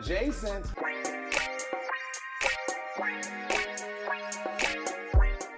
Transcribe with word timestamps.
Adjacent. 0.00 0.64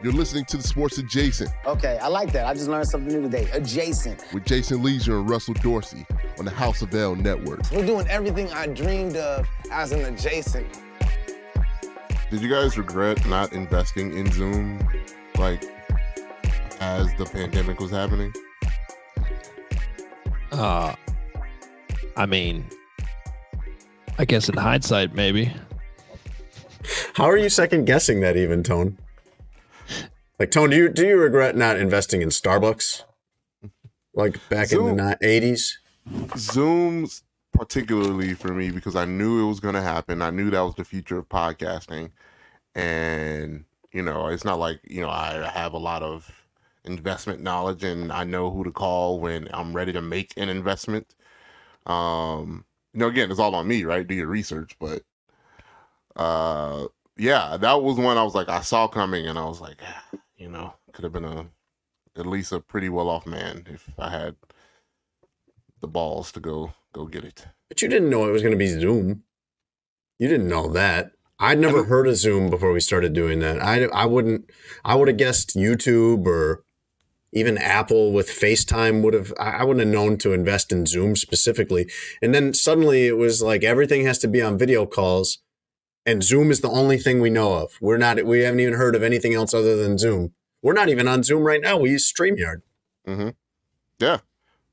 You're 0.02 0.12
listening 0.12 0.44
to 0.46 0.56
the 0.56 0.64
Sports 0.64 0.98
Adjacent 0.98 1.48
Okay, 1.64 1.96
I 2.02 2.08
like 2.08 2.32
that. 2.32 2.46
I 2.46 2.54
just 2.54 2.66
learned 2.68 2.88
something 2.88 3.14
new 3.14 3.22
today. 3.22 3.48
Adjacent. 3.52 4.24
with 4.34 4.44
Jason 4.44 4.82
Lieser 4.82 5.16
and 5.16 5.30
Russell 5.30 5.54
Dorsey 5.54 6.04
on 6.40 6.44
the 6.44 6.50
House 6.50 6.82
of 6.82 6.92
L 6.92 7.14
Network. 7.14 7.60
We're 7.70 7.86
doing 7.86 8.08
everything 8.08 8.50
I 8.52 8.66
dreamed 8.66 9.14
of 9.16 9.46
as 9.70 9.92
an 9.92 10.04
adjacent. 10.12 10.66
Did 12.32 12.40
you 12.42 12.48
guys 12.48 12.76
regret 12.76 13.24
not 13.26 13.52
investing 13.52 14.16
in 14.18 14.28
Zoom, 14.32 14.80
like 15.38 15.62
as 16.80 17.14
the 17.14 17.26
pandemic 17.26 17.78
was 17.78 17.92
happening? 17.92 18.32
Uh, 20.50 20.96
I 22.16 22.26
mean, 22.26 22.66
I 24.18 24.24
guess 24.24 24.48
in 24.48 24.56
hindsight, 24.56 25.14
maybe. 25.14 25.52
How 27.14 27.24
are 27.24 27.36
you 27.36 27.48
second 27.48 27.84
guessing 27.84 28.20
that 28.20 28.36
even, 28.36 28.62
Tone? 28.62 28.98
Like 30.38 30.50
Tone, 30.50 30.70
do 30.70 30.76
you 30.76 30.88
do 30.88 31.06
you 31.06 31.16
regret 31.16 31.56
not 31.56 31.76
investing 31.76 32.22
in 32.22 32.30
Starbucks? 32.30 33.04
Like 34.14 34.38
back 34.48 34.68
Zoom. 34.68 34.88
in 34.88 34.96
the 34.96 35.16
eighties? 35.22 35.78
Zoom's 36.36 37.22
particularly 37.52 38.34
for 38.34 38.52
me 38.52 38.70
because 38.70 38.96
I 38.96 39.04
knew 39.04 39.44
it 39.44 39.48
was 39.48 39.60
going 39.60 39.74
to 39.74 39.82
happen. 39.82 40.20
I 40.20 40.30
knew 40.30 40.50
that 40.50 40.60
was 40.60 40.74
the 40.74 40.84
future 40.84 41.18
of 41.18 41.28
podcasting, 41.28 42.10
and 42.74 43.64
you 43.92 44.02
know, 44.02 44.26
it's 44.28 44.44
not 44.44 44.58
like 44.58 44.80
you 44.84 45.00
know 45.00 45.10
I 45.10 45.48
have 45.54 45.74
a 45.74 45.78
lot 45.78 46.02
of 46.02 46.30
investment 46.84 47.40
knowledge 47.40 47.84
and 47.84 48.10
I 48.10 48.24
know 48.24 48.50
who 48.50 48.64
to 48.64 48.72
call 48.72 49.20
when 49.20 49.48
I'm 49.54 49.72
ready 49.72 49.92
to 49.92 50.02
make 50.02 50.32
an 50.36 50.48
investment. 50.48 51.14
Um, 51.86 52.64
you 52.92 53.00
know, 53.00 53.08
again, 53.08 53.30
it's 53.30 53.40
all 53.40 53.54
on 53.54 53.66
me, 53.66 53.84
right? 53.84 54.06
Do 54.06 54.14
your 54.14 54.26
research, 54.26 54.76
but 54.78 55.02
uh, 56.16 56.86
yeah, 57.16 57.56
that 57.56 57.82
was 57.82 57.96
one 57.96 58.18
I 58.18 58.22
was 58.22 58.34
like, 58.34 58.48
I 58.48 58.60
saw 58.60 58.88
coming, 58.88 59.26
and 59.26 59.38
I 59.38 59.44
was 59.44 59.60
like, 59.60 59.78
ah, 59.82 60.18
you 60.36 60.48
know, 60.48 60.74
could 60.92 61.04
have 61.04 61.12
been 61.12 61.24
a 61.24 61.46
at 62.16 62.26
least 62.26 62.52
a 62.52 62.60
pretty 62.60 62.88
well 62.88 63.08
off 63.08 63.26
man 63.26 63.66
if 63.70 63.88
I 63.98 64.10
had 64.10 64.36
the 65.80 65.88
balls 65.88 66.32
to 66.32 66.40
go 66.40 66.74
go 66.92 67.06
get 67.06 67.24
it. 67.24 67.46
But 67.68 67.82
you 67.82 67.88
didn't 67.88 68.10
know 68.10 68.28
it 68.28 68.32
was 68.32 68.42
going 68.42 68.52
to 68.52 68.58
be 68.58 68.68
Zoom. 68.68 69.24
You 70.18 70.28
didn't 70.28 70.48
know 70.48 70.68
that. 70.68 71.12
I'd 71.38 71.58
never 71.58 71.84
heard 71.84 72.06
of 72.06 72.16
Zoom 72.16 72.50
before 72.50 72.72
we 72.72 72.80
started 72.80 73.14
doing 73.14 73.40
that. 73.40 73.60
I 73.60 73.84
I 73.86 74.06
wouldn't. 74.06 74.50
I 74.84 74.94
would 74.94 75.08
have 75.08 75.16
guessed 75.16 75.56
YouTube 75.56 76.26
or 76.26 76.64
even 77.32 77.56
Apple 77.58 78.12
with 78.12 78.28
FaceTime 78.28 79.02
would 79.02 79.14
have. 79.14 79.32
I 79.38 79.64
wouldn't 79.64 79.84
have 79.86 79.92
known 79.94 80.18
to 80.18 80.32
invest 80.32 80.70
in 80.72 80.84
Zoom 80.86 81.16
specifically. 81.16 81.88
And 82.20 82.34
then 82.34 82.52
suddenly 82.54 83.06
it 83.06 83.16
was 83.16 83.40
like 83.42 83.64
everything 83.64 84.04
has 84.04 84.18
to 84.18 84.28
be 84.28 84.42
on 84.42 84.58
video 84.58 84.84
calls, 84.86 85.38
and 86.04 86.22
Zoom 86.22 86.50
is 86.50 86.60
the 86.60 86.68
only 86.70 86.98
thing 86.98 87.20
we 87.20 87.30
know 87.30 87.54
of. 87.54 87.72
We're 87.80 87.96
not. 87.98 88.22
We 88.24 88.40
haven't 88.40 88.60
even 88.60 88.74
heard 88.74 88.94
of 88.94 89.02
anything 89.02 89.34
else 89.34 89.54
other 89.54 89.76
than 89.76 89.96
Zoom. 89.98 90.34
We're 90.62 90.74
not 90.74 90.88
even 90.90 91.08
on 91.08 91.22
Zoom 91.22 91.42
right 91.44 91.60
now. 91.62 91.78
We 91.78 91.90
use 91.90 92.10
Streamyard. 92.12 92.62
Mm-hmm. 93.08 93.30
Yeah, 93.98 94.18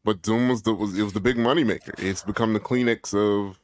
but 0.03 0.25
Zoom 0.25 0.49
was 0.49 0.63
the 0.63 0.73
was 0.73 0.97
it 0.97 1.03
was 1.03 1.13
the 1.13 1.19
big 1.21 1.37
money 1.37 1.63
maker. 1.63 1.93
It's 1.97 2.23
become 2.23 2.53
the 2.53 2.59
Kleenex 2.59 3.13
of 3.13 3.59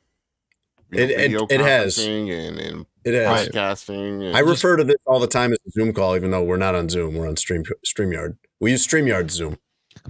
you 0.92 1.00
It- 1.04 1.12
it- 1.12 1.18
video 1.18 1.48
it 1.50 1.60
has. 1.60 1.98
conferencing 1.98 2.32
and 2.48 2.60
and 2.60 2.86
It 3.04 3.14
has. 3.14 3.50
podcasting. 3.50 4.26
And 4.28 4.38
I 4.38 4.40
refer 4.40 4.78
to 4.78 4.84
this 4.84 4.98
all 5.06 5.20
the 5.20 5.28
time 5.28 5.52
as 5.52 5.58
a 5.68 5.72
Zoom 5.72 5.92
call, 5.94 6.16
even 6.16 6.32
though 6.32 6.44
we're 6.44 6.58
not 6.58 6.76
on 6.76 6.88
Zoom. 6.90 7.16
We're 7.16 7.28
on 7.28 7.36
Stream 7.38 7.64
Streamyard. 7.86 8.38
We 8.66 8.72
use 8.72 8.88
Streamyard 8.88 9.30
Zoom. 9.30 9.60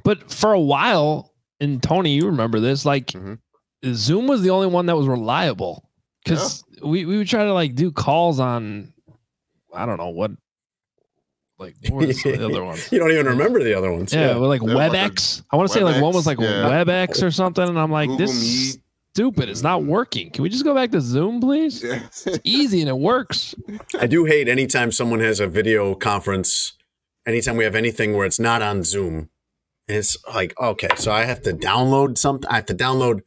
But 0.06 0.32
for 0.32 0.54
a 0.54 0.60
while, 0.62 1.34
and 1.60 1.84
Tony, 1.84 2.14
you 2.14 2.26
remember 2.28 2.62
this, 2.62 2.86
like 2.86 3.08
Mhm. 3.08 3.40
Zoom 3.92 4.28
was 4.28 4.44
the 4.44 4.50
only 4.52 4.68
one 4.68 4.86
that 4.86 4.96
was 4.96 5.08
reliable 5.08 5.90
because 6.24 6.64
we, 6.82 7.04
we 7.06 7.18
would 7.18 7.28
try 7.28 7.44
to 7.44 7.54
like 7.54 7.76
do 7.76 7.92
calls 7.92 8.40
on, 8.40 8.94
I 9.74 9.86
don't 9.86 9.98
know 9.98 10.08
what, 10.08 10.32
like 11.60 11.76
what 11.90 12.08
was 12.08 12.24
the 12.24 12.46
other 12.46 12.64
ones? 12.70 12.90
You 12.94 13.00
don't 13.00 13.12
even 13.12 13.26
remember 13.26 13.62
the 13.62 13.74
other 13.74 13.92
ones. 13.92 14.14
Yeah, 14.14 14.38
well, 14.38 14.48
like 14.48 14.62
They're 14.62 14.74
like 14.74 14.92
a 14.94 14.96
WebEx. 14.96 15.44
I 15.52 15.58
want 15.58 15.68
to 15.70 15.74
say 15.74 15.84
like 15.84 16.02
one 16.02 16.14
was 16.14 16.26
like 16.26 16.38
WebEx, 16.38 16.42
yeah. 16.42 16.84
WebEx 16.86 17.24
or 17.24 17.32
something, 17.32 17.68
and 17.68 17.78
I'm 17.78 17.92
like, 17.92 18.08
Google 18.08 18.26
this 18.26 18.32
is 18.36 18.76
Meet. 18.76 18.84
stupid. 19.16 19.50
It's 19.50 19.64
not 19.64 19.84
working. 19.84 20.30
Can 20.32 20.44
we 20.44 20.50
just 20.50 20.64
go 20.64 20.74
back 20.74 20.92
to 20.92 21.02
Zoom, 21.02 21.42
please? 21.42 21.84
Yeah. 21.84 22.04
It's 22.06 22.40
easy 22.46 22.80
and 22.80 22.90
it 22.90 22.98
works. 22.98 23.54
I 24.00 24.08
do 24.08 24.24
hate 24.24 24.48
anytime 24.48 24.94
someone 24.94 25.20
has 25.20 25.42
a 25.42 25.48
video 25.48 25.94
conference. 25.94 26.72
Anytime 27.26 27.58
we 27.58 27.64
have 27.64 27.76
anything 27.76 28.14
where 28.16 28.26
it's 28.26 28.40
not 28.40 28.62
on 28.62 28.84
Zoom, 28.84 29.30
it's 29.88 30.18
like 30.34 30.54
okay, 30.60 30.90
so 30.96 31.12
I 31.12 31.24
have 31.26 31.42
to 31.44 31.54
download 31.54 32.18
something. 32.18 32.50
I 32.50 32.56
have 32.56 32.66
to 32.68 32.76
download 32.76 33.22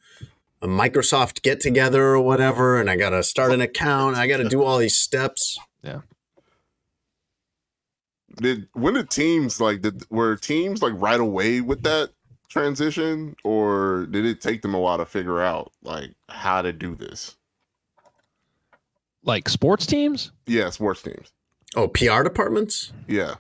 a 0.62 0.66
Microsoft 0.68 1.42
Get 1.42 1.60
Together 1.60 2.02
or 2.04 2.20
whatever, 2.20 2.80
and 2.80 2.88
I 2.90 2.96
got 2.96 3.10
to 3.10 3.22
start 3.22 3.52
an 3.52 3.60
account. 3.60 4.16
I 4.16 4.26
got 4.26 4.38
to 4.38 4.48
do 4.48 4.62
all 4.62 4.78
these 4.78 4.96
steps. 4.96 5.58
Yeah. 5.82 6.00
Did 8.36 8.68
when 8.72 8.94
did 8.94 9.10
teams 9.10 9.60
like 9.60 9.82
did 9.82 10.04
were 10.10 10.36
teams 10.36 10.80
like 10.82 10.92
right 10.96 11.18
away 11.18 11.60
with 11.60 11.82
that 11.82 12.10
transition 12.48 13.34
or 13.44 14.06
did 14.10 14.24
it 14.24 14.40
take 14.40 14.62
them 14.62 14.74
a 14.74 14.80
while 14.80 14.96
to 14.98 15.04
figure 15.06 15.40
out 15.40 15.72
like 15.82 16.10
how 16.28 16.62
to 16.62 16.72
do 16.72 16.94
this 16.94 17.36
Like 19.24 19.48
sports 19.48 19.86
teams. 19.86 20.30
yeah 20.46 20.70
sports 20.70 21.02
teams 21.02 21.32
Oh, 21.76 21.88
PR 21.88 22.22
departments. 22.22 22.92
yeah 23.08 23.34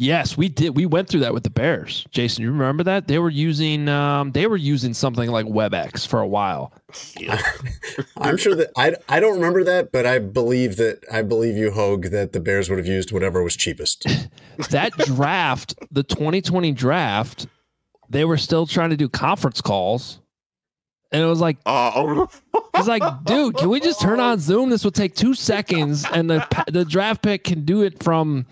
Yes, 0.00 0.36
we 0.36 0.48
did. 0.48 0.76
We 0.76 0.86
went 0.86 1.08
through 1.08 1.20
that 1.20 1.34
with 1.34 1.42
the 1.42 1.50
Bears. 1.50 2.06
Jason, 2.12 2.44
you 2.44 2.52
remember 2.52 2.84
that? 2.84 3.08
They 3.08 3.18
were 3.18 3.28
using 3.28 3.88
um 3.88 4.30
they 4.30 4.46
were 4.46 4.56
using 4.56 4.94
something 4.94 5.28
like 5.28 5.44
WebEx 5.46 6.06
for 6.06 6.20
a 6.20 6.26
while. 6.26 6.72
I'm 8.16 8.36
sure 8.36 8.54
that 8.54 8.70
I 8.76 8.94
I 9.08 9.18
don't 9.18 9.34
remember 9.34 9.64
that, 9.64 9.90
but 9.90 10.06
I 10.06 10.20
believe 10.20 10.76
that 10.76 11.04
I 11.12 11.22
believe 11.22 11.56
you, 11.56 11.72
Hoge, 11.72 12.10
that 12.10 12.32
the 12.32 12.38
Bears 12.38 12.70
would 12.70 12.78
have 12.78 12.86
used 12.86 13.10
whatever 13.10 13.42
was 13.42 13.56
cheapest. 13.56 14.06
That 14.70 14.92
draft, 14.98 15.76
the 15.92 16.02
2020 16.02 16.72
draft, 16.72 17.46
they 18.10 18.24
were 18.24 18.36
still 18.36 18.66
trying 18.66 18.90
to 18.90 18.96
do 18.96 19.08
conference 19.08 19.60
calls. 19.60 20.20
And 21.12 21.22
it 21.22 21.26
was 21.26 21.40
like 21.40 21.62
the 21.62 22.26
it's 22.74 22.88
like, 22.88 23.02
dude, 23.24 23.56
can 23.56 23.68
we 23.68 23.78
just 23.78 24.00
turn 24.00 24.18
on 24.18 24.40
Zoom? 24.40 24.68
This 24.68 24.82
will 24.82 24.90
take 24.90 25.14
2 25.14 25.34
seconds 25.34 26.04
and 26.12 26.28
the 26.28 26.64
the 26.68 26.84
draft 26.84 27.22
pick 27.22 27.44
can 27.44 27.64
do 27.64 27.82
it 27.82 28.02
from 28.02 28.46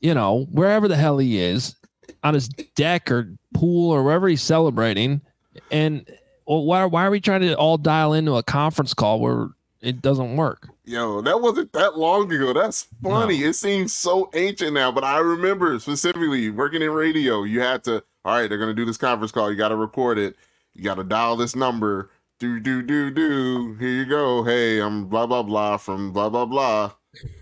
you 0.00 0.14
know, 0.14 0.46
wherever 0.50 0.88
the 0.88 0.96
hell 0.96 1.18
he 1.18 1.38
is 1.38 1.76
on 2.22 2.34
his 2.34 2.48
deck 2.48 3.10
or 3.10 3.32
pool 3.54 3.90
or 3.90 4.02
wherever 4.02 4.28
he's 4.28 4.42
celebrating. 4.42 5.20
And 5.70 6.06
well, 6.46 6.64
why, 6.64 6.84
why 6.84 7.04
are 7.04 7.10
we 7.10 7.20
trying 7.20 7.42
to 7.42 7.54
all 7.54 7.78
dial 7.78 8.12
into 8.12 8.36
a 8.36 8.42
conference 8.42 8.94
call 8.94 9.20
where 9.20 9.48
it 9.80 10.02
doesn't 10.02 10.36
work? 10.36 10.68
Yo, 10.84 11.20
that 11.22 11.40
wasn't 11.40 11.72
that 11.72 11.96
long 11.96 12.32
ago. 12.32 12.52
That's 12.52 12.88
funny. 13.02 13.38
It 13.44 13.54
seems 13.54 13.94
so 13.94 14.28
ancient 14.34 14.72
now, 14.72 14.90
but 14.90 15.04
I 15.04 15.18
remember 15.18 15.78
specifically 15.78 16.50
working 16.50 16.82
in 16.82 16.90
radio. 16.90 17.44
You 17.44 17.60
had 17.60 17.84
to, 17.84 18.02
all 18.24 18.34
right, 18.34 18.48
they're 18.48 18.58
gonna 18.58 18.74
do 18.74 18.84
this 18.84 18.96
conference 18.96 19.30
call. 19.30 19.50
You 19.50 19.56
got 19.56 19.68
to 19.68 19.76
record 19.76 20.18
it. 20.18 20.36
You 20.74 20.82
got 20.82 20.96
to 20.96 21.04
dial 21.04 21.36
this 21.36 21.54
number. 21.54 22.10
Do 22.38 22.58
do 22.58 22.82
do 22.82 23.10
do. 23.10 23.76
Here 23.78 23.90
you 23.90 24.04
go. 24.06 24.42
Hey, 24.42 24.80
I'm 24.80 25.06
blah 25.06 25.26
blah 25.26 25.42
blah 25.42 25.76
from 25.76 26.12
blah 26.12 26.28
blah 26.28 26.46
blah. 26.46 26.92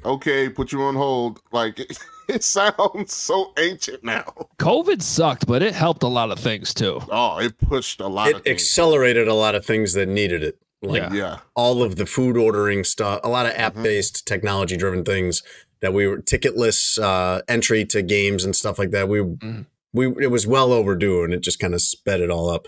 Okay, 0.05 0.49
put 0.49 0.73
you 0.73 0.83
on 0.83 0.95
hold. 0.95 1.41
Like 1.53 1.81
it, 2.29 2.35
it 2.37 2.45
sounds 2.45 3.13
so 3.15 3.53
ancient 3.59 4.05
now. 4.05 4.25
COVID 4.59 5.03
sucked, 5.03 5.47
but 5.47 5.63
it 5.63 5.75
helped 5.75 6.03
a 6.03 6.09
lot 6.09 6.31
of 6.31 6.39
things 6.39 6.73
too. 6.75 7.01
Oh, 7.11 7.39
it 7.39 7.59
pushed 7.59 8.01
a 8.01 8.07
lot 8.07 8.29
It 8.31 8.37
of 8.37 8.43
things. 8.43 8.55
accelerated 8.63 9.29
a 9.29 9.35
lot 9.35 9.55
of 9.55 9.65
things 9.65 9.93
that 9.95 10.09
needed 10.09 10.43
it. 10.43 10.59
Like 10.81 11.03
Yeah. 11.03 11.13
yeah, 11.13 11.39
all 11.57 11.83
of 11.83 11.97
the 11.97 12.07
food 12.07 12.37
ordering 12.37 12.85
stuff, 12.85 13.21
a 13.25 13.29
lot 13.29 13.47
of 13.47 13.53
app 13.57 13.75
based 13.75 14.27
technology 14.27 14.77
driven 14.77 15.05
things 15.05 15.43
that 15.81 15.93
we 15.93 16.07
were 16.07 16.19
ticketless 16.19 17.01
uh, 17.03 17.43
entry 17.49 17.85
to 17.87 18.03
games 18.03 18.45
and 18.45 18.55
stuff 18.55 18.79
like 18.79 18.91
that. 18.93 19.09
We 19.09 19.19
Mhm. 19.21 19.67
we 19.93 20.07
it 20.23 20.31
was 20.31 20.47
well 20.47 20.73
overdue 20.73 21.25
and 21.25 21.33
it 21.35 21.41
just 21.41 21.59
kind 21.59 21.75
of 21.75 21.83
sped 21.83 22.21
it 22.21 22.31
all 22.31 22.49
up. 22.49 22.67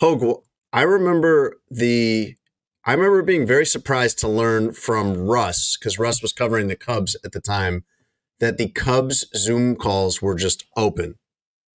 Hoge, 0.00 0.36
I 0.72 0.82
remember 0.82 1.58
the 1.70 2.34
I 2.86 2.92
remember 2.94 3.20
being 3.22 3.46
very 3.46 3.66
surprised 3.66 4.18
to 4.20 4.28
learn 4.28 4.72
from 4.72 5.18
Russ 5.18 5.76
because 5.78 5.98
Russ 5.98 6.22
was 6.22 6.32
covering 6.32 6.68
the 6.68 6.76
Cubs 6.76 7.14
at 7.24 7.32
the 7.32 7.40
time 7.40 7.84
that 8.40 8.58
the 8.58 8.68
Cubs 8.68 9.26
Zoom 9.36 9.76
calls 9.76 10.20
were 10.20 10.34
just 10.34 10.64
open. 10.76 11.14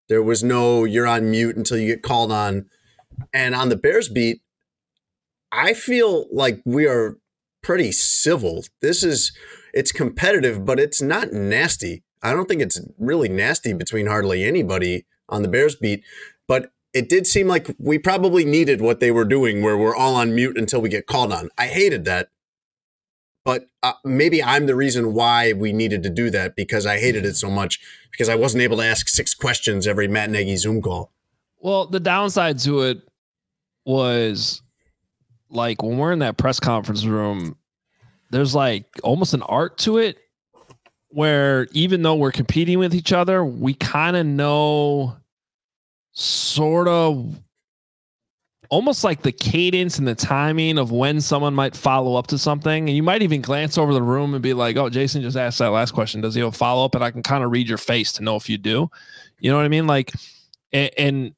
There 0.09 0.23
was 0.23 0.43
no 0.43 0.83
you're 0.83 1.07
on 1.07 1.31
mute 1.31 1.55
until 1.55 1.77
you 1.77 1.87
get 1.87 2.03
called 2.03 2.31
on. 2.31 2.65
And 3.33 3.55
on 3.55 3.69
the 3.69 3.77
Bears 3.77 4.09
beat, 4.09 4.41
I 5.51 5.73
feel 5.73 6.27
like 6.31 6.61
we 6.65 6.85
are 6.85 7.17
pretty 7.63 7.91
civil. 7.91 8.65
This 8.81 9.03
is 9.03 9.31
it's 9.73 9.91
competitive, 9.91 10.65
but 10.65 10.79
it's 10.79 11.01
not 11.01 11.31
nasty. 11.31 12.03
I 12.21 12.33
don't 12.33 12.47
think 12.47 12.61
it's 12.61 12.81
really 12.97 13.29
nasty 13.29 13.73
between 13.73 14.07
hardly 14.07 14.43
anybody 14.43 15.05
on 15.29 15.41
the 15.41 15.47
Bears 15.47 15.75
beat, 15.75 16.03
but 16.47 16.71
it 16.93 17.09
did 17.09 17.27
seem 17.27 17.47
like 17.47 17.75
we 17.77 17.99
probably 17.99 18.45
needed 18.45 18.79
what 18.81 18.99
they 18.99 19.11
were 19.11 19.25
doing 19.25 19.61
where 19.61 19.77
we're 19.77 19.95
all 19.95 20.15
on 20.15 20.33
mute 20.33 20.57
until 20.57 20.81
we 20.81 20.89
get 20.89 21.07
called 21.07 21.33
on. 21.33 21.49
I 21.57 21.67
hated 21.67 22.05
that. 22.05 22.29
But 23.45 23.69
uh, 23.83 23.93
maybe 24.03 24.43
I'm 24.43 24.65
the 24.65 24.75
reason 24.75 25.13
why 25.13 25.53
we 25.53 25.71
needed 25.71 26.01
to 26.03 26.09
do 26.09 26.31
that 26.31 26.55
because 26.55 26.85
I 26.87 26.97
hated 26.97 27.25
it 27.25 27.35
so 27.35 27.49
much 27.49 27.79
because 28.11 28.27
I 28.27 28.35
wasn't 28.35 28.63
able 28.63 28.77
to 28.77 28.83
ask 28.83 29.07
six 29.07 29.35
questions 29.35 29.87
every 29.87 30.07
Matt 30.07 30.31
Nagy 30.31 30.57
Zoom 30.57 30.81
call. 30.81 31.11
Well, 31.59 31.85
the 31.85 31.99
downside 31.99 32.59
to 32.59 32.81
it 32.81 33.07
was 33.85 34.63
like 35.51 35.83
when 35.83 35.97
we're 35.99 36.11
in 36.11 36.19
that 36.19 36.37
press 36.37 36.59
conference 36.59 37.05
room, 37.05 37.55
there's 38.31 38.55
like 38.55 38.85
almost 39.03 39.35
an 39.35 39.43
art 39.43 39.77
to 39.79 39.99
it 39.99 40.17
where 41.09 41.67
even 41.71 42.01
though 42.01 42.15
we're 42.15 42.31
competing 42.31 42.79
with 42.79 42.93
each 42.95 43.13
other, 43.13 43.45
we 43.45 43.73
kind 43.75 44.17
of 44.17 44.25
know 44.25 45.15
sort 46.11 46.87
of 46.87 47.39
almost 48.69 49.03
like 49.03 49.21
the 49.21 49.31
cadence 49.31 49.99
and 49.99 50.07
the 50.07 50.15
timing 50.15 50.77
of 50.77 50.91
when 50.91 51.21
someone 51.21 51.53
might 51.53 51.75
follow 51.75 52.15
up 52.15 52.27
to 52.27 52.37
something. 52.37 52.87
And 52.87 52.95
you 52.95 53.03
might 53.03 53.21
even 53.21 53.41
glance 53.41 53.77
over 53.77 53.93
the 53.93 54.01
room 54.01 54.33
and 54.33 54.41
be 54.41 54.53
like, 54.53 54.77
oh, 54.77 54.89
Jason 54.89 55.21
just 55.21 55.37
asked 55.37 55.59
that 55.59 55.69
last 55.69 55.91
question. 55.91 56.21
Does 56.21 56.35
he 56.35 56.41
have 56.41 56.55
follow 56.55 56.85
up? 56.85 56.95
And 56.95 57.03
I 57.03 57.11
can 57.11 57.23
kind 57.23 57.43
of 57.43 57.51
read 57.51 57.67
your 57.67 57.77
face 57.77 58.11
to 58.13 58.23
know 58.23 58.35
if 58.35 58.49
you 58.49 58.57
do. 58.57 58.89
You 59.39 59.51
know 59.51 59.57
what 59.57 59.65
I 59.65 59.69
mean? 59.69 59.87
Like, 59.87 60.13
and, 60.71 60.91
and, 60.97 61.33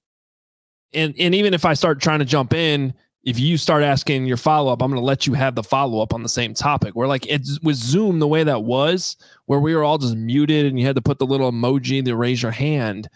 and, 1.18 1.36
even 1.36 1.54
if 1.54 1.66
I 1.66 1.74
start 1.74 2.02
trying 2.02 2.20
to 2.20 2.26
jump 2.26 2.54
in, 2.54 2.94
if 3.24 3.38
you 3.38 3.58
start 3.58 3.84
asking 3.84 4.26
your 4.26 4.38
follow 4.38 4.72
up, 4.72 4.82
I'm 4.82 4.90
going 4.90 5.02
to 5.02 5.06
let 5.06 5.28
you 5.28 5.34
have 5.34 5.54
the 5.54 5.64
follow 5.64 6.02
up 6.02 6.14
on 6.14 6.24
the 6.24 6.30
same 6.30 6.54
topic. 6.54 6.96
Where 6.96 7.10
like 7.10 7.26
it's 7.28 7.60
with 7.62 7.76
Zoom, 7.76 8.20
the 8.20 8.28
way 8.28 8.44
that 8.46 8.64
was, 8.64 9.18
where 9.48 9.60
we 9.60 9.76
were 9.76 9.84
all 9.84 9.98
just 9.98 10.16
muted 10.16 10.66
and 10.66 10.80
you 10.80 10.86
had 10.86 10.96
to 10.96 11.02
put 11.02 11.20
the 11.20 11.26
little 11.26 11.52
emoji 11.52 12.04
to 12.06 12.16
raise 12.16 12.42
your 12.42 12.54
hand. 12.54 13.10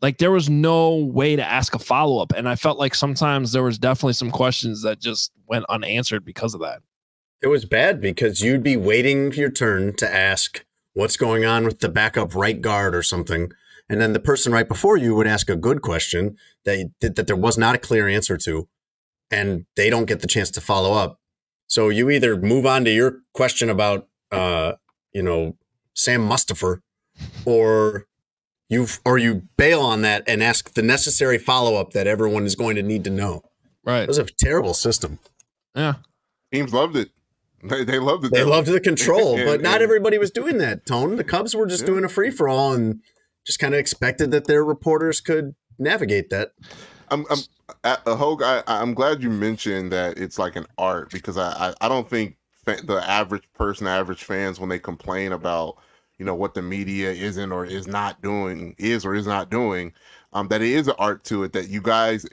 Like 0.00 0.18
there 0.18 0.30
was 0.30 0.48
no 0.48 0.94
way 0.94 1.36
to 1.36 1.44
ask 1.44 1.74
a 1.74 1.78
follow 1.78 2.22
up, 2.22 2.32
and 2.36 2.48
I 2.48 2.54
felt 2.54 2.78
like 2.78 2.94
sometimes 2.94 3.52
there 3.52 3.62
was 3.62 3.78
definitely 3.78 4.12
some 4.12 4.30
questions 4.30 4.82
that 4.82 5.00
just 5.00 5.32
went 5.46 5.64
unanswered 5.68 6.24
because 6.24 6.54
of 6.54 6.60
that. 6.60 6.82
It 7.42 7.48
was 7.48 7.64
bad 7.64 8.00
because 8.00 8.40
you'd 8.40 8.62
be 8.62 8.76
waiting 8.76 9.32
your 9.32 9.50
turn 9.50 9.94
to 9.96 10.12
ask 10.12 10.64
what's 10.94 11.16
going 11.16 11.44
on 11.44 11.64
with 11.64 11.80
the 11.80 11.88
backup 11.88 12.34
right 12.34 12.60
guard 12.60 12.94
or 12.94 13.02
something, 13.02 13.50
and 13.88 14.00
then 14.00 14.12
the 14.12 14.20
person 14.20 14.52
right 14.52 14.68
before 14.68 14.96
you 14.96 15.14
would 15.16 15.26
ask 15.26 15.50
a 15.50 15.56
good 15.56 15.82
question 15.82 16.36
that 16.64 16.90
that 17.00 17.26
there 17.26 17.36
was 17.36 17.58
not 17.58 17.74
a 17.74 17.78
clear 17.78 18.08
answer 18.08 18.36
to 18.36 18.68
and 19.30 19.66
they 19.76 19.90
don't 19.90 20.06
get 20.06 20.20
the 20.20 20.26
chance 20.26 20.50
to 20.52 20.60
follow 20.60 20.92
up. 20.92 21.20
So 21.66 21.88
you 21.88 22.10
either 22.10 22.36
move 22.36 22.64
on 22.66 22.84
to 22.84 22.90
your 22.90 23.20
question 23.34 23.68
about, 23.68 24.08
uh, 24.32 24.74
you 25.12 25.22
know, 25.22 25.56
Sam 25.94 26.26
Mustipher, 26.26 26.80
or 27.44 28.06
you 28.68 28.86
or 29.04 29.18
you 29.18 29.42
bail 29.56 29.80
on 29.80 30.02
that 30.02 30.22
and 30.26 30.42
ask 30.42 30.74
the 30.74 30.82
necessary 30.82 31.38
follow 31.38 31.76
up 31.76 31.92
that 31.92 32.06
everyone 32.06 32.44
is 32.44 32.54
going 32.54 32.76
to 32.76 32.82
need 32.82 33.04
to 33.04 33.10
know. 33.10 33.42
Right. 33.84 34.02
It 34.02 34.08
was 34.08 34.18
a 34.18 34.24
terrible 34.24 34.74
system. 34.74 35.18
Yeah. 35.74 35.94
Teams 36.52 36.72
loved 36.72 36.96
it. 36.96 37.10
They, 37.62 37.82
they 37.84 37.98
loved 37.98 38.26
it. 38.26 38.32
They 38.32 38.44
loved 38.44 38.68
the 38.68 38.80
control, 38.92 39.36
And- 39.36 39.46
but 39.46 39.60
not 39.62 39.76
and- 39.76 39.82
everybody 39.82 40.18
was 40.18 40.30
doing 40.30 40.58
that. 40.58 40.84
Tone. 40.86 41.16
The 41.16 41.24
Cubs 41.24 41.54
were 41.56 41.66
just 41.66 41.82
Yeah. 41.82 41.86
doing 41.88 42.04
a 42.04 42.08
free 42.08 42.30
for 42.30 42.48
all 42.48 42.72
and 42.74 43.00
just 43.46 43.58
kind 43.58 43.72
of 43.74 43.80
expected 43.80 44.30
that 44.32 44.46
their 44.46 44.62
reporters 44.64 45.20
could 45.20 45.54
navigate 45.78 46.28
that. 46.30 46.52
I'm, 47.10 47.24
I'm 47.30 47.38
uh, 47.84 47.96
uh, 48.04 48.16
Hoge, 48.16 48.42
I, 48.42 48.62
I'm 48.66 48.92
glad 48.94 49.22
you 49.22 49.30
mentioned 49.30 49.92
that 49.92 50.18
it's 50.18 50.38
like 50.38 50.56
an 50.56 50.66
art 50.76 51.10
because 51.10 51.38
I, 51.38 51.68
I, 51.70 51.74
I 51.80 51.88
don't 51.88 52.08
think 52.08 52.36
fa- 52.64 52.82
the 52.84 52.96
average 53.08 53.44
person, 53.54 53.86
average 53.86 54.24
fans, 54.24 54.60
when 54.60 54.68
they 54.68 54.78
complain 54.78 55.32
about 55.32 55.76
you 56.18 56.24
know 56.24 56.34
what 56.34 56.54
the 56.54 56.62
media 56.62 57.10
isn't 57.10 57.52
or 57.52 57.64
is 57.64 57.86
not 57.86 58.20
doing, 58.22 58.74
is 58.78 59.04
or 59.04 59.14
is 59.14 59.26
not 59.26 59.50
doing, 59.50 59.92
um, 60.32 60.48
that 60.48 60.62
it 60.62 60.70
is 60.70 60.88
an 60.88 60.94
art 60.98 61.24
to 61.24 61.44
it. 61.44 61.52
That 61.52 61.68
you 61.68 61.80
guys 61.80 62.26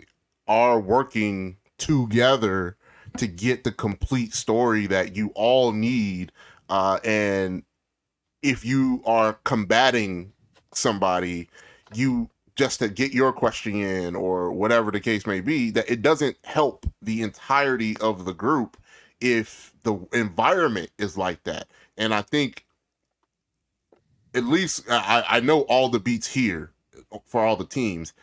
are 0.48 0.80
working 0.80 1.58
together 1.78 2.78
to 3.18 3.28
get 3.28 3.64
the 3.64 3.72
complete 3.72 4.34
story 4.34 4.88
that 4.88 5.16
you 5.16 5.32
all 5.36 5.72
need, 5.72 6.32
uh, 6.70 7.00
and 7.04 7.64
if 8.42 8.66
you 8.66 9.02
are 9.06 9.34
combating 9.44 10.34
somebody, 10.74 11.50
you 11.94 12.30
just 12.56 12.80
to 12.80 12.90
get 12.90 13.12
your 13.12 13.34
question 13.34 13.76
in 13.76 14.16
or 14.16 14.52
whatever 14.52 14.92
the 14.92 15.00
case 15.00 15.26
may 15.28 15.42
be 15.42 15.72
that 15.72 15.90
it 15.90 16.02
doesn't 16.02 16.38
help 16.44 16.86
the 17.02 17.22
entirety 17.22 17.98
of 17.98 18.26
the 18.26 18.34
group 18.34 18.78
if 19.22 19.74
the 19.84 19.96
environment 20.14 20.90
is 20.98 21.18
like 21.18 21.44
that 21.44 21.68
and 21.98 22.14
i 22.14 22.22
think 22.22 22.65
at 24.36 24.44
least 24.44 24.84
i, 24.90 25.24
I 25.28 25.40
know 25.40 25.62
all 25.62 25.90
the 25.90 26.00
beats 26.00 26.28
here 26.28 26.72
for 27.26 27.42
all 27.42 27.56
the 27.56 27.66
teams 27.66 28.14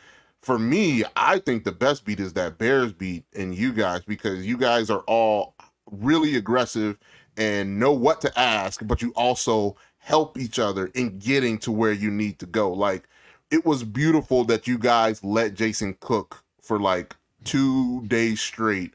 for 0.41 0.59
me 0.59 1.05
i 1.17 1.38
think 1.38 1.64
the 1.64 1.73
best 1.73 2.05
beat 2.05 2.20
is 2.20 2.32
that 2.35 2.59
bears 2.59 2.93
beat 2.93 3.25
and 3.35 3.55
you 3.55 3.73
guys 3.73 4.03
because 4.03 4.47
you 4.47 4.56
guys 4.56 4.91
are 4.91 5.03
all 5.06 5.55
really 5.91 6.37
aggressive 6.37 6.99
and 7.37 7.79
know 7.79 7.93
what 7.93 8.20
to 8.20 8.38
ask 8.38 8.87
but 8.87 9.03
you 9.03 9.12
also 9.17 9.76
help 9.99 10.38
each 10.38 10.59
other 10.59 10.87
in 10.94 11.19
getting 11.19 11.59
to 11.59 11.73
where 11.73 11.93
you 11.93 12.11
need 12.11 12.38
to 12.38 12.47
go 12.47 12.73
like 12.73 13.08
it 13.53 13.67
was 13.67 13.85
beautiful 13.85 14.44
that 14.44 14.67
you 14.67 14.79
guys 14.79 15.23
let 15.23 15.53
Jason 15.53 15.94
cook 16.00 16.43
for 16.62 16.81
like 16.81 17.15
two 17.44 18.00
days 18.06 18.41
straight. 18.41 18.94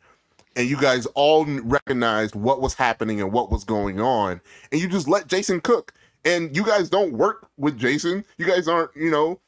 And 0.56 0.68
you 0.68 0.78
guys 0.78 1.06
all 1.14 1.46
recognized 1.46 2.34
what 2.34 2.60
was 2.60 2.74
happening 2.74 3.22
and 3.22 3.32
what 3.32 3.52
was 3.52 3.64
going 3.64 4.02
on. 4.02 4.42
And 4.72 4.82
you 4.82 4.88
just 4.88 5.08
let 5.08 5.28
Jason 5.28 5.62
cook. 5.62 5.94
And 6.26 6.56
you 6.56 6.64
guys 6.64 6.90
don't 6.90 7.14
work 7.14 7.50
with 7.58 7.78
Jason. 7.78 8.26
You 8.38 8.46
guys 8.46 8.68
aren't, 8.68 8.96
you 8.96 9.10
know, 9.10 9.40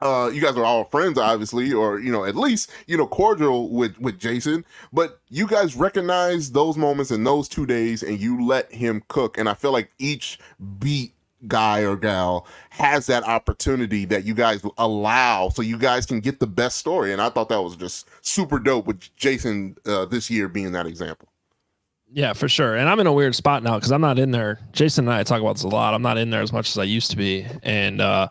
uh, 0.00 0.30
you 0.32 0.40
guys 0.40 0.56
are 0.56 0.64
all 0.64 0.84
friends, 0.84 1.18
obviously, 1.18 1.72
or 1.72 1.98
you 1.98 2.10
know, 2.10 2.24
at 2.24 2.34
least 2.34 2.70
you 2.86 2.96
know, 2.96 3.06
cordial 3.06 3.68
with 3.68 3.98
with 3.98 4.18
Jason. 4.18 4.64
But 4.92 5.20
you 5.28 5.46
guys 5.46 5.76
recognize 5.76 6.52
those 6.52 6.76
moments 6.76 7.10
in 7.10 7.24
those 7.24 7.48
two 7.48 7.66
days, 7.66 8.02
and 8.02 8.18
you 8.18 8.44
let 8.46 8.72
him 8.72 9.02
cook. 9.08 9.36
And 9.36 9.48
I 9.48 9.54
feel 9.54 9.72
like 9.72 9.90
each 9.98 10.38
beat 10.78 11.14
guy 11.46 11.80
or 11.80 11.96
gal 11.96 12.46
has 12.70 13.06
that 13.06 13.24
opportunity 13.24 14.04
that 14.04 14.24
you 14.24 14.34
guys 14.34 14.62
allow 14.76 15.48
so 15.48 15.62
you 15.62 15.78
guys 15.78 16.04
can 16.04 16.20
get 16.20 16.38
the 16.38 16.46
best 16.46 16.76
story 16.76 17.14
and 17.14 17.22
i 17.22 17.30
thought 17.30 17.48
that 17.48 17.62
was 17.62 17.76
just 17.76 18.06
super 18.20 18.58
dope 18.58 18.86
with 18.86 19.00
jason 19.16 19.74
uh, 19.86 20.04
this 20.04 20.28
year 20.28 20.48
being 20.48 20.72
that 20.72 20.86
example 20.86 21.28
Yeah, 22.12 22.32
for 22.32 22.48
sure. 22.48 22.76
And 22.76 22.88
I'm 22.88 22.98
in 22.98 23.06
a 23.06 23.12
weird 23.12 23.34
spot 23.36 23.62
now 23.62 23.76
because 23.76 23.92
I'm 23.92 24.00
not 24.00 24.18
in 24.18 24.32
there. 24.32 24.58
Jason 24.72 25.06
and 25.06 25.14
I 25.14 25.22
talk 25.22 25.40
about 25.40 25.54
this 25.54 25.62
a 25.62 25.68
lot. 25.68 25.94
I'm 25.94 26.02
not 26.02 26.18
in 26.18 26.30
there 26.30 26.42
as 26.42 26.52
much 26.52 26.68
as 26.68 26.78
I 26.78 26.84
used 26.84 27.10
to 27.12 27.16
be. 27.16 27.46
And 27.62 28.00
uh 28.00 28.28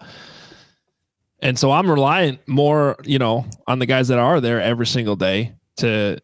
and 1.41 1.57
so 1.57 1.71
I'm 1.71 1.89
reliant 1.89 2.45
more, 2.47 2.97
you 3.05 3.17
know, 3.17 3.45
on 3.67 3.79
the 3.79 3.85
guys 3.85 4.09
that 4.09 4.19
are 4.19 4.41
there 4.41 4.61
every 4.61 4.85
single 4.85 5.15
day 5.15 5.53
to 5.77 6.17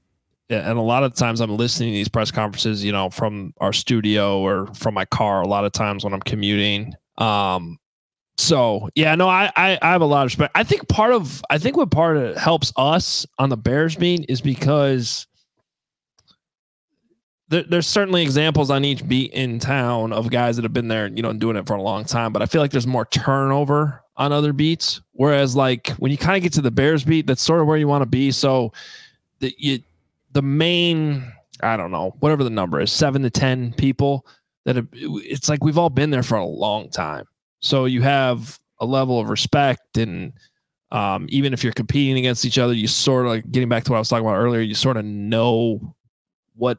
and 0.50 0.78
a 0.78 0.82
lot 0.82 1.04
of 1.04 1.16
times 1.16 1.40
I'm 1.40 1.56
listening 1.56 1.92
to 1.94 1.96
these 1.96 2.10
press 2.10 2.30
conferences, 2.30 2.84
you 2.84 2.92
know, 2.92 3.10
from 3.10 3.54
our 3.60 3.74
studio 3.74 4.40
or 4.40 4.68
from 4.76 4.94
my 4.94 5.06
car 5.06 5.42
a 5.42 5.48
lot 5.48 5.64
of 5.66 5.72
times 5.72 6.04
when 6.04 6.14
I'm 6.14 6.22
commuting. 6.22 6.94
Um 7.18 7.78
so 8.38 8.90
yeah, 8.96 9.16
no, 9.16 9.30
I, 9.30 9.50
I 9.56 9.80
I 9.82 9.92
have 9.92 10.02
a 10.02 10.06
lot 10.06 10.24
of 10.24 10.26
respect. 10.26 10.52
I 10.56 10.64
think 10.66 10.90
part 10.90 11.14
of 11.14 11.42
I 11.50 11.58
think 11.58 11.78
what 11.78 11.90
part 11.90 12.18
of 12.18 12.36
helps 12.36 12.74
us 12.76 13.26
on 13.40 13.48
the 13.50 13.56
Bears 13.56 13.96
beat 13.96 14.26
is 14.28 14.42
because 14.42 15.26
there, 17.50 17.64
there's 17.64 17.88
certainly 17.88 18.24
examples 18.24 18.72
on 18.72 18.84
each 18.84 19.08
beat 19.08 19.32
in 19.34 19.60
town 19.60 20.12
of 20.12 20.30
guys 20.30 20.56
that 20.56 20.64
have 20.64 20.74
been 20.74 20.88
there, 20.88 21.08
you 21.08 21.22
know, 21.22 21.34
doing 21.34 21.56
it 21.56 21.68
for 21.68 21.76
a 21.76 21.82
long 21.82 22.04
time. 22.04 22.34
But 22.34 22.42
I 22.42 22.46
feel 22.46 22.62
like 22.62 22.72
there's 22.72 22.88
more 22.88 23.06
turnover 23.06 24.02
on 24.18 24.32
other 24.32 24.54
beats. 24.54 25.02
Whereas, 25.12 25.56
like 25.56 25.90
when 25.92 26.12
you 26.12 26.18
kind 26.18 26.38
of 26.38 26.44
get 26.44 26.54
to 26.54 26.62
the 26.62 26.72
Bears 26.72 27.04
beat, 27.04 27.28
that's 27.28 27.42
sort 27.42 27.62
of 27.62 27.68
where 27.68 27.78
you 27.78 27.88
want 27.88 28.02
to 28.02 28.08
be. 28.08 28.32
So 28.32 28.74
the 29.40 29.54
you, 29.58 29.80
the 30.32 30.42
main, 30.42 31.32
I 31.62 31.78
don't 31.78 31.92
know, 31.92 32.16
whatever 32.20 32.44
the 32.44 32.50
number 32.50 32.82
is, 32.82 32.92
seven 32.92 33.22
to 33.22 33.30
ten 33.30 33.74
people 33.74 34.26
that 34.64 34.76
have, 34.76 34.88
it's 34.94 35.48
like 35.48 35.64
we've 35.64 35.78
all 35.78 35.92
been 35.92 36.10
there 36.10 36.24
for 36.24 36.38
a 36.38 36.46
long 36.46 36.90
time. 36.90 37.26
So 37.60 37.86
you 37.86 38.02
have 38.02 38.60
a 38.80 38.86
level 38.86 39.20
of 39.20 39.30
respect 39.30 39.98
and. 39.98 40.34
Um, 40.92 41.26
even 41.30 41.52
if 41.52 41.62
you're 41.62 41.74
competing 41.74 42.18
against 42.18 42.46
each 42.46 42.58
other, 42.58 42.72
you 42.72 42.88
sort 42.88 43.26
of 43.26 43.32
like 43.32 43.52
getting 43.52 43.68
back 43.68 43.84
to 43.84 43.92
what 43.92 43.98
I 43.98 44.00
was 44.00 44.08
talking 44.08 44.26
about 44.26 44.38
earlier, 44.38 44.62
you 44.62 44.76
sort 44.76 44.96
of 44.96 45.04
know 45.04 45.96
what 46.56 46.78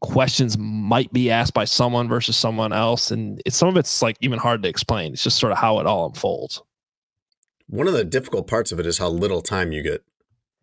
questions 0.00 0.58
might 0.58 1.12
be 1.12 1.30
asked 1.30 1.54
by 1.54 1.64
someone 1.64 2.08
versus 2.08 2.36
someone 2.36 2.72
else 2.72 3.10
and 3.10 3.40
it's 3.46 3.56
some 3.56 3.68
of 3.68 3.76
it's 3.76 4.02
like 4.02 4.16
even 4.20 4.38
hard 4.38 4.62
to 4.62 4.68
explain 4.68 5.12
it's 5.12 5.24
just 5.24 5.38
sort 5.38 5.52
of 5.52 5.58
how 5.58 5.80
it 5.80 5.86
all 5.86 6.06
unfolds 6.06 6.62
One 7.68 7.88
of 7.88 7.94
the 7.94 8.04
difficult 8.04 8.46
parts 8.46 8.72
of 8.72 8.78
it 8.78 8.86
is 8.86 8.98
how 8.98 9.08
little 9.08 9.42
time 9.42 9.72
you 9.72 9.82
get. 9.82 10.04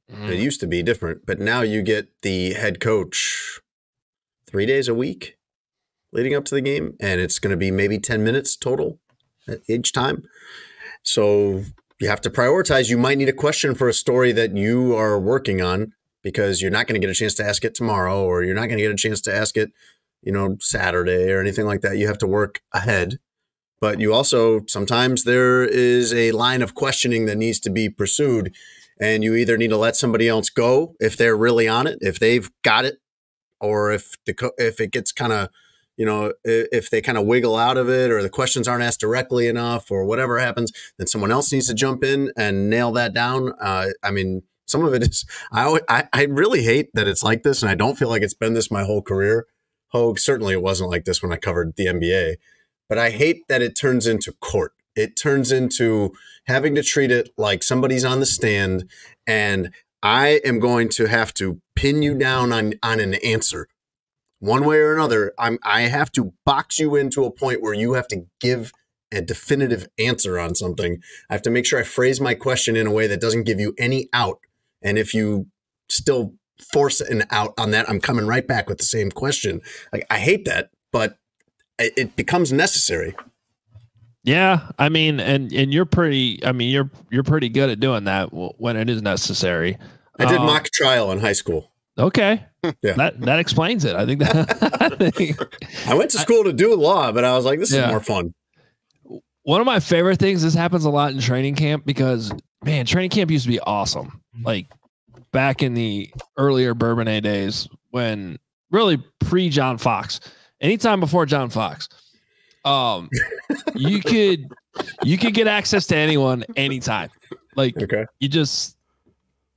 It 0.08 0.16
mm-hmm. 0.16 0.34
used 0.34 0.60
to 0.62 0.68
be 0.68 0.84
different, 0.84 1.25
but 1.25 1.40
now 1.40 1.62
you 1.62 1.82
get 1.82 2.10
the 2.22 2.54
head 2.54 2.80
coach 2.80 3.60
three 4.48 4.66
days 4.66 4.88
a 4.88 4.94
week 4.94 5.38
leading 6.12 6.36
up 6.36 6.46
to 6.46 6.56
the 6.56 6.62
game, 6.62 6.96
and 7.00 7.20
it's 7.20 7.40
going 7.40 7.52
to 7.52 7.58
be 7.58 7.72
maybe 7.72 8.00
10 8.00 8.24
minutes 8.24 8.56
total 8.56 9.00
uh, 9.50 9.56
each 9.68 9.92
time. 9.92 10.24
So 11.02 11.63
you 12.00 12.08
have 12.08 12.22
to 12.22 12.30
prioritize. 12.30 12.90
You 12.90 12.98
might 12.98 13.18
need 13.18 13.30
a 13.30 13.34
question 13.34 13.75
for 13.75 13.90
a 13.90 13.94
story 13.94 14.32
that 14.34 14.56
you 14.56 14.96
are 14.96 15.20
working 15.20 15.62
on 15.62 15.94
because 16.24 16.62
you're 16.62 16.72
not 16.72 16.88
going 16.88 17.00
to 17.00 17.06
get 17.06 17.12
a 17.12 17.18
chance 17.18 17.34
to 17.36 17.46
ask 17.46 17.63
it 17.63 17.75
tomorrow, 17.75 18.24
or 18.24 18.44
you're 18.44 18.56
not 18.56 18.68
going 18.68 18.77
to 18.77 18.84
get 18.84 18.92
a 18.92 18.96
chance 18.96 19.22
to 19.22 19.36
ask 19.36 19.58
it, 19.58 19.72
you 20.22 20.32
know, 20.32 20.58
Saturday 20.60 21.32
or 21.32 21.39
anything 21.39 21.65
like 21.65 21.82
that. 21.82 21.98
You 21.98 22.08
have 22.08 22.18
to 22.20 22.27
work 22.27 22.62
ahead. 22.72 23.20
But 23.80 24.00
you 24.00 24.13
also 24.13 24.62
sometimes 24.68 25.25
there 25.25 25.63
is 25.63 26.13
a 26.13 26.32
line 26.32 26.62
of 26.62 26.74
questioning 26.74 27.25
that 27.25 27.38
needs 27.38 27.60
to 27.60 27.70
be 27.70 27.89
pursued 27.89 28.53
and 29.00 29.24
you 29.24 29.36
either 29.36 29.58
need 29.58 29.70
to 29.70 29.77
let 29.77 29.96
somebody 29.96 30.27
else 30.27 30.50
go 30.50 30.96
if 31.00 31.18
they're 31.18 31.36
really 31.36 31.68
on 31.68 31.88
it, 31.88 31.98
if 32.01 32.20
they've 32.20 32.50
got 32.63 32.86
it, 32.86 33.00
or 33.60 33.92
if 33.92 34.15
the 34.25 34.53
if 34.58 34.80
it 34.80 34.92
gets 34.92 35.12
kind 35.12 35.34
of 35.34 35.50
you 35.98 36.06
know 36.06 36.34
if 36.44 36.89
they 36.89 37.01
kind 37.01 37.18
of 37.18 37.25
wiggle 37.25 37.56
out 37.56 37.77
of 37.77 37.89
it 37.89 38.12
or 38.12 38.22
the 38.22 38.30
questions 38.30 38.68
aren't 38.68 38.84
asked 38.84 39.00
directly 39.00 39.48
enough 39.48 39.92
or 39.92 40.06
whatever 40.06 40.39
happens, 40.39 40.72
then 40.98 41.08
someone 41.08 41.32
else 41.32 41.51
needs 41.51 41.68
to 41.68 41.74
jump 41.74 42.03
in 42.03 42.32
and 42.38 42.70
nail 42.70 42.92
that 42.92 43.13
down. 43.13 43.53
Uh, 43.60 43.88
I 44.03 44.12
mean, 44.12 44.44
Some 44.67 44.84
of 44.84 44.93
it 44.93 45.03
is 45.03 45.25
I, 45.51 45.79
I 45.89 46.08
I 46.13 46.24
really 46.24 46.63
hate 46.63 46.89
that 46.93 47.08
it's 47.08 47.24
like 47.24 47.43
this, 47.43 47.62
and 47.62 47.70
I 47.70 47.75
don't 47.75 47.98
feel 47.98 48.10
like 48.10 48.22
it's 48.22 48.34
been 48.34 48.53
this 48.53 48.72
my 48.72 48.84
whole 48.84 49.01
career. 49.01 49.46
Hoge 49.89 50.20
certainly 50.20 50.53
it 50.53 50.62
wasn't 50.62 50.89
like 50.89 51.05
this 51.05 51.22
when 51.22 51.32
I 51.32 51.38
covered 51.38 51.75
the 51.75 51.86
NBA, 51.86 52.36
but 52.89 52.98
I 52.98 53.12
hate 53.12 53.48
that 53.48 53.62
it 53.62 53.75
turns 53.75 54.08
into 54.08 54.34
court. 54.34 54.74
It 54.96 55.15
turns 55.15 55.51
into 55.51 56.13
having 56.46 56.75
to 56.75 56.84
treat 56.84 57.12
it 57.12 57.29
like 57.38 57.63
somebody's 57.63 58.05
on 58.05 58.20
the 58.20 58.25
stand, 58.25 58.89
and 59.27 59.72
I 60.01 60.41
am 60.43 60.60
going 60.60 60.89
to 60.89 61.05
have 61.05 61.34
to 61.36 61.62
pin 61.75 62.01
you 62.01 62.17
down 62.17 62.51
on 62.51 62.74
on 62.84 63.00
an 63.00 63.15
answer 63.15 63.67
one 64.43 64.65
way 64.65 64.77
or 64.77 64.93
another. 64.93 65.34
I'm 65.39 65.58
I 65.63 65.84
have 65.84 66.12
to 66.13 66.34
box 66.46 66.79
you 66.79 66.96
into 66.96 67.24
a 67.24 67.32
point 67.32 67.62
where 67.62 67.74
you 67.74 67.93
have 67.93 68.08
to 68.10 68.25
give 68.41 68.74
a 69.13 69.22
definitive 69.22 69.88
answer 69.98 70.38
on 70.38 70.55
something. 70.55 71.01
I 71.29 71.34
have 71.34 71.41
to 71.43 71.50
make 71.50 71.65
sure 71.65 71.79
I 71.79 71.84
phrase 71.84 72.20
my 72.20 72.34
question 72.34 72.75
in 72.75 72.88
a 72.88 72.91
way 72.91 73.08
that 73.08 73.22
doesn't 73.22 73.43
give 73.43 73.60
you 73.60 73.74
any 73.77 74.10
out. 74.12 74.39
And 74.84 74.98
if 74.98 75.13
you 75.13 75.48
still 75.90 76.34
force 76.72 77.02
an 77.02 77.24
out 77.32 77.54
on 77.58 77.72
that, 77.72 77.90
I'm 77.90 78.00
coming 78.00 78.25
right 78.28 78.48
back 78.48 78.70
with 78.70 78.78
the 78.78 78.86
same 78.86 79.12
question. 79.12 79.62
Like 79.92 80.06
I 80.10 80.20
hate 80.20 80.46
that, 80.46 80.70
but 80.92 81.18
it, 81.80 81.94
it 81.98 82.16
becomes 82.16 82.52
necessary. 82.54 83.16
Yeah, 84.24 84.70
I 84.80 84.88
mean, 84.90 85.20
and 85.20 85.52
and 85.52 85.74
you're 85.74 85.86
pretty. 85.86 86.40
I 86.46 86.54
mean, 86.54 86.70
you're 86.70 86.90
you're 87.12 87.24
pretty 87.24 87.50
good 87.50 87.70
at 87.70 87.80
doing 87.82 88.06
that 88.06 88.28
when 88.32 88.78
it 88.78 88.90
is 88.90 89.02
necessary. 89.02 89.78
I 90.20 90.25
did 90.25 90.38
Um, 90.40 90.46
mock 90.46 90.66
trial 90.70 91.12
in 91.12 91.20
high 91.20 91.34
school. 91.34 91.72
Okay, 91.98 92.46
Yeah. 92.82 92.94
that 92.94 93.20
that 93.22 93.40
explains 93.40 93.84
it. 93.84 93.96
I 93.98 94.06
think 94.06 94.22
that. 94.22 94.82
I 94.82 94.90
think 95.12 95.38
I 95.88 95.94
went 95.96 96.12
to 96.12 96.20
school 96.20 96.46
to 96.46 96.54
do 96.54 96.74
law, 96.75 97.12
but 97.12 97.25
I 97.25 97.36
was 97.36 97.44
like, 97.44 97.60
this 97.60 97.74
Yeah. 97.74 97.86
is 97.86 97.90
more 97.90 98.00
fun. 98.00 98.34
one 99.44 99.60
of 99.60 99.66
my 99.68 99.82
favorite 99.82 100.20
things. 100.20 100.42
This 100.42 100.54
happens 100.54 100.86
a 100.86 100.90
lot 100.90 101.12
in 101.12 101.20
training 101.20 101.56
camp 101.56 101.86
because 101.86 102.32
man, 102.63 102.86
training 102.86 103.10
camp 103.10 103.32
used 103.32 103.46
to 103.46 103.51
be 103.51 103.60
awesome. 103.62 104.22
Like 104.43 104.67
back 105.32 105.62
in 105.62 105.74
the 105.74 106.12
earlier 106.38 106.74
Bourbonnais 106.74 107.22
days 107.22 107.67
when 107.91 108.38
really 108.72 109.01
pre 109.20 109.50
John 109.50 109.77
Fox, 109.77 110.20
anytime 110.62 111.00
before 111.00 111.25
John 111.25 111.50
Fox, 111.50 111.88
um, 112.65 113.10
you 113.75 114.00
could 114.01 114.48
you 115.03 115.17
could 115.17 115.34
get 115.34 115.48
access 115.48 115.86
to 115.88 115.96
anyone 115.96 116.43
anytime. 116.55 117.10
Like 117.55 117.77
Okay. 117.77 118.05
you 118.20 118.27
just 118.27 118.77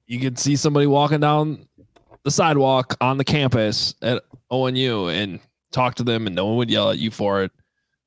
you 0.06 0.20
could 0.20 0.38
see 0.38 0.56
somebody 0.56 0.86
walking 0.86 1.20
down 1.20 1.66
the 2.24 2.30
sidewalk 2.30 2.96
on 3.00 3.16
the 3.18 3.24
campus 3.24 3.94
at 4.02 4.22
ONU 4.50 5.12
and 5.12 5.40
talk 5.72 5.94
to 5.96 6.02
them 6.02 6.26
and 6.26 6.36
no 6.36 6.46
one 6.46 6.56
would 6.56 6.70
yell 6.70 6.90
at 6.90 6.98
you 6.98 7.10
for 7.10 7.42
it. 7.42 7.52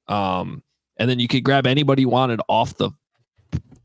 Um, 0.08 0.62
and 0.98 1.10
then 1.10 1.20
you 1.20 1.28
could 1.28 1.44
grab 1.44 1.66
anybody 1.66 2.04
you 2.04 2.10
wanted 2.10 2.42
off 2.48 2.76
the 2.78 2.92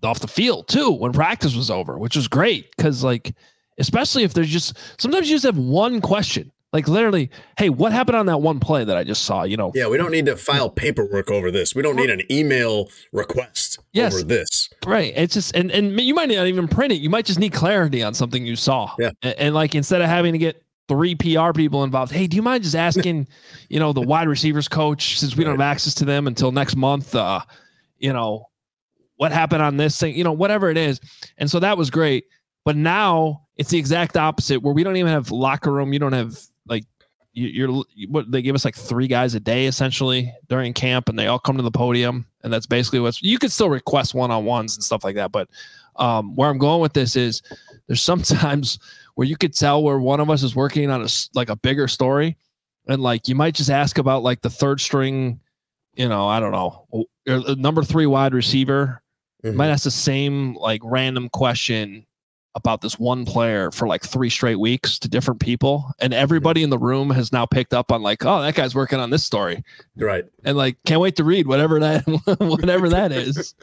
off 0.05 0.21
the 0.21 0.29
field 0.29 0.69
too 0.69 0.91
when 0.91 1.13
practice 1.13 1.55
was 1.57 1.71
over, 1.71 1.99
which 1.99 2.17
was 2.17 2.29
great 2.29 2.71
because 2.77 3.03
like 3.05 3.35
especially 3.79 4.23
if 4.23 4.35
there's 4.35 4.49
just 4.51 4.77
sometimes 5.01 5.29
you 5.29 5.35
just 5.37 5.45
have 5.47 5.59
one 5.59 6.01
question. 6.01 6.51
Like 6.73 6.89
literally, 6.89 7.31
hey, 7.57 7.69
what 7.69 7.93
happened 7.93 8.17
on 8.17 8.27
that 8.27 8.39
one 8.39 8.59
play 8.59 8.83
that 8.83 8.97
I 8.97 9.05
just 9.05 9.23
saw? 9.25 9.45
You 9.45 9.57
know, 9.57 9.71
Yeah, 9.77 9.87
we 9.87 9.97
don't 9.97 10.11
need 10.11 10.27
to 10.27 10.37
file 10.37 10.69
paperwork 10.69 11.31
over 11.31 11.53
this. 11.53 11.73
We 11.73 11.83
don't 11.83 11.95
need 11.95 12.11
an 12.11 12.23
email 12.33 12.89
request 13.13 13.79
Yes. 13.93 14.13
over 14.15 14.25
this. 14.25 14.69
Right. 14.85 15.13
It's 15.17 15.35
just 15.35 15.55
and 15.55 15.71
and 15.71 16.01
you 16.01 16.15
might 16.17 16.31
not 16.31 16.49
even 16.49 16.67
print 16.67 16.93
it. 16.93 16.97
You 16.97 17.11
might 17.11 17.27
just 17.27 17.39
need 17.39 17.53
clarity 17.53 18.03
on 18.03 18.13
something 18.13 18.45
you 18.45 18.57
saw. 18.57 18.93
Yeah. 18.99 19.11
And, 19.23 19.35
and 19.39 19.55
like 19.55 19.77
instead 19.77 20.01
of 20.03 20.09
having 20.09 20.33
to 20.33 20.39
get 20.39 20.61
three 20.89 21.15
PR 21.15 21.53
people 21.55 21.85
involved, 21.85 22.11
hey, 22.11 22.27
do 22.27 22.35
you 22.37 22.43
mind 22.43 22.65
just 22.65 22.75
asking, 22.75 23.29
you 23.69 23.79
know, 23.79 23.93
the 23.93 24.01
wide 24.03 24.27
receivers 24.29 24.67
coach 24.67 25.21
since 25.21 25.37
we 25.37 25.45
don't 25.45 25.53
have 25.55 25.61
access 25.61 25.95
to 25.95 26.05
them 26.05 26.27
until 26.27 26.51
next 26.51 26.75
month? 26.75 27.15
Uh, 27.15 27.39
you 27.99 28.13
know, 28.13 28.49
what 29.17 29.33
happened 29.33 29.63
on 29.63 29.77
this 29.77 29.99
thing? 29.99 30.15
You 30.15 30.25
know, 30.25 30.33
whatever 30.33 30.71
it 30.71 30.77
is. 30.77 31.01
And 31.39 31.51
so 31.51 31.61
that 31.61 31.79
was 31.79 31.91
great. 31.91 32.25
But 32.65 32.77
now 32.77 33.43
it's 33.57 33.71
the 33.71 33.79
exact 33.79 34.17
opposite 34.17 34.63
where 34.63 34.75
we 34.75 34.83
don't 34.83 34.97
even 34.97 35.13
have 35.13 35.31
locker 35.31 35.73
room. 35.73 35.93
You 35.93 35.99
don't 35.99 36.13
have 36.13 36.39
like 36.67 36.85
you, 37.33 37.49
you're 37.49 37.85
what 38.09 38.31
they 38.31 38.43
give 38.43 38.55
us 38.55 38.65
like 38.65 38.77
three 38.77 39.07
guys 39.07 39.35
a 39.35 39.41
day 39.41 39.67
essentially 39.67 40.33
during 40.49 40.73
camp, 40.73 41.09
and 41.09 41.19
they 41.19 41.27
all 41.27 41.39
come 41.39 41.57
to 41.57 41.63
the 41.63 41.71
podium, 41.71 42.27
and 42.43 42.53
that's 42.53 42.67
basically 42.67 43.01
what's. 43.01 43.23
You 43.23 43.39
could 43.39 43.53
still 43.53 43.69
request 43.69 44.15
one 44.15 44.31
on 44.31 44.45
ones 44.45 44.77
and 44.77 44.83
stuff 44.83 45.05
like 45.05 45.17
that, 45.17 45.33
but 45.33 45.49
um, 45.97 46.35
where 46.37 46.49
I'm 46.49 46.59
going 46.59 46.81
with 46.81 46.95
this 46.95 47.17
is 47.17 47.43
there's 47.87 48.03
sometimes 48.03 48.79
where 49.15 49.27
you 49.27 49.37
could 49.37 49.55
tell 49.55 49.83
where 49.83 49.99
one 49.99 50.21
of 50.21 50.31
us 50.31 50.43
is 50.43 50.57
working 50.57 50.91
on 50.91 51.03
a 51.03 51.09
like 51.35 51.51
a 51.51 51.57
bigger 51.57 51.87
story, 51.87 52.37
and 52.89 53.03
like 53.03 53.29
you 53.29 53.35
might 53.35 53.55
just 53.55 53.71
ask 53.71 53.99
about 53.99 54.23
like 54.23 54.41
the 54.41 54.51
third 54.51 54.81
string, 54.81 55.41
you 55.97 56.09
know, 56.09 56.27
I 56.27 56.41
don't 56.41 56.53
know, 56.53 57.07
the 57.27 57.57
number 57.59 57.83
three 57.83 58.07
wide 58.07 58.33
receiver 58.33 59.03
Mhm. 59.45 59.55
might 59.55 59.69
ask 59.69 59.85
the 59.85 59.91
same 59.91 60.55
like 60.57 60.81
random 60.85 61.29
question 61.29 62.07
about 62.57 62.81
this 62.83 62.99
one 63.01 63.25
player 63.25 63.71
for 63.73 63.89
like 63.89 64.05
three 64.05 64.31
straight 64.31 64.61
weeks 64.61 64.97
to 65.01 65.09
different 65.09 65.41
people 65.41 65.91
and 65.99 66.15
everybody 66.15 66.63
in 66.63 66.71
the 66.71 66.79
room 66.79 67.11
has 67.11 67.33
now 67.33 67.45
picked 67.45 67.75
up 67.75 67.91
on 67.91 68.01
like 68.01 68.25
oh 68.25 68.41
that 68.43 68.55
guy's 68.55 68.75
working 68.77 69.01
on 69.01 69.11
this 69.11 69.25
story 69.25 69.63
Right. 69.97 70.25
and 70.45 70.57
like 70.57 70.77
can't 70.87 71.01
wait 71.01 71.17
to 71.17 71.25
read 71.25 71.47
whatever 71.49 71.81
that 71.81 72.05
whatever 72.39 72.89
that 72.91 73.11
is 73.13 73.55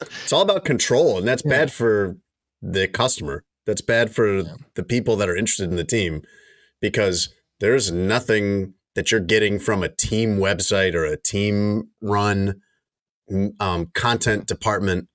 It's 0.00 0.32
all 0.32 0.42
about 0.42 0.64
control, 0.64 1.18
and 1.18 1.26
that's 1.26 1.42
Yeah. 1.44 1.50
bad 1.50 1.72
for 1.72 2.16
the 2.62 2.86
customer. 2.86 3.44
That's 3.66 3.80
bad 3.82 4.14
for 4.14 4.42
the 4.74 4.82
people 4.82 5.16
that 5.16 5.28
are 5.28 5.36
interested 5.36 5.70
in 5.70 5.76
the 5.76 5.84
team 5.84 6.22
because 6.80 7.30
there's 7.60 7.90
nothing 7.90 8.74
that 8.94 9.10
you're 9.10 9.20
getting 9.20 9.58
from 9.58 9.82
a 9.82 9.88
team 9.88 10.38
website 10.38 10.94
or 10.94 11.04
a 11.04 11.16
team 11.16 11.88
run 12.00 12.60
um, 13.60 13.90
content 13.94 14.46
department 14.46 15.08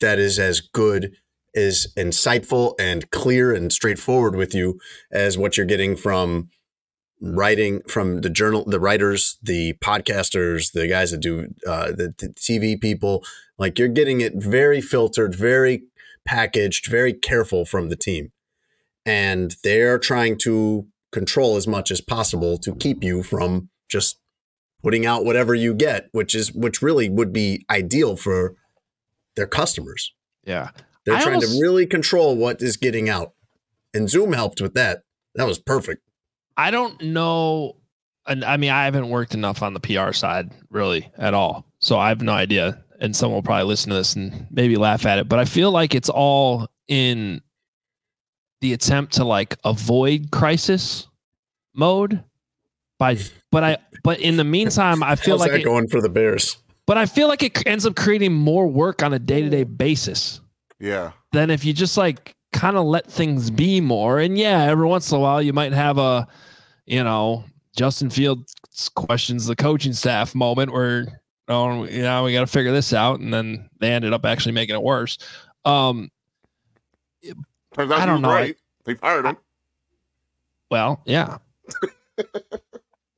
that 0.00 0.18
is 0.18 0.38
as 0.38 0.60
good 0.60 1.12
is 1.54 1.92
insightful 1.96 2.74
and 2.78 3.10
clear 3.10 3.52
and 3.52 3.72
straightforward 3.72 4.34
with 4.34 4.54
you 4.54 4.78
as 5.10 5.36
what 5.36 5.56
you're 5.56 5.66
getting 5.66 5.96
from 5.96 6.48
writing 7.20 7.80
from 7.88 8.20
the 8.22 8.30
journal 8.30 8.64
the 8.64 8.80
writers 8.80 9.38
the 9.42 9.74
podcasters 9.74 10.72
the 10.72 10.88
guys 10.88 11.12
that 11.12 11.20
do 11.20 11.46
uh, 11.66 11.86
the, 11.86 12.14
the 12.18 12.28
tv 12.30 12.80
people. 12.80 13.24
Like 13.58 13.78
you're 13.78 13.88
getting 13.88 14.20
it 14.20 14.34
very 14.36 14.80
filtered 14.80 15.34
very 15.34 15.84
packaged 16.26 16.86
very 16.86 17.12
careful 17.12 17.64
from 17.64 17.88
the 17.88 17.96
team. 17.96 18.32
And 19.04 19.56
they're 19.62 19.98
trying 19.98 20.38
to 20.38 20.86
control 21.12 21.56
as 21.56 21.66
much 21.66 21.90
as 21.90 22.00
possible 22.00 22.56
to 22.58 22.74
keep 22.74 23.04
you 23.04 23.22
from 23.22 23.68
just 23.88 24.18
putting 24.82 25.06
out 25.06 25.24
whatever 25.24 25.54
you 25.54 25.72
get 25.74 26.08
which 26.12 26.34
is 26.34 26.52
which 26.52 26.82
really 26.82 27.08
would 27.08 27.32
be 27.32 27.64
ideal 27.70 28.16
for 28.16 28.54
their 29.36 29.46
customers 29.46 30.12
yeah 30.44 30.70
they're 31.04 31.16
I 31.16 31.22
trying 31.22 31.34
almost- 31.36 31.56
to 31.58 31.60
really 31.62 31.86
control 31.86 32.36
what 32.36 32.62
is 32.62 32.76
getting 32.76 33.08
out. 33.08 33.32
And 33.92 34.08
Zoom 34.08 34.32
helped 34.34 34.60
with 34.60 34.74
that. 34.74 35.02
That 35.34 35.46
was 35.48 35.58
perfect. 35.58 36.02
i 36.56 36.70
don't 36.70 37.02
know 37.02 37.76
and 38.26 38.44
i 38.44 38.56
mean 38.56 38.70
i 38.70 38.84
haven't 38.84 39.08
worked 39.08 39.34
enough 39.34 39.62
on 39.62 39.74
the 39.74 39.80
pr 39.80 40.12
side 40.12 40.50
really 40.70 41.10
at 41.18 41.34
all 41.34 41.66
so 41.80 41.98
i 41.98 42.08
have 42.08 42.22
no 42.22 42.32
idea 42.32 42.84
and 43.00 43.16
someone 43.16 43.36
will 43.36 43.42
probably 43.42 43.64
listen 43.66 43.90
to 43.90 43.96
this 43.96 44.14
and 44.14 44.46
maybe 44.50 44.76
laugh 44.76 45.06
at 45.06 45.18
it 45.18 45.28
but 45.28 45.38
i 45.40 45.44
feel 45.44 45.70
like 45.72 45.94
it's 45.94 46.08
all 46.10 46.68
in 46.88 47.40
the 48.60 48.72
attempt 48.74 49.14
to 49.14 49.24
like 49.24 49.56
avoid 49.64 50.30
crisis 50.30 51.08
mode 51.74 52.22
by 53.02 53.18
but 53.50 53.64
i 53.64 53.76
but 54.04 54.20
in 54.20 54.36
the 54.36 54.44
meantime 54.44 55.02
i 55.02 55.16
feel 55.16 55.34
How's 55.34 55.40
like 55.40 55.50
that 55.50 55.60
it, 55.62 55.64
going 55.64 55.88
for 55.88 56.00
the 56.00 56.08
Bears? 56.08 56.56
but 56.86 56.96
i 56.96 57.04
feel 57.04 57.26
like 57.26 57.42
it 57.42 57.66
ends 57.66 57.84
up 57.84 57.96
creating 57.96 58.32
more 58.32 58.68
work 58.68 59.02
on 59.02 59.12
a 59.12 59.18
day-to-day 59.18 59.64
basis 59.64 60.40
Yeah. 60.78 61.10
than 61.32 61.50
if 61.50 61.64
you 61.64 61.72
just 61.72 61.96
like 61.96 62.36
kind 62.52 62.76
of 62.76 62.84
let 62.84 63.10
things 63.10 63.50
be 63.50 63.80
more 63.80 64.20
and 64.20 64.38
yeah 64.38 64.62
every 64.70 64.86
once 64.86 65.10
in 65.10 65.16
a 65.16 65.20
while 65.20 65.42
you 65.42 65.52
might 65.52 65.72
have 65.72 65.98
a 65.98 66.28
you 66.86 67.02
know 67.02 67.44
justin 67.76 68.08
fields 68.08 68.54
questions 68.94 69.46
the 69.46 69.56
coaching 69.56 69.92
staff 69.94 70.32
moment 70.34 70.70
where 70.72 71.20
oh 71.48 71.82
you 71.84 72.02
know 72.02 72.22
we 72.22 72.32
got 72.32 72.40
to 72.42 72.46
figure 72.46 72.70
this 72.72 72.92
out 72.92 73.18
and 73.18 73.34
then 73.34 73.68
they 73.80 73.90
ended 73.90 74.12
up 74.12 74.24
actually 74.24 74.52
making 74.52 74.76
it 74.76 74.82
worse 74.82 75.18
um 75.64 76.08
Turns 77.74 77.90
out 77.90 78.00
I 78.00 78.06
don't 78.06 78.20
know. 78.22 78.28
right. 78.28 78.54
They 78.84 78.94
fired 78.94 79.24
him. 79.24 79.36
well 80.70 81.02
yeah 81.06 81.38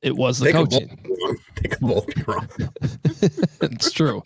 it 0.05 0.15
was 0.15 0.37
the 0.37 0.45
They 0.45 0.51
could 0.51 0.69
coaching 0.69 0.99
both. 1.03 1.37
They 1.61 1.69
could 1.69 1.79
both 1.79 2.05
be 2.05 2.21
wrong. 2.27 2.47
it's 3.61 3.91
true. 3.91 4.21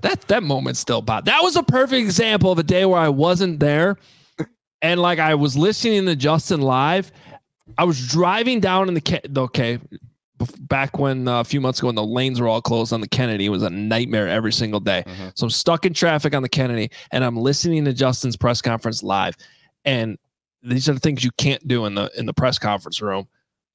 That 0.00 0.20
that 0.22 0.42
moment 0.42 0.76
still 0.76 1.00
pop. 1.00 1.24
That 1.26 1.42
was 1.42 1.54
a 1.54 1.62
perfect 1.62 2.02
example 2.02 2.50
of 2.50 2.58
a 2.58 2.64
day 2.64 2.84
where 2.84 2.98
I 2.98 3.08
wasn't 3.08 3.60
there, 3.60 3.98
and 4.82 5.00
like 5.00 5.20
I 5.20 5.36
was 5.36 5.56
listening 5.56 6.06
to 6.06 6.16
Justin 6.16 6.60
live. 6.60 7.12
I 7.78 7.84
was 7.84 8.08
driving 8.08 8.58
down 8.58 8.88
in 8.88 8.94
the 8.94 9.30
okay, 9.36 9.78
back 10.58 10.98
when 10.98 11.28
uh, 11.28 11.38
a 11.40 11.44
few 11.44 11.60
months 11.60 11.78
ago 11.78 11.86
when 11.86 11.94
the 11.94 12.04
lanes 12.04 12.40
were 12.40 12.48
all 12.48 12.60
closed 12.60 12.92
on 12.92 13.00
the 13.00 13.08
Kennedy, 13.08 13.46
it 13.46 13.50
was 13.50 13.62
a 13.62 13.70
nightmare 13.70 14.26
every 14.26 14.52
single 14.52 14.80
day. 14.80 15.04
Mhm. 15.06 15.32
So 15.36 15.44
I'm 15.44 15.50
stuck 15.50 15.86
in 15.86 15.94
traffic 15.94 16.34
on 16.34 16.42
the 16.42 16.48
Kennedy, 16.48 16.90
and 17.12 17.22
I'm 17.22 17.36
listening 17.36 17.84
to 17.84 17.92
Justin's 17.92 18.36
press 18.36 18.60
conference 18.60 19.04
live, 19.04 19.36
and 19.84 20.18
these 20.64 20.88
are 20.88 20.94
the 20.94 21.00
things 21.00 21.22
you 21.22 21.30
can't 21.38 21.66
do 21.68 21.86
in 21.86 21.94
the 21.94 22.10
in 22.16 22.26
the 22.26 22.34
press 22.34 22.58
conference 22.58 23.00
room. 23.00 23.28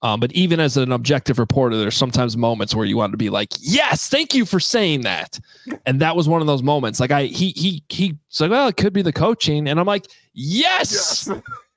Um, 0.03 0.19
but 0.19 0.31
even 0.33 0.59
as 0.59 0.77
an 0.77 0.91
objective 0.91 1.39
reporter, 1.39 1.75
there's 1.75 1.97
sometimes 1.97 2.37
moments 2.37 2.75
where 2.75 2.85
you 2.85 2.97
want 2.97 3.13
to 3.13 3.17
be 3.17 3.29
like, 3.31 3.49
"Yes, 3.59 4.09
thank 4.09 4.35
you 4.35 4.45
for 4.45 4.59
saying 4.59 5.01
that," 5.01 5.39
and 5.87 5.99
that 6.01 6.15
was 6.15 6.27
one 6.29 6.39
of 6.39 6.45
those 6.47 6.61
moments. 6.61 6.99
Like 6.99 7.09
I, 7.11 7.25
he, 7.25 7.49
he, 7.55 7.83
he's 7.89 8.13
like, 8.39 8.51
"Well, 8.51 8.67
it 8.67 8.77
could 8.77 8.93
be 8.93 9.01
the 9.01 9.11
coaching," 9.11 9.67
and 9.67 9.79
I'm 9.79 9.87
like, 9.87 10.05
"Yes, 10.33 11.27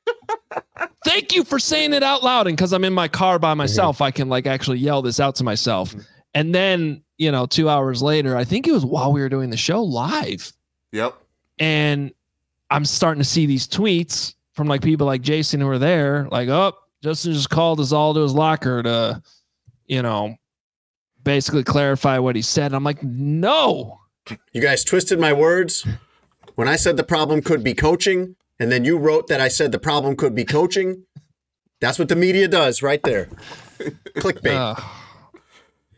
thank 1.04 1.34
you 1.34 1.44
for 1.44 1.58
saying 1.58 1.92
it 1.94 2.02
out 2.02 2.22
loud." 2.22 2.46
And 2.46 2.56
because 2.56 2.72
I'm 2.72 2.84
in 2.84 2.92
my 2.92 3.08
car 3.08 3.38
by 3.38 3.54
myself, 3.54 4.00
I 4.00 4.10
can 4.10 4.28
like 4.28 4.46
actually 4.46 4.78
yell 4.78 5.02
this 5.02 5.18
out 5.20 5.34
to 5.36 5.44
myself. 5.44 5.94
And 6.34 6.54
then 6.54 7.02
you 7.18 7.30
know, 7.32 7.46
two 7.46 7.68
hours 7.68 8.02
later, 8.02 8.36
I 8.36 8.44
think 8.44 8.66
it 8.66 8.72
was 8.72 8.84
while 8.84 9.12
we 9.12 9.20
were 9.20 9.28
doing 9.28 9.50
the 9.50 9.56
show 9.56 9.82
live, 9.82 10.52
Yep. 10.92 11.14
and 11.58 12.12
I'm 12.70 12.84
starting 12.84 13.20
to 13.22 13.28
see 13.28 13.46
these 13.46 13.66
tweets 13.66 14.34
from 14.54 14.68
like 14.68 14.82
people 14.82 15.06
like 15.06 15.22
Jason 15.22 15.60
who 15.60 15.66
were 15.66 15.78
there, 15.78 16.28
like, 16.30 16.48
oh, 16.48 16.72
Justin 17.02 17.32
just 17.32 17.50
called 17.50 17.80
us 17.80 17.92
all 17.92 18.14
to 18.14 18.20
his 18.20 18.34
locker 18.34 18.82
to, 18.82 19.22
you 19.86 20.02
know, 20.02 20.36
basically 21.22 21.64
clarify 21.64 22.18
what 22.18 22.36
he 22.36 22.42
said. 22.42 22.72
I'm 22.74 22.84
like, 22.84 23.02
no, 23.02 24.00
You 24.52 24.60
guys 24.60 24.84
twisted 24.84 25.18
my 25.18 25.32
words. 25.32 25.86
When 26.54 26.68
I 26.68 26.76
said 26.76 26.96
the 26.96 27.04
problem 27.04 27.40
could 27.42 27.64
be 27.64 27.74
coaching, 27.74 28.36
and 28.58 28.70
then 28.70 28.84
you 28.84 28.98
wrote 28.98 29.28
that 29.28 29.40
I 29.40 29.48
said 29.48 29.72
the 29.72 29.78
problem 29.78 30.14
could 30.16 30.34
be 30.34 30.44
coaching. 30.44 31.04
That's 31.80 31.98
what 31.98 32.08
the 32.10 32.16
media 32.16 32.46
does 32.48 32.82
right 32.82 33.02
there. 33.02 33.28
Clickbait. 34.16 34.54
uh, 34.54 34.74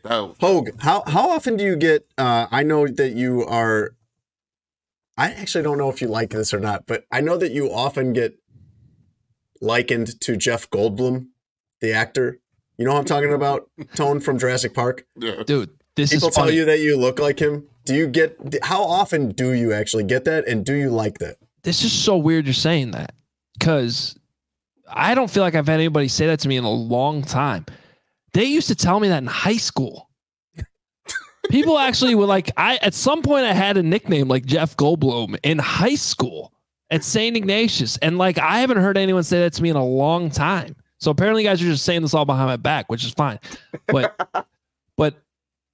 That, 0.03 0.35
Hoge, 0.39 0.71
how 0.79 1.03
how 1.07 1.29
often 1.31 1.57
do 1.57 1.63
you 1.65 1.75
get? 1.75 2.05
Uh, 2.17 2.47
I 2.51 2.63
know 2.63 2.87
that 2.87 3.13
you 3.13 3.45
are. 3.45 3.95
I 5.17 5.31
actually 5.31 5.63
don't 5.63 5.77
know 5.77 5.89
if 5.89 6.01
you 6.01 6.07
like 6.07 6.29
this 6.29 6.53
or 6.53 6.59
not, 6.59 6.85
but 6.87 7.03
I 7.11 7.19
know 7.21 7.37
that 7.37 7.51
you 7.51 7.71
often 7.71 8.13
get 8.13 8.37
likened 9.63 10.19
to 10.21 10.35
Jeff 10.37 10.69
Goldblum, 10.69 11.27
the 11.81 11.93
actor. 11.93 12.39
You 12.77 12.85
know 12.85 12.93
what 12.93 12.99
I'm 12.99 13.05
talking 13.05 13.33
about? 13.33 13.69
Tone 13.95 14.19
from 14.19 14.37
Jurassic 14.37 14.73
Park. 14.73 15.05
yeah. 15.17 15.43
dude, 15.45 15.69
this 15.95 16.11
People 16.11 16.29
is 16.29 16.35
tell 16.35 16.45
funny. 16.45 16.57
you 16.57 16.65
that 16.65 16.79
you 16.79 16.97
look 16.97 17.19
like 17.19 17.39
him. 17.39 17.67
Do 17.85 17.95
you 17.95 18.07
get? 18.07 18.37
How 18.63 18.83
often 18.83 19.29
do 19.29 19.51
you 19.53 19.73
actually 19.73 20.03
get 20.05 20.25
that, 20.25 20.47
and 20.47 20.65
do 20.65 20.73
you 20.73 20.89
like 20.89 21.17
that? 21.19 21.37
this 21.63 21.83
is 21.85 21.93
so 21.93 22.17
weird 22.17 22.45
you're 22.45 22.53
saying 22.53 22.91
that 22.91 23.13
because 23.57 24.17
I 24.89 25.15
don't 25.15 25.29
feel 25.31 25.43
like 25.43 25.55
I've 25.55 25.67
had 25.67 25.75
anybody 25.79 26.09
say 26.09 26.27
that 26.27 26.41
to 26.41 26.47
me 26.49 26.57
in 26.57 26.65
a 26.65 26.69
long 26.69 27.21
time. 27.21 27.65
They 28.33 28.45
used 28.45 28.67
to 28.67 28.75
tell 28.75 28.99
me 28.99 29.07
that 29.09 29.19
in 29.19 29.27
high 29.27 29.57
school. 29.57 30.09
People 31.49 31.77
actually 31.77 32.15
were 32.15 32.25
like, 32.25 32.51
I 32.57 32.77
at 32.81 32.93
some 32.93 33.21
point 33.21 33.45
I 33.45 33.53
had 33.53 33.77
a 33.77 33.83
nickname 33.83 34.27
like 34.27 34.45
Jeff 34.45 34.75
Goldblum 34.77 35.37
in 35.43 35.59
high 35.59 35.95
school 35.95 36.52
at 36.93 37.03
St. 37.03 37.35
Ignatius. 37.35 37.97
And 37.97 38.17
like 38.17 38.37
I 38.37 38.59
haven't 38.59 38.77
heard 38.77 38.97
anyone 38.97 39.23
say 39.23 39.39
that 39.39 39.53
to 39.53 39.63
me 39.63 39.69
in 39.69 39.75
a 39.75 39.83
long 39.85 40.29
time. 40.29 40.75
So 40.99 41.11
apparently 41.11 41.43
you 41.43 41.49
guys 41.49 41.61
are 41.61 41.65
just 41.65 41.83
saying 41.83 42.03
this 42.03 42.13
all 42.13 42.23
behind 42.23 42.47
my 42.47 42.55
back, 42.55 42.89
which 42.89 43.03
is 43.03 43.11
fine. 43.11 43.39
But 43.87 44.15
but 44.97 45.15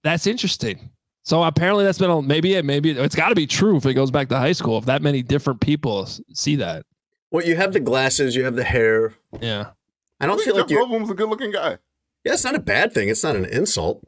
that's 0.03 0.25
interesting. 0.25 0.89
So 1.23 1.43
apparently 1.43 1.83
that's 1.83 1.99
been 1.99 2.09
a, 2.09 2.21
maybe 2.21 2.55
it 2.55 2.65
maybe 2.65 2.91
it's 2.91 3.15
got 3.15 3.29
to 3.29 3.35
be 3.35 3.45
true 3.45 3.75
if 3.75 3.85
it 3.85 3.93
goes 3.93 4.09
back 4.09 4.29
to 4.29 4.37
high 4.37 4.53
school 4.53 4.77
if 4.77 4.85
that 4.85 5.01
many 5.01 5.21
different 5.21 5.59
people 5.59 6.07
see 6.33 6.55
that. 6.55 6.85
Well, 7.31 7.45
you 7.45 7.55
have 7.57 7.73
the 7.73 7.79
glasses, 7.79 8.35
you 8.35 8.45
have 8.45 8.55
the 8.55 8.63
hair. 8.63 9.13
Yeah. 9.39 9.71
I 10.19 10.25
don't 10.25 10.39
I 10.39 10.43
feel 10.43 10.55
think 10.55 10.69
like 10.69 10.69
Jeff 10.69 10.71
you. 10.71 10.85
Goldblum's 10.85 11.11
a 11.11 11.13
good 11.13 11.29
looking 11.29 11.51
guy. 11.51 11.77
Yeah, 12.23 12.33
it's 12.33 12.43
not 12.43 12.55
a 12.55 12.59
bad 12.59 12.93
thing. 12.93 13.09
It's 13.09 13.23
not 13.23 13.35
an 13.35 13.45
insult. 13.45 14.01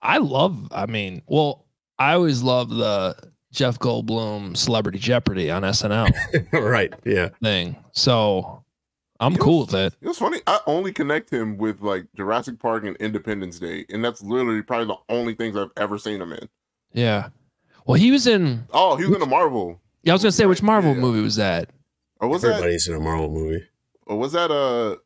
I 0.00 0.18
love 0.18 0.68
I 0.70 0.86
mean, 0.86 1.22
well, 1.26 1.66
I 1.98 2.14
always 2.14 2.42
love 2.42 2.70
the 2.70 3.16
Jeff 3.52 3.78
Goldblum 3.78 4.56
Celebrity 4.56 4.98
Jeopardy 4.98 5.50
on 5.50 5.62
SNL 5.62 6.10
right. 6.52 6.92
Yeah. 7.04 7.28
thing. 7.42 7.76
So 7.92 8.64
I'm 9.20 9.32
You 9.32 9.38
know, 9.38 9.44
cool 9.44 9.60
with 9.66 9.74
it. 9.74 9.94
It 10.00 10.08
was 10.08 10.18
funny. 10.18 10.40
I 10.46 10.58
only 10.66 10.92
connect 10.92 11.30
him 11.30 11.56
with 11.58 11.80
like 11.82 12.06
Jurassic 12.16 12.58
Park 12.58 12.84
and 12.84 12.96
Independence 12.96 13.58
Day, 13.58 13.84
and 13.90 14.04
that's 14.04 14.22
literally 14.22 14.62
probably 14.62 14.86
the 14.86 15.14
only 15.14 15.34
things 15.34 15.56
I've 15.56 15.70
ever 15.76 15.98
seen 15.98 16.20
him 16.20 16.32
in. 16.32 16.48
Yeah. 16.92 17.28
Well, 17.86 17.94
he 18.00 18.10
was 18.10 18.26
in 18.26 18.66
Oh, 18.72 18.96
he 18.96 19.04
was 19.06 19.16
in 19.16 19.22
a 19.22 19.26
Marvel. 19.26 19.80
Yeah, 20.02 20.12
I 20.12 20.14
was 20.14 20.22
going 20.22 20.30
to 20.32 20.36
say 20.36 20.46
which 20.46 20.62
Marvel 20.62 20.94
Yeah. 20.94 21.00
movie 21.00 21.20
was 21.20 21.36
that? 21.36 21.70
Or 22.20 22.28
was 22.28 22.42
that? 22.42 22.52
Everybody's 22.52 22.88
in 22.88 22.94
a 22.94 23.00
Marvel 23.00 23.30
movie. 23.30 23.62
Or 24.06 24.16
was 24.18 24.32
that 24.32 24.50
a? 24.50 24.98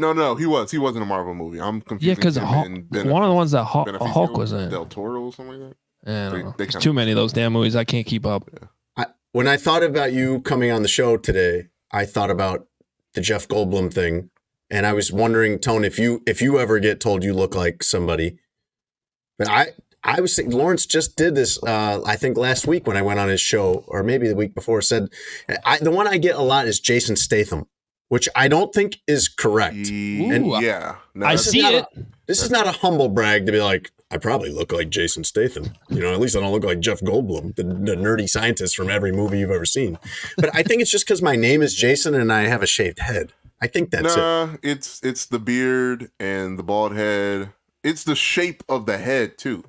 No, 0.00 0.12
no, 0.12 0.36
he 0.36 0.46
was. 0.46 0.70
He 0.70 0.78
was 0.78 0.94
in 0.96 1.02
a 1.02 1.06
Marvel 1.06 1.34
movie. 1.34 1.60
I'm 1.60 1.80
confused. 1.80 2.04
Yeah, 2.06 2.14
because 2.14 2.38
one 2.38 3.22
of 3.22 3.28
the 3.28 3.34
ones 3.34 3.50
that 3.50 3.64
Hulk, 3.64 3.88
Hulk 3.96 4.36
was 4.36 4.52
in. 4.52 4.70
Del 4.70 4.86
Toro 4.86 5.22
or 5.22 5.32
something 5.32 5.60
like 5.60 5.70
that. 5.70 5.76
Yeah, 6.06 6.28
I 6.28 6.30
don't 6.30 6.38
they- 6.38 6.42
know. 6.44 6.54
they 6.58 6.64
There's 6.66 6.82
too 6.82 6.92
many 6.92 7.10
of 7.12 7.16
those 7.16 7.32
damn 7.32 7.52
movies. 7.52 7.76
I 7.76 7.84
can't 7.84 8.06
keep 8.06 8.24
up. 8.26 8.48
I, 8.96 9.06
when 9.32 9.46
I 9.48 9.56
thought 9.56 9.82
about 9.82 10.12
you 10.12 10.40
coming 10.40 10.70
on 10.70 10.82
the 10.82 10.88
show 10.88 11.16
today, 11.16 11.68
I 11.92 12.04
thought 12.04 12.30
about 12.30 12.66
the 13.14 13.20
Jeff 13.20 13.48
Goldblum 13.48 13.92
thing, 13.92 14.30
and 14.70 14.86
I 14.86 14.92
was 14.92 15.10
wondering, 15.12 15.58
Tone, 15.58 15.84
if 15.84 15.98
you 15.98 16.22
if 16.26 16.40
you 16.42 16.58
ever 16.58 16.78
get 16.78 17.00
told 17.00 17.24
you 17.24 17.32
look 17.34 17.54
like 17.54 17.82
somebody. 17.82 18.38
But 19.38 19.48
I 19.48 19.68
I 20.04 20.20
was 20.20 20.34
thinking 20.36 20.56
Lawrence 20.56 20.86
just 20.86 21.16
did 21.16 21.34
this. 21.34 21.62
Uh, 21.62 22.00
I 22.06 22.16
think 22.16 22.36
last 22.36 22.66
week 22.66 22.86
when 22.86 22.96
I 22.96 23.02
went 23.02 23.18
on 23.20 23.28
his 23.28 23.40
show, 23.40 23.84
or 23.88 24.02
maybe 24.02 24.28
the 24.28 24.34
week 24.36 24.54
before, 24.54 24.82
said 24.82 25.08
I, 25.64 25.78
the 25.78 25.90
one 25.90 26.06
I 26.06 26.18
get 26.18 26.36
a 26.36 26.42
lot 26.42 26.66
is 26.66 26.80
Jason 26.80 27.16
Statham, 27.16 27.66
which 28.08 28.28
I 28.36 28.48
don't 28.48 28.72
think 28.74 28.98
is 29.06 29.28
correct. 29.28 29.76
And 29.76 30.46
yeah, 30.60 30.96
no, 31.14 31.26
I 31.26 31.36
see 31.36 31.62
not 31.62 31.74
it. 31.74 31.86
This 32.26 32.42
is 32.42 32.50
not 32.50 32.66
a 32.66 32.72
humble 32.72 33.08
brag 33.08 33.46
to 33.46 33.52
be 33.52 33.60
like, 33.60 33.90
I 34.10 34.16
probably 34.16 34.50
look 34.50 34.72
like 34.72 34.88
Jason 34.88 35.22
Statham. 35.24 35.72
You 35.90 36.00
know, 36.00 36.12
at 36.12 36.20
least 36.20 36.34
I 36.36 36.40
don't 36.40 36.52
look 36.52 36.64
like 36.64 36.80
Jeff 36.80 37.00
Goldblum, 37.00 37.56
the, 37.56 37.62
the 37.62 37.94
nerdy 37.94 38.28
scientist 38.28 38.74
from 38.74 38.88
every 38.88 39.12
movie 39.12 39.38
you've 39.40 39.50
ever 39.50 39.66
seen. 39.66 39.98
But 40.36 40.54
I 40.54 40.62
think 40.62 40.80
it's 40.80 40.90
just 40.90 41.06
because 41.06 41.20
my 41.20 41.36
name 41.36 41.60
is 41.60 41.74
Jason 41.74 42.14
and 42.14 42.32
I 42.32 42.42
have 42.46 42.62
a 42.62 42.66
shaved 42.66 43.00
head. 43.00 43.32
I 43.60 43.66
think 43.66 43.90
that's 43.90 44.14
it. 44.14 44.18
nah, 44.18 44.50
it's 44.62 45.00
it's 45.02 45.26
the 45.26 45.38
beard 45.38 46.10
and 46.20 46.58
the 46.58 46.62
bald 46.62 46.94
head. 46.94 47.50
It's 47.82 48.04
the 48.04 48.14
shape 48.14 48.62
of 48.68 48.86
the 48.86 48.96
head 48.98 49.36
too, 49.36 49.64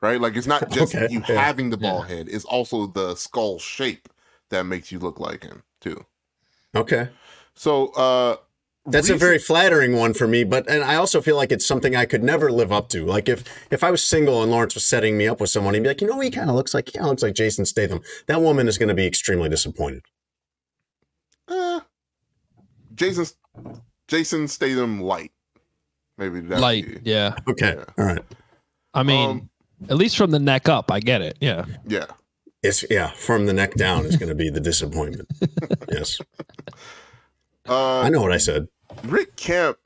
right? 0.00 0.20
Like 0.20 0.36
it's 0.36 0.46
not 0.46 0.70
just 0.70 0.94
Okay, 0.94 1.06
you 1.12 1.22
yeah. 1.28 1.40
having 1.40 1.70
the 1.70 1.76
bald 1.76 2.06
head; 2.06 2.28
it's 2.30 2.44
also 2.46 2.86
the 2.86 3.14
skull 3.14 3.58
shape 3.58 4.08
that 4.48 4.64
makes 4.64 4.90
you 4.90 4.98
look 4.98 5.20
like 5.20 5.44
him 5.44 5.62
too. 5.80 6.04
Okay. 6.74 7.08
So 7.54 7.88
uh 7.88 8.36
That's 8.90 9.08
a 9.08 9.16
very 9.16 9.38
flattering 9.38 9.94
one 9.96 10.14
for 10.14 10.26
me, 10.28 10.44
but 10.44 10.68
and 10.68 10.82
I 10.84 10.94
also 10.96 11.20
feel 11.20 11.36
like 11.36 11.50
it's 11.52 11.66
something 11.66 11.94
I 11.96 12.04
could 12.06 12.22
never 12.22 12.50
live 12.50 12.72
up 12.72 12.88
to. 12.90 13.04
Like 13.04 13.28
if 13.28 13.44
if 13.70 13.82
I 13.84 13.90
was 13.90 14.04
single 14.04 14.42
and 14.42 14.50
Lawrence 14.50 14.74
was 14.74 14.84
setting 14.84 15.16
me 15.16 15.26
up 15.28 15.40
with 15.40 15.50
someone, 15.50 15.74
he'd 15.74 15.82
be 15.82 15.88
like, 15.88 16.00
you 16.00 16.06
know, 16.06 16.20
he 16.20 16.30
kind 16.30 16.48
of 16.50 16.56
looks 16.56 16.74
like 16.74 16.86
he 16.88 16.92
kind 16.92 17.04
of 17.04 17.10
looks 17.10 17.22
like 17.22 17.34
Jason 17.34 17.64
Statham. 17.64 18.00
That 18.26 18.40
woman 18.40 18.68
is 18.68 18.78
going 18.78 18.88
to 18.88 18.94
be 18.94 19.06
extremely 19.06 19.48
disappointed. 19.48 20.02
uh, 21.48 21.80
Jason 22.94 23.26
Jason 24.08 24.48
Statham 24.48 25.00
light. 25.00 25.32
Maybe 26.18 26.40
that 26.40 26.60
Light. 26.60 27.00
Yeah. 27.04 27.34
Okay, 27.48 27.76
Yeah. 27.78 27.84
all 27.96 28.04
right. 28.04 28.22
I 28.92 29.02
mean, 29.02 29.30
Um, 29.30 29.50
at 29.88 29.96
least 29.96 30.16
from 30.18 30.32
the 30.32 30.38
neck 30.38 30.68
up, 30.68 30.90
I 30.92 31.00
get 31.00 31.22
it. 31.22 31.38
Yeah. 31.40 31.64
yeah. 31.86 32.06
It's 32.62 32.84
yeah, 32.90 33.10
from 33.12 33.46
the 33.46 33.54
neck 33.54 33.72
down 33.74 34.04
is 34.04 34.16
going 34.16 34.28
to 34.28 34.34
be 34.34 34.50
the 34.50 34.60
disappointment. 34.60 35.28
yes, 35.90 36.18
Uh, 37.66 38.00
I 38.00 38.10
know 38.10 38.20
what 38.20 38.32
I 38.32 38.36
said. 38.36 38.66
Rick 39.04 39.36
Camp 39.36 39.78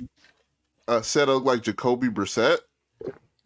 uh, 0.88 1.02
said 1.02 1.28
I 1.28 1.32
look 1.32 1.44
like 1.44 1.62
Jacoby 1.62 2.08
Brissett. 2.08 2.58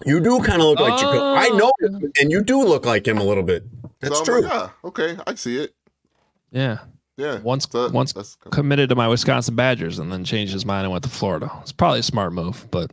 You 0.05 0.21
do 0.21 0.41
kind 0.41 0.63
of 0.63 0.69
look 0.69 0.81
like 0.81 0.99
Jacob. 0.99 1.19
Oh. 1.19 1.35
I 1.35 1.49
know, 1.49 1.73
him, 1.81 2.13
and 2.21 2.31
you 2.31 2.43
do 2.43 2.63
look 2.63 2.87
like 2.87 3.07
him 3.07 3.19
a 3.19 3.25
little 3.25 3.43
bit. 3.43 3.65
That's 4.01 4.19
so 4.19 4.25
true. 4.25 4.43
Like, 4.43 4.53
yeah, 4.53 4.69
okay, 4.85 5.17
I 5.27 5.35
see 5.35 5.59
it. 5.59 5.75
Yeah. 6.51 6.79
Yeah. 7.17 7.41
Once 7.41 7.67
So 7.69 7.89
once 7.91 8.15
committed 8.51 8.89
to 8.91 8.95
my 8.95 9.09
Wisconsin 9.09 9.57
Badgers 9.57 9.99
and 9.99 10.13
then 10.13 10.25
changed 10.25 10.53
his 10.53 10.65
mind 10.65 10.85
and 10.85 10.93
went 10.93 11.03
to 11.03 11.11
Florida. 11.11 11.51
It's 11.63 11.73
probably 11.73 11.99
a 11.99 12.05
smart 12.05 12.33
move, 12.33 12.69
but 12.71 12.93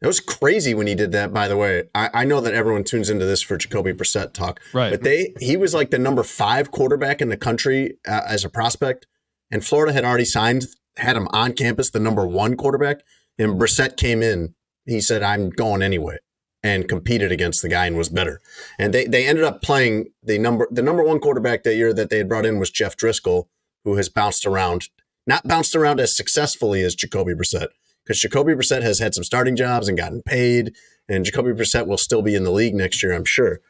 It 0.00 0.06
was 0.06 0.20
crazy 0.20 0.72
when 0.72 0.86
he 0.86 0.94
did 0.94 1.10
that. 1.12 1.32
By 1.32 1.48
the 1.48 1.56
way, 1.56 1.88
I, 1.92 2.10
I 2.14 2.24
know 2.24 2.40
that 2.40 2.54
everyone 2.54 2.84
tunes 2.84 3.10
into 3.10 3.24
this 3.24 3.42
for 3.42 3.56
Jacoby 3.56 3.92
Brissett 3.92 4.34
talk, 4.34 4.60
right. 4.72 4.90
but 4.90 5.02
they 5.02 5.34
he 5.40 5.56
was 5.56 5.74
like 5.74 5.90
the 5.90 5.98
number 5.98 6.22
five 6.22 6.70
quarterback 6.70 7.20
in 7.20 7.28
the 7.28 7.36
country 7.36 7.96
uh, 8.06 8.22
as 8.28 8.44
a 8.44 8.48
prospect, 8.48 9.06
and 9.50 9.64
Florida 9.64 9.92
had 9.92 10.04
already 10.04 10.24
signed 10.24 10.66
had 10.98 11.16
him 11.16 11.28
on 11.30 11.52
campus, 11.52 11.90
the 11.90 12.00
number 12.00 12.26
one 12.26 12.56
quarterback, 12.56 13.02
and 13.38 13.60
Brissett 13.60 13.96
came 13.96 14.22
in. 14.22 14.54
He 14.84 15.00
said, 15.00 15.22
"I'm 15.22 15.50
going 15.50 15.82
anyway." 15.82 16.18
And 16.62 16.88
competed 16.88 17.30
against 17.30 17.62
the 17.62 17.68
guy 17.68 17.86
and 17.86 17.96
was 17.96 18.08
better. 18.08 18.40
And 18.76 18.92
they, 18.92 19.04
they 19.04 19.24
ended 19.24 19.44
up 19.44 19.62
playing 19.62 20.06
the 20.22 20.36
number 20.38 20.66
the 20.70 20.82
number 20.82 21.04
one 21.04 21.20
quarterback 21.20 21.62
that 21.62 21.76
year 21.76 21.92
that 21.92 22.10
they 22.10 22.18
had 22.18 22.28
brought 22.28 22.46
in 22.46 22.58
was 22.58 22.70
Jeff 22.70 22.96
Driskel, 22.96 23.46
who 23.84 23.96
has 23.96 24.08
bounced 24.08 24.44
around, 24.46 24.88
not 25.26 25.46
bounced 25.46 25.76
around 25.76 26.00
as 26.00 26.16
successfully 26.16 26.82
as 26.82 26.96
Jacoby 26.96 27.34
Brissett, 27.34 27.68
because 28.02 28.20
Jacoby 28.20 28.54
Brissett 28.54 28.82
has 28.82 28.98
had 28.98 29.14
some 29.14 29.22
starting 29.22 29.54
jobs 29.54 29.86
and 29.86 29.96
gotten 29.96 30.22
paid, 30.22 30.74
and 31.08 31.24
Jacoby 31.24 31.52
Brissett 31.52 31.86
will 31.86 31.98
still 31.98 32.22
be 32.22 32.34
in 32.34 32.42
the 32.42 32.50
league 32.50 32.74
next 32.74 33.00
year, 33.02 33.12
I'm 33.12 33.24
sure. 33.24 33.60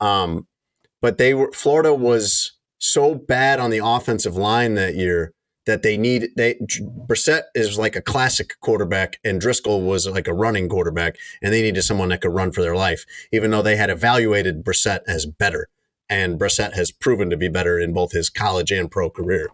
Um, 0.00 0.46
but 1.00 1.16
they 1.16 1.32
were 1.32 1.50
Florida 1.52 1.94
was 1.94 2.52
so 2.78 3.14
bad 3.14 3.58
on 3.58 3.70
the 3.70 3.80
offensive 3.82 4.36
line 4.36 4.74
that 4.74 4.96
year 4.96 5.32
that 5.66 5.82
they 5.82 5.96
need 5.96 6.28
they 6.36 6.54
Brissett 6.54 7.42
is 7.54 7.78
like 7.78 7.96
a 7.96 8.02
classic 8.02 8.60
quarterback 8.60 9.18
and 9.24 9.40
Driskel 9.40 9.84
was 9.84 10.06
like 10.06 10.28
a 10.28 10.34
running 10.34 10.68
quarterback 10.68 11.16
and 11.42 11.52
they 11.52 11.62
needed 11.62 11.82
someone 11.82 12.10
that 12.10 12.20
could 12.20 12.34
run 12.34 12.52
for 12.52 12.62
their 12.62 12.76
life 12.76 13.04
even 13.32 13.50
though 13.50 13.62
they 13.62 13.76
had 13.76 13.90
evaluated 13.90 14.64
Brissett 14.64 15.00
as 15.06 15.26
better 15.26 15.68
and 16.08 16.38
Brissett 16.38 16.74
has 16.74 16.90
proven 16.90 17.30
to 17.30 17.36
be 17.36 17.48
better 17.48 17.78
in 17.78 17.92
both 17.92 18.12
his 18.12 18.30
college 18.30 18.70
and 18.70 18.90
pro 18.90 19.10
career. 19.10 19.48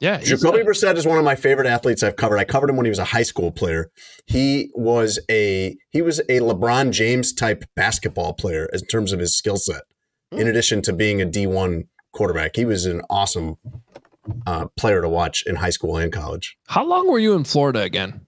Yeah, 0.00 0.18
Jacoby 0.18 0.60
a- 0.60 0.64
Brissett 0.64 0.96
is 0.96 1.06
one 1.06 1.18
of 1.18 1.24
my 1.24 1.36
favorite 1.36 1.66
athletes 1.66 2.02
I've 2.02 2.16
covered. 2.16 2.38
I 2.38 2.44
covered 2.44 2.70
him 2.70 2.76
when 2.76 2.86
he 2.86 2.90
was 2.90 2.98
a 2.98 3.04
high 3.04 3.22
school 3.22 3.50
player. 3.52 3.90
He 4.26 4.70
was 4.74 5.18
a 5.30 5.76
he 5.90 6.00
was 6.00 6.20
a 6.20 6.40
LeBron 6.40 6.90
James 6.90 7.34
type 7.34 7.64
basketball 7.76 8.32
player 8.32 8.66
in 8.72 8.80
terms 8.86 9.12
of 9.12 9.20
his 9.20 9.36
skill 9.36 9.58
set. 9.58 9.82
In 10.32 10.42
hmm. 10.42 10.46
addition 10.48 10.80
to 10.82 10.92
being 10.94 11.20
a 11.20 11.26
D1 11.26 11.86
quarterback, 12.12 12.56
he 12.56 12.64
was 12.64 12.86
an 12.86 13.02
awesome 13.10 13.56
uh, 14.46 14.66
player 14.76 15.00
to 15.00 15.08
watch 15.08 15.44
in 15.46 15.56
high 15.56 15.70
school 15.70 15.96
and 15.96 16.12
college. 16.12 16.56
How 16.66 16.84
long 16.84 17.10
were 17.10 17.18
you 17.18 17.34
in 17.34 17.44
Florida 17.44 17.82
again? 17.82 18.26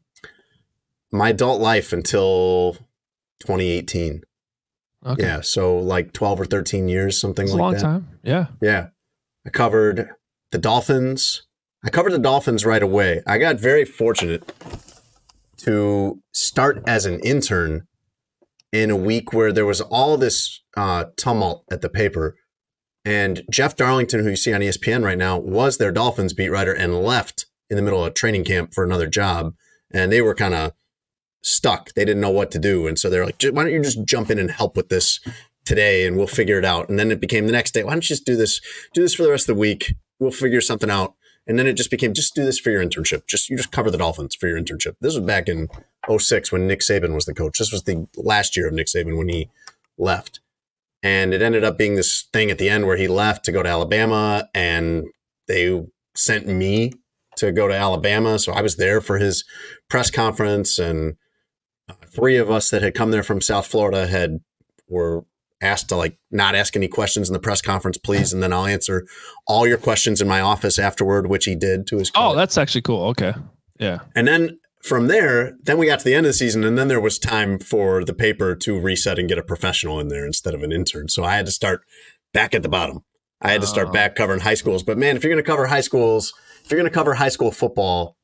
My 1.10 1.30
adult 1.30 1.60
life 1.60 1.92
until 1.92 2.74
2018. 3.40 4.22
Okay. 5.04 5.22
Yeah, 5.22 5.40
so 5.40 5.76
like 5.78 6.12
12 6.12 6.40
or 6.40 6.44
13 6.44 6.88
years, 6.88 7.20
something 7.20 7.46
like 7.48 7.56
that. 7.56 7.58
A 7.58 7.60
long 7.60 7.76
time. 7.76 8.08
Yeah. 8.22 8.46
Yeah. 8.60 8.86
I 9.44 9.50
covered 9.50 10.10
the 10.52 10.58
Dolphins. 10.58 11.42
I 11.84 11.90
covered 11.90 12.12
the 12.12 12.18
Dolphins 12.18 12.64
right 12.64 12.82
away. 12.82 13.22
I 13.26 13.38
got 13.38 13.58
very 13.58 13.84
fortunate 13.84 14.52
to 15.58 16.20
start 16.32 16.82
as 16.86 17.04
an 17.06 17.18
intern 17.20 17.86
in 18.72 18.90
a 18.90 18.96
week 18.96 19.32
where 19.32 19.52
there 19.52 19.66
was 19.66 19.80
all 19.80 20.16
this 20.16 20.62
uh, 20.76 21.06
tumult 21.16 21.64
at 21.70 21.80
the 21.80 21.88
paper. 21.88 22.36
And 23.04 23.42
Jeff 23.50 23.76
Darlington, 23.76 24.20
who 24.22 24.30
you 24.30 24.36
see 24.36 24.52
on 24.52 24.60
ESPN 24.60 25.04
right 25.04 25.18
now, 25.18 25.38
was 25.38 25.78
their 25.78 25.92
Dolphins 25.92 26.32
beat 26.32 26.50
writer 26.50 26.72
and 26.72 27.02
left 27.02 27.46
in 27.68 27.76
the 27.76 27.82
middle 27.82 28.04
of 28.04 28.14
training 28.14 28.44
camp 28.44 28.72
for 28.74 28.84
another 28.84 29.06
job. 29.06 29.54
And 29.90 30.12
they 30.12 30.22
were 30.22 30.34
kind 30.34 30.54
of 30.54 30.72
stuck. 31.42 31.92
They 31.94 32.04
didn't 32.04 32.20
know 32.20 32.30
what 32.30 32.50
to 32.52 32.58
do. 32.58 32.86
And 32.86 32.98
so 32.98 33.10
they're 33.10 33.26
like, 33.26 33.42
why 33.42 33.64
don't 33.64 33.72
you 33.72 33.82
just 33.82 34.04
jump 34.04 34.30
in 34.30 34.38
and 34.38 34.50
help 34.50 34.76
with 34.76 34.88
this 34.88 35.20
today 35.64 36.06
and 36.06 36.16
we'll 36.16 36.26
figure 36.26 36.58
it 36.58 36.64
out. 36.64 36.88
And 36.88 36.98
then 36.98 37.10
it 37.10 37.20
became 37.20 37.46
the 37.46 37.52
next 37.52 37.72
day, 37.72 37.82
why 37.82 37.92
don't 37.92 38.04
you 38.04 38.14
just 38.14 38.26
do 38.26 38.36
this, 38.36 38.60
do 38.94 39.02
this 39.02 39.14
for 39.14 39.22
the 39.22 39.30
rest 39.30 39.48
of 39.48 39.54
the 39.54 39.60
week. 39.60 39.94
We'll 40.18 40.30
figure 40.30 40.60
something 40.60 40.90
out. 40.90 41.14
And 41.46 41.58
then 41.58 41.66
it 41.66 41.74
just 41.74 41.90
became 41.90 42.14
just 42.14 42.34
do 42.34 42.44
this 42.44 42.58
for 42.58 42.70
your 42.70 42.84
internship. 42.84 43.26
Just 43.26 43.50
you 43.50 43.56
just 43.56 43.72
cover 43.72 43.90
the 43.90 43.98
Dolphins 43.98 44.36
for 44.36 44.48
your 44.48 44.60
internship. 44.60 44.94
This 45.00 45.16
was 45.16 45.26
back 45.26 45.48
in 45.48 45.68
06 46.08 46.52
when 46.52 46.68
Nick 46.68 46.80
Saban 46.80 47.14
was 47.14 47.24
the 47.24 47.34
coach. 47.34 47.58
This 47.58 47.72
was 47.72 47.82
the 47.82 48.06
last 48.16 48.56
year 48.56 48.68
of 48.68 48.74
Nick 48.74 48.86
Saban 48.86 49.18
when 49.18 49.28
he 49.28 49.50
left. 49.98 50.38
And 51.02 51.34
it 51.34 51.42
ended 51.42 51.64
up 51.64 51.76
being 51.76 51.96
this 51.96 52.28
thing 52.32 52.50
at 52.50 52.58
the 52.58 52.68
end 52.68 52.86
where 52.86 52.96
he 52.96 53.08
left 53.08 53.44
to 53.46 53.52
go 53.52 53.62
to 53.62 53.68
Alabama 53.68 54.48
and 54.54 55.06
they 55.48 55.82
sent 56.14 56.46
me 56.46 56.92
to 57.36 57.50
go 57.50 57.66
to 57.66 57.74
Alabama. 57.74 58.38
So 58.38 58.52
I 58.52 58.62
was 58.62 58.76
there 58.76 59.00
for 59.00 59.18
his 59.18 59.44
press 59.88 60.10
conference 60.10 60.78
and 60.78 61.16
uh, 61.88 61.94
three 62.06 62.36
of 62.36 62.50
us 62.50 62.70
that 62.70 62.82
had 62.82 62.94
come 62.94 63.10
there 63.10 63.22
from 63.22 63.40
South 63.40 63.66
Florida 63.66 64.06
had 64.06 64.38
were 64.88 65.24
asked 65.60 65.88
to 65.88 65.96
like 65.96 66.18
not 66.30 66.54
ask 66.54 66.76
any 66.76 66.88
questions 66.88 67.28
in 67.28 67.32
the 67.32 67.40
press 67.40 67.62
conference, 67.62 67.96
please, 67.96 68.32
and 68.32 68.42
then 68.42 68.52
I'll 68.52 68.66
answer 68.66 69.06
all 69.46 69.66
your 69.66 69.78
questions 69.78 70.20
in 70.20 70.28
my 70.28 70.40
office 70.40 70.78
afterward, 70.78 71.28
which 71.28 71.44
he 71.46 71.54
did 71.54 71.86
to 71.88 71.98
his. 71.98 72.10
Oh, 72.14 72.36
that's 72.36 72.58
actually 72.58 72.82
cool. 72.82 73.06
Okay. 73.06 73.32
Yeah. 73.78 74.00
and 74.14 74.28
then 74.28 74.58
from 74.82 75.06
there, 75.06 75.56
then 75.62 75.78
we 75.78 75.86
got 75.86 76.00
to 76.00 76.04
the 76.04 76.14
end 76.14 76.26
of 76.26 76.30
the 76.30 76.34
season, 76.34 76.64
and 76.64 76.76
then 76.76 76.88
there 76.88 77.00
was 77.00 77.18
time 77.18 77.58
for 77.58 78.04
the 78.04 78.12
paper 78.14 78.54
to 78.56 78.78
reset 78.80 79.18
and 79.18 79.28
get 79.28 79.38
a 79.38 79.42
professional 79.42 80.00
in 80.00 80.08
there 80.08 80.26
instead 80.26 80.54
of 80.54 80.62
an 80.62 80.72
intern. 80.72 81.08
So 81.08 81.22
I 81.24 81.36
had 81.36 81.46
to 81.46 81.52
start 81.52 81.82
back 82.34 82.54
at 82.54 82.62
the 82.62 82.68
bottom. 82.68 83.04
I 83.40 83.52
had 83.52 83.60
to 83.60 83.66
start 83.66 83.88
Oh. 83.88 83.92
back 83.92 84.14
covering 84.16 84.40
high 84.40 84.54
schools. 84.54 84.82
But 84.82 84.98
man, 84.98 85.16
if 85.16 85.22
you're 85.22 85.32
going 85.32 85.42
to 85.42 85.48
cover 85.48 85.66
high 85.66 85.80
schools, 85.80 86.32
if 86.64 86.70
you're 86.70 86.78
going 86.80 86.90
to 86.90 86.94
cover 86.94 87.14
high 87.14 87.28
school 87.28 87.52
football, 87.52 88.16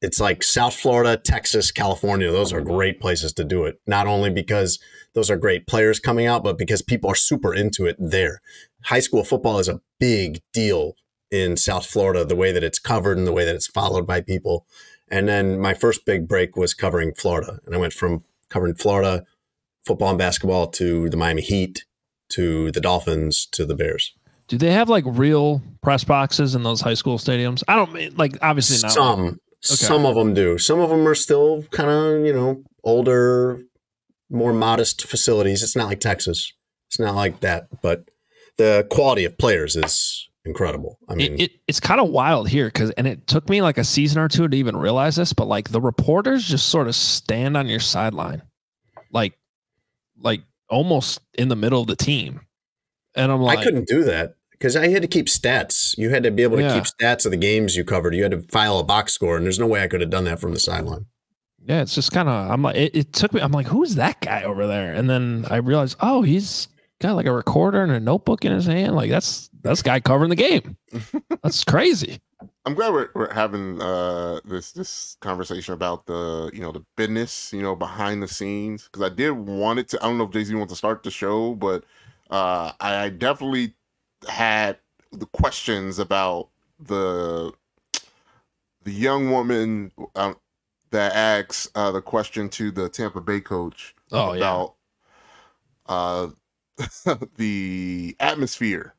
it's 0.00 0.20
like 0.20 0.42
South 0.42 0.74
Florida, 0.74 1.16
Texas, 1.16 1.70
California. 1.72 2.30
Those 2.30 2.52
are 2.52 2.60
great 2.60 3.00
places 3.00 3.32
to 3.34 3.44
do 3.44 3.64
it. 3.64 3.80
Not 3.86 4.06
only 4.06 4.30
because 4.30 4.78
those 5.14 5.30
are 5.30 5.36
great 5.36 5.66
players 5.66 5.98
coming 5.98 6.26
out, 6.26 6.44
but 6.44 6.56
because 6.56 6.82
people 6.82 7.10
are 7.10 7.16
super 7.16 7.52
into 7.52 7.84
it 7.86 7.96
there. 7.98 8.40
High 8.84 9.00
school 9.00 9.24
football 9.24 9.58
is 9.58 9.68
a 9.68 9.80
big 9.98 10.40
deal 10.52 10.94
in 11.30 11.56
South 11.56 11.84
Florida, 11.84 12.24
the 12.24 12.36
way 12.36 12.52
that 12.52 12.62
it's 12.64 12.78
covered 12.78 13.18
and 13.18 13.26
the 13.26 13.32
way 13.32 13.44
that 13.44 13.54
it's 13.54 13.66
followed 13.66 14.06
by 14.06 14.20
people. 14.20 14.66
And 15.10 15.28
then 15.28 15.58
my 15.58 15.74
first 15.74 16.04
big 16.04 16.28
break 16.28 16.56
was 16.56 16.74
covering 16.74 17.14
Florida. 17.14 17.60
And 17.66 17.74
I 17.74 17.78
went 17.78 17.92
from 17.92 18.24
covering 18.48 18.74
Florida 18.74 19.24
football 19.84 20.10
and 20.10 20.18
basketball 20.18 20.66
to 20.68 21.08
the 21.08 21.16
Miami 21.16 21.42
Heat 21.42 21.84
to 22.30 22.70
the 22.70 22.80
Dolphins 22.80 23.46
to 23.52 23.64
the 23.64 23.74
Bears. 23.74 24.14
Do 24.48 24.58
they 24.58 24.72
have 24.72 24.88
like 24.88 25.04
real 25.06 25.62
press 25.82 26.04
boxes 26.04 26.54
in 26.54 26.62
those 26.62 26.80
high 26.80 26.94
school 26.94 27.18
stadiums? 27.18 27.62
I 27.68 27.76
don't 27.76 27.92
mean 27.92 28.14
like 28.16 28.36
obviously 28.42 28.78
not. 28.82 28.92
Some, 28.92 29.40
some 29.60 30.06
of 30.06 30.14
them 30.14 30.34
do. 30.34 30.58
Some 30.58 30.80
of 30.80 30.90
them 30.90 31.06
are 31.06 31.14
still 31.14 31.64
kind 31.70 31.90
of, 31.90 32.24
you 32.24 32.32
know, 32.32 32.62
older, 32.84 33.62
more 34.30 34.52
modest 34.52 35.06
facilities. 35.06 35.62
It's 35.62 35.76
not 35.76 35.88
like 35.88 36.00
Texas. 36.00 36.52
It's 36.88 36.98
not 36.98 37.14
like 37.14 37.40
that, 37.40 37.68
but 37.82 38.08
the 38.56 38.86
quality 38.90 39.24
of 39.24 39.36
players 39.36 39.76
is 39.76 40.27
incredible. 40.48 40.98
I 41.08 41.14
mean, 41.14 41.34
It, 41.34 41.40
it, 41.40 41.52
it's 41.68 41.80
kind 41.80 42.00
of 42.00 42.08
wild 42.10 42.48
here 42.48 42.66
because, 42.66 42.90
and 42.92 43.06
it 43.06 43.26
took 43.26 43.48
me 43.48 43.62
like 43.62 43.78
a 43.78 43.84
season 43.84 44.20
or 44.20 44.28
two 44.28 44.48
to 44.48 44.56
even 44.56 44.76
realize 44.76 45.16
this, 45.16 45.32
but 45.32 45.46
like 45.46 45.68
the 45.70 45.80
reporters 45.80 46.44
just 46.48 46.68
sort 46.68 46.88
of 46.88 46.94
stand 46.96 47.56
on 47.56 47.66
your 47.68 47.80
sideline, 47.80 48.42
like, 49.12 49.38
like 50.20 50.42
almost 50.68 51.20
in 51.34 51.48
the 51.48 51.56
middle 51.56 51.80
of 51.80 51.86
the 51.86 51.96
team. 51.96 52.40
And 53.14 53.30
I'm 53.30 53.40
like, 53.42 53.58
I 53.58 53.62
couldn't 53.64 53.86
do 53.86 54.04
that 54.04 54.34
because 54.52 54.74
I 54.76 54.88
had 54.88 55.02
to 55.02 55.08
keep 55.08 55.26
stats. 55.26 55.96
You 55.96 56.10
had 56.10 56.22
to 56.24 56.30
be 56.30 56.42
able 56.42 56.56
to 56.56 56.62
Yeah. 56.62 56.74
keep 56.74 56.84
stats 56.84 57.24
of 57.24 57.30
the 57.30 57.36
games 57.36 57.76
you 57.76 57.84
covered. 57.84 58.14
You 58.14 58.22
had 58.22 58.32
to 58.32 58.42
file 58.42 58.78
a 58.78 58.84
box 58.84 59.12
score, 59.12 59.36
and 59.36 59.44
there's 59.46 59.58
no 59.58 59.66
way 59.66 59.82
I 59.82 59.86
could 59.88 60.00
have 60.00 60.10
done 60.10 60.24
that 60.24 60.40
from 60.40 60.52
the 60.52 60.60
sideline. 60.60 61.06
yeah, 61.64 61.82
it's 61.82 61.94
just 61.94 62.12
kind 62.12 62.28
of, 62.28 62.50
I'm 62.50 62.62
like, 62.62 62.76
it, 62.76 62.96
it 62.96 63.12
took 63.12 63.34
me, 63.34 63.40
I'm 63.42 63.52
like, 63.52 63.66
who's 63.66 63.96
that 63.96 64.20
guy 64.22 64.42
over 64.42 64.66
there? 64.66 64.94
And 64.94 65.10
then 65.10 65.44
I 65.50 65.56
realized, 65.56 65.96
oh, 66.00 66.22
he's 66.22 66.68
got 67.00 67.14
like 67.14 67.26
a 67.26 67.32
recorder 67.32 67.82
and 67.82 67.92
a 67.92 68.00
notebook 68.00 68.44
in 68.44 68.52
his 68.52 68.66
hand. 68.66 68.94
Like 68.94 69.10
that's, 69.10 69.50
that's 69.62 69.82
guy 69.82 70.00
covering 70.00 70.30
the 70.30 70.36
game. 70.36 70.76
That's 71.42 71.64
crazy. 71.64 72.20
I'm 72.64 72.74
glad 72.74 72.92
we're, 72.92 73.08
we're 73.14 73.32
having 73.32 73.80
uh, 73.80 74.40
this 74.44 74.72
this 74.72 75.16
conversation 75.20 75.74
about 75.74 76.06
the 76.06 76.50
you 76.52 76.60
know 76.60 76.70
the 76.72 76.84
business 76.96 77.52
you 77.52 77.62
know 77.62 77.74
behind 77.74 78.22
the 78.22 78.28
scenes 78.28 78.84
because 78.84 79.02
I 79.02 79.14
did 79.14 79.30
want 79.32 79.78
it 79.78 79.88
to. 79.88 80.02
I 80.02 80.06
don't 80.06 80.18
know 80.18 80.24
if 80.24 80.30
Jay 80.30 80.44
Z 80.44 80.54
wants 80.54 80.72
to 80.72 80.76
start 80.76 81.02
the 81.02 81.10
show, 81.10 81.54
but 81.54 81.84
uh, 82.30 82.72
I, 82.80 83.04
I 83.04 83.08
definitely 83.08 83.74
had 84.28 84.78
the 85.12 85.26
questions 85.26 85.98
about 85.98 86.48
the 86.78 87.52
the 88.84 88.92
young 88.92 89.30
woman 89.30 89.92
um, 90.14 90.36
that 90.90 91.14
asks 91.14 91.68
uh, 91.74 91.90
the 91.90 92.02
question 92.02 92.48
to 92.50 92.70
the 92.70 92.88
Tampa 92.88 93.20
Bay 93.20 93.40
coach 93.40 93.94
Oh, 94.12 94.32
yeah. 94.32 94.38
about 94.38 94.74
uh, 95.86 96.28
the 97.36 98.16
atmosphere 98.20 98.94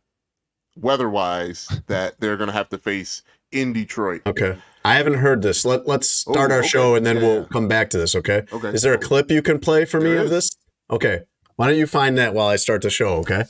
weather-wise 0.77 1.67
that 1.87 2.19
they're 2.19 2.37
going 2.37 2.47
to 2.47 2.53
have 2.53 2.69
to 2.69 2.77
face 2.77 3.21
in 3.51 3.73
Detroit. 3.73 4.21
Okay. 4.25 4.57
I 4.85 4.93
haven't 4.95 5.15
heard 5.15 5.41
this. 5.41 5.65
Let, 5.65 5.87
let's 5.87 6.09
start 6.09 6.51
Oh, 6.51 6.55
our 6.55 6.59
okay. 6.59 6.67
show 6.67 6.95
and 6.95 7.05
then 7.05 7.17
Yeah, 7.17 7.21
we'll 7.23 7.45
come 7.45 7.67
back 7.67 7.89
to 7.91 7.97
this. 7.97 8.15
Okay. 8.15 8.43
Okay. 8.51 8.69
Is 8.69 8.81
there 8.81 8.93
a 8.93 8.97
clip 8.97 9.29
you 9.31 9.41
can 9.41 9.59
play 9.59 9.85
for 9.85 9.99
me 9.99 10.11
There 10.11 10.19
of 10.23 10.29
this? 10.29 10.49
Okay. 10.89 11.21
Why 11.55 11.67
don't 11.67 11.77
you 11.77 11.87
find 11.87 12.17
that 12.17 12.33
while 12.33 12.47
I 12.47 12.55
start 12.55 12.81
the 12.81 12.89
show? 12.89 13.15
Okay. 13.17 13.43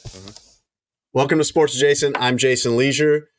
Welcome 1.14 1.38
to 1.38 1.44
Sports 1.44 1.76
Adjacent. 1.76 2.16
I'm 2.20 2.38
Jason 2.38 2.76
Lieser. 2.78 3.30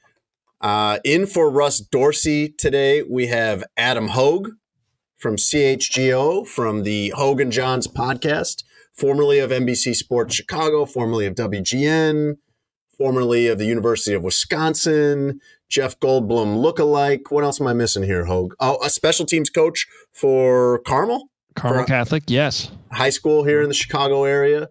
Uh, 0.61 0.99
in 1.05 1.27
for 1.27 1.51
Russ 1.51 1.81
Dorsey 1.81 2.51
today, 2.51 3.03
we 3.03 3.29
have 3.29 3.65
Adam 3.77 4.09
Hoge 4.09 4.51
from 5.17 5.37
CHGO 5.37 6.47
from 6.47 6.83
the 6.83 7.11
Hoge 7.17 7.41
and 7.41 7.53
Jahns 7.53 7.89
podcast, 7.89 8.63
formerly 9.01 9.39
of 9.39 9.51
NBC 9.51 9.95
Sports 9.97 10.35
Chicago, 10.35 10.85
formerly 10.85 11.25
of 11.25 11.35
WGN, 11.35 12.37
formerly 12.97 13.47
of 13.49 13.59
the 13.59 13.65
University 13.65 14.15
of 14.15 14.23
Wisconsin, 14.23 15.41
Jeff 15.71 15.99
Goldblum 16.01 16.63
lookalike. 16.63 17.31
What 17.31 17.43
else 17.45 17.61
am 17.61 17.67
I 17.67 17.73
missing 17.73 18.03
here, 18.03 18.27
Hoge? 18.27 18.53
Oh, 18.61 18.79
a 18.85 18.91
special 18.91 19.25
teams 19.25 19.49
coach 19.49 19.87
for 20.13 20.81
Carmel 20.81 21.31
Carmel 21.57 21.83
For- 21.83 21.87
Catholic. 21.87 22.25
Yes. 22.27 22.71
High 22.93 23.11
School 23.11 23.45
here 23.45 23.63
in 23.63 23.69
the 23.69 23.75
Chicago 23.75 24.25
area. 24.25 24.69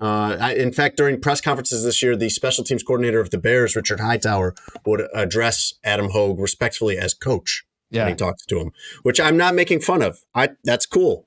Uh, 0.00 0.36
I, 0.38 0.54
in 0.54 0.72
fact, 0.72 0.96
during 0.98 1.20
press 1.20 1.40
conferences 1.40 1.84
this 1.84 2.02
year, 2.02 2.16
the 2.16 2.28
special 2.28 2.64
teams 2.64 2.82
coordinator 2.82 3.20
of 3.20 3.30
the 3.30 3.38
Bears, 3.38 3.74
Richard 3.76 4.00
Hightower, 4.00 4.54
would 4.84 5.06
address 5.14 5.74
Adam 5.82 6.10
Hoge 6.10 6.38
respectfully 6.38 6.98
as 6.98 7.14
coach 7.14 7.64
when 7.90 8.00
Yeah. 8.02 8.08
he 8.10 8.14
talks 8.14 8.44
to 8.46 8.58
him, 8.58 8.72
which 9.04 9.18
I'm 9.20 9.36
not 9.36 9.54
making 9.54 9.80
fun 9.80 10.02
of. 10.02 10.18
I 10.34 10.50
that's 10.64 10.84
cool. 10.84 11.24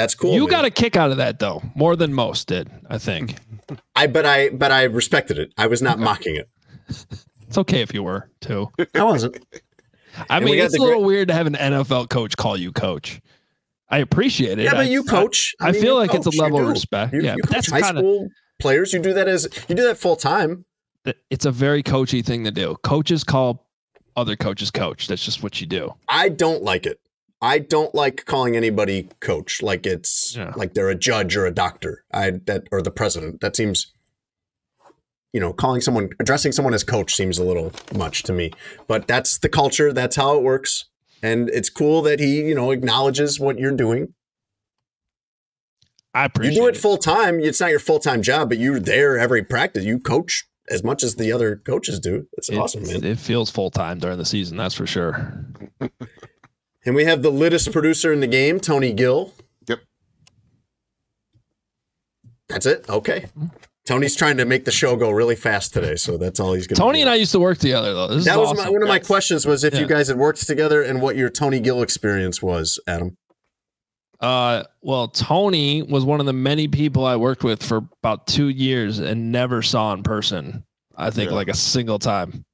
That's 0.00 0.14
cool. 0.14 0.34
you 0.34 0.40
man. 0.42 0.50
got 0.50 0.64
a 0.64 0.70
kick 0.70 0.96
out 0.96 1.10
of 1.10 1.18
that 1.18 1.38
though, 1.38 1.62
more 1.74 1.94
than 1.96 2.12
most 2.14 2.48
did, 2.48 2.70
I 2.88 2.98
think. 2.98 3.36
I 3.94 4.06
but 4.06 4.24
I 4.26 4.48
but 4.50 4.72
I 4.72 4.84
respected 4.84 5.38
it. 5.38 5.52
I 5.58 5.66
was 5.66 5.82
not 5.82 5.98
mocking 5.98 6.36
it. 6.36 6.48
It's 7.46 7.58
okay 7.58 7.82
if 7.82 7.92
you 7.92 8.02
were 8.02 8.30
too. 8.40 8.70
I 8.94 9.02
wasn't. 9.04 9.44
I 10.28 10.36
And 10.36 10.44
mean, 10.44 10.58
it's 10.58 10.74
a 10.76 10.80
little 10.80 11.00
great- 11.00 11.06
weird 11.06 11.28
to 11.28 11.34
have 11.34 11.46
an 11.46 11.54
NFL 11.54 12.08
coach 12.10 12.36
call 12.36 12.56
you 12.56 12.72
coach. 12.72 13.20
I 13.88 13.98
appreciate 13.98 14.58
it. 14.58 14.64
Yeah, 14.64 14.74
but 14.74 14.88
you 14.88 15.02
coach. 15.04 15.54
I, 15.60 15.72
mean, 15.72 15.82
feel 15.82 15.96
like 15.96 16.14
it's 16.14 16.26
a 16.26 16.30
level 16.30 16.60
of 16.62 16.68
respect. 16.68 17.12
You, 17.12 17.22
yeah, 17.22 17.34
you 17.36 17.42
coach 17.42 17.50
that's 17.52 17.70
high 17.70 17.80
kind 17.80 17.98
of 17.98 18.02
school 18.02 18.28
players. 18.60 18.92
You 18.92 19.00
do 19.00 19.12
that 19.14 19.26
as 19.28 19.48
you 19.68 19.74
do 19.74 19.82
that 19.84 19.98
full 19.98 20.16
time. 20.16 20.64
it's 21.30 21.44
a 21.44 21.50
very 21.50 21.82
coachy 21.82 22.22
thing 22.22 22.44
to 22.44 22.50
do. 22.50 22.76
Coaches 22.82 23.24
call 23.24 23.66
other 24.16 24.36
coaches 24.36 24.70
coach. 24.70 25.06
That's 25.08 25.24
just 25.24 25.42
what 25.42 25.60
you 25.60 25.66
do. 25.66 25.94
I 26.08 26.28
don't 26.28 26.62
like 26.62 26.86
it. 26.86 27.00
I 27.42 27.58
don't 27.58 27.94
like 27.94 28.26
calling 28.26 28.54
anybody 28.56 29.08
coach 29.20 29.62
like 29.62 29.86
it's 29.86 30.36
Yeah. 30.36 30.52
like 30.56 30.74
they're 30.74 30.90
a 30.90 30.94
judge 30.94 31.36
or 31.36 31.46
a 31.46 31.50
doctor. 31.50 32.04
I 32.12 32.32
that 32.46 32.64
or 32.70 32.82
the 32.82 32.90
president. 32.90 33.40
That 33.40 33.56
seems 33.56 33.92
you 35.32 35.38
know, 35.38 35.52
calling 35.52 35.80
someone 35.80 36.10
addressing 36.18 36.50
someone 36.50 36.74
as 36.74 36.82
coach 36.82 37.14
seems 37.14 37.38
a 37.38 37.44
little 37.44 37.72
much 37.94 38.24
to 38.24 38.32
me. 38.32 38.50
But 38.88 39.06
that's 39.06 39.38
the 39.38 39.48
culture. 39.48 39.92
That's 39.92 40.16
how 40.16 40.36
it 40.36 40.42
works. 40.42 40.86
And 41.22 41.48
it's 41.50 41.70
cool 41.70 42.02
that 42.02 42.18
he, 42.18 42.40
you 42.48 42.54
know, 42.54 42.72
acknowledges 42.72 43.38
what 43.38 43.56
you're 43.56 43.70
doing. 43.76 44.12
I 46.12 46.24
appreciate 46.24 46.54
You 46.56 46.62
appreciate 46.62 46.72
do 46.72 46.78
it 46.78 46.82
full 46.82 46.96
time. 46.98 47.38
It's 47.38 47.60
not 47.60 47.70
your 47.70 47.78
full 47.78 48.00
time 48.00 48.22
job, 48.22 48.48
but 48.48 48.58
you're 48.58 48.80
there 48.80 49.16
every 49.18 49.44
practice. 49.44 49.84
You 49.84 50.00
coach 50.00 50.48
as 50.68 50.82
much 50.82 51.04
as 51.04 51.14
the 51.14 51.30
other 51.30 51.54
coaches 51.56 52.00
do. 52.00 52.26
It's 52.32 52.48
It- 52.50 52.56
awesome, 52.58 52.82
man. 52.82 53.04
It 53.04 53.20
feels 53.20 53.50
full 53.50 53.70
time 53.70 54.00
during 54.00 54.18
the 54.18 54.24
season, 54.24 54.56
that's 54.56 54.74
for 54.74 54.86
sure. 54.86 55.46
And 56.84 56.94
we 56.94 57.04
have 57.04 57.22
the 57.22 57.30
littest 57.30 57.72
producer 57.72 58.12
in 58.12 58.20
the 58.20 58.26
game, 58.26 58.58
Tony 58.58 58.92
Gill. 58.92 59.34
Yep. 59.68 59.80
That's 62.48 62.66
it. 62.66 62.88
Okay. 62.88 63.26
Tony's 63.86 64.14
trying 64.16 64.36
to 64.36 64.44
make 64.44 64.64
the 64.64 64.70
show 64.70 64.96
go 64.96 65.10
really 65.10 65.34
fast 65.36 65.72
today, 65.74 65.96
so 65.96 66.16
that's 66.16 66.38
all 66.38 66.52
he's 66.54 66.66
going 66.66 66.76
to. 66.76 66.80
Tony 66.80 67.00
and 67.00 67.10
I 67.10 67.16
used 67.16 67.32
to 67.32 67.40
work 67.40 67.58
together 67.58 67.92
though. 67.92 68.08
This 68.08 68.18
is 68.18 68.24
That 68.26 68.38
was 68.38 68.50
awesome. 68.50 68.64
my, 68.64 68.70
one 68.70 68.82
of 68.82 68.88
my 68.88 68.98
questions 68.98 69.46
was 69.46 69.64
if 69.64 69.74
Yeah. 69.74 69.80
you 69.80 69.86
guys 69.86 70.08
had 70.08 70.16
worked 70.16 70.46
together 70.46 70.82
and 70.82 71.02
what 71.02 71.16
your 71.16 71.28
Tony 71.30 71.60
Gill 71.60 71.82
experience 71.82 72.40
was, 72.42 72.78
Adam. 72.86 73.16
Uh, 74.20 74.64
well, 74.82 75.08
Tony 75.08 75.82
was 75.82 76.04
one 76.04 76.20
of 76.20 76.26
the 76.26 76.32
many 76.32 76.68
people 76.68 77.04
I 77.06 77.16
worked 77.16 77.42
with 77.42 77.62
for 77.62 77.78
about 78.02 78.26
two 78.26 78.48
years 78.48 78.98
and 78.98 79.32
never 79.32 79.62
saw 79.62 79.92
in 79.94 80.02
person. 80.02 80.64
I 80.94 81.10
think 81.10 81.30
Yeah. 81.30 81.36
like 81.36 81.48
a 81.48 81.54
single 81.54 81.98
time. 81.98 82.44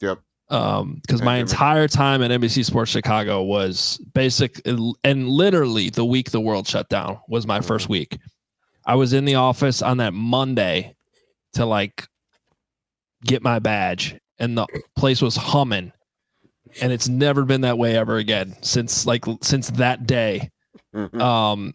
Yep. 0.00 0.18
Um, 0.48 1.00
because 1.02 1.22
my 1.22 1.38
entire 1.38 1.88
time 1.88 2.22
at 2.22 2.30
NBC 2.30 2.64
Sports 2.64 2.90
Chicago 2.92 3.42
was 3.42 3.98
basic 4.14 4.60
and 4.64 5.28
literally 5.28 5.90
the 5.90 6.04
week 6.04 6.30
the 6.30 6.40
world 6.40 6.68
shut 6.68 6.88
down 6.88 7.18
was 7.28 7.46
my 7.48 7.60
first 7.60 7.88
week. 7.88 8.16
I 8.84 8.94
was 8.94 9.12
in 9.12 9.24
the 9.24 9.34
office 9.34 9.82
on 9.82 9.96
that 9.96 10.14
Monday 10.14 10.94
to 11.54 11.66
like 11.66 12.06
get 13.24 13.42
my 13.42 13.58
badge, 13.58 14.14
and 14.38 14.56
the 14.56 14.66
place 14.96 15.20
was 15.20 15.34
humming. 15.34 15.90
And 16.80 16.92
it's 16.92 17.08
never 17.08 17.44
been 17.44 17.62
that 17.62 17.78
way 17.78 17.96
ever 17.96 18.18
again 18.18 18.54
since 18.62 19.06
like 19.06 19.24
since 19.42 19.70
that 19.70 20.06
day 20.06 20.50
Mhm. 20.94 21.20
um 21.20 21.74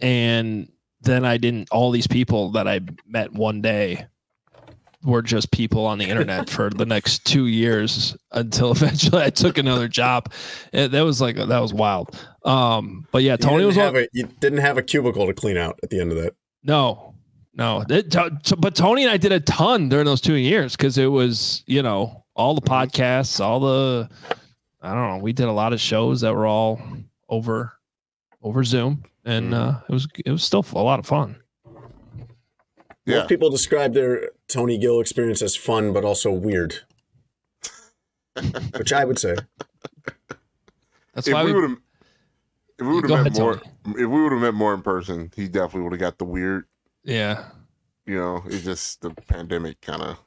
and 0.00 0.70
then 1.00 1.24
i 1.24 1.36
didn't 1.36 1.68
all 1.70 1.90
these 1.90 2.06
people 2.06 2.50
that 2.52 2.66
i 2.68 2.80
met 3.06 3.32
one 3.32 3.60
day 3.62 4.06
were 5.06 5.22
just 5.22 5.50
people 5.52 5.86
on 5.86 5.96
the 5.98 6.04
internet 6.04 6.50
for 6.50 6.68
the 6.68 6.84
next 6.84 7.24
two 7.24 7.46
years 7.46 8.16
until 8.32 8.70
eventually 8.72 9.22
i 9.22 9.30
took 9.30 9.56
another 9.56 9.88
job. 9.88 10.32
It- 10.72 10.90
that 10.90 11.00
was 11.02 11.20
like 11.20 11.36
that 11.36 11.58
was 11.60 11.72
wild. 11.72 12.14
Um 12.44 13.06
but 13.12 13.22
yeah 13.22 13.36
tony 13.36 13.58
didn't 13.58 13.66
was 13.68 13.76
have 13.76 13.96
a, 13.96 14.08
you 14.12 14.24
didn't 14.40 14.58
have 14.58 14.76
a 14.76 14.82
cubicle 14.82 15.26
to 15.26 15.32
clean 15.32 15.56
out 15.56 15.78
at 15.82 15.90
the 15.90 16.00
end 16.00 16.12
of 16.12 16.18
that. 16.22 16.34
no 16.64 17.14
no. 17.54 17.84
It- 17.88 18.10
to- 18.10 18.36
to- 18.44 18.56
but 18.56 18.74
tony 18.74 19.04
and 19.04 19.10
i 19.12 19.16
did 19.16 19.32
a 19.32 19.40
ton 19.40 19.88
during 19.88 20.04
those 20.06 20.20
two 20.20 20.34
years 20.34 20.76
because 20.76 20.98
it 20.98 21.06
was 21.06 21.62
you 21.66 21.82
know 21.82 22.24
all 22.34 22.54
the 22.54 22.60
podcasts 22.60 23.40
all 23.40 23.60
the 23.60 24.08
i 24.82 24.92
don't 24.92 25.08
know 25.16 25.22
we 25.22 25.32
did 25.32 25.46
a 25.46 25.52
lot 25.52 25.72
of 25.72 25.80
shows 25.80 26.20
that 26.20 26.34
were 26.34 26.46
all 26.46 26.80
over 27.28 27.72
over 28.42 28.62
zoom 28.64 29.02
and 29.24 29.54
uh 29.54 29.78
it 29.88 29.92
was 29.92 30.06
it 30.24 30.30
was 30.30 30.42
still 30.44 30.64
a 30.74 30.82
lot 30.82 30.98
of 30.98 31.06
fun. 31.06 31.36
Yeah. 33.06 33.18
Most 33.18 33.28
people 33.28 33.50
describe 33.50 33.94
their 33.94 34.30
Tony 34.48 34.78
Gill 34.78 35.00
experience 35.00 35.42
as 35.42 35.56
fun, 35.56 35.92
but 35.92 36.04
also 36.04 36.30
weird, 36.32 36.80
which 38.76 38.92
I 38.92 39.04
would 39.04 39.18
say. 39.18 39.36
that's 41.14 41.26
if 41.28 41.34
why 41.34 41.44
we 41.44 41.52
we, 41.52 41.60
would 41.60 41.70
have 41.70 41.78
if 42.78 42.86
we 42.86 42.94
would 42.94 43.10
have 43.10 43.24
met 43.24 43.26
ahead, 43.38 43.40
more 43.40 43.54
if 43.86 43.96
we 43.96 44.06
would 44.06 44.32
have 44.32 44.40
met 44.40 44.54
more 44.54 44.74
in 44.74 44.82
person, 44.82 45.30
he 45.34 45.48
definitely 45.48 45.82
would 45.82 45.92
have 45.92 46.00
got 46.00 46.18
the 46.18 46.24
weird. 46.24 46.64
yeah 47.04 47.44
You 48.06 48.16
know, 48.16 48.42
it's 48.46 48.64
just 48.64 49.00
the 49.00 49.10
pandemic 49.10 49.80
kind 49.80 50.02
of 50.02 50.18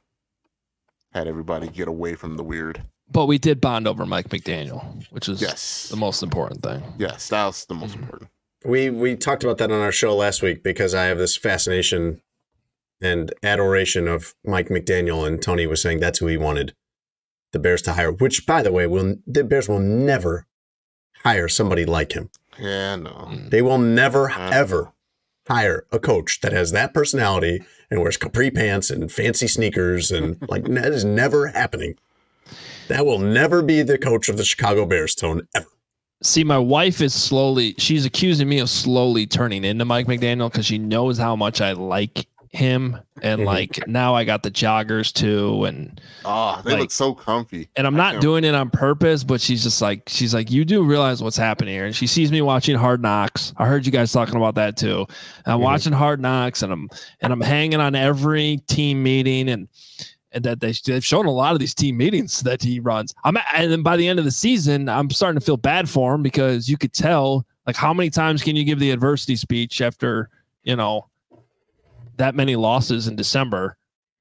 had 1.12 1.26
everybody 1.26 1.68
get 1.68 1.88
away 1.88 2.14
from 2.14 2.36
the 2.36 2.44
weird. 2.44 2.82
but 3.10 3.26
we 3.26 3.38
did 3.38 3.60
bond 3.60 3.88
over 3.88 4.06
mike 4.06 4.28
mcdaniel 4.28 5.04
which 5.10 5.28
is 5.28 5.40
Yes, 5.42 5.88
the 5.88 5.96
most 5.96 6.22
important 6.22 6.62
thing 6.62 6.82
yes, 6.98 7.28
that's 7.28 7.64
the 7.64 7.74
Mm-hmm. 7.74 7.80
most 7.82 7.94
important. 7.96 8.30
We 8.64 8.90
we 8.90 9.16
talked 9.16 9.42
about 9.42 9.56
that 9.58 9.70
on 9.72 9.80
our 9.80 9.90
show 9.92 10.14
last 10.14 10.42
week 10.42 10.62
because 10.62 10.94
I 10.94 11.04
have 11.06 11.16
this 11.16 11.34
fascination 11.36 12.20
and 13.00 13.32
adoration 13.42 14.06
of 14.08 14.34
Mike 14.44 14.68
McDaniel, 14.68 15.26
and 15.26 15.40
Tony 15.42 15.66
was 15.66 15.80
saying 15.82 16.00
that's 16.00 16.18
who 16.18 16.26
he 16.26 16.36
wanted 16.36 16.74
the 17.52 17.58
Bears 17.58 17.82
to 17.82 17.94
hire. 17.94 18.12
Which, 18.12 18.46
by 18.46 18.62
the 18.62 18.72
way, 18.72 18.86
will 18.86 19.16
the 19.26 19.44
Bears 19.44 19.68
will 19.68 19.80
never 19.80 20.46
hire 21.22 21.48
somebody 21.48 21.84
like 21.84 22.12
him. 22.12 22.30
Yeah, 22.58 22.96
no. 22.96 23.10
Mm. 23.10 23.50
They 23.50 23.62
will 23.62 23.78
never 23.78 24.30
ever 24.30 24.92
hire 25.48 25.84
a 25.90 25.98
coach 25.98 26.40
that 26.42 26.52
has 26.52 26.72
that 26.72 26.94
personality 26.94 27.62
and 27.90 28.00
wears 28.00 28.16
capri 28.16 28.50
pants 28.50 28.90
and 28.90 29.10
fancy 29.10 29.48
sneakers 29.48 30.10
and 30.10 30.36
like 30.48 30.64
that 30.64 30.92
is 30.92 31.04
never 31.04 31.48
happening. 31.48 31.94
That 32.88 33.06
will 33.06 33.18
never 33.18 33.62
be 33.62 33.82
the 33.82 33.98
coach 33.98 34.28
of 34.28 34.36
the 34.36 34.44
Chicago 34.44 34.84
Bears, 34.84 35.14
Tone 35.14 35.46
ever. 35.54 35.66
see 36.22 36.44
my 36.44 36.58
wife 36.58 37.00
is 37.00 37.14
slowly 37.14 37.74
she's 37.78 38.04
accusing 38.04 38.48
me 38.48 38.58
of 38.58 38.68
slowly 38.68 39.26
turning 39.26 39.64
into 39.64 39.84
mike 39.86 40.06
mcdaniel 40.06 40.50
because 40.50 40.66
she 40.66 40.76
knows 40.76 41.16
how 41.16 41.34
much 41.34 41.62
i 41.62 41.72
like 41.72 42.26
him 42.52 42.98
and 43.22 43.42
Mhm. 43.42 43.44
like 43.44 43.78
now 43.86 44.14
i 44.16 44.24
got 44.24 44.42
the 44.42 44.50
joggers 44.50 45.12
too 45.12 45.64
and 45.66 46.00
Ah, 46.24 46.60
they 46.64 46.72
Like- 46.72 46.80
look 46.80 46.90
so 46.90 47.14
comfy. 47.14 47.68
and 47.76 47.86
i'm 47.86 47.94
not 47.94 48.20
doing 48.20 48.42
it 48.42 48.56
on 48.56 48.70
purpose 48.70 49.22
but 49.22 49.40
she's 49.40 49.62
just 49.62 49.80
like 49.80 50.02
she's 50.08 50.34
like 50.34 50.50
you 50.50 50.64
do 50.64 50.82
realize 50.82 51.22
what's 51.22 51.36
happening 51.36 51.74
here 51.74 51.86
and 51.86 51.94
she 51.94 52.08
sees 52.08 52.32
me 52.32 52.42
watching 52.42 52.74
hard 52.74 53.00
knocks 53.02 53.52
i 53.56 53.66
heard 53.66 53.86
you 53.86 53.92
guys 53.92 54.10
talking 54.10 54.34
about 54.34 54.56
that 54.56 54.76
too 54.76 55.06
and 55.44 55.54
i'm 55.54 55.60
Mhm. 55.60 55.62
watching 55.62 55.92
hard 55.92 56.20
knocks 56.20 56.62
and 56.62 56.72
i'm 56.72 56.88
and 57.20 57.32
i'm 57.32 57.40
hanging 57.40 57.78
on 57.80 57.94
every 57.94 58.58
team 58.66 59.00
meeting 59.00 59.48
and 59.48 59.68
and 60.32 60.44
that 60.44 60.58
they, 60.60 60.72
they've 60.86 61.04
shown 61.04 61.26
a 61.26 61.30
lot 61.30 61.52
of 61.52 61.60
these 61.60 61.74
team 61.74 61.96
meetings 61.96 62.40
that 62.42 62.60
he 62.60 62.80
runs 62.80 63.14
i'm 63.22 63.36
and 63.54 63.70
then 63.70 63.82
by 63.84 63.96
the 63.96 64.08
end 64.08 64.18
of 64.18 64.24
the 64.24 64.30
season 64.32 64.88
i'm 64.88 65.08
starting 65.10 65.38
to 65.38 65.44
feel 65.46 65.56
bad 65.56 65.88
for 65.88 66.14
him 66.16 66.22
because 66.24 66.68
you 66.68 66.76
could 66.76 66.92
tell 66.92 67.46
like 67.68 67.76
how 67.76 67.94
many 67.94 68.10
times 68.10 68.42
can 68.42 68.56
you 68.56 68.64
give 68.64 68.80
the 68.80 68.90
adversity 68.90 69.36
speech 69.36 69.80
after 69.80 70.28
you 70.64 70.74
know 70.74 71.06
that 72.16 72.34
many 72.34 72.56
losses 72.56 73.08
in 73.08 73.16
december 73.16 73.76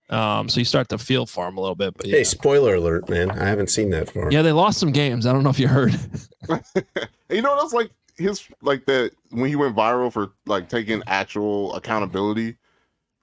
um 0.09 0.49
so 0.49 0.59
you 0.59 0.65
start 0.65 0.89
to 0.89 0.97
feel 0.97 1.25
for 1.25 1.47
him 1.47 1.57
a 1.57 1.61
little 1.61 1.75
bit 1.75 1.95
but 1.95 2.07
yeah. 2.07 2.17
Hey, 2.17 2.23
spoiler 2.23 2.75
alert, 2.75 3.07
man. 3.09 3.29
I 3.29 3.45
haven't 3.45 3.69
seen 3.69 3.91
that 3.91 4.09
far. 4.09 4.31
Yeah, 4.31 4.41
they 4.41 4.51
lost 4.51 4.79
some 4.79 4.91
games. 4.91 5.27
I 5.27 5.33
don't 5.33 5.43
know 5.43 5.51
if 5.51 5.59
you 5.59 5.67
heard. 5.67 5.95
You 7.29 7.43
know 7.43 7.51
what 7.51 7.61
that's 7.61 7.73
like 7.73 7.91
his 8.17 8.47
like 8.61 8.85
that 8.85 9.11
when 9.29 9.49
he 9.49 9.55
went 9.55 9.75
viral 9.75 10.11
for 10.11 10.31
like 10.45 10.67
taking 10.67 11.03
actual 11.07 11.73
accountability, 11.75 12.57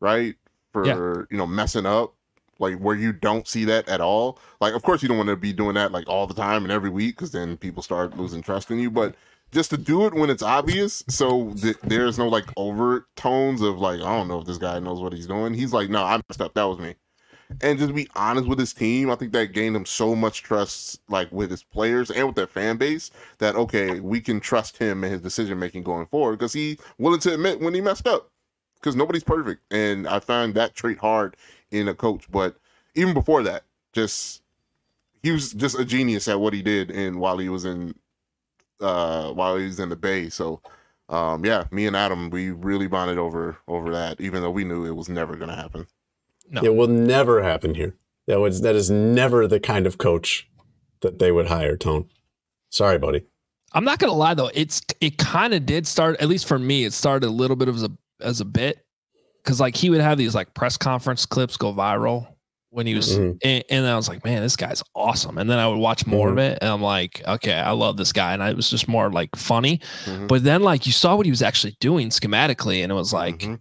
right? 0.01 0.37
For 0.73 1.27
you 1.31 1.37
know 1.37 1.47
messing 1.47 1.87
up, 1.87 2.15
like 2.59 2.79
where 2.79 2.95
you 2.95 3.13
don't 3.13 3.49
see 3.49 3.65
that 3.65 3.89
at 3.89 4.01
all. 4.01 4.39
Like 4.61 4.75
of 4.75 4.83
course 4.83 5.03
you 5.03 5.09
don't 5.09 5.17
want 5.17 5.29
to 5.31 5.37
be 5.37 5.53
doing 5.53 5.75
that 5.75 5.91
like 5.93 6.09
all 6.09 6.27
the 6.27 6.35
time 6.35 6.63
and 6.63 6.73
every 6.73 6.91
week 6.91 7.17
because 7.17 7.33
then 7.33 7.57
people 7.57 7.83
start 7.83 8.17
losing 8.17 8.43
trust 8.43 8.71
in 8.71 8.79
you. 8.79 8.91
But 8.91 9.15
just 9.53 9.71
to 9.71 9.77
do 9.77 10.07
it 10.07 10.15
when 10.15 10.31
it's 10.31 10.43
obvious, 10.43 11.05
so 11.09 11.53
th- 11.53 11.79
there's 11.83 12.19
no 12.19 12.29
like 12.29 12.47
overt 12.57 13.07
tones 13.17 13.63
of 13.63 13.79
like 13.79 14.01
I 14.01 14.17
don't 14.17 14.29
know 14.29 14.41
if 14.41 14.47
this 14.47 14.59
guy 14.59 14.79
knows 14.79 15.01
what 15.01 15.13
he's 15.13 15.27
doing. 15.27 15.55
He's 15.55 15.73
like, 15.73 15.89
no, 15.89 16.03
I 16.03 16.21
messed 16.29 16.41
up. 16.41 16.55
That 16.55 16.65
was 16.65 16.79
me 16.79 16.95
and 17.61 17.79
just 17.79 17.95
be 17.95 18.09
honest 18.17 18.49
with 18.49 18.59
his 18.59 18.73
team. 18.73 19.11
I 19.11 19.15
think 19.15 19.33
that 19.33 19.53
gained 19.53 19.77
him 19.77 19.87
so 19.87 20.15
much 20.15 20.43
trust, 20.43 21.01
like 21.09 21.31
with 21.33 21.51
his 21.51 21.63
players 21.63 22.11
and 22.11 22.27
with 22.27 22.37
their 22.37 22.47
fan 22.47 22.77
base, 22.77 23.11
that 23.39 23.57
okay, 23.57 24.01
we 24.01 24.21
can 24.21 24.41
trust 24.41 24.77
him 24.77 25.05
and 25.05 25.13
his 25.13 25.23
decision 25.23 25.59
making 25.59 25.83
going 25.83 26.07
forward 26.07 26.39
because 26.39 26.53
he 26.53 26.79
willing 26.99 27.21
to 27.21 27.35
admit 27.35 27.61
when 27.61 27.75
he 27.75 27.81
messed 27.81 28.07
up. 28.07 28.31
Because 28.75 28.95
nobody's 28.95 29.25
perfect, 29.25 29.63
and 29.73 30.07
I 30.07 30.21
find 30.21 30.55
that 30.55 30.75
trait 30.75 30.99
hard 30.99 31.37
in 31.71 31.89
a 31.89 31.95
coach. 31.95 32.31
But 32.31 32.57
even 32.95 33.15
before 33.15 33.43
that, 33.43 33.65
just 33.93 34.43
he 35.23 35.31
was 35.31 35.53
just 35.53 35.79
a 35.79 35.85
genius 35.85 36.29
at 36.29 36.41
what 36.41 36.53
he 36.53 36.63
did, 36.63 36.91
and 36.91 37.19
while 37.19 37.39
he 37.39 37.49
was 37.49 37.65
in, 37.65 37.95
uh, 38.81 39.33
while 39.33 39.57
he 39.57 39.65
was 39.65 39.81
in 39.81 39.89
the 39.89 39.97
Bay. 39.97 40.29
So, 40.29 40.61
um, 41.09 41.45
yeah, 41.45 41.65
me 41.71 41.87
and 41.87 41.97
Adam, 41.97 42.31
we 42.31 42.51
really 42.51 42.87
bonded 42.87 43.19
over 43.19 43.59
over 43.69 43.93
that, 43.93 44.21
even 44.21 44.43
though 44.43 44.51
we 44.51 44.65
knew 44.65 44.85
it 44.85 44.97
was 44.97 45.09
never 45.09 45.37
going 45.37 45.51
to 45.51 45.57
happen. 45.57 45.87
No. 46.51 46.63
It 46.63 46.75
will 46.75 46.89
never 46.89 47.43
happen 47.43 47.75
here. 47.75 47.97
That 48.27 48.41
was 48.41 48.61
that 48.63 48.75
is 48.75 48.91
never 48.91 49.47
the 49.47 49.61
kind 49.61 49.87
of 49.87 49.99
coach 49.99 50.49
that 51.01 51.19
they 51.19 51.31
would 51.31 51.47
hire, 51.47 51.77
Tone. 51.77 52.09
Sorry, 52.71 52.99
buddy. 52.99 53.25
I'm 53.73 53.85
not 53.85 53.99
gonna 53.99 54.13
lie 54.13 54.35
though, 54.35 54.51
it's 54.55 54.83
it 55.01 55.19
kind 55.19 55.55
of 55.55 55.67
did 55.67 55.87
start. 55.87 56.21
At 56.21 56.29
least 56.29 56.47
for 56.47 56.59
me, 56.59 56.85
it 56.85 56.93
started 56.93 57.27
a 57.27 57.31
little 57.31 57.57
bit 57.57 57.69
of 57.69 57.77
as 57.77 57.83
a 57.85 57.91
as 58.21 58.41
a 58.41 58.45
bit 58.45 58.85
because 59.43 59.61
like 59.61 59.77
he 59.77 59.91
would 59.91 60.01
have 60.01 60.19
these 60.19 60.35
like 60.35 60.55
press 60.55 60.77
conference 60.77 61.27
clips 61.27 61.57
go 61.57 61.73
viral 61.73 62.36
when 62.77 62.87
he 62.87 62.95
was, 62.95 63.19
Mhm. 63.19 63.39
and, 63.43 63.65
and 63.71 63.87
I 63.87 63.97
was 63.97 64.07
like, 64.07 64.23
man, 64.23 64.43
this 64.43 64.55
guy's 64.55 64.83
awesome. 64.95 65.39
And 65.39 65.49
then 65.49 65.59
I 65.59 65.67
would 65.67 65.79
watch 65.79 66.07
more 66.07 66.29
of 66.31 66.37
it, 66.37 66.59
and 66.61 66.71
I'm 66.71 66.83
like, 66.83 67.23
okay, 67.27 67.55
I 67.55 67.71
love 67.71 67.97
this 67.97 68.13
guy, 68.13 68.35
and 68.35 68.43
I, 68.43 68.51
it 68.51 68.57
was 68.57 68.69
just 68.69 68.87
more 68.87 69.11
like 69.11 69.35
funny. 69.35 69.81
Mhm. 70.05 70.29
But 70.29 70.45
then 70.45 70.63
like 70.63 70.85
you 70.87 70.93
saw 70.93 71.17
what 71.17 71.25
he 71.25 71.33
was 71.33 71.41
actually 71.41 71.75
doing 71.81 72.11
schematically, 72.11 72.83
and 72.83 72.93
it 72.93 72.95
was 72.95 73.13
like. 73.13 73.39
Mhm. 73.39 73.59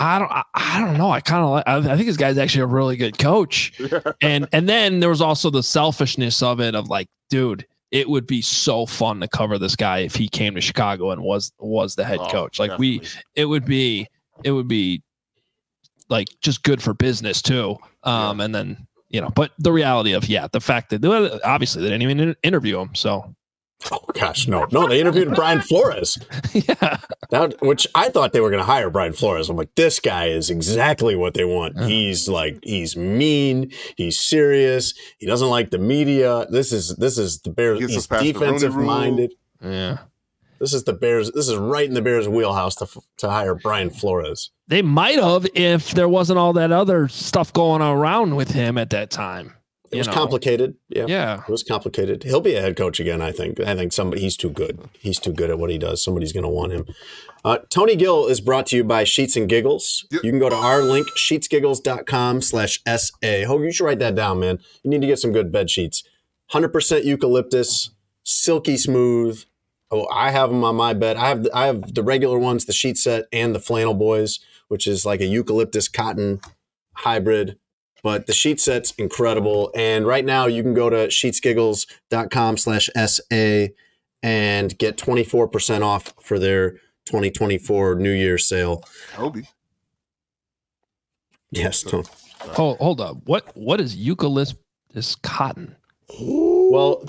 I 0.00 0.18
don't. 0.20 0.30
I, 0.30 0.42
I 0.54 0.80
don't 0.80 0.96
know. 0.96 1.10
I 1.10 1.20
kind 1.20 1.42
of. 1.42 1.50
like 1.50 1.64
I, 1.66 1.76
I 1.78 1.96
think 1.96 2.06
this 2.06 2.16
guy's 2.16 2.38
actually 2.38 2.62
a 2.62 2.66
really 2.66 2.96
good 2.96 3.18
coach. 3.18 3.72
and 4.22 4.46
and 4.52 4.68
then 4.68 5.00
there 5.00 5.08
was 5.08 5.20
also 5.20 5.50
the 5.50 5.62
selfishness 5.62 6.40
of 6.40 6.60
it. 6.60 6.76
Of 6.76 6.88
like, 6.88 7.08
dude, 7.30 7.66
it 7.90 8.08
would 8.08 8.24
be 8.24 8.40
so 8.40 8.86
fun 8.86 9.18
to 9.20 9.26
cover 9.26 9.58
this 9.58 9.74
guy 9.74 10.00
if 10.00 10.14
he 10.14 10.28
came 10.28 10.54
to 10.54 10.60
Chicago 10.60 11.10
and 11.10 11.20
was 11.22 11.50
was 11.58 11.96
the 11.96 12.04
head 12.04 12.20
Oh, 12.20 12.28
coach. 12.28 12.60
Like 12.60 12.78
we, 12.78 13.02
it 13.34 13.46
would 13.46 13.64
be. 13.64 14.06
It 14.44 14.52
would 14.52 14.68
be 14.68 15.02
like 16.08 16.28
just 16.40 16.62
good 16.62 16.82
for 16.82 16.94
business 16.94 17.42
too. 17.42 17.76
Um, 18.04 18.40
and 18.40 18.54
then 18.54 18.86
you 19.08 19.20
know, 19.20 19.30
but 19.30 19.52
the 19.58 19.72
reality 19.72 20.12
of 20.12 20.28
yeah, 20.28 20.48
the 20.50 20.60
fact 20.60 20.90
that 20.90 21.02
well, 21.02 21.40
obviously 21.44 21.82
they 21.82 21.88
didn't 21.88 22.02
even 22.02 22.36
interview 22.42 22.78
him, 22.78 22.94
so 22.94 23.34
Oh 23.92 24.04
gosh, 24.12 24.48
no, 24.48 24.66
no. 24.72 24.88
They 24.88 25.00
interviewed 25.00 25.34
Brian 25.36 25.60
Flores, 25.60 26.18
yeah, 26.52 26.98
that, 27.30 27.54
which 27.60 27.86
I 27.94 28.08
thought 28.08 28.32
they 28.32 28.40
were 28.40 28.50
going 28.50 28.60
to 28.60 28.66
hire 28.66 28.90
Brian 28.90 29.12
Flores. 29.12 29.48
I'm 29.48 29.56
like, 29.56 29.72
this 29.76 30.00
guy 30.00 30.26
is 30.26 30.50
exactly 30.50 31.14
what 31.14 31.34
they 31.34 31.44
want. 31.44 31.76
Uh-huh. 31.76 31.86
He's 31.86 32.28
like, 32.28 32.58
he's 32.64 32.96
mean, 32.96 33.70
he's 33.96 34.20
serious, 34.20 34.94
he 35.18 35.26
doesn't 35.26 35.48
like 35.48 35.70
the 35.70 35.78
media. 35.78 36.46
This 36.50 36.72
is 36.72 36.96
this 36.96 37.18
is 37.18 37.40
the 37.40 37.50
Bears. 37.50 37.78
Gets 37.78 37.92
us 37.92 37.94
He's 37.94 38.06
past 38.08 38.24
the 38.24 38.32
Rooney 38.32 38.46
defensive 38.46 38.74
minded. 38.74 39.34
yeah. 39.62 39.98
This 40.60 40.74
is 40.74 40.84
the 40.84 40.92
Bears. 40.92 41.30
This 41.32 41.48
is 41.48 41.56
right 41.56 41.86
in 41.86 41.94
the 41.94 42.02
Bears' 42.02 42.28
wheelhouse 42.28 42.74
to 42.76 42.88
to 43.18 43.30
hire 43.30 43.54
Brian 43.54 43.90
Flores. 43.90 44.50
They 44.66 44.82
might 44.82 45.18
have 45.18 45.46
if 45.54 45.92
there 45.92 46.08
wasn't 46.08 46.38
all 46.38 46.52
that 46.54 46.72
other 46.72 47.08
stuff 47.08 47.52
going 47.52 47.82
around 47.82 48.36
with 48.36 48.50
him 48.50 48.78
at 48.78 48.90
that 48.90 49.10
time. 49.10 49.54
It 49.90 49.96
you 49.96 50.00
was 50.00 50.08
know. 50.08 50.12
complicated. 50.14 50.74
Yeah. 50.88 51.06
Yeah. 51.08 51.42
It 51.48 51.50
was 51.50 51.62
complicated. 51.62 52.22
He'll 52.24 52.42
be 52.42 52.54
a 52.54 52.60
head 52.60 52.76
coach 52.76 53.00
again, 53.00 53.22
I 53.22 53.32
think. 53.32 53.58
I 53.60 53.74
think 53.74 53.92
somebody 53.92 54.20
he's 54.20 54.36
too 54.36 54.50
good. 54.50 54.86
He's 54.98 55.18
too 55.18 55.32
good 55.32 55.48
at 55.48 55.58
what 55.58 55.70
he 55.70 55.78
does. 55.78 56.02
Somebody's 56.04 56.32
going 56.32 56.44
to 56.44 56.50
want 56.50 56.72
him. 56.72 56.86
Uh, 57.42 57.58
Tony 57.70 57.96
Gill 57.96 58.26
is 58.26 58.42
brought 58.42 58.66
to 58.66 58.76
you 58.76 58.84
by 58.84 59.04
Sheets 59.04 59.36
and 59.36 59.48
Giggles. 59.48 60.06
Yep. 60.10 60.24
You 60.24 60.30
can 60.30 60.38
go 60.38 60.50
to 60.50 60.56
our 60.56 60.82
link, 60.82 61.08
sheetsgiggles.com 61.16 62.42
slash 62.42 62.82
SA. 62.84 63.46
Hope 63.46 63.62
you 63.62 63.72
should 63.72 63.84
write 63.84 64.00
that 64.00 64.14
down, 64.14 64.40
man. 64.40 64.58
You 64.82 64.90
need 64.90 65.00
to 65.00 65.06
get 65.06 65.20
some 65.20 65.32
good 65.32 65.50
bed 65.50 65.70
sheets. 65.70 66.02
100% 66.52 67.04
eucalyptus, 67.04 67.90
silky 68.24 68.76
smooth. 68.76 69.44
Oh, 69.90 70.06
I 70.08 70.30
have 70.30 70.50
them 70.50 70.64
on 70.64 70.76
my 70.76 70.92
bed. 70.92 71.16
I 71.16 71.28
have 71.28 71.44
the, 71.44 71.56
I 71.56 71.66
have 71.66 71.94
the 71.94 72.02
regular 72.02 72.38
ones, 72.38 72.66
the 72.66 72.72
sheet 72.72 72.98
set, 72.98 73.26
and 73.32 73.54
the 73.54 73.60
flannel 73.60 73.94
boys, 73.94 74.38
which 74.68 74.86
is 74.86 75.06
like 75.06 75.20
a 75.20 75.26
eucalyptus 75.26 75.88
cotton 75.88 76.40
hybrid 76.92 77.56
but 78.02 78.26
the 78.26 78.32
sheet 78.32 78.60
set's 78.60 78.92
incredible 78.92 79.70
and 79.74 80.06
right 80.06 80.24
now 80.24 80.46
you 80.46 80.62
can 80.62 80.74
go 80.74 80.90
to 80.90 81.08
sheetsgiggles.com 81.08 82.56
slash 82.56 82.88
sa 82.94 83.66
and 84.22 84.78
get 84.78 84.96
24% 84.96 85.82
off 85.82 86.12
for 86.20 86.38
their 86.38 86.72
2024 87.06 87.94
new 87.94 88.10
year 88.10 88.38
sale 88.38 88.84
Toby. 89.12 89.48
yes 91.50 91.82
Tony. 91.82 92.04
Hold, 92.40 92.78
hold 92.78 93.00
up. 93.00 93.16
What 93.24 93.56
what 93.56 93.80
is 93.80 93.96
eucalyptus 93.96 95.16
cotton? 95.16 95.74
Well 96.70 97.02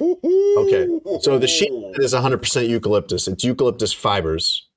okay 0.57 0.87
so 1.21 1.37
the 1.37 1.47
sheet 1.47 1.71
is 1.95 2.13
100% 2.13 2.67
eucalyptus 2.67 3.27
it's 3.27 3.43
eucalyptus 3.43 3.91
fibers 3.93 4.67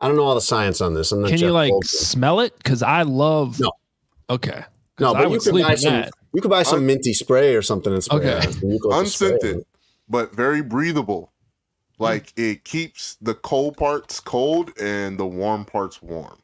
i 0.00 0.06
don't 0.08 0.16
know 0.16 0.22
all 0.24 0.34
the 0.34 0.40
science 0.40 0.80
on 0.80 0.94
this 0.94 1.12
I'm 1.12 1.22
not 1.22 1.30
Can 1.30 1.38
you 1.38 1.50
like 1.52 1.72
Goldblum. 1.72 1.84
smell 1.84 2.40
it? 2.40 2.56
Because 2.56 2.82
I 2.82 3.02
love. 3.02 3.58
No. 3.60 3.72
Okay. 4.30 4.64
no 4.98 5.06
'Cause 5.12 5.14
I 5.14 5.18
but 5.18 5.22
you 5.24 5.30
would 5.30 5.40
could 5.40 5.50
sleep 5.50 5.64
buy 5.66 5.72
in 5.72 5.78
some 5.78 5.92
that. 5.92 6.10
you 6.34 6.40
could 6.42 6.50
buy 6.50 6.62
some 6.62 6.78
Un- 6.80 6.86
minty 6.86 7.12
spray 7.12 7.54
or 7.54 7.62
something 7.62 7.92
and 7.92 8.02
spray 8.04 8.18
Okay. 8.18 8.48
it. 8.48 8.52
Some 8.54 8.78
spray. 8.78 8.98
Unscented, 8.98 9.64
but 10.08 10.34
very 10.34 10.62
breathable. 10.62 11.32
Hmm. 11.98 12.04
Like 12.04 12.32
it 12.36 12.64
keeps 12.64 13.16
the 13.20 13.34
cold 13.34 13.76
parts 13.76 14.20
cold 14.20 14.70
and 14.80 15.18
the 15.18 15.26
warm 15.26 15.64
parts 15.64 16.00
warm. 16.00 16.38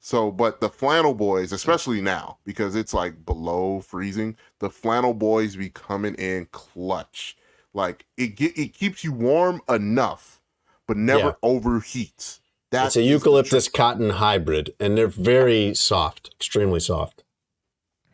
So, 0.00 0.30
but 0.30 0.60
the 0.60 0.70
flannel 0.70 1.12
boys, 1.14 1.52
especially 1.52 2.00
now, 2.00 2.38
because 2.44 2.74
it's 2.74 2.94
like 2.94 3.24
below 3.26 3.80
freezing, 3.80 4.36
the 4.58 4.70
flannel 4.70 5.12
boys 5.12 5.56
be 5.56 5.68
coming 5.68 6.14
in 6.14 6.46
clutch. 6.52 7.36
Like 7.74 8.06
it 8.16 8.28
get 8.28 8.58
it 8.58 8.68
keeps 8.72 9.04
you 9.04 9.12
warm 9.12 9.60
enough, 9.68 10.40
but 10.88 10.96
never 10.96 11.36
Yeah. 11.42 11.48
overheats. 11.50 12.40
That 12.70 12.86
it's 12.86 12.96
a 12.96 13.02
eucalyptus 13.02 13.68
cotton 13.68 14.10
hybrid 14.10 14.74
and 14.80 14.96
they're 14.96 15.06
very 15.08 15.74
soft 15.74 16.30
extremely 16.34 16.80
soft 16.80 17.22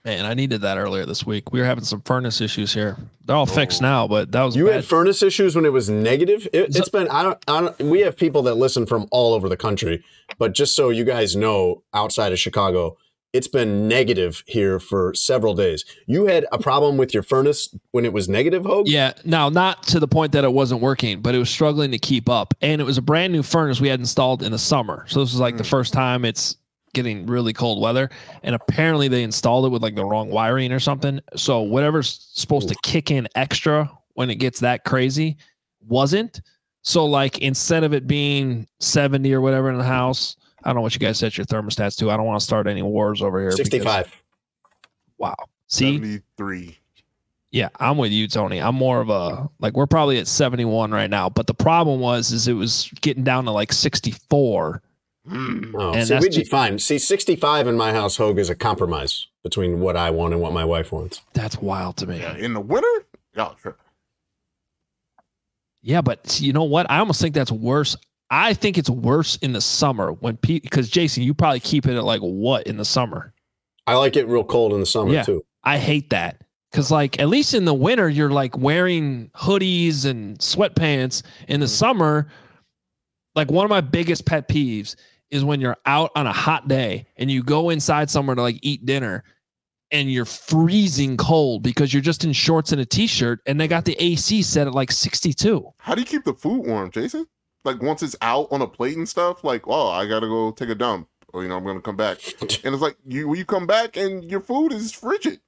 Man, 0.07 0.25
I 0.25 0.35
needed 0.35 0.61
that 0.61 0.79
earlier 0.79 1.05
this 1.05 1.27
week. 1.27 1.53
We 1.53 1.59
were 1.59 1.67
having 1.67 1.83
some 1.83 2.01
furnace 2.03 2.41
issues 2.41 2.73
here. 2.73 2.97
They're 3.25 3.35
all 3.35 3.45
fixed 3.45 3.83
Oh. 3.83 3.87
now, 3.87 4.07
but 4.09 4.31
that 4.31 4.43
was 4.45 4.55
You 4.55 4.67
bad. 4.67 4.77
had 4.77 4.85
furnace 4.85 5.21
issues 5.21 5.57
when 5.57 5.65
it 5.65 5.73
was 5.73 5.91
negative. 5.91 6.47
It, 6.53 6.77
it's 6.77 6.89
been 6.89 7.09
I 7.09 7.25
don't, 7.25 7.39
I 7.49 7.61
don't. 7.61 7.79
We 7.81 8.01
have 8.03 8.17
people 8.17 8.43
that 8.43 8.55
listen 8.55 8.87
from 8.87 9.09
all 9.11 9.35
over 9.35 9.49
the 9.49 9.57
country, 9.57 10.05
but 10.39 10.55
just 10.55 10.77
so 10.77 10.91
you 10.91 11.03
guys 11.05 11.35
know, 11.35 11.83
outside 11.93 12.33
of 12.33 12.39
Chicago, 12.39 12.97
it's 13.33 13.49
been 13.49 13.89
negative 13.89 14.45
here 14.47 14.79
for 14.79 15.13
several 15.15 15.55
days. 15.55 15.85
You 16.07 16.27
had 16.27 16.47
a 16.53 16.59
problem 16.59 16.97
with 16.99 17.13
your 17.13 17.25
furnace 17.25 17.75
when 17.91 18.05
it 18.05 18.13
was 18.13 18.29
negative, 18.29 18.65
Hoge. 18.65 18.89
Yeah, 18.89 19.13
now 19.25 19.49
not 19.49 19.83
to 19.89 19.99
the 19.99 20.07
point 20.07 20.31
that 20.33 20.45
it 20.45 20.53
wasn't 20.53 20.83
working, 20.83 21.21
but 21.21 21.35
it 21.35 21.39
was 21.39 21.51
struggling 21.51 21.91
to 21.91 21.99
keep 21.99 22.29
up. 22.29 22.55
And 22.63 22.81
it 22.81 22.85
was 22.85 22.97
a 22.97 23.03
brand 23.03 23.33
new 23.33 23.43
furnace 23.43 23.81
we 23.81 23.89
had 23.89 23.99
installed 23.99 24.45
in 24.45 24.53
the 24.53 24.59
summer. 24.59 25.05
So 25.09 25.19
this 25.19 25.33
was 25.33 25.41
like 25.41 25.57
the 25.57 25.65
Mm. 25.65 25.71
first 25.71 25.93
time 25.93 26.25
it's 26.25 26.57
getting 26.97 27.27
really 27.27 27.53
cold 27.53 27.81
weather. 27.81 28.11
And 28.43 28.55
apparently 28.57 29.07
they 29.07 29.23
installed 29.23 29.67
it 29.67 29.69
with 29.69 29.83
like 29.83 29.95
the 29.95 30.05
wrong 30.05 30.29
wiring 30.31 30.73
or 30.73 30.81
something. 30.81 31.21
So 31.37 31.61
whatever's 31.61 32.29
supposed 32.33 32.69
to 32.71 32.77
kick 32.83 33.13
in 33.13 33.29
extra 33.37 33.89
when 34.15 34.31
it 34.31 34.37
gets 34.37 34.59
that 34.61 34.85
crazy 34.85 35.37
wasn't. 35.87 36.41
So 36.83 37.05
like 37.05 37.39
instead 37.39 37.85
of 37.85 37.93
it 37.95 38.07
being 38.09 38.67
70 38.81 39.33
or 39.35 39.41
whatever 39.41 39.71
in 39.71 39.79
the 39.79 39.85
house, 39.85 40.37
I 40.65 40.71
don't 40.71 40.77
know 40.77 40.81
what 40.83 40.95
you 40.95 40.99
guys 41.01 41.19
set 41.19 41.37
your 41.39 41.45
thermostats 41.45 41.97
to. 41.99 42.11
I 42.11 42.17
don't 42.17 42.27
want 42.27 42.41
to 42.41 42.45
start 42.45 42.67
any 42.67 42.83
wars 42.83 43.23
over 43.23 43.39
here. 43.39 43.51
because- 43.51 43.67
sixty-five. 43.71 44.11
Wow. 45.19 45.37
See, 45.69 45.97
73. 45.97 46.79
yeah, 47.51 47.69
I'm 47.81 47.99
with 47.99 48.13
you, 48.13 48.27
Tony. 48.29 48.61
I'm 48.61 48.75
more 48.75 49.01
of 49.01 49.09
a 49.11 49.49
like 49.61 49.75
we're 49.77 49.87
probably 49.87 50.19
at 50.19 50.27
71 50.29 50.91
right 50.93 51.11
now, 51.11 51.29
but 51.29 51.47
the 51.47 51.55
problem 51.55 52.01
was 52.01 52.33
is 52.33 52.49
it 52.49 52.53
was 52.55 52.91
getting 53.01 53.25
down 53.25 53.45
to 53.47 53.51
like 53.51 53.73
64. 53.73 54.83
Mm. 55.29 55.73
Oh, 55.75 55.93
And 55.93 56.07
see, 56.07 56.15
that's 56.15 56.23
we'd 56.25 56.31
be 56.37 56.43
ju- 56.43 56.49
fine. 56.51 56.79
See, 56.79 56.99
sixty-five 56.99 57.67
in 57.67 57.77
my 57.77 57.93
house, 57.93 58.17
Hoge 58.17 58.39
is 58.39 58.49
a 58.51 58.55
compromise 58.55 59.27
between 59.43 59.81
what 59.81 59.97
I 59.97 60.11
want 60.11 60.33
and 60.33 60.41
what 60.43 60.53
my 60.53 60.65
wife 60.65 60.93
wants. 60.93 61.23
That's 61.33 61.59
wild 61.61 61.97
to 61.99 62.07
me. 62.07 62.19
Yeah, 62.21 62.37
Yeah, 62.37 62.45
in 62.45 62.55
the 62.55 62.61
winter, 62.61 62.89
y'all 63.35 63.55
tripping. 63.55 63.81
but 66.05 66.41
you 66.41 66.53
know 66.53 66.65
what? 66.65 66.91
I 66.91 66.99
almost 66.99 67.21
think 67.21 67.35
that's 67.35 67.53
worse. 67.53 67.97
I 68.31 68.55
think 68.55 68.77
it's 68.77 68.91
worse 68.91 69.37
in 69.37 69.53
the 69.53 69.61
summer 69.61 70.13
when 70.13 70.37
people 70.37 70.65
because 70.69 70.89
Jason, 70.91 71.23
you 71.23 71.33
probably 71.35 71.61
keep 71.61 71.87
it 71.87 71.97
at 71.97 72.05
like 72.05 72.21
what 72.21 72.67
in 72.67 72.77
the 72.77 72.85
summer? 72.85 73.33
I 73.87 73.95
like 73.95 74.17
it 74.17 74.27
real 74.27 74.43
cold 74.45 74.73
in 74.73 74.81
the 74.81 74.87
summer 74.87 75.13
Yeah. 75.13 75.23
too. 75.23 75.45
I 75.63 75.79
hate 75.79 76.11
that. 76.11 76.43
Cause 76.73 76.91
like 76.91 77.21
at 77.21 77.29
least 77.29 77.55
in 77.55 77.65
the 77.65 77.75
winter, 77.75 78.09
you're 78.09 78.31
like 78.31 78.59
wearing 78.59 79.31
hoodies 79.37 80.05
and 80.05 80.37
sweatpants. 80.39 81.23
In 81.49 81.61
the 81.61 81.67
Mhm. 81.67 81.71
summer, 81.71 82.29
like 83.37 83.51
one 83.51 83.65
of 83.65 83.71
my 83.71 83.81
biggest 83.81 84.27
pet 84.27 84.49
peeves 84.49 84.97
is 85.31 85.45
when 85.45 85.61
you're 85.61 85.77
out 85.87 86.11
on 86.15 86.27
a 86.27 86.33
hot 86.33 86.69
day 86.69 87.07
and 87.17 87.31
you 87.31 87.43
go 87.43 87.71
inside 87.71 88.11
somewhere 88.11 88.37
to 88.37 88.43
like 88.43 88.59
eat 88.63 88.85
dinner 88.87 89.25
and 89.91 90.11
you're 90.11 90.25
freezing 90.25 91.17
cold 91.17 91.63
because 91.63 91.93
you're 91.93 92.03
just 92.03 92.25
in 92.25 92.33
shorts 92.33 92.73
and 92.73 92.81
a 92.81 92.85
t-shirt 92.87 93.41
and 93.47 93.61
they 93.61 93.69
got 93.69 93.85
the 93.85 93.97
AC 94.03 94.43
set 94.43 94.67
at 94.67 94.75
like 94.75 94.91
62. 94.91 95.73
How 95.79 95.95
do 95.95 96.01
you 96.01 96.07
keep 96.07 96.25
the 96.25 96.35
food 96.35 96.67
warm, 96.67 96.91
Jason? 96.91 97.27
Like 97.65 97.83
once 97.83 98.03
it's 98.03 98.17
out 98.23 98.49
on 98.51 98.63
a 98.63 98.67
plate 98.67 98.97
and 98.97 99.09
stuff, 99.09 99.43
like, 99.43 99.67
oh, 99.67 99.89
I 99.89 100.07
gotta 100.07 100.29
go 100.29 100.53
take 100.53 100.69
a 100.69 100.75
dump, 100.75 101.09
or 101.33 101.43
you 101.43 101.49
know, 101.49 101.57
I'm 101.57 101.65
gonna 101.65 101.81
come 101.81 101.97
back, 101.97 102.19
and 102.41 102.73
it's 102.75 102.83
like 102.83 102.97
you 103.05 103.35
you 103.35 103.45
come 103.45 103.67
back 103.67 103.97
and 103.97 104.25
your 104.25 104.41
food 104.41 104.73
is 104.73 104.93
frigid. 104.93 105.41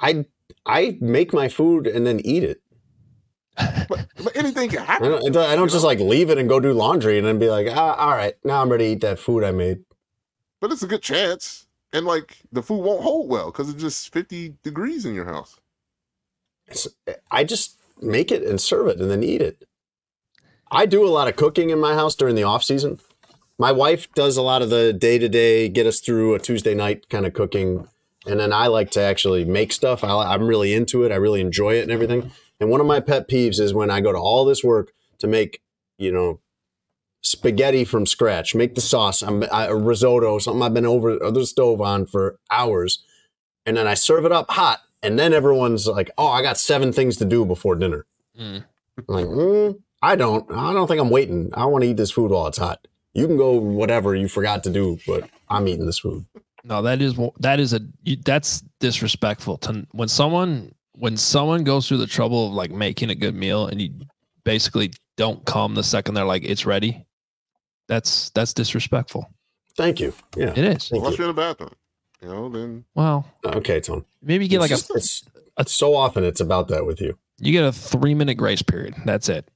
I 0.00 0.24
I 0.64 0.96
make 1.02 1.34
my 1.34 1.48
food 1.48 1.86
and 1.86 2.06
then 2.06 2.20
eat 2.20 2.44
it. 2.44 2.62
But, 3.88 4.06
but 4.22 4.36
anything 4.36 4.68
can 4.68 4.80
I 4.80 4.84
happen. 4.84 5.32
don't, 5.32 5.36
I 5.36 5.56
don't 5.56 5.70
just 5.70 5.84
like 5.84 5.98
leave 5.98 6.30
it 6.30 6.38
and 6.38 6.48
go 6.48 6.60
do 6.60 6.72
laundry 6.72 7.18
and 7.18 7.26
then 7.26 7.38
be 7.38 7.48
like, 7.48 7.66
ah, 7.70 7.94
all 7.94 8.10
right, 8.10 8.34
now 8.44 8.60
I'm 8.60 8.68
ready 8.68 8.84
to 8.84 8.90
eat 8.92 9.00
that 9.00 9.18
food 9.18 9.44
I 9.44 9.50
made. 9.50 9.84
But 10.60 10.72
it's 10.72 10.82
a 10.82 10.86
good 10.86 11.02
chance, 11.02 11.66
and 11.92 12.04
like 12.04 12.36
the 12.52 12.62
food 12.62 12.82
won't 12.82 13.02
hold 13.02 13.30
well 13.30 13.46
because 13.46 13.70
it's 13.70 13.80
just 13.80 14.12
50 14.12 14.56
degrees 14.62 15.06
in 15.06 15.14
your 15.14 15.24
house. 15.24 15.58
It's, 16.66 16.86
I 17.30 17.44
just 17.44 17.80
make 18.00 18.30
it 18.30 18.42
and 18.42 18.60
serve 18.60 18.88
it 18.88 19.00
and 19.00 19.10
then 19.10 19.22
eat 19.22 19.40
it. 19.40 19.66
I 20.70 20.84
do 20.84 21.06
a 21.06 21.08
lot 21.08 21.28
of 21.28 21.36
cooking 21.36 21.70
in 21.70 21.80
my 21.80 21.94
house 21.94 22.14
during 22.14 22.34
the 22.34 22.42
off 22.42 22.62
season. 22.62 23.00
My 23.58 23.72
wife 23.72 24.12
does 24.14 24.36
a 24.36 24.42
lot 24.42 24.62
of 24.62 24.70
the 24.70 24.92
day 24.92 25.18
to 25.18 25.28
day, 25.28 25.68
get 25.68 25.86
us 25.86 26.00
through 26.00 26.34
a 26.34 26.38
Tuesday 26.38 26.74
night 26.74 27.08
kind 27.08 27.26
of 27.26 27.32
cooking, 27.32 27.88
and 28.26 28.38
then 28.38 28.52
I 28.52 28.66
like 28.66 28.90
to 28.92 29.00
actually 29.00 29.44
make 29.44 29.72
stuff. 29.72 30.04
I, 30.04 30.10
I'm 30.10 30.46
really 30.46 30.74
into 30.74 31.04
it. 31.04 31.12
I 31.12 31.16
really 31.16 31.40
enjoy 31.40 31.74
it 31.74 31.82
and 31.82 31.90
everything. 31.90 32.30
And 32.60 32.70
one 32.70 32.80
of 32.80 32.86
my 32.86 33.00
pet 33.00 33.28
peeves 33.28 33.60
is 33.60 33.72
when 33.72 33.90
I 33.90 34.00
go 34.00 34.12
to 34.12 34.18
all 34.18 34.44
this 34.44 34.64
work 34.64 34.92
to 35.18 35.26
make, 35.26 35.62
you 35.96 36.10
know, 36.10 36.40
spaghetti 37.22 37.84
from 37.84 38.06
scratch, 38.06 38.54
make 38.54 38.74
the 38.74 38.80
sauce, 38.80 39.22
I'm, 39.22 39.44
I, 39.52 39.68
risotto, 39.68 40.38
something 40.38 40.62
I've 40.62 40.74
been 40.74 40.86
over 40.86 41.18
the 41.18 41.46
stove 41.46 41.80
on 41.80 42.06
for 42.06 42.38
hours, 42.50 43.04
and 43.66 43.76
then 43.76 43.86
I 43.86 43.94
serve 43.94 44.24
it 44.24 44.32
up 44.32 44.50
hot, 44.50 44.80
and 45.02 45.18
then 45.18 45.32
everyone's 45.32 45.86
like, 45.86 46.10
"Oh, 46.16 46.28
I 46.28 46.42
got 46.42 46.58
seven 46.58 46.92
things 46.92 47.16
to 47.18 47.24
do 47.24 47.44
before 47.44 47.74
dinner." 47.74 48.06
Mm. 48.38 48.64
I'm 48.96 49.04
like, 49.14 49.26
mm, 49.26 49.80
I 50.02 50.16
don't. 50.16 50.50
I 50.50 50.72
don't 50.72 50.86
think 50.86 51.00
I'm 51.00 51.10
waiting. 51.10 51.50
I 51.54 51.66
want 51.66 51.84
to 51.84 51.90
eat 51.90 51.96
this 51.96 52.10
food 52.10 52.30
while 52.30 52.46
it's 52.46 52.58
hot. 52.58 52.86
You 53.14 53.26
can 53.26 53.36
go 53.36 53.52
whatever 53.52 54.14
you 54.14 54.28
forgot 54.28 54.64
to 54.64 54.70
do, 54.70 54.98
but 55.06 55.28
I'm 55.48 55.68
eating 55.68 55.86
this 55.86 55.98
food. 55.98 56.24
No, 56.64 56.82
that 56.82 57.00
is 57.00 57.18
that 57.40 57.60
is 57.60 57.72
a 57.72 57.80
that's 58.24 58.62
disrespectful 58.80 59.58
to 59.58 59.86
when 59.92 60.08
someone 60.08 60.72
when 60.98 61.16
someone 61.16 61.64
goes 61.64 61.86
through 61.88 61.98
the 61.98 62.06
trouble 62.06 62.48
of 62.48 62.52
like 62.52 62.70
making 62.70 63.10
a 63.10 63.14
good 63.14 63.34
meal 63.34 63.66
and 63.66 63.80
you 63.80 63.90
basically 64.44 64.92
don't 65.16 65.44
come 65.44 65.74
the 65.74 65.82
second 65.82 66.14
they're 66.14 66.24
like 66.24 66.44
it's 66.44 66.66
ready. 66.66 67.04
That's 67.86 68.30
that's 68.30 68.52
disrespectful. 68.52 69.28
Thank 69.76 70.00
you. 70.00 70.12
Yeah. 70.36 70.50
It 70.50 70.58
is. 70.58 70.88
Thank 70.88 71.02
Unless 71.02 71.18
you. 71.18 71.24
you're 71.24 71.30
in 71.30 71.36
the 71.36 71.40
bathroom, 71.42 71.72
you 72.20 72.28
know, 72.28 72.48
then 72.48 72.84
Well, 72.94 73.26
Okay, 73.44 73.80
Tone. 73.80 74.04
maybe 74.22 74.44
you 74.44 74.50
get 74.50 74.60
like 74.60 74.70
a 74.70 74.74
It's 74.74 74.88
just- 74.88 75.28
it's, 75.58 75.74
so 75.74 75.94
often 75.94 76.24
it's 76.24 76.40
about 76.40 76.68
that 76.68 76.84
with 76.86 77.00
you. 77.00 77.18
you 77.38 77.52
get 77.52 77.64
a 77.64 77.72
three 77.72 78.14
minute 78.14 78.34
grace 78.34 78.62
period. 78.62 78.94
That's 79.04 79.28
it. 79.28 79.48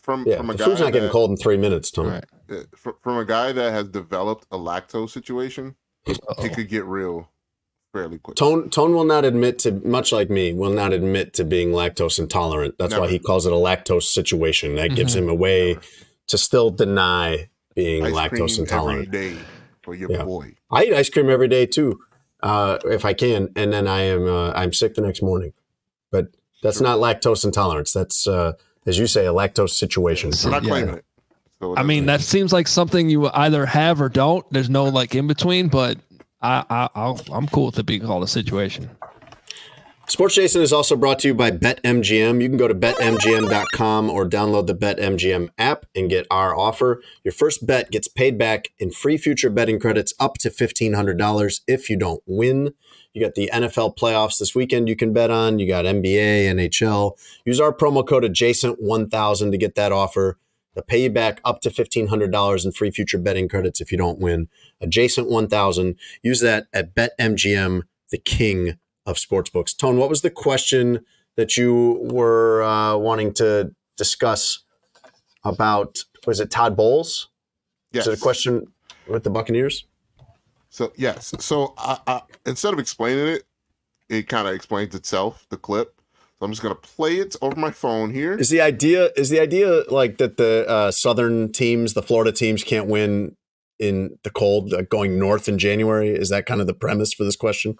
from 0.00 0.24
Yeah, 0.26 0.38
from 0.38 0.50
a 0.50 0.52
the 0.54 0.58
guy 0.58 0.64
food's 0.64 0.80
not 0.80 0.92
getting 0.92 1.02
that- 1.08 1.12
cold 1.12 1.30
in 1.30 1.36
three 1.36 1.56
minutes, 1.58 1.90
Tone. 1.90 2.06
All 2.06 2.12
right. 2.12 2.24
uh, 2.50 2.92
from 3.02 3.18
a 3.18 3.24
guy 3.24 3.52
that 3.52 3.70
has 3.72 3.88
developed 3.88 4.46
a 4.50 4.56
lactose 4.58 5.10
situation, 5.10 5.74
Uh-oh. 6.06 6.44
it 6.44 6.54
could 6.54 6.68
get 6.68 6.84
real 6.86 7.28
fairly 7.92 8.18
quick. 8.18 8.36
Tone 8.36 8.70
Tone 8.70 8.94
will 8.94 9.04
not 9.04 9.24
admit 9.24 9.58
to 9.60 9.72
much 9.72 10.12
like 10.12 10.30
me 10.30 10.52
will 10.52 10.72
not 10.72 10.92
admit 10.92 11.34
to 11.34 11.44
being 11.44 11.70
lactose 11.70 12.18
intolerant. 12.18 12.76
That's 12.78 12.96
why 12.96 13.08
he 13.08 13.18
calls 13.18 13.46
it 13.46 13.52
a 13.52 13.56
lactose 13.56 14.04
situation. 14.04 14.76
That 14.76 14.94
gives 14.94 15.14
Mm-hmm. 15.14 15.24
him 15.24 15.30
a 15.30 15.34
way 15.34 15.76
to 16.28 16.38
still 16.38 16.70
deny 16.70 17.48
being 17.74 18.04
Ice 18.04 18.12
lactose 18.12 18.28
cream 18.30 18.42
every 18.42 18.58
intolerant. 18.62 19.10
day 19.10 19.36
for 19.82 19.94
your 19.94 20.10
Yeah. 20.10 20.24
boy. 20.24 20.54
I 20.70 20.84
eat 20.84 20.92
ice 20.94 21.10
cream 21.10 21.30
every 21.30 21.48
day 21.48 21.66
too, 21.66 22.00
uh, 22.42 22.78
if 22.84 23.04
I 23.04 23.12
can, 23.12 23.48
and 23.56 23.72
then 23.72 23.86
I 23.88 24.02
am 24.02 24.26
uh, 24.26 24.52
I'm 24.52 24.72
sick 24.72 24.94
the 24.94 25.02
next 25.02 25.22
morning. 25.22 25.52
But 26.10 26.28
that's 26.62 26.80
not 26.80 26.98
lactose 26.98 27.44
intolerance. 27.44 27.92
That's 27.92 28.26
uh, 28.26 28.52
as 28.86 28.98
you 28.98 29.06
say, 29.06 29.26
a 29.26 29.32
lactose 29.32 29.70
situation. 29.70 30.30
We're 30.44 30.50
not 30.50 30.62
Yeah. 30.64 30.68
claiming 30.70 30.94
it. 30.96 31.04
So 31.60 31.76
I 31.76 31.82
mean, 31.82 32.06
that 32.06 32.22
seems 32.22 32.52
like 32.54 32.66
something 32.68 33.10
you 33.10 33.28
either 33.28 33.66
have 33.66 34.00
or 34.00 34.08
don't. 34.08 34.50
There's 34.50 34.70
no 34.70 34.84
like 34.84 35.14
in 35.14 35.26
between, 35.26 35.68
but 35.68 35.98
I, 36.42 36.88
I 36.94 37.16
I'm 37.32 37.46
cool 37.48 37.66
with 37.66 37.78
it 37.78 37.86
being 37.86 38.02
called 38.02 38.22
a 38.22 38.28
situation. 38.28 38.90
Sports 40.10 40.36
Adjacent 40.36 40.64
is 40.64 40.72
also 40.72 40.96
brought 40.96 41.20
to 41.20 41.28
you 41.28 41.34
by 41.34 41.52
BetMGM. 41.52 42.42
You 42.42 42.48
can 42.48 42.58
go 42.58 42.66
to 42.66 42.74
betmgm.com 42.74 44.10
or 44.10 44.28
download 44.28 44.66
the 44.66 44.74
BetMGM 44.74 45.50
app 45.56 45.86
and 45.94 46.10
get 46.10 46.26
our 46.32 46.58
offer. 46.58 47.00
Your 47.22 47.30
first 47.30 47.64
bet 47.64 47.92
gets 47.92 48.08
paid 48.08 48.36
back 48.36 48.72
in 48.80 48.90
free 48.90 49.16
future 49.16 49.50
betting 49.50 49.78
credits 49.78 50.12
up 50.18 50.34
to 50.38 50.50
$1,500 50.50 51.60
if 51.68 51.88
you 51.88 51.96
don't 51.96 52.24
win. 52.26 52.74
You 53.12 53.22
got 53.22 53.36
the 53.36 53.50
NFL 53.52 53.96
playoffs 53.96 54.38
this 54.38 54.52
weekend 54.52 54.88
you 54.88 54.96
can 54.96 55.12
bet 55.12 55.30
on. 55.30 55.60
You 55.60 55.68
got 55.68 55.84
NBA, 55.84 56.44
NHL. 56.46 57.16
Use 57.44 57.60
our 57.60 57.72
promo 57.72 58.04
code 58.04 58.24
adjacent1000 58.24 59.52
to 59.52 59.58
get 59.58 59.76
that 59.76 59.92
offer. 59.92 60.38
They'll 60.74 60.84
pay 60.84 61.04
you 61.04 61.10
back 61.10 61.40
up 61.44 61.60
to 61.60 61.70
$1,500 61.70 62.64
in 62.64 62.72
free 62.72 62.90
future 62.90 63.18
betting 63.18 63.48
credits 63.48 63.80
if 63.80 63.92
you 63.92 63.98
don't 63.98 64.18
win. 64.18 64.48
Adjacent1000. 64.82 65.96
Use 66.22 66.40
that 66.40 66.66
at 66.72 66.94
BetMGM, 66.94 67.82
the 68.10 68.18
king 68.18 68.78
of 69.06 69.16
sportsbooks. 69.16 69.76
Tone, 69.76 69.96
what 69.96 70.08
was 70.08 70.22
the 70.22 70.30
question 70.30 71.04
that 71.36 71.56
you 71.56 71.98
were 72.10 72.62
uh, 72.62 72.96
wanting 72.96 73.32
to 73.34 73.74
discuss 73.96 74.64
about? 75.44 76.04
Was 76.26 76.40
it 76.40 76.50
Todd 76.50 76.76
Bowles? 76.76 77.28
yes. 77.92 78.06
Is 78.06 78.14
it 78.14 78.18
a 78.18 78.22
question 78.22 78.66
with 79.06 79.24
the 79.24 79.30
Buccaneers? 79.30 79.84
So 80.68 80.92
yes. 80.96 81.34
So 81.40 81.74
I, 81.76 81.98
I 82.06 82.22
instead 82.46 82.72
of 82.72 82.78
explaining 82.78 83.26
it, 83.26 83.44
it 84.08 84.28
kind 84.28 84.46
of 84.46 84.54
explains 84.54 84.94
itself. 84.94 85.46
The 85.50 85.56
clip. 85.56 86.00
So 86.38 86.46
I'm 86.46 86.52
just 86.52 86.62
gonna 86.62 86.74
play 86.74 87.16
it 87.16 87.36
over 87.42 87.58
my 87.58 87.70
phone 87.70 88.14
here. 88.14 88.34
Is 88.34 88.48
the 88.48 88.60
idea 88.60 89.10
is 89.16 89.30
the 89.30 89.40
idea 89.40 89.82
like 89.88 90.18
that 90.18 90.36
the 90.36 90.64
uh, 90.68 90.90
southern 90.90 91.52
teams, 91.52 91.94
the 91.94 92.02
Florida 92.02 92.32
teams, 92.32 92.62
can't 92.62 92.86
win 92.86 93.36
in 93.80 94.18
the 94.22 94.30
cold, 94.30 94.70
like 94.72 94.88
going 94.88 95.18
north 95.18 95.48
in 95.48 95.58
January? 95.58 96.10
Is 96.10 96.28
that 96.28 96.46
kind 96.46 96.60
of 96.60 96.66
the 96.68 96.74
premise 96.74 97.12
for 97.12 97.24
this 97.24 97.34
question? 97.36 97.76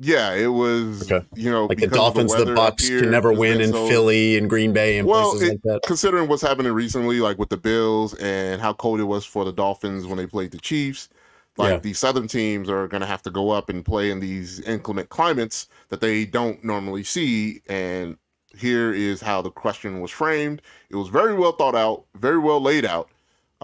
Yeah, 0.00 0.34
it 0.34 0.48
was. 0.48 1.10
Okay. 1.10 1.24
You 1.36 1.50
know, 1.52 1.66
Like 1.66 1.78
the 1.78 1.86
Dolphins, 1.86 2.34
the, 2.34 2.50
up 2.50 2.56
Bucks 2.56 2.88
here, 2.88 3.00
can 3.00 3.10
never 3.12 3.32
win 3.32 3.60
in 3.60 3.70
so- 3.72 3.88
Philly 3.88 4.36
and 4.36 4.50
Green 4.50 4.72
Bay 4.72 4.98
and 4.98 5.06
Well, 5.06 5.30
places 5.30 5.48
it- 5.48 5.52
like 5.52 5.62
that. 5.62 5.80
considering 5.86 6.28
what's 6.28 6.42
happening 6.42 6.72
recently, 6.72 7.20
like 7.20 7.38
with 7.38 7.48
the 7.48 7.56
Bills 7.56 8.12
and 8.14 8.60
how 8.60 8.72
cold 8.72 8.98
it 8.98 9.04
was 9.04 9.24
for 9.24 9.44
the 9.44 9.52
Dolphins 9.52 10.04
when 10.06 10.16
they 10.18 10.26
played 10.26 10.50
the 10.50 10.58
Chiefs, 10.58 11.08
like 11.56 11.70
Yeah. 11.74 11.78
the 11.78 11.92
Southern 11.92 12.26
teams 12.26 12.68
are 12.68 12.88
going 12.88 13.02
to 13.02 13.06
have 13.06 13.22
to 13.22 13.30
go 13.30 13.50
up 13.50 13.68
and 13.68 13.84
play 13.84 14.10
in 14.10 14.18
these 14.18 14.58
inclement 14.62 15.10
climates 15.10 15.68
that 15.90 16.00
they 16.00 16.24
don't 16.24 16.64
normally 16.64 17.04
see. 17.04 17.60
And 17.68 18.16
here 18.58 18.92
is 18.92 19.20
how 19.20 19.42
the 19.42 19.50
question 19.50 20.00
was 20.00 20.10
framed. 20.10 20.60
It 20.90 20.96
was 20.96 21.06
very 21.08 21.34
well 21.34 21.52
thought 21.52 21.76
out, 21.76 22.04
very 22.16 22.38
well 22.38 22.60
laid 22.60 22.84
out 22.84 23.10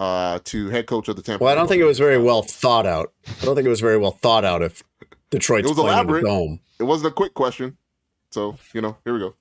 uh, 0.05 0.39
to 0.43 0.69
head 0.69 0.87
coach 0.87 1.07
of 1.09 1.15
the 1.15 1.21
Tampa. 1.21 1.43
Well, 1.43 1.51
I 1.53 1.55
don't 1.55 1.67
think 1.67 1.79
it 1.79 1.85
was 1.85 1.99
very 1.99 2.17
well 2.17 2.41
thought 2.41 2.87
out. 2.87 3.13
I 3.39 3.45
don't 3.45 3.53
think 3.55 3.67
it 3.67 3.69
was 3.69 3.81
very 3.81 3.97
well 3.99 4.11
thought 4.11 4.43
out 4.43 4.63
if 4.63 4.81
Detroit's 5.29 5.67
It 5.67 5.69
was 5.69 5.77
playing 5.77 5.89
in 5.99 6.07
the 6.07 6.13
elaborate. 6.13 6.23
dome. 6.25 6.59
It 6.79 6.83
wasn't 6.85 7.11
a 7.11 7.13
quick 7.13 7.35
question, 7.35 7.77
so 8.31 8.57
you 8.73 8.81
know, 8.81 8.97
here 9.05 9.13
we 9.13 9.19
go. 9.19 9.35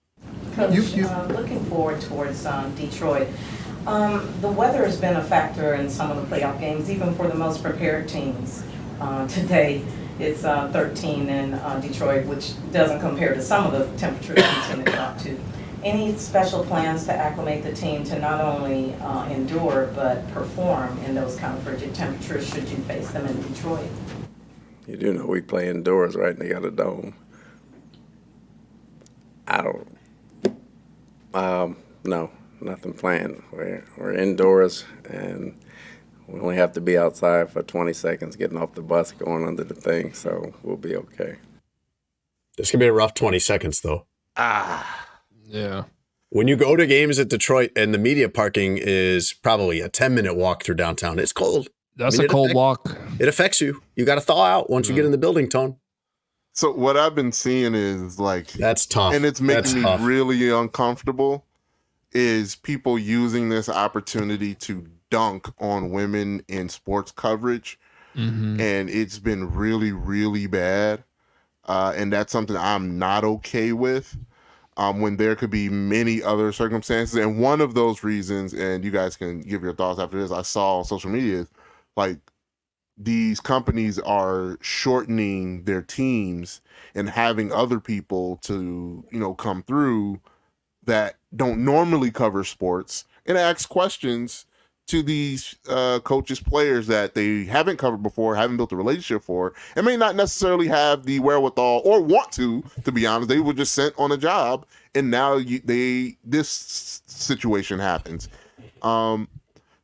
Coach, 0.54 0.74
You- 0.74 0.82
you- 0.82 1.06
uh, 1.06 1.26
looking 1.34 1.64
forward 1.64 2.02
towards 2.02 2.44
um, 2.44 2.74
Detroit. 2.74 3.28
Um, 3.86 4.28
The 4.42 4.48
weather 4.50 4.84
has 4.84 4.98
been 5.00 5.16
a 5.16 5.24
factor 5.24 5.72
in 5.74 5.88
some 5.88 6.10
of 6.10 6.16
the 6.28 6.36
playoff 6.36 6.60
games, 6.60 6.90
even 6.90 7.14
for 7.14 7.26
the 7.26 7.34
most 7.34 7.62
prepared 7.62 8.06
teams. 8.08 8.62
Uh, 9.00 9.26
Today, 9.28 9.80
it's 10.18 10.44
uh, 10.44 10.68
13 10.74 11.30
in 11.30 11.54
uh, 11.54 11.80
Detroit, 11.80 12.26
which 12.26 12.52
doesn't 12.70 13.00
compare 13.00 13.32
to 13.32 13.40
some 13.40 13.64
of 13.66 13.72
the 13.72 13.86
temperatures 13.98 14.36
we 14.36 14.60
tend 14.74 14.84
to 14.84 14.92
drop 14.92 15.16
to. 15.20 15.38
Any 15.82 16.14
special 16.16 16.64
plans 16.64 17.04
to 17.06 17.12
acclimate 17.12 17.62
the 17.62 17.72
team 17.72 18.04
to 18.04 18.18
not 18.18 18.40
only 18.40 18.94
uh, 18.94 19.26
endure, 19.30 19.90
but 19.94 20.30
perform 20.32 20.98
in 21.04 21.14
those 21.14 21.36
kind 21.36 21.56
of 21.56 21.62
frigid 21.62 21.94
temperatures 21.94 22.48
should 22.48 22.68
you 22.68 22.76
face 22.78 23.10
them 23.12 23.26
in 23.26 23.40
Detroit? 23.52 23.88
You 24.86 24.96
do 24.96 25.14
know 25.14 25.24
we 25.26 25.40
play 25.40 25.68
indoors, 25.68 26.16
right? 26.16 26.30
And 26.30 26.38
they 26.38 26.48
got 26.48 26.64
a 26.64 26.70
dome. 26.70 27.14
I 29.46 29.62
don't. 29.62 29.98
Um, 31.32 31.76
no, 32.04 32.30
nothing 32.60 32.92
planned. 32.92 33.42
We're 33.50 33.84
we're 33.96 34.12
indoors, 34.12 34.84
and 35.08 35.58
we 36.26 36.40
only 36.40 36.56
have 36.56 36.72
to 36.74 36.80
be 36.80 36.98
outside 36.98 37.50
for 37.50 37.62
20 37.62 37.92
seconds, 37.92 38.36
getting 38.36 38.58
off 38.58 38.74
the 38.74 38.82
bus, 38.82 39.12
going 39.12 39.46
under 39.46 39.64
the 39.64 39.74
thing. 39.74 40.12
So 40.12 40.54
we'll 40.62 40.76
be 40.76 40.94
okay. 40.94 41.36
This 42.56 42.70
could 42.70 42.80
be 42.80 42.86
a 42.86 42.92
rough 42.92 43.14
20 43.14 43.38
seconds, 43.38 43.80
though. 43.80 44.06
Yeah. 45.50 45.84
When 46.30 46.46
you 46.48 46.56
go 46.56 46.76
to 46.76 46.86
games 46.86 47.18
at 47.18 47.28
Detroit 47.28 47.72
and 47.74 47.92
the 47.92 47.98
media 47.98 48.28
parking 48.28 48.78
is 48.80 49.32
probably 49.32 49.80
a 49.80 49.88
10 49.88 50.14
minute 50.14 50.34
walk 50.34 50.62
through 50.64 50.76
downtown, 50.76 51.18
it's 51.18 51.32
cold. 51.32 51.68
That's 51.96 52.16
I 52.18 52.22
mean, 52.22 52.26
a 52.26 52.32
cold 52.32 52.46
affect- 52.50 52.56
walk. 52.56 52.96
It 53.18 53.28
affects 53.28 53.60
you. 53.60 53.82
You 53.96 54.04
got 54.04 54.14
to 54.14 54.20
thaw 54.20 54.44
out 54.44 54.70
once 54.70 54.88
you 54.88 54.94
get 54.94 55.04
in 55.04 55.10
the 55.10 55.18
building, 55.18 55.48
Tone. 55.48 55.76
So 56.52 56.72
what 56.72 56.96
I've 56.96 57.14
been 57.14 57.32
seeing 57.32 57.74
is 57.74 58.18
like 58.18 58.48
That's 58.52 58.86
tough. 58.86 59.14
and 59.14 59.24
it's 59.24 59.40
That's 59.40 59.68
making 59.72 59.82
me 59.82 59.88
tough. 59.88 60.00
really 60.02 60.50
uncomfortable 60.50 61.46
is 62.12 62.56
people 62.56 62.98
using 62.98 63.48
this 63.48 63.68
opportunity 63.68 64.54
to 64.56 64.86
dunk 65.10 65.48
on 65.60 65.90
women 65.90 66.42
in 66.48 66.68
sports 66.68 67.12
coverage 67.12 67.78
Mhm. 68.16 68.60
and 68.60 68.90
it's 68.90 69.18
been 69.20 69.52
really 69.54 69.92
really 69.92 70.48
bad 70.48 71.04
uh, 71.66 71.92
and 71.96 72.12
that's 72.12 72.32
something 72.32 72.56
i'm 72.56 72.98
not 72.98 73.22
okay 73.22 73.72
with 73.72 74.16
um, 74.76 75.00
when 75.00 75.16
there 75.16 75.36
could 75.36 75.50
be 75.50 75.68
many 75.68 76.22
other 76.22 76.52
circumstances. 76.52 77.16
And 77.16 77.40
one 77.40 77.60
of 77.60 77.74
those 77.74 78.02
reasons 78.02 78.54
and 78.54 78.84
you 78.84 78.90
guys 78.90 79.16
can 79.16 79.40
give 79.40 79.62
your 79.62 79.74
thoughts 79.74 80.00
after 80.00 80.20
this 80.20 80.30
i 80.30 80.42
saw 80.42 80.78
on 80.78 80.84
social 80.84 81.10
media 81.10 81.46
like 81.96 82.18
these 82.96 83.40
companies 83.40 83.98
are 84.00 84.58
shortening 84.60 85.64
their 85.64 85.80
teams 85.80 86.60
and 86.94 87.08
having 87.08 87.50
other 87.52 87.80
people 87.80 88.36
to 88.42 89.04
you 89.10 89.18
know 89.18 89.34
come 89.34 89.62
through 89.62 90.20
that 90.84 91.16
don't 91.34 91.64
normally 91.64 92.10
cover 92.10 92.44
sports 92.44 93.04
and 93.26 93.38
ask 93.38 93.68
questions 93.68 94.46
to 94.90 95.02
these 95.02 95.56
uh, 95.68 96.00
coaches 96.00 96.40
players 96.40 96.86
that 96.86 97.14
they 97.14 97.44
haven't 97.44 97.78
covered 97.78 98.02
before 98.02 98.34
haven't 98.34 98.56
built 98.56 98.72
a 98.72 98.76
relationship 98.76 99.22
for 99.22 99.52
and 99.76 99.86
may 99.86 99.96
not 99.96 100.16
necessarily 100.16 100.66
have 100.66 101.04
the 101.04 101.18
wherewithal 101.20 101.82
or 101.84 102.00
want 102.00 102.30
to 102.32 102.62
to 102.84 102.92
be 102.92 103.06
honest 103.06 103.28
they 103.28 103.40
were 103.40 103.52
just 103.52 103.74
sent 103.74 103.94
on 103.98 104.12
a 104.12 104.16
job 104.16 104.66
and 104.94 105.10
now 105.10 105.36
you, 105.36 105.60
they 105.64 106.16
this 106.24 107.02
situation 107.06 107.78
happens 107.78 108.28
um 108.82 109.28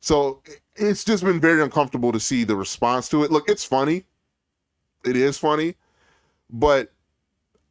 so 0.07 0.41
it's 0.77 1.03
just 1.03 1.23
been 1.23 1.39
very 1.39 1.61
uncomfortable 1.61 2.11
to 2.11 2.19
see 2.19 2.43
the 2.43 2.55
response 2.55 3.09
to 3.09 3.23
it. 3.23 3.31
Look, 3.31 3.49
it's 3.49 3.65
funny. 3.65 4.05
It 5.03 5.15
is 5.15 5.37
funny. 5.37 5.75
But 6.49 6.93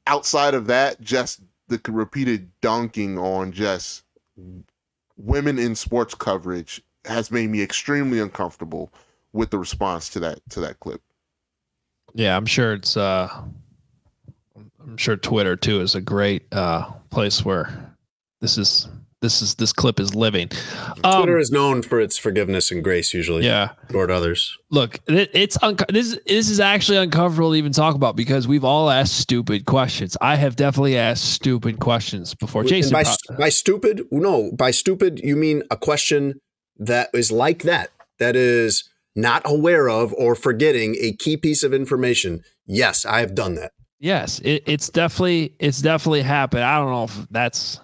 outside 0.07 0.55
of 0.55 0.67
that, 0.67 1.01
just 1.01 1.41
the 1.69 1.81
repeated 1.89 2.51
dunking 2.61 3.19
on 3.19 3.53
just 3.53 4.05
women 5.17 5.59
in 5.59 5.75
sports 5.75 6.15
coverage 6.15 6.83
has 7.07 7.31
made 7.31 7.51
me 7.51 7.63
extremely 7.63 8.21
uncomfortable 8.21 8.93
with 9.33 9.51
the 9.51 9.59
response 9.59 10.09
to 10.11 10.21
that 10.21 10.41
to 10.51 10.61
that 10.61 10.81
clip. 10.81 11.01
Yeah, 12.15 12.37
I'm 12.37 12.47
sure 12.47 12.75
it's 12.75 12.97
uh 12.97 13.29
I'm 14.81 14.97
sure 14.97 15.17
Twitter 15.17 15.57
too 15.57 15.81
is 15.81 15.95
a 15.95 16.01
great 16.01 16.53
uh 16.53 16.91
place 17.11 17.45
where 17.45 17.95
this 18.41 18.59
is 18.59 18.89
this 19.23 19.41
is 19.41 19.55
this 19.55 19.73
clip 19.73 19.99
is 19.99 20.15
living. 20.15 20.51
Um, 21.03 21.23
Twitter 21.23 21.39
is 21.39 21.51
known 21.51 21.83
for 21.83 21.99
its 21.99 22.19
forgiveness 22.19 22.71
and 22.71 22.85
grace, 22.85 23.15
usually, 23.15 23.45
yeah. 23.45 23.71
toward 23.89 24.11
others. 24.11 24.57
Look, 24.71 25.01
it, 25.09 25.31
it's 25.33 25.61
unco- 25.63 25.87
this 25.89 26.19
this 26.27 26.51
is 26.51 26.61
actually 26.61 26.99
uncomfortable 26.99 27.53
to 27.53 27.57
even 27.57 27.73
talk 27.73 27.95
about 27.95 28.15
because 28.15 28.47
we've 28.47 28.65
all 28.65 28.91
asked 28.91 29.17
stupid 29.19 29.65
questions. 29.65 30.17
I 30.21 30.37
have 30.37 30.55
definitely 30.55 30.99
asked 30.99 31.25
stupid 31.25 31.81
questions 31.81 32.35
before. 32.35 32.63
Jason, 32.65 32.93
by, 32.93 33.05
pro- 33.05 33.37
by 33.37 33.49
stupid, 33.49 34.03
no, 34.11 34.53
by 34.53 34.71
stupid, 34.71 35.21
you 35.25 35.35
mean 35.35 35.63
a 35.71 35.77
question 35.77 36.41
that 36.79 37.11
is 37.13 37.31
like 37.33 37.63
that. 37.63 37.91
That 38.19 38.37
is 38.37 38.85
not 39.15 39.43
aware 39.45 39.89
of 39.89 40.13
or 40.15 40.35
forgetting 40.35 40.97
a 41.01 41.13
key 41.13 41.37
piece 41.37 41.63
of 41.63 41.73
information. 41.75 42.43
Yes, 42.67 43.05
I 43.05 43.21
have 43.21 43.35
done 43.35 43.55
that. 43.57 43.73
Yes, 43.99 44.41
it, 44.41 44.63
it's 44.67 44.89
definitely 44.91 45.55
it's 45.59 45.81
definitely 45.81 46.23
happened. 46.23 46.65
I 46.65 46.79
don't 46.79 46.91
know 46.91 47.05
if 47.05 47.29
that's, 47.31 47.81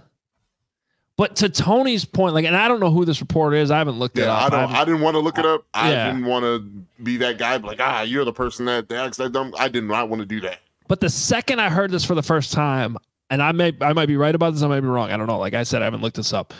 but 1.17 1.37
to 1.37 1.49
Tony's 1.49 2.05
point, 2.05 2.35
like, 2.35 2.45
and 2.45 2.57
I 2.57 2.69
don't 2.69 2.81
know 2.81 2.91
who 2.91 3.05
this 3.05 3.21
reporter 3.21 3.57
is. 3.57 3.71
I 3.71 3.79
haven't 3.79 3.99
looked 3.99 4.19
it 4.19 4.23
Yeah, 4.23 4.33
I 4.35 4.45
up. 4.47 4.51
don't. 4.53 4.61
haven't- 4.61 4.77
I, 4.77 4.85
didn't 4.85 5.01
want 5.01 5.15
to 5.15 5.21
look 5.21 5.39
it 5.39 5.47
up. 5.47 5.65
I 5.75 5.91
Yeah. 5.93 6.07
didn't 6.13 6.27
want 6.27 6.45
to 6.45 7.03
be 7.03 7.17
that 7.19 7.39
guy. 7.39 7.57
Like, 7.57 7.79
ah, 7.81 8.03
you're 8.03 8.25
the 8.25 8.33
person 8.33 8.67
that 8.67 8.89
that 8.89 9.07
acts 9.07 9.17
that 9.19 9.33
dumb. 9.33 9.55
I 9.59 9.69
did 9.69 9.85
not 9.85 10.09
want 10.09 10.21
to 10.21 10.27
do 10.27 10.41
that. 10.43 10.59
But 10.89 11.01
the 11.01 11.09
second 11.11 11.61
I 11.61 11.71
heard 11.71 11.91
this 11.91 12.05
for 12.05 12.15
the 12.15 12.23
first 12.23 12.53
time, 12.53 12.97
and 13.31 13.43
I 13.43 13.53
may 13.53 13.73
I 13.81 13.93
might 13.95 14.07
be 14.07 14.17
right 14.17 14.35
about 14.35 14.53
this, 14.53 14.63
I 14.63 14.67
might 14.69 14.81
be 14.81 14.87
wrong. 14.89 15.11
I 15.11 15.17
don't 15.17 15.27
know. 15.27 15.39
Like 15.39 15.55
I 15.55 15.63
said, 15.63 15.81
I 15.81 15.85
haven't 15.87 16.03
looked 16.03 16.17
this 16.17 16.33
up, 16.35 16.53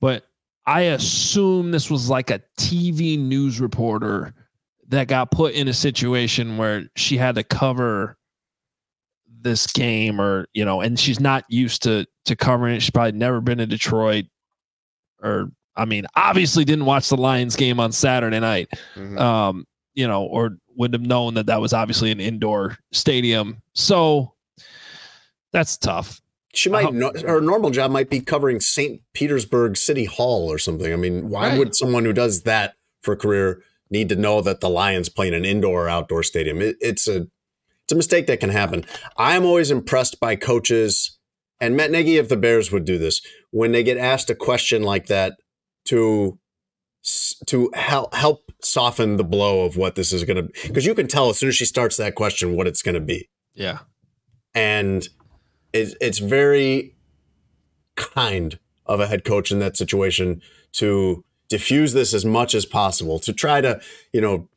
but 0.00 0.24
I 0.66 0.82
assume 0.82 1.70
this 1.70 1.90
was 1.90 2.08
like 2.08 2.30
a 2.30 2.40
TV 2.58 3.18
news 3.18 3.60
reporter 3.60 4.34
that 4.88 5.08
got 5.08 5.30
put 5.30 5.54
in 5.54 5.68
a 5.68 5.72
situation 5.72 6.56
where 6.56 6.84
she 6.96 7.16
had 7.16 7.34
to 7.36 7.42
cover 7.44 8.16
this 9.42 9.66
game 9.68 10.20
or 10.20 10.46
you 10.52 10.64
know 10.64 10.82
and 10.82 10.98
she's 11.00 11.18
not 11.18 11.44
used 11.48 11.82
to 11.82 12.04
to 12.26 12.36
covering 12.36 12.76
it 12.76 12.80
she's 12.80 12.90
probably 12.90 13.12
never 13.12 13.40
been 13.40 13.56
to 13.56 13.64
detroit 13.66 14.26
or 15.22 15.50
i 15.76 15.86
mean 15.86 16.04
obviously 16.14 16.62
didn't 16.62 16.84
watch 16.84 17.08
the 17.08 17.16
lions 17.16 17.56
game 17.56 17.80
on 17.80 17.90
saturday 17.90 18.38
night 18.38 18.68
Mhm. 18.96 19.18
um, 19.18 19.66
you 19.94 20.06
know, 20.06 20.22
or 20.24 20.56
wouldn't 20.76 21.00
have 21.00 21.08
known 21.08 21.34
that 21.34 21.46
that 21.46 21.60
was 21.60 21.72
obviously 21.72 22.12
an 22.12 22.20
indoor 22.20 22.76
stadium. 22.92 23.60
So 23.74 24.34
that's 25.52 25.76
tough. 25.76 26.20
She 26.54 26.68
might, 26.68 26.86
Uh, 26.86 26.90
no, 26.90 27.12
her 27.26 27.40
normal 27.40 27.70
job 27.70 27.90
might 27.90 28.10
be 28.10 28.20
covering 28.20 28.60
St. 28.60 29.00
Petersburg 29.14 29.76
City 29.76 30.04
Hall 30.04 30.50
or 30.50 30.58
something. 30.58 30.92
I 30.92 30.96
mean, 30.96 31.28
why 31.28 31.50
Right. 31.50 31.58
would 31.58 31.74
someone 31.76 32.04
who 32.04 32.12
does 32.12 32.42
that 32.42 32.74
for 33.02 33.12
a 33.12 33.16
career 33.16 33.62
need 33.90 34.08
to 34.08 34.16
know 34.16 34.40
that 34.40 34.60
the 34.60 34.68
Lions 34.70 35.08
play 35.08 35.28
in 35.28 35.34
an 35.34 35.44
indoor 35.44 35.84
or 35.86 35.88
outdoor 35.88 36.22
stadium? 36.24 36.60
It, 36.60 36.76
it's 36.80 37.06
a 37.06 37.26
it's 37.84 37.92
a 37.92 37.96
mistake 37.96 38.26
that 38.28 38.38
can 38.40 38.50
happen. 38.50 38.84
I'm 39.16 39.44
always 39.44 39.70
impressed 39.70 40.20
by 40.20 40.36
coaches, 40.36 41.18
and 41.60 41.76
Matt 41.76 41.90
Nagy 41.90 42.18
of 42.18 42.28
the 42.28 42.36
Bears 42.36 42.70
would 42.70 42.84
do 42.84 42.98
this 42.98 43.20
when 43.50 43.72
they 43.72 43.82
get 43.82 43.96
asked 43.96 44.30
a 44.30 44.34
question 44.34 44.82
like 44.84 45.06
that 45.06 45.34
to 45.86 46.38
to 47.46 47.70
help 47.74 48.14
help 48.14 48.52
soften 48.62 49.16
the 49.16 49.24
blow 49.24 49.64
of 49.64 49.76
what 49.76 49.94
this 49.94 50.12
is 50.12 50.22
going 50.24 50.36
to 50.36 50.42
be. 50.44 50.52
because 50.68 50.84
you 50.84 50.94
can 50.94 51.06
tell 51.08 51.30
as 51.30 51.38
soon 51.38 51.48
as 51.48 51.56
she 51.56 51.64
starts 51.64 51.96
that 51.96 52.14
question 52.14 52.54
what 52.56 52.66
it's 52.66 52.82
going 52.82 52.94
to 52.94 53.00
be 53.00 53.28
Yeah. 53.54 53.78
and 54.54 55.08
it, 55.72 55.94
it's 56.00 56.18
very 56.18 56.94
kind 57.96 58.58
of 58.86 59.00
a 59.00 59.06
head 59.06 59.24
coach 59.24 59.50
in 59.52 59.58
that 59.60 59.76
situation 59.76 60.40
to 60.72 61.24
diffuse 61.48 61.92
this 61.92 62.14
as 62.14 62.24
much 62.24 62.54
as 62.54 62.64
possible 62.64 63.18
to 63.18 63.32
try 63.32 63.60
to 63.60 63.80
you 64.12 64.20
know 64.20 64.48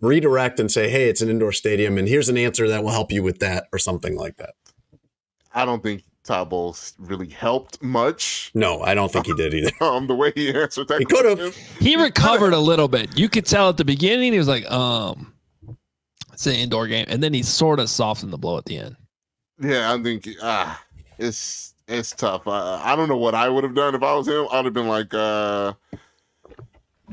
redirect 0.00 0.58
and 0.58 0.70
say 0.72 0.88
hey 0.88 1.08
it's 1.08 1.20
an 1.22 1.28
indoor 1.30 1.52
stadium 1.52 1.96
and 1.98 2.08
here's 2.08 2.28
an 2.28 2.36
answer 2.36 2.66
that 2.68 2.82
will 2.82 2.90
help 2.90 3.12
you 3.12 3.22
with 3.22 3.38
that 3.38 3.68
or 3.72 3.78
something 3.78 4.16
like 4.16 4.36
that 4.36 4.54
I 5.52 5.64
don't 5.64 5.82
think 5.82 6.02
Todd 6.24 6.50
Bowles 6.50 6.94
really 6.98 7.28
helped 7.28 7.82
much. 7.82 8.50
no 8.54 8.80
i 8.80 8.94
don't 8.94 9.12
think 9.12 9.26
he 9.26 9.34
did 9.34 9.54
either 9.54 9.70
Um, 9.80 10.06
the 10.06 10.14
way 10.14 10.32
he 10.34 10.52
answered 10.52 10.88
that, 10.88 10.98
He 10.98 11.04
could've. 11.04 11.54
He 11.78 11.96
recovered 11.96 12.54
a 12.54 12.58
little 12.58 12.88
bit. 12.88 13.16
You 13.16 13.28
could 13.28 13.44
tell 13.46 13.68
at 13.68 13.76
the 13.76 13.84
beginning 13.84 14.32
he 14.32 14.38
was 14.38 14.48
like, 14.48 14.68
um, 14.70 15.34
it's 16.32 16.46
an 16.46 16.54
indoor 16.54 16.86
game. 16.88 17.04
And 17.08 17.22
then 17.22 17.32
he 17.34 17.42
sort 17.42 17.78
of 17.78 17.88
softened 17.88 18.32
the 18.32 18.38
blow 18.38 18.58
at 18.58 18.64
the 18.64 18.78
end. 18.78 18.96
Yeah, 19.60 19.92
I 19.92 20.02
think 20.02 20.28
ah, 20.42 20.82
it's 21.18 21.74
it's 21.86 22.12
tough. 22.12 22.46
I, 22.46 22.80
I 22.84 22.96
don't 22.96 23.08
know 23.08 23.16
what 23.16 23.34
I 23.34 23.48
would 23.48 23.64
have 23.64 23.74
done 23.74 23.94
if 23.94 24.02
I 24.02 24.14
was 24.14 24.26
him. 24.26 24.46
I'd 24.50 24.64
have 24.64 24.74
been 24.74 24.88
like, 24.88 25.12
uh, 25.14 25.74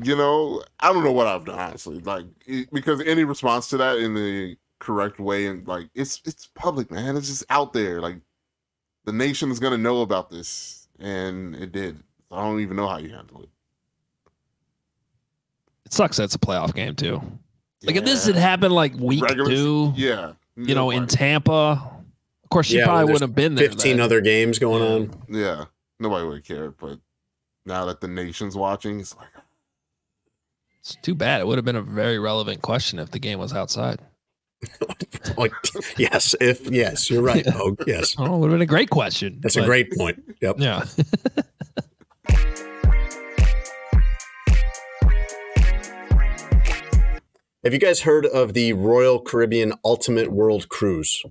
you 0.01 0.15
know, 0.15 0.63
I 0.79 0.91
don't 0.91 1.03
know 1.03 1.11
what 1.11 1.27
I've 1.27 1.45
done 1.45 1.59
honestly. 1.59 1.99
Like 1.99 2.25
because 2.71 3.01
any 3.01 3.23
response 3.23 3.69
to 3.69 3.77
that 3.77 3.97
in 3.97 4.15
the 4.15 4.57
correct 4.79 5.19
way 5.19 5.45
and 5.47 5.67
like 5.67 5.89
it's 5.93 6.21
it's 6.25 6.47
public, 6.55 6.91
man. 6.91 7.15
It's 7.15 7.27
just 7.27 7.45
out 7.49 7.73
there. 7.73 8.01
Like 8.01 8.17
the 9.05 9.13
nation 9.13 9.51
is 9.51 9.59
gonna 9.59 9.77
know 9.77 10.01
about 10.01 10.29
this, 10.29 10.87
and 10.99 11.55
it 11.55 11.71
did. 11.71 12.01
I 12.31 12.43
don't 12.43 12.61
even 12.61 12.77
know 12.77 12.87
how 12.87 12.97
you 12.97 13.09
handle 13.09 13.43
it. 13.43 13.49
It 15.85 15.93
sucks 15.93 16.17
That's 16.17 16.35
a 16.35 16.39
playoff 16.39 16.73
game 16.73 16.95
too. 16.95 17.21
Like 17.83 17.95
if 17.95 18.05
this 18.05 18.25
had 18.25 18.35
happened 18.35 18.73
like 18.73 18.93
week 18.95 19.23
Regular 19.23 19.49
two, 19.49 19.93
yeah, 19.95 20.33
you 20.55 20.75
know, 20.75 20.91
in 20.91 21.07
Tampa, 21.07 22.00
course 22.51 22.67
she 22.67 22.77
Yeah, 22.77 22.85
probably 22.85 23.05
wouldn't 23.05 23.21
have 23.21 23.35
been 23.35 23.55
there. 23.55 23.69
15 23.69 23.97
then. 23.97 23.99
other 24.05 24.21
games 24.21 24.59
going 24.59 24.83
on 24.83 25.23
yeah, 25.29 25.65
nobody 25.99 26.27
would 26.27 26.45
care. 26.45 26.69
But 26.71 26.99
now 27.65 27.85
that 27.85 27.99
the 28.01 28.07
nation's 28.07 28.55
watching, 28.55 28.99
it's 28.99 29.15
like. 29.17 29.27
It's 30.81 30.95
too 31.03 31.13
bad. 31.15 31.41
It 31.41 31.47
would 31.47 31.57
have 31.57 31.65
been 31.65 31.75
a 31.75 31.81
very 31.81 32.17
relevant 32.19 32.61
question 32.61 32.97
if 32.99 33.11
the 33.11 33.19
game 33.19 33.39
was 33.39 33.53
outside. 33.53 33.99
like 35.37 35.53
yes 35.97 36.35
if 36.39 36.69
yes 36.69 37.09
you're 37.09 37.23
right 37.23 37.47
oh 37.55 37.75
yes 37.87 38.13
Oh, 38.19 38.25
it 38.25 38.39
would 38.41 38.51
have 38.51 38.59
been 38.59 38.61
a 38.61 38.65
great 38.67 38.91
question. 38.91 39.39
that's 39.41 39.55
a 39.55 39.65
great 39.65 39.91
point 39.97 40.21
yep 40.39 40.57
Yeah. 40.59 40.85
Have 47.63 47.73
you 47.73 47.79
guys 47.79 48.01
heard 48.01 48.25
of 48.25 48.53
the 48.53 48.73
Royal 48.73 49.19
Caribbean 49.21 49.73
Ultimate 49.85 50.31
World 50.31 50.67
Cruise? 50.69 51.23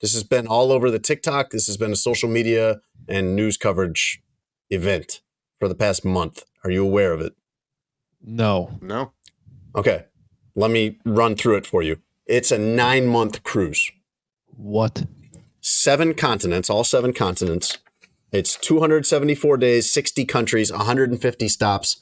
This 0.00 0.12
has 0.14 0.22
been 0.24 0.46
all 0.46 0.70
over 0.72 0.90
the 0.90 0.98
TikTok. 0.98 1.50
This 1.50 1.66
has 1.66 1.76
been 1.76 1.92
a 1.92 1.96
social 1.96 2.28
media 2.28 2.80
and 3.08 3.34
news 3.34 3.56
coverage 3.56 4.22
event 4.70 5.20
for 5.58 5.68
the 5.68 5.74
past 5.74 6.04
month. 6.04 6.44
Are 6.64 6.70
you 6.70 6.84
aware 6.84 7.12
of 7.12 7.20
it? 7.20 7.34
no. 8.22 8.78
No. 8.80 9.12
Okay. 9.74 10.04
Let 10.54 10.70
me 10.70 10.98
run 11.04 11.36
through 11.36 11.56
it 11.56 11.66
for 11.66 11.82
you. 11.82 11.98
It's 12.26 12.50
a 12.50 12.58
nine 12.58 13.06
month 13.06 13.42
cruise, 13.44 13.90
What? 14.56 15.06
seven 15.60 16.14
continents, 16.14 16.68
all 16.68 16.82
seven 16.84 17.12
continents. 17.12 17.78
It's 18.32 18.56
274 18.56 19.56
days, 19.56 19.90
60 19.92 20.24
countries, 20.24 20.72
150 20.72 21.48
stops. 21.48 22.00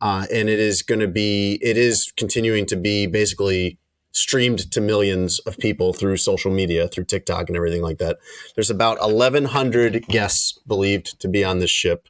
Uh, 0.00 0.26
and 0.32 0.48
it 0.48 0.58
is 0.58 0.82
going 0.82 1.00
to 1.00 1.08
be, 1.08 1.58
it 1.62 1.76
is 1.78 2.12
continuing 2.16 2.66
to 2.66 2.76
be 2.76 3.06
basically 3.06 3.78
streamed 4.14 4.70
to 4.70 4.80
millions 4.80 5.40
of 5.40 5.58
people 5.58 5.92
through 5.92 6.16
social 6.16 6.50
media, 6.50 6.88
through 6.88 7.04
TikTok 7.04 7.48
and 7.48 7.56
everything 7.56 7.82
like 7.82 7.98
that. 7.98 8.18
There's 8.54 8.70
about 8.70 9.00
1,100 9.00 10.06
guests 10.06 10.58
believed 10.66 11.20
to 11.20 11.28
be 11.28 11.44
on 11.44 11.58
this 11.58 11.70
ship. 11.70 12.08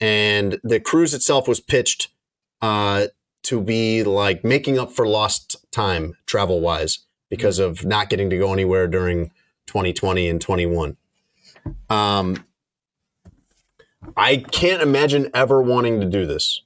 And 0.00 0.60
the 0.62 0.80
cruise 0.80 1.14
itself 1.14 1.48
was 1.48 1.60
pitched 1.60 2.08
uh, 2.60 3.06
to 3.44 3.60
be 3.60 4.04
like 4.04 4.44
making 4.44 4.78
up 4.78 4.92
for 4.92 5.06
lost 5.06 5.56
time 5.72 6.14
travel 6.26 6.60
wise 6.60 7.00
because 7.30 7.58
of 7.58 7.84
not 7.84 8.10
getting 8.10 8.28
to 8.28 8.36
go 8.36 8.52
anywhere 8.52 8.86
during 8.86 9.30
2020 9.66 10.28
and 10.28 10.40
21. 10.40 10.96
Um, 11.88 12.44
I 14.16 14.36
can't 14.36 14.82
imagine 14.82 15.30
ever 15.32 15.62
wanting 15.62 16.00
to 16.00 16.06
do 16.06 16.26
this. 16.26 16.62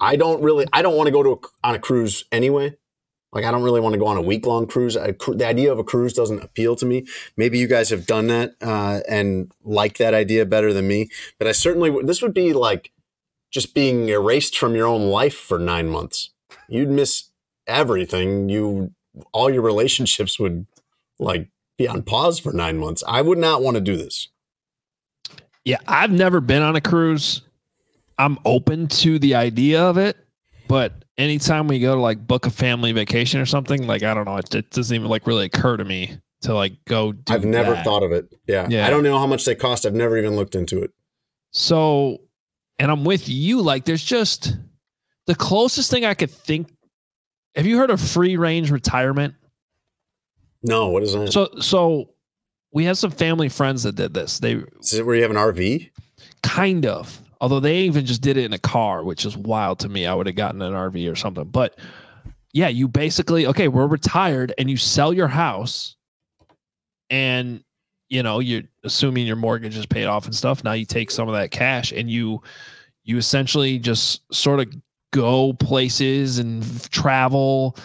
I 0.00 0.16
don't 0.16 0.42
really, 0.42 0.66
I 0.72 0.82
don't 0.82 0.96
want 0.96 1.08
to 1.08 1.12
go 1.12 1.22
to 1.22 1.32
a, 1.32 1.68
on 1.68 1.74
a 1.74 1.78
cruise 1.78 2.24
anyway. 2.32 2.76
Like 3.36 3.44
I 3.44 3.50
don't 3.50 3.62
really 3.62 3.82
want 3.82 3.92
to 3.92 3.98
go 3.98 4.06
on 4.06 4.16
a 4.16 4.22
week 4.22 4.46
long 4.46 4.66
cruise. 4.66 4.96
I, 4.96 5.10
the 5.10 5.46
idea 5.46 5.70
of 5.70 5.78
a 5.78 5.84
cruise 5.84 6.14
doesn't 6.14 6.42
appeal 6.42 6.74
to 6.76 6.86
me. 6.86 7.04
Maybe 7.36 7.58
you 7.58 7.66
guys 7.66 7.90
have 7.90 8.06
done 8.06 8.28
that 8.28 8.54
uh, 8.62 9.00
and 9.10 9.52
like 9.62 9.98
that 9.98 10.14
idea 10.14 10.46
better 10.46 10.72
than 10.72 10.88
me. 10.88 11.10
But 11.38 11.46
I 11.46 11.52
certainly 11.52 11.94
this 12.02 12.22
would 12.22 12.32
be 12.32 12.54
like 12.54 12.92
just 13.50 13.74
being 13.74 14.08
erased 14.08 14.56
from 14.56 14.74
your 14.74 14.86
own 14.86 15.10
life 15.10 15.36
for 15.36 15.58
nine 15.58 15.90
months. 15.90 16.30
You'd 16.66 16.88
miss 16.88 17.24
everything. 17.66 18.48
You 18.48 18.94
all 19.34 19.50
your 19.50 19.60
relationships 19.60 20.40
would 20.40 20.66
like 21.18 21.50
be 21.76 21.86
on 21.86 22.04
pause 22.04 22.38
for 22.38 22.54
nine 22.54 22.78
months. 22.78 23.04
I 23.06 23.20
would 23.20 23.36
not 23.36 23.60
want 23.60 23.74
to 23.74 23.82
do 23.82 23.98
this. 23.98 24.28
Yeah, 25.62 25.76
I've 25.86 26.10
never 26.10 26.40
been 26.40 26.62
on 26.62 26.74
a 26.74 26.80
cruise. 26.80 27.42
I'm 28.16 28.38
open 28.46 28.86
to 29.04 29.18
the 29.18 29.34
idea 29.34 29.82
of 29.82 29.98
it, 29.98 30.16
but 30.68 31.04
anytime 31.18 31.68
we 31.68 31.78
go 31.80 31.94
to 31.94 32.00
like 32.00 32.26
book 32.26 32.46
a 32.46 32.50
family 32.50 32.92
vacation 32.92 33.40
or 33.40 33.46
something, 33.46 33.86
like 33.86 34.02
I 34.02 34.14
don't 34.14 34.24
know, 34.24 34.36
it, 34.36 34.54
it 34.54 34.70
doesn't 34.70 34.94
even 34.94 35.08
like 35.08 35.26
really 35.26 35.46
occur 35.46 35.76
to 35.76 35.84
me 35.84 36.18
to 36.42 36.54
like 36.54 36.72
go. 36.86 37.12
Do 37.12 37.34
I've 37.34 37.44
never 37.44 37.72
that. 37.72 37.84
thought 37.84 38.02
of 38.02 38.12
it. 38.12 38.34
Yeah. 38.46 38.66
Yeah. 38.68 38.86
I 38.86 38.90
don't 38.90 39.02
know 39.02 39.18
how 39.18 39.26
much 39.26 39.44
they 39.44 39.54
cost. 39.54 39.86
I've 39.86 39.94
never 39.94 40.16
even 40.16 40.36
looked 40.36 40.54
into 40.54 40.82
it. 40.82 40.90
So, 41.50 42.18
and 42.78 42.90
I'm 42.90 43.04
with 43.04 43.28
you. 43.28 43.62
Like, 43.62 43.84
there's 43.84 44.04
just 44.04 44.56
the 45.26 45.34
closest 45.34 45.90
thing 45.90 46.04
I 46.04 46.14
could 46.14 46.30
think. 46.30 46.68
Have 47.54 47.66
you 47.66 47.78
heard 47.78 47.90
of 47.90 48.00
free 48.00 48.36
range 48.36 48.70
retirement? 48.70 49.34
No, 50.62 50.88
what 50.88 51.02
is 51.02 51.14
that? 51.14 51.32
So, 51.32 51.48
so 51.60 52.10
we 52.72 52.84
have 52.84 52.98
some 52.98 53.10
family 53.10 53.48
friends 53.48 53.84
that 53.84 53.94
did 53.94 54.12
this. 54.12 54.38
They 54.38 54.62
is 54.80 54.94
it 54.94 55.06
where 55.06 55.16
you 55.16 55.22
have 55.22 55.30
an 55.30 55.36
RV? 55.38 55.90
kind 56.42 56.86
of, 56.86 57.20
although 57.40 57.60
they 57.60 57.78
even 57.78 58.06
just 58.06 58.22
did 58.22 58.36
it 58.36 58.44
in 58.44 58.52
a 58.52 58.58
car, 58.58 59.04
which 59.04 59.24
is 59.24 59.36
wild 59.36 59.78
to 59.80 59.88
me. 59.88 60.06
I 60.06 60.14
would 60.14 60.26
have 60.26 60.36
gotten 60.36 60.62
an 60.62 60.72
RV 60.72 61.10
or 61.10 61.16
something. 61.16 61.44
But 61.44 61.78
yeah, 62.52 62.68
you 62.68 62.88
basically 62.88 63.46
okay, 63.46 63.68
we're 63.68 63.86
retired, 63.86 64.54
and 64.58 64.70
you 64.70 64.76
sell 64.76 65.12
your 65.12 65.28
house, 65.28 65.96
and 67.10 67.62
you 68.08 68.22
know 68.22 68.38
you're 68.38 68.62
assuming 68.84 69.26
your 69.26 69.36
mortgage 69.36 69.76
is 69.76 69.86
paid 69.86 70.06
off 70.06 70.24
and 70.24 70.34
stuff. 70.34 70.64
Now 70.64 70.72
you 70.72 70.86
take 70.86 71.10
some 71.10 71.28
of 71.28 71.34
that 71.34 71.50
cash 71.50 71.92
and 71.92 72.10
you 72.10 72.42
you 73.04 73.16
essentially 73.18 73.78
just 73.78 74.22
sort 74.34 74.60
of 74.60 74.72
go 75.12 75.52
places 75.54 76.38
and 76.38 76.90
travel 76.90 77.76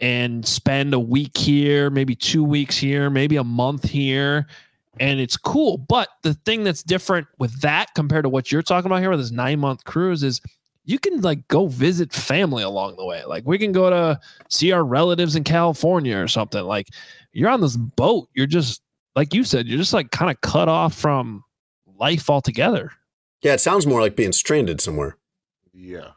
and 0.00 0.46
spend 0.46 0.94
a 0.94 1.00
week 1.00 1.36
here, 1.36 1.90
maybe 1.90 2.14
two 2.14 2.44
weeks 2.44 2.76
here, 2.76 3.10
maybe 3.10 3.36
a 3.36 3.44
month 3.44 3.88
here. 3.88 4.46
And 5.00 5.20
it's 5.20 5.36
cool. 5.36 5.78
But 5.78 6.08
the 6.22 6.34
thing 6.34 6.64
that's 6.64 6.82
different 6.82 7.26
with 7.38 7.60
that 7.60 7.94
compared 7.94 8.24
to 8.24 8.28
what 8.28 8.50
you're 8.50 8.62
talking 8.62 8.86
about 8.86 9.00
here 9.00 9.10
with 9.10 9.20
this 9.20 9.30
nine 9.30 9.60
month 9.60 9.84
cruise 9.84 10.22
is 10.22 10.40
you 10.84 10.98
can 10.98 11.20
like 11.20 11.46
go 11.48 11.66
visit 11.66 12.12
family 12.12 12.62
along 12.62 12.96
the 12.96 13.04
way. 13.04 13.22
Like 13.24 13.46
we 13.46 13.58
can 13.58 13.72
go 13.72 13.90
to 13.90 14.18
see 14.48 14.72
our 14.72 14.84
relatives 14.84 15.36
in 15.36 15.44
California 15.44 16.16
or 16.16 16.28
something. 16.28 16.64
Like 16.64 16.88
you're 17.32 17.50
on 17.50 17.60
this 17.60 17.76
boat, 17.76 18.28
you're 18.34 18.46
just 18.46 18.82
like 19.14 19.34
you 19.34 19.44
said, 19.44 19.66
you're 19.66 19.78
just 19.78 19.92
like 19.92 20.10
kind 20.10 20.30
of 20.30 20.40
cut 20.40 20.68
off 20.68 20.94
from 20.94 21.44
life 21.98 22.30
altogether. 22.30 22.92
Yeah, 23.42 23.54
it 23.54 23.60
sounds 23.60 23.86
more 23.86 24.00
like 24.00 24.16
being 24.16 24.32
stranded 24.32 24.80
somewhere. 24.80 25.16
Yeah. 25.72 26.12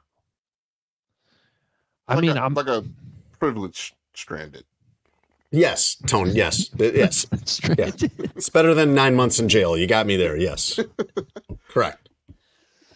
I 2.08 2.16
Like 2.16 2.22
mean, 2.22 2.38
a, 2.38 2.42
I'm 2.42 2.54
like 2.54 2.68
a 2.68 2.84
privileged 3.40 3.96
stranded. 4.14 4.66
Yes, 5.52 5.95
Tone. 6.08 6.32
Yes, 6.34 6.70
yes. 6.80 7.26
straight. 7.45 8.04
It's 8.36 8.49
better 8.49 8.74
than 8.74 8.93
nine 8.95 9.16
months 9.16 9.39
in 9.39 9.49
jail. 9.49 9.78
You 9.78 9.86
got 9.88 10.06
me 10.08 10.16
there. 10.16 10.38
Yes, 10.38 10.80
correct. 11.68 12.10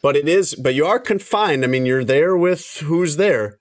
But 0.01 0.16
it 0.16 0.28
is. 0.30 0.56
But 0.56 0.74
you 0.76 0.86
are 0.86 0.99
confined. 0.99 1.64
I 1.64 1.68
mean, 1.68 1.86
you're 1.86 2.03
there 2.06 2.38
with 2.38 2.78
who's 2.84 3.18
there, 3.18 3.60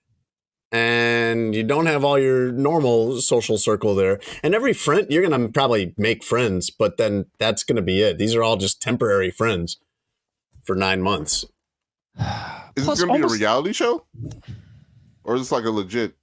and 0.71 1.55
you 1.55 1.65
don't 1.65 1.87
have 1.87 2.05
all 2.05 2.19
your 2.19 2.53
normal 2.53 3.21
social 3.21 3.59
circle 3.59 3.95
there. 3.97 4.21
And 4.45 4.55
every 4.55 4.73
friend, 4.73 5.07
you're 5.11 5.29
gonna 5.29 5.49
probably 5.49 5.93
make 5.99 6.23
friends, 6.23 6.71
but 6.71 6.97
then 6.97 7.27
that's 7.39 7.65
gonna 7.65 7.83
be 7.83 8.01
it. 8.01 8.19
These 8.19 8.35
are 8.37 8.43
all 8.45 8.57
just 8.57 8.81
temporary 8.81 9.31
friends 9.33 9.79
for 10.65 10.77
nine 10.77 11.03
months. 11.03 11.45
Is 12.77 12.85
Plus, 12.85 12.99
this 12.99 13.01
gonna 13.01 13.13
almost- 13.15 13.35
be 13.35 13.39
a 13.39 13.41
reality 13.41 13.73
show? 13.73 14.07
Or 15.25 15.35
is 15.35 15.41
this 15.43 15.53
like 15.53 15.65
a 15.65 15.71
legit 15.71 16.15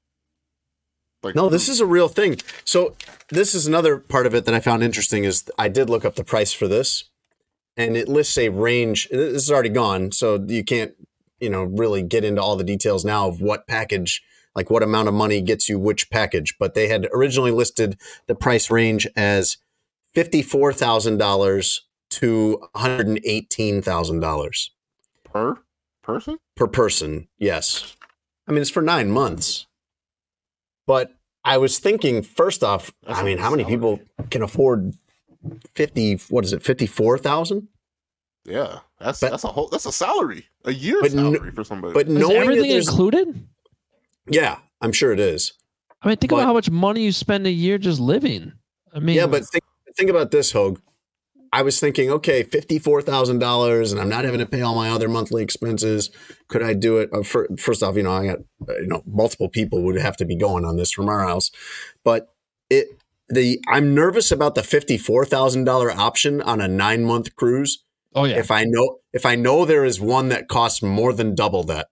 like 1.24 1.36
No, 1.36 1.49
this 1.49 1.67
hmm. 1.67 1.72
is 1.74 1.80
a 1.80 1.86
real 1.86 2.07
thing. 2.07 2.38
So 2.65 2.95
this 3.30 3.53
is 3.55 3.67
another 3.67 3.97
part 3.97 4.26
of 4.26 4.36
it 4.36 4.45
that 4.45 4.53
I 4.53 4.59
found 4.59 4.84
interesting 4.84 5.24
is 5.24 5.49
I 5.57 5.69
did 5.69 5.89
look 5.89 6.05
up 6.05 6.15
the 6.15 6.24
price 6.24 6.53
for 6.53 6.67
this, 6.67 7.05
and 7.78 7.95
it 7.95 8.07
lists 8.07 8.38
a 8.38 8.49
range. 8.49 9.09
This 9.09 9.43
is 9.43 9.51
already 9.51 9.69
gone, 9.69 10.11
so 10.11 10.43
you 10.47 10.63
can't, 10.63 10.93
you 11.39 11.49
know, 11.49 11.63
really 11.63 12.01
get 12.01 12.24
into 12.24 12.41
all 12.41 12.55
the 12.55 12.63
details 12.63 13.05
now 13.05 13.28
of 13.28 13.41
what 13.41 13.67
package, 13.67 14.22
like 14.55 14.69
what 14.69 14.84
amount 14.84 15.07
of 15.07 15.13
money 15.13 15.41
gets 15.41 15.69
you 15.69 15.80
which 15.80 16.09
package. 16.09 16.55
But 16.59 16.74
they 16.74 16.88
had 16.88 17.07
originally 17.13 17.51
listed 17.51 17.97
the 18.28 18.36
price 18.36 18.69
range 18.69 19.07
as 19.15 19.57
fifty-four 20.13 20.74
thousand 20.74 21.17
dollars 21.17 21.86
to 22.11 22.57
one 22.74 22.82
hundred 22.82 23.07
and 23.07 23.19
eighteen 23.24 23.82
thousand 23.82 24.19
dollars 24.19 24.72
per 25.24 25.59
person? 26.01 26.38
per 26.55 26.67
person. 26.67 27.28
Yes. 27.38 27.95
I 28.47 28.51
mean, 28.51 28.61
it's 28.61 28.69
for 28.69 28.82
nine 28.82 29.09
months. 29.09 29.67
But 30.88 31.11
I 31.43 31.57
was 31.57 31.79
thinking, 31.79 32.21
first 32.23 32.63
off, 32.63 32.91
That's 33.05 33.19
I 33.19 33.21
a 33.21 33.25
mean, 33.25 33.38
how 33.38 33.49
many 33.51 33.63
people 33.65 33.99
can 34.29 34.41
afford 34.41 34.93
50, 35.75 36.15
what 36.29 36.45
is 36.45 36.53
it, 36.53 36.61
54,000? 36.63 37.67
Yeah. 38.45 38.79
That's 38.99 39.19
But- 39.19 39.32
that's 39.32 39.43
a 39.43 39.47
whole 39.47 39.67
that's 39.67 39.86
a 39.86 39.91
salary. 39.91 40.45
A 40.65 40.71
year 40.73 40.97
But 41.01 41.13
no- 41.13 41.34
salary 41.34 41.51
for 41.51 41.63
somebody. 41.63 41.93
But 41.93 42.07
Is 42.07 42.13
knowing 42.13 42.38
everything 42.38 42.71
included? 42.71 43.47
yeah, 44.27 44.59
I'm 44.82 44.91
sure 44.91 45.11
it 45.11 45.19
is. 45.19 45.53
I 46.01 46.07
mean, 46.07 46.17
think 46.17 46.29
But- 46.32 46.38
about 46.38 46.45
how 46.47 46.53
much 46.53 46.69
money 46.69 47.03
you 47.03 47.11
spend 47.11 47.45
a 47.45 47.51
year 47.51 47.77
just 47.77 47.99
living. 47.99 48.53
I 48.93 48.99
mean, 48.99 49.15
Yeah, 49.15 49.27
but 49.27 49.45
think, 49.47 49.63
think 49.95 50.09
about 50.09 50.32
this, 50.32 50.51
Hoge. 50.51 50.79
I 51.54 51.64
was 51.64 51.80
thinking, 51.80 52.10
okay, 52.10 52.43
fifty-four 52.43 53.02
thousand 53.02 53.39
dollars, 53.39 53.91
and 53.91 53.99
I'm 53.99 54.08
not 54.10 54.24
having 54.24 54.39
to 54.39 54.45
pay 54.45 54.62
all 54.62 54.76
my 54.76 54.89
other 54.89 55.10
monthly 55.10 55.43
expenses. 55.43 56.10
Could 56.47 56.64
I 56.64 56.74
do 56.74 56.97
it? 56.99 57.10
Uh, 57.14 57.24
fir- 57.24 57.47
first 57.58 57.84
off, 57.84 57.95
you 57.97 58.04
know, 58.04 58.14
I 58.14 58.26
got 58.26 58.39
uh, 58.70 58.76
you 58.80 58.88
know 58.88 59.04
multiple 59.06 59.49
people 59.49 59.82
would 59.84 59.99
have 59.99 60.16
to 60.18 60.26
be 60.26 60.36
going 60.36 60.64
on 60.66 60.78
this 60.78 60.91
from 60.91 61.10
our 61.10 61.20
house, 61.28 61.52
but 62.06 62.34
it 62.70 62.88
the 63.28 63.60
I'm 63.70 63.93
nervous 63.93 64.32
about 64.32 64.56
the 64.56 64.64
fifty-four 64.64 65.26
thousand 65.26 65.66
dollar 65.66 65.91
option 65.91 66.41
on 66.41 66.62
a 66.62 66.68
nine-month 66.70 67.36
cruise. 67.36 67.84
oh 68.16 68.24
yeah, 68.26 68.38
If 68.38 68.49
I 68.52 68.64
know 68.66 68.99
if 69.14 69.26
I 69.26 69.36
know 69.36 69.66
there 69.66 69.84
is 69.86 69.99
one 69.99 70.30
that 70.30 70.47
costs 70.47 70.82
more 70.82 71.12
than 71.14 71.36
double 71.36 71.64
that, 71.66 71.88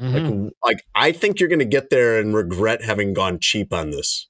Mhm. 0.00 0.44
like, 0.44 0.52
like 0.64 0.84
I 0.94 1.12
think 1.12 1.38
you're 1.40 1.48
going 1.48 1.58
to 1.60 1.64
get 1.64 1.90
there 1.90 2.18
and 2.18 2.34
regret 2.34 2.82
having 2.82 3.12
gone 3.14 3.38
cheap 3.40 3.72
on 3.72 3.90
this 3.90 4.28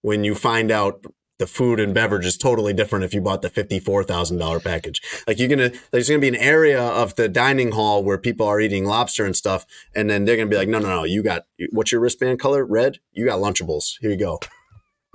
when 0.00 0.24
you 0.24 0.34
find 0.34 0.70
out 0.70 1.04
the 1.38 1.46
food 1.46 1.80
and 1.80 1.92
beverage 1.94 2.26
is 2.26 2.36
totally 2.36 2.72
different 2.72 3.04
if 3.04 3.14
you 3.14 3.20
bought 3.20 3.42
the 3.42 3.48
fifty-four 3.48 4.04
thousand 4.04 4.38
dollar 4.38 4.60
package. 4.60 5.00
Like 5.26 5.38
you're 5.38 5.48
gonna, 5.48 5.72
there's 5.90 6.08
gonna 6.08 6.20
be 6.20 6.28
an 6.28 6.36
area 6.36 6.80
of 6.82 7.14
the 7.16 7.28
dining 7.28 7.72
hall 7.72 8.04
where 8.04 8.18
people 8.18 8.46
are 8.46 8.60
eating 8.60 8.84
lobster 8.84 9.24
and 9.24 9.34
stuff, 9.36 9.66
and 9.94 10.08
then 10.08 10.24
they're 10.24 10.36
gonna 10.36 10.48
be 10.48 10.56
like, 10.56 10.68
no, 10.68 10.78
no, 10.78 10.88
no, 10.88 11.04
you 11.04 11.22
got 11.22 11.46
what's 11.70 11.92
your 11.92 12.00
wristband 12.00 12.38
color? 12.38 12.64
Red. 12.64 12.98
You 13.12 13.24
got 13.24 13.40
Lunchables. 13.40 13.94
Here 14.00 14.10
you 14.10 14.16
go. 14.16 14.40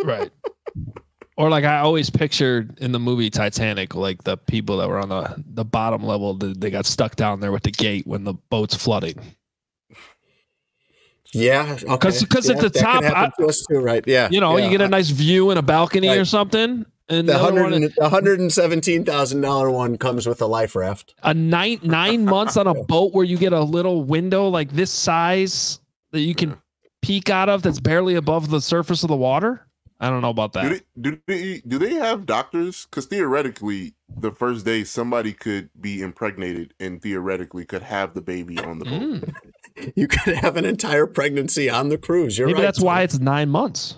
right. 0.04 0.32
Or 1.38 1.52
like 1.52 1.66
I 1.66 1.80
always 1.80 2.10
pictured 2.10 2.80
in 2.80 2.92
the 2.92 3.00
movie 3.00 3.30
Titanic, 3.30 3.94
like 3.94 4.24
the 4.24 4.38
people 4.38 4.78
that 4.78 4.90
were 4.90 5.00
on 5.00 5.10
the 5.10 5.44
the 5.46 5.64
bottom 5.64 6.04
level, 6.04 6.34
they 6.34 6.72
got 6.72 6.88
stuck 6.88 7.16
down 7.16 7.40
there 7.42 7.52
with 7.52 7.64
the 7.64 7.72
gate 7.72 8.08
when 8.08 8.24
the 8.24 8.34
boat's 8.50 8.76
flooding. 8.76 9.20
Yeah, 11.34 11.78
okay. 11.84 11.98
'Cause- 11.98 12.26
'cause 12.26 12.50
at 12.50 12.56
Yeah, 12.58 12.62
the 12.64 12.70
top, 12.70 13.04
I- 13.04 13.32
to 13.40 13.48
us 13.48 13.64
too, 13.70 13.80
right? 13.80 14.04
Yeah, 14.08 14.30
You 14.32 14.40
know, 14.40 14.58
yeah. 14.58 14.66
you 14.66 14.72
get 14.72 14.82
a 14.82 14.88
nice 14.88 15.10
view 15.10 15.50
and 15.50 15.60
a 15.60 15.62
balcony 15.62 16.10
or 16.10 16.26
something, 16.26 16.86
and 17.10 17.28
the 17.28 17.34
the 17.34 17.40
other 17.40 17.44
hundred 17.44 17.64
one- 17.64 17.74
and 17.74 17.94
the 17.98 18.10
hundred 18.10 18.40
and 18.40 18.52
seventeen 18.52 19.04
thousand 19.04 19.42
dollar 19.42 19.70
one 19.70 19.98
comes 19.98 20.26
with 20.28 20.42
a 20.42 20.46
life 20.48 20.76
raft. 20.76 21.14
a 21.24 21.34
nine 21.34 21.80
nine 21.84 22.26
months 22.26 22.56
on 22.58 22.66
a 22.68 22.74
boat 22.86 23.14
where 23.14 23.26
you 23.26 23.38
get 23.38 23.54
a 23.54 23.62
little 23.62 24.04
window 24.04 24.48
like 24.48 24.72
this 24.74 24.92
size 24.92 25.80
that 26.12 26.22
you 26.22 26.34
can 26.34 26.56
peek 27.02 27.30
out 27.30 27.50
of 27.50 27.62
that's 27.62 27.80
barely 27.80 28.16
above 28.16 28.50
the 28.50 28.62
surface 28.62 29.04
of 29.04 29.10
the 29.10 29.16
water. 29.16 29.62
I 30.00 30.10
don't 30.10 30.22
know 30.22 30.30
about 30.30 30.54
do 30.54 30.60
that. 30.62 30.70
they 30.96 31.02
do 31.12 31.18
they 31.28 31.62
do 31.68 31.78
they 31.80 31.94
have 31.96 32.26
doctors? 32.28 32.86
Because 32.90 33.08
theoretically, 33.08 33.96
the 34.22 34.32
first 34.32 34.64
day 34.64 34.84
somebody 34.84 35.34
could 35.34 35.70
be 35.82 36.02
impregnated 36.02 36.74
and 36.80 37.02
theoretically 37.02 37.66
could 37.66 37.82
have 37.82 38.14
the 38.14 38.22
baby 38.22 38.60
on 38.60 38.78
the 38.80 38.86
boat. 38.86 39.02
Mm. 39.02 39.34
You 39.96 40.08
could 40.08 40.36
have 40.36 40.58
an 40.58 40.66
entire 40.66 41.06
pregnancy 41.06 41.70
on 41.70 41.90
the 41.90 41.98
cruise. 41.98 42.38
You're 42.38 42.48
Maybe 42.48 42.60
right. 42.60 42.66
that's 42.66 42.82
why 42.82 43.02
it's 43.04 43.20
nine 43.20 43.50
months. 43.50 43.96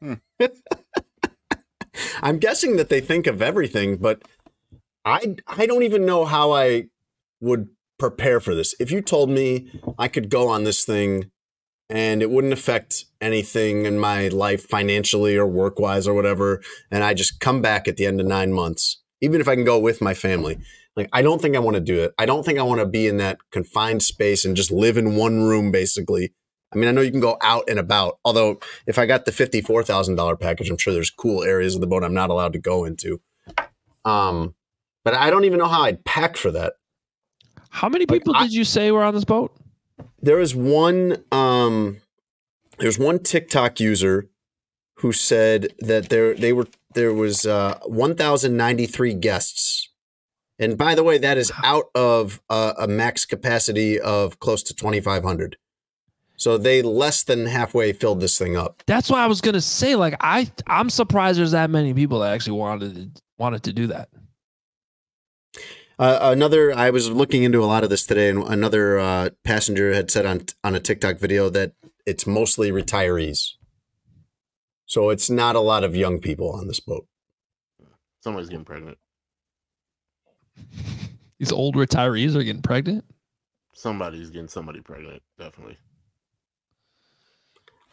Hmm. 0.00 0.14
I'm 2.22 2.38
guessing 2.38 2.76
that 2.76 2.88
they 2.88 3.00
think 3.00 3.26
of 3.26 3.42
everything, 3.42 3.96
but 3.96 4.22
I 5.04 5.36
I 5.46 5.66
don't 5.66 5.82
even 5.82 6.06
know 6.06 6.24
how 6.24 6.52
I 6.52 6.84
would 7.40 7.68
prepare 7.98 8.40
for 8.40 8.54
this. 8.54 8.74
If 8.80 8.90
you 8.90 9.00
told 9.00 9.30
me 9.30 9.70
I 9.98 10.08
could 10.08 10.30
go 10.30 10.48
on 10.48 10.64
this 10.64 10.84
thing 10.84 11.30
and 11.88 12.22
it 12.22 12.30
wouldn't 12.30 12.52
affect 12.52 13.04
anything 13.20 13.84
in 13.84 13.98
my 13.98 14.28
life 14.28 14.64
financially 14.64 15.36
or 15.36 15.46
work 15.46 15.78
wise 15.78 16.08
or 16.08 16.14
whatever, 16.14 16.62
and 16.90 17.04
I 17.04 17.14
just 17.14 17.40
come 17.40 17.60
back 17.60 17.86
at 17.86 17.96
the 17.96 18.06
end 18.06 18.20
of 18.20 18.26
nine 18.26 18.52
months, 18.52 19.00
even 19.20 19.40
if 19.40 19.48
I 19.48 19.54
can 19.54 19.64
go 19.64 19.78
with 19.78 20.00
my 20.00 20.14
family, 20.14 20.58
like 20.96 21.08
I 21.12 21.22
don't 21.22 21.40
think 21.40 21.56
I 21.56 21.60
want 21.60 21.74
to 21.76 21.80
do 21.80 22.00
it. 22.00 22.12
I 22.18 22.26
don't 22.26 22.44
think 22.44 22.58
I 22.58 22.62
want 22.62 22.80
to 22.80 22.86
be 22.86 23.06
in 23.06 23.16
that 23.18 23.38
confined 23.50 24.02
space 24.02 24.44
and 24.44 24.56
just 24.56 24.70
live 24.70 24.96
in 24.96 25.16
one 25.16 25.42
room 25.42 25.70
basically. 25.70 26.32
I 26.74 26.78
mean, 26.78 26.88
I 26.88 26.92
know 26.92 27.02
you 27.02 27.10
can 27.10 27.20
go 27.20 27.36
out 27.42 27.64
and 27.68 27.78
about. 27.78 28.18
Although, 28.24 28.58
if 28.86 28.98
I 28.98 29.04
got 29.04 29.26
the 29.26 29.32
fifty-four 29.32 29.82
thousand 29.84 30.16
dollar 30.16 30.36
package, 30.36 30.70
I'm 30.70 30.78
sure 30.78 30.94
there's 30.94 31.10
cool 31.10 31.42
areas 31.42 31.74
of 31.74 31.80
the 31.82 31.86
boat 31.86 32.02
I'm 32.02 32.14
not 32.14 32.30
allowed 32.30 32.54
to 32.54 32.58
go 32.58 32.84
into. 32.86 33.20
Um, 34.04 34.54
but 35.04 35.14
I 35.14 35.30
don't 35.30 35.44
even 35.44 35.58
know 35.58 35.68
how 35.68 35.82
I'd 35.82 36.04
pack 36.04 36.36
for 36.36 36.50
that. 36.52 36.74
How 37.70 37.88
many 37.88 38.06
Like, 38.06 38.20
people 38.20 38.34
I- 38.36 38.44
did 38.44 38.54
you 38.54 38.64
say 38.64 38.90
were 38.90 39.02
on 39.04 39.14
this 39.14 39.24
boat? 39.24 39.54
There 40.22 40.40
is 40.40 40.54
one. 40.54 41.22
Um, 41.30 42.00
there's 42.78 42.98
one 42.98 43.18
TikTok 43.18 43.78
user 43.80 44.28
who 44.96 45.12
said 45.12 45.74
that 45.80 46.08
there 46.08 46.34
they 46.34 46.52
were 46.52 46.68
there 46.94 47.12
was 47.12 47.44
uh, 47.46 47.78
1,093 47.84 49.14
guests, 49.14 49.88
and 50.62 50.78
by 50.78 50.94
the 50.94 51.02
way, 51.02 51.18
that 51.18 51.38
is 51.38 51.50
out 51.64 51.86
of 51.94 52.40
uh, 52.48 52.74
a 52.78 52.86
max 52.86 53.24
capacity 53.24 53.98
of 53.98 54.38
close 54.38 54.62
to 54.62 54.74
2,500. 54.74 55.56
So 56.36 56.56
they 56.56 56.82
less 56.82 57.24
than 57.24 57.46
halfway 57.46 57.92
filled 57.92 58.20
this 58.20 58.38
thing 58.38 58.56
up. 58.56 58.82
That's 58.86 59.10
why 59.10 59.22
I 59.22 59.26
was 59.26 59.40
gonna 59.40 59.60
say. 59.60 59.96
Like 59.96 60.14
I, 60.20 60.50
I'm 60.66 60.88
surprised 60.88 61.38
there's 61.38 61.50
that 61.50 61.70
many 61.70 61.92
people 61.94 62.20
that 62.20 62.32
actually 62.32 62.58
wanted 62.58 62.94
to, 62.94 63.22
wanted 63.38 63.64
to 63.64 63.72
do 63.72 63.88
that. 63.88 64.08
Uh, 65.98 66.18
another, 66.22 66.72
I 66.74 66.90
was 66.90 67.10
looking 67.10 67.42
into 67.42 67.62
a 67.62 67.66
lot 67.66 67.84
of 67.84 67.90
this 67.90 68.06
today, 68.06 68.28
and 68.28 68.42
another 68.42 68.98
uh, 68.98 69.30
passenger 69.44 69.92
had 69.92 70.10
said 70.10 70.26
on 70.26 70.46
on 70.64 70.74
a 70.74 70.80
TikTok 70.80 71.18
video 71.18 71.48
that 71.50 71.74
it's 72.06 72.26
mostly 72.26 72.70
retirees. 72.70 73.52
So 74.86 75.10
it's 75.10 75.30
not 75.30 75.56
a 75.56 75.60
lot 75.60 75.84
of 75.84 75.96
young 75.96 76.20
people 76.20 76.50
on 76.50 76.66
this 76.66 76.80
boat. 76.80 77.06
Somebody's 78.20 78.48
getting 78.48 78.64
pregnant. 78.64 78.98
These 81.38 81.52
old 81.52 81.74
retirees 81.74 82.34
are 82.36 82.42
getting 82.42 82.62
pregnant. 82.62 83.04
Somebody's 83.74 84.30
getting 84.30 84.48
somebody 84.48 84.80
pregnant. 84.80 85.22
Definitely. 85.38 85.78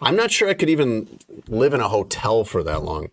I'm 0.01 0.15
not 0.15 0.31
sure 0.31 0.49
I 0.49 0.53
could 0.53 0.69
even 0.69 1.19
live 1.47 1.73
in 1.73 1.81
a 1.81 1.89
hotel 1.89 2.43
for 2.43 2.63
that 2.63 2.83
long. 2.83 3.09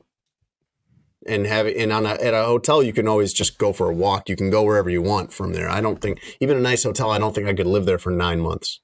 and 1.26 1.46
have 1.46 1.66
and 1.66 1.92
on 1.92 2.06
a, 2.06 2.10
at 2.10 2.34
a 2.34 2.44
hotel 2.44 2.82
you 2.82 2.92
can 2.92 3.08
always 3.08 3.32
just 3.32 3.58
go 3.58 3.72
for 3.72 3.90
a 3.90 3.94
walk. 3.94 4.28
You 4.28 4.36
can 4.36 4.50
go 4.50 4.62
wherever 4.62 4.88
you 4.90 5.02
want 5.02 5.32
from 5.32 5.52
there. 5.52 5.68
I 5.68 5.80
don't 5.80 6.00
think 6.00 6.20
even 6.40 6.56
a 6.56 6.60
nice 6.60 6.84
hotel. 6.84 7.10
I 7.10 7.18
don't 7.18 7.34
think 7.34 7.48
I 7.48 7.54
could 7.54 7.66
live 7.66 7.86
there 7.86 7.98
for 7.98 8.10
nine 8.10 8.40
months. 8.40 8.80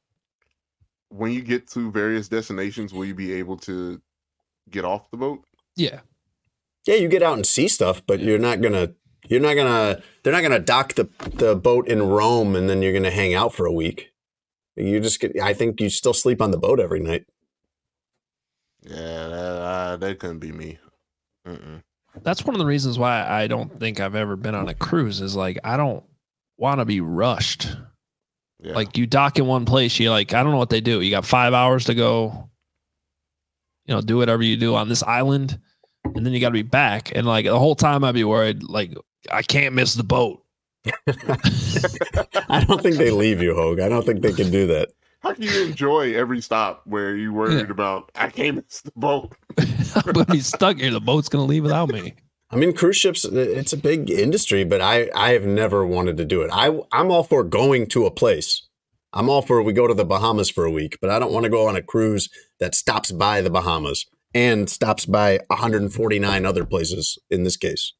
When 1.10 1.30
you 1.30 1.42
get 1.42 1.68
to 1.72 1.90
various 1.92 2.28
destinations, 2.28 2.92
will 2.92 3.04
you 3.04 3.14
be 3.14 3.32
able 3.34 3.58
to 3.58 4.00
get 4.70 4.84
off 4.84 5.10
the 5.10 5.18
boat? 5.18 5.44
Yeah. 5.76 6.00
Yeah, 6.86 6.96
you 6.96 7.08
get 7.08 7.22
out 7.22 7.34
and 7.34 7.46
see 7.46 7.68
stuff, 7.68 8.02
but 8.06 8.18
you're 8.20 8.38
not 8.38 8.60
gonna. 8.60 8.94
You're 9.32 9.40
not 9.40 9.54
gonna. 9.54 10.02
They're 10.22 10.32
not 10.32 10.42
gonna 10.42 10.58
dock 10.58 10.92
the 10.92 11.08
the 11.32 11.56
boat 11.56 11.88
in 11.88 12.02
Rome 12.02 12.54
and 12.54 12.68
then 12.68 12.82
you're 12.82 12.92
gonna 12.92 13.10
hang 13.10 13.32
out 13.32 13.54
for 13.54 13.64
a 13.64 13.72
week. 13.72 14.12
You 14.76 15.00
just 15.00 15.20
get. 15.20 15.40
I 15.40 15.54
think 15.54 15.80
you 15.80 15.88
still 15.88 16.12
sleep 16.12 16.42
on 16.42 16.50
the 16.50 16.58
boat 16.58 16.78
every 16.78 17.00
night. 17.00 17.24
Yeah, 18.82 19.28
that, 19.28 19.32
uh, 19.32 19.96
that 19.96 20.18
couldn't 20.18 20.40
be 20.40 20.52
me. 20.52 20.78
Mm-mm. 21.48 21.80
That's 22.22 22.44
one 22.44 22.54
of 22.54 22.58
the 22.58 22.66
reasons 22.66 22.98
why 22.98 23.26
I 23.26 23.46
don't 23.46 23.80
think 23.80 24.00
I've 24.00 24.16
ever 24.16 24.36
been 24.36 24.54
on 24.54 24.68
a 24.68 24.74
cruise 24.74 25.22
is 25.22 25.34
like 25.34 25.58
I 25.64 25.78
don't 25.78 26.04
want 26.58 26.80
to 26.80 26.84
be 26.84 27.00
rushed. 27.00 27.74
Yeah. 28.60 28.74
Like 28.74 28.98
you 28.98 29.06
dock 29.06 29.38
in 29.38 29.46
one 29.46 29.64
place, 29.64 29.98
you 29.98 30.10
like 30.10 30.34
I 30.34 30.42
don't 30.42 30.52
know 30.52 30.58
what 30.58 30.68
they 30.68 30.82
do. 30.82 31.00
You 31.00 31.10
got 31.10 31.24
five 31.24 31.54
hours 31.54 31.86
to 31.86 31.94
go. 31.94 32.50
You 33.86 33.94
know, 33.94 34.02
do 34.02 34.18
whatever 34.18 34.42
you 34.42 34.58
do 34.58 34.74
on 34.74 34.90
this 34.90 35.02
island, 35.02 35.58
and 36.04 36.26
then 36.26 36.34
you 36.34 36.40
got 36.40 36.50
to 36.50 36.52
be 36.52 36.60
back. 36.60 37.12
And 37.14 37.26
like 37.26 37.46
the 37.46 37.58
whole 37.58 37.74
time, 37.74 38.04
I'd 38.04 38.14
be 38.14 38.24
worried, 38.24 38.62
like 38.62 38.92
I 39.30 39.42
can't 39.42 39.74
miss 39.74 39.94
the 39.94 40.04
boat. 40.04 40.42
I 42.48 42.64
don't 42.66 42.82
think 42.82 42.96
they 42.96 43.10
leave 43.10 43.40
you, 43.40 43.54
Hoge. 43.54 43.80
I 43.80 43.88
don't 43.88 44.04
think 44.04 44.22
they 44.22 44.32
can 44.32 44.50
do 44.50 44.66
that. 44.68 44.90
How 45.20 45.34
can 45.34 45.44
you 45.44 45.66
enjoy 45.66 46.14
every 46.14 46.40
stop 46.40 46.82
where 46.84 47.16
you 47.16 47.32
worried 47.32 47.70
about 47.70 48.10
I 48.16 48.28
can't 48.28 48.56
miss 48.56 48.80
the 48.80 48.90
boat? 48.96 49.32
I'm 49.56 50.12
gonna 50.12 50.24
be 50.26 50.40
stuck 50.40 50.78
here. 50.78 50.90
The 50.90 51.00
boat's 51.00 51.28
gonna 51.28 51.44
leave 51.44 51.62
without 51.62 51.90
me. 51.90 52.14
I 52.50 52.56
mean, 52.56 52.74
cruise 52.74 52.96
ships, 52.96 53.24
it's 53.24 53.72
a 53.72 53.78
big 53.78 54.10
industry, 54.10 54.62
but 54.64 54.82
I, 54.82 55.08
I 55.14 55.30
have 55.30 55.46
never 55.46 55.86
wanted 55.86 56.18
to 56.18 56.24
do 56.26 56.42
it. 56.42 56.50
I, 56.52 56.80
I'm 56.92 57.10
all 57.10 57.24
for 57.24 57.44
going 57.44 57.86
to 57.88 58.04
a 58.04 58.10
place. 58.10 58.68
I'm 59.14 59.30
all 59.30 59.40
for 59.40 59.62
we 59.62 59.72
go 59.72 59.86
to 59.86 59.94
the 59.94 60.04
Bahamas 60.04 60.50
for 60.50 60.66
a 60.66 60.70
week, 60.70 60.98
but 61.00 61.08
I 61.08 61.18
don't 61.18 61.32
want 61.32 61.44
to 61.44 61.50
go 61.50 61.66
on 61.66 61.76
a 61.76 61.82
cruise 61.82 62.28
that 62.60 62.74
stops 62.74 63.10
by 63.10 63.40
the 63.40 63.48
Bahamas 63.48 64.04
and 64.34 64.68
stops 64.68 65.06
by 65.06 65.40
149 65.48 66.44
other 66.44 66.64
places 66.66 67.18
in 67.30 67.44
this 67.44 67.56
case. 67.56 67.94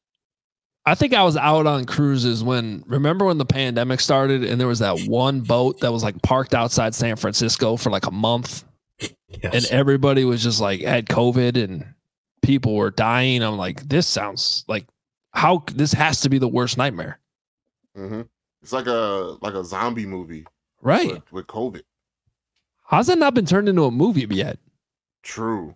I 0.85 0.95
think 0.95 1.13
I 1.13 1.23
was 1.23 1.37
out 1.37 1.65
on 1.65 1.85
cruises 1.85 2.43
when 2.43 2.83
remember 2.87 3.25
when 3.25 3.37
the 3.37 3.45
pandemic 3.45 4.01
started 4.01 4.43
and 4.43 4.59
there 4.59 4.67
was 4.67 4.79
that 4.79 4.99
one 5.07 5.41
boat 5.41 5.79
that 5.79 5.91
was 5.93 6.03
like 6.03 6.21
parked 6.21 6.53
outside 6.53 6.93
San 6.93 7.15
Francisco 7.15 7.77
for 7.77 7.89
like 7.89 8.05
a 8.05 8.11
month 8.11 8.63
Yes. 8.99 9.53
and 9.53 9.65
everybody 9.71 10.25
was 10.25 10.43
just 10.43 10.59
like 10.61 10.81
had 10.81 11.07
COVID 11.07 11.61
and 11.61 11.85
people 12.41 12.75
were 12.75 12.91
dying. 12.91 13.41
I'm 13.41 13.57
like, 13.57 13.81
this 13.87 14.07
sounds 14.07 14.63
like 14.67 14.85
how 15.31 15.63
this 15.73 15.93
has 15.93 16.21
to 16.21 16.29
be 16.29 16.37
the 16.37 16.47
worst 16.49 16.77
nightmare. 16.77 17.19
hmm 17.95 18.21
It's 18.61 18.73
like 18.73 18.87
a 18.87 19.37
like 19.41 19.53
a 19.53 19.63
zombie 19.63 20.05
movie 20.05 20.45
Right. 20.81 21.13
with, 21.13 21.31
with 21.31 21.47
COVID. 21.47 21.81
How's 22.85 23.07
that 23.07 23.17
not 23.17 23.33
been 23.33 23.45
turned 23.45 23.69
into 23.69 23.85
a 23.85 23.91
movie 23.91 24.27
yet? 24.29 24.59
True. 25.23 25.75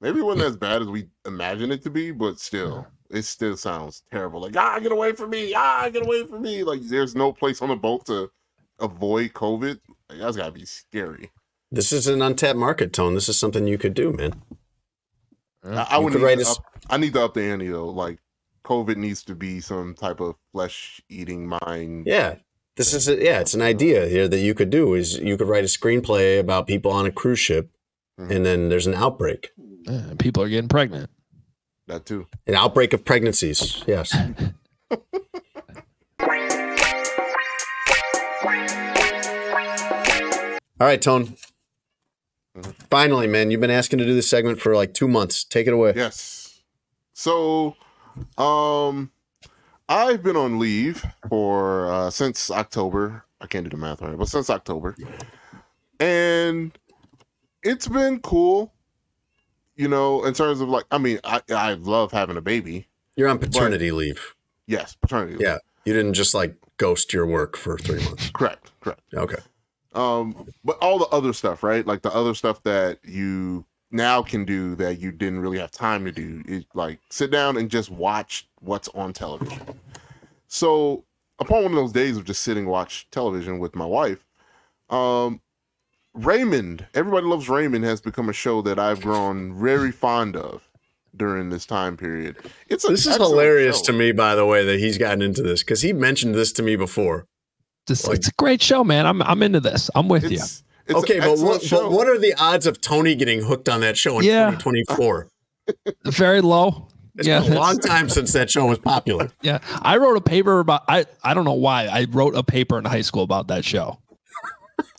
Maybe 0.00 0.20
it 0.20 0.24
wasn't 0.24 0.46
as 0.46 0.56
bad 0.56 0.80
as 0.82 0.88
we 0.88 1.08
imagined 1.26 1.72
it 1.72 1.82
to 1.82 1.90
be, 1.90 2.10
but 2.10 2.40
still, 2.40 2.86
it 3.10 3.22
still 3.22 3.56
sounds 3.56 4.02
terrible. 4.10 4.40
Like, 4.40 4.56
ah, 4.56 4.78
get 4.78 4.92
away 4.92 5.12
from 5.12 5.30
me! 5.30 5.54
Ah, 5.54 5.88
get 5.92 6.04
away 6.04 6.26
from 6.26 6.42
me! 6.42 6.62
Like, 6.64 6.80
there's 6.82 7.14
no 7.14 7.32
place 7.32 7.62
on 7.62 7.68
the 7.68 7.76
boat 7.76 8.06
to 8.06 8.30
avoid 8.78 9.32
COVID. 9.32 9.78
Like, 10.08 10.18
that's 10.18 10.36
gotta 10.36 10.52
be 10.52 10.64
scary. 10.64 11.30
This 11.70 11.92
is 11.92 12.06
an 12.06 12.22
untapped 12.22 12.58
market, 12.58 12.92
Tone. 12.92 13.14
This 13.14 13.28
is 13.28 13.38
something 13.38 13.66
you 13.66 13.78
could 13.78 13.94
do, 13.94 14.12
man. 14.12 14.42
I, 15.64 15.86
I 15.90 15.98
would 15.98 16.12
could 16.12 16.20
need 16.20 16.24
write 16.26 16.38
to 16.38 16.48
up, 16.50 16.64
I 16.88 16.96
need 16.96 17.12
to 17.14 17.24
up 17.24 17.34
the 17.34 17.42
ante 17.42 17.68
though. 17.68 17.88
Like, 17.88 18.18
COVID 18.64 18.96
needs 18.96 19.22
to 19.24 19.34
be 19.34 19.60
some 19.60 19.94
type 19.94 20.20
of 20.20 20.36
flesh 20.52 21.00
eating 21.08 21.46
mind. 21.46 22.06
Yeah. 22.06 22.36
This 22.76 22.94
is 22.94 23.08
a, 23.08 23.16
yeah, 23.22 23.40
it's 23.40 23.54
an 23.54 23.62
idea 23.62 24.06
here 24.06 24.28
that 24.28 24.38
you 24.38 24.54
could 24.54 24.70
do 24.70 24.94
is 24.94 25.18
you 25.18 25.36
could 25.36 25.48
write 25.48 25.64
a 25.64 25.66
screenplay 25.66 26.38
about 26.38 26.66
people 26.68 26.92
on 26.92 27.06
a 27.06 27.10
cruise 27.10 27.40
ship 27.40 27.70
Mhm. 28.20 28.30
and 28.30 28.46
then 28.46 28.68
there's 28.68 28.86
an 28.86 28.94
outbreak. 28.94 29.50
Yeah, 29.82 30.14
people 30.18 30.42
are 30.42 30.48
getting 30.48 30.68
pregnant. 30.68 31.10
That 31.88 32.04
too. 32.06 32.26
An 32.46 32.54
outbreak 32.54 32.92
of 32.92 33.04
pregnancies. 33.04 33.82
Yes. 33.86 34.14
All 40.80 40.86
right, 40.86 41.00
Tone. 41.02 41.34
Mhm. 42.56 42.74
Finally, 42.90 43.26
man, 43.26 43.50
you've 43.50 43.60
been 43.60 43.70
asking 43.70 43.98
to 44.00 44.04
do 44.04 44.14
this 44.14 44.28
segment 44.28 44.60
for 44.60 44.76
like 44.76 44.94
two 44.94 45.08
months. 45.08 45.44
Take 45.44 45.66
it 45.66 45.72
away. 45.72 45.92
Yes. 45.96 46.60
So, 47.14 47.74
um, 48.36 49.10
I've 49.88 50.22
been 50.22 50.36
on 50.36 50.58
leave 50.58 51.04
for 51.28 51.90
uh, 51.90 52.10
since 52.10 52.50
October. 52.50 53.24
I 53.40 53.46
can't 53.46 53.64
do 53.64 53.70
the 53.70 53.76
math 53.76 54.02
right, 54.02 54.16
but 54.16 54.28
since 54.28 54.50
October, 54.50 54.94
and 55.98 56.76
it's 57.62 57.88
been 57.88 58.20
cool. 58.20 58.72
You 59.78 59.88
know, 59.88 60.24
in 60.24 60.34
terms 60.34 60.60
of 60.60 60.68
like, 60.68 60.84
I 60.90 60.98
mean, 60.98 61.20
I 61.24 61.40
I 61.48 61.74
love 61.74 62.12
having 62.12 62.36
a 62.36 62.42
baby. 62.42 62.86
You're 63.16 63.28
on 63.28 63.38
paternity 63.38 63.90
leave. 63.90 64.34
Yes, 64.66 64.94
paternity. 64.94 65.36
leave. 65.36 65.40
Yeah. 65.40 65.58
You 65.84 65.94
didn't 65.94 66.14
just 66.14 66.34
like 66.34 66.54
ghost 66.76 67.12
your 67.12 67.26
work 67.26 67.56
for 67.56 67.78
three 67.78 68.02
months. 68.04 68.30
correct, 68.34 68.72
correct. 68.80 69.00
Okay. 69.14 69.40
Um, 69.94 70.46
but 70.64 70.76
all 70.82 70.98
the 70.98 71.06
other 71.06 71.32
stuff, 71.32 71.62
right? 71.62 71.86
Like 71.86 72.02
the 72.02 72.14
other 72.14 72.34
stuff 72.34 72.62
that 72.64 72.98
you 73.04 73.64
now 73.90 74.22
can 74.22 74.44
do 74.44 74.74
that 74.74 75.00
you 75.00 75.10
didn't 75.10 75.40
really 75.40 75.58
have 75.58 75.70
time 75.70 76.04
to 76.04 76.12
do 76.12 76.42
is 76.46 76.64
like 76.74 76.98
sit 77.10 77.30
down 77.30 77.56
and 77.56 77.70
just 77.70 77.90
watch 77.90 78.48
what's 78.60 78.88
on 78.88 79.12
television. 79.12 79.60
So 80.48 81.04
upon 81.38 81.62
one 81.62 81.72
of 81.72 81.78
those 81.78 81.92
days 81.92 82.16
of 82.16 82.24
just 82.24 82.42
sitting 82.42 82.66
watch 82.66 83.08
television 83.10 83.58
with 83.58 83.74
my 83.74 83.86
wife, 83.86 84.24
um, 84.90 85.40
Raymond, 86.18 86.86
everybody 86.94 87.26
loves 87.26 87.48
Raymond 87.48 87.84
has 87.84 88.00
become 88.00 88.28
a 88.28 88.32
show 88.32 88.60
that 88.62 88.78
I've 88.78 89.00
grown 89.00 89.58
very 89.60 89.92
fond 89.92 90.36
of 90.36 90.68
during 91.16 91.50
this 91.50 91.64
time 91.66 91.96
period. 91.96 92.36
It's 92.68 92.84
a 92.84 92.88
This 92.88 93.06
is 93.06 93.16
hilarious 93.16 93.78
show. 93.78 93.84
to 93.84 93.92
me, 93.92 94.12
by 94.12 94.34
the 94.34 94.44
way, 94.46 94.64
that 94.64 94.78
he's 94.78 94.98
gotten 94.98 95.22
into 95.22 95.42
this 95.42 95.62
because 95.62 95.82
he 95.82 95.92
mentioned 95.92 96.34
this 96.34 96.52
to 96.52 96.62
me 96.62 96.76
before. 96.76 97.26
This, 97.86 98.06
Like- 98.06 98.18
it's 98.18 98.28
a 98.28 98.32
great 98.32 98.60
show, 98.60 98.84
man. 98.84 99.06
I'm 99.06 99.22
I'm 99.22 99.42
into 99.42 99.60
this. 99.60 99.90
I'm 99.94 100.08
with 100.08 100.24
you. 100.30 100.38
It's, 100.38 100.62
it's 100.86 100.98
okay, 100.98 101.20
but 101.20 101.38
what, 101.38 101.62
but 101.70 101.90
what 101.90 102.08
are 102.08 102.18
the 102.18 102.34
odds 102.34 102.66
of 102.66 102.80
Tony 102.80 103.14
getting 103.14 103.42
hooked 103.42 103.68
on 103.68 103.80
that 103.82 103.96
show 103.96 104.18
in 104.18 104.24
Yeah. 104.24 104.50
2024? 104.52 105.28
Very 106.06 106.40
low. 106.40 106.88
It's 107.16 107.26
yeah, 107.26 107.40
been 107.40 107.52
a 107.54 107.56
long 107.56 107.78
time 107.78 108.08
since 108.08 108.32
that 108.34 108.48
show 108.50 108.66
was 108.66 108.78
popular. 108.78 109.30
Yeah, 109.42 109.58
I 109.82 109.96
wrote 109.96 110.16
a 110.16 110.20
paper 110.20 110.60
about. 110.60 110.82
I 110.88 111.04
I 111.24 111.34
don't 111.34 111.44
know 111.44 111.52
why 111.54 111.86
I 111.86 112.06
wrote 112.10 112.34
a 112.36 112.42
paper 112.44 112.78
in 112.78 112.84
high 112.84 113.00
school 113.02 113.22
about 113.22 113.48
that 113.48 113.64
show, 113.64 113.98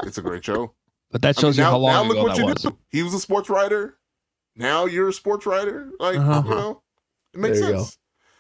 It's 0.04 0.18
a 0.18 0.22
great 0.22 0.44
show. 0.44 0.74
But 1.12 1.22
that 1.22 1.38
I 1.38 1.42
mean, 1.42 1.52
shows 1.52 1.58
you 1.58 1.64
how 1.64 1.78
long 1.78 2.08
look 2.08 2.18
ago 2.18 2.24
what 2.24 2.36
that 2.36 2.38
you 2.40 2.46
was. 2.46 2.62
do. 2.64 2.78
He 2.90 3.04
was 3.04 3.14
a 3.14 3.20
sports 3.20 3.50
writer. 3.50 3.98
Now 4.56 4.86
you're 4.86 5.10
a 5.10 5.14
sports 5.14 5.46
writer. 5.46 5.90
Like 6.00 6.18
Uh-huh. 6.18 6.42
you 6.46 6.50
know, 6.56 6.82
it 7.34 7.40
makes 7.40 7.60
There 7.60 7.70
you 7.72 7.78
sense. 7.78 7.98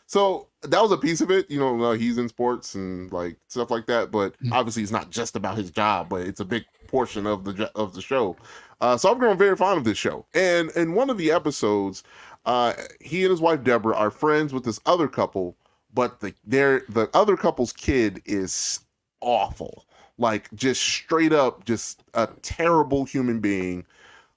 So 0.08 0.48
that 0.64 0.82
was 0.82 0.92
a 0.92 0.98
piece 0.98 1.22
of 1.22 1.30
it. 1.32 1.50
You 1.52 1.60
know, 1.60 1.82
uh, 1.84 1.94
he's 1.94 2.18
in 2.18 2.28
sports 2.30 2.76
and 2.76 3.12
like 3.12 3.38
stuff 3.48 3.70
like 3.72 3.86
that. 3.88 4.12
But 4.12 4.36
Mm. 4.44 4.52
obviously, 4.52 4.84
it's 4.84 4.92
not 4.92 5.10
just 5.12 5.36
about 5.36 5.56
his 5.58 5.72
job, 5.72 6.10
but 6.10 6.22
it's 6.22 6.40
a 6.40 6.46
big 6.46 6.66
portion 6.88 7.28
of 7.28 7.44
the 7.46 7.72
of 7.76 7.94
the 7.94 8.02
show. 8.02 8.36
Uh, 8.82 8.98
so 8.98 9.12
I've 9.12 9.20
grown 9.20 9.38
very 9.38 9.56
fond 9.56 9.78
of 9.78 9.84
this 9.84 9.98
show. 9.98 10.26
And 10.34 10.72
in 10.72 10.94
one 10.94 11.10
of 11.10 11.18
the 11.18 11.32
episodes, 11.32 12.04
uh, 12.46 12.74
he 13.00 13.24
and 13.24 13.32
his 13.32 13.42
wife 13.42 13.64
Deborah 13.64 13.96
are 13.96 14.10
friends 14.10 14.54
with 14.54 14.64
this 14.64 14.80
other 14.86 15.08
couple, 15.08 15.56
but 15.94 16.20
the 16.22 16.34
their 16.44 16.84
the 16.90 17.10
other 17.14 17.38
couple's 17.38 17.72
kid 17.74 18.22
is 18.26 18.80
awful. 19.22 19.86
Like 20.20 20.54
just 20.54 20.82
straight 20.84 21.34
up, 21.34 21.66
just 21.66 22.04
a 22.14 22.28
terrible 22.42 23.06
human 23.06 23.40
being. 23.40 23.86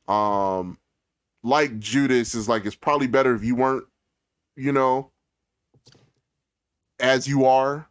Um, 0.08 0.78
like 1.42 1.78
Judas 1.80 2.34
is 2.34 2.48
like 2.48 2.64
it's 2.64 2.76
probably 2.76 3.08
better 3.08 3.34
if 3.34 3.44
you 3.44 3.56
weren't, 3.56 3.84
you 4.56 4.72
know, 4.72 5.10
as 7.00 7.26
you 7.26 7.44
are. 7.44 7.88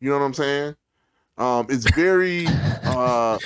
You 0.00 0.10
know 0.10 0.18
what 0.18 0.24
I'm 0.24 0.34
saying? 0.34 0.76
Um, 1.38 1.66
it's 1.70 1.86
very 1.86 2.46
uh 2.84 3.38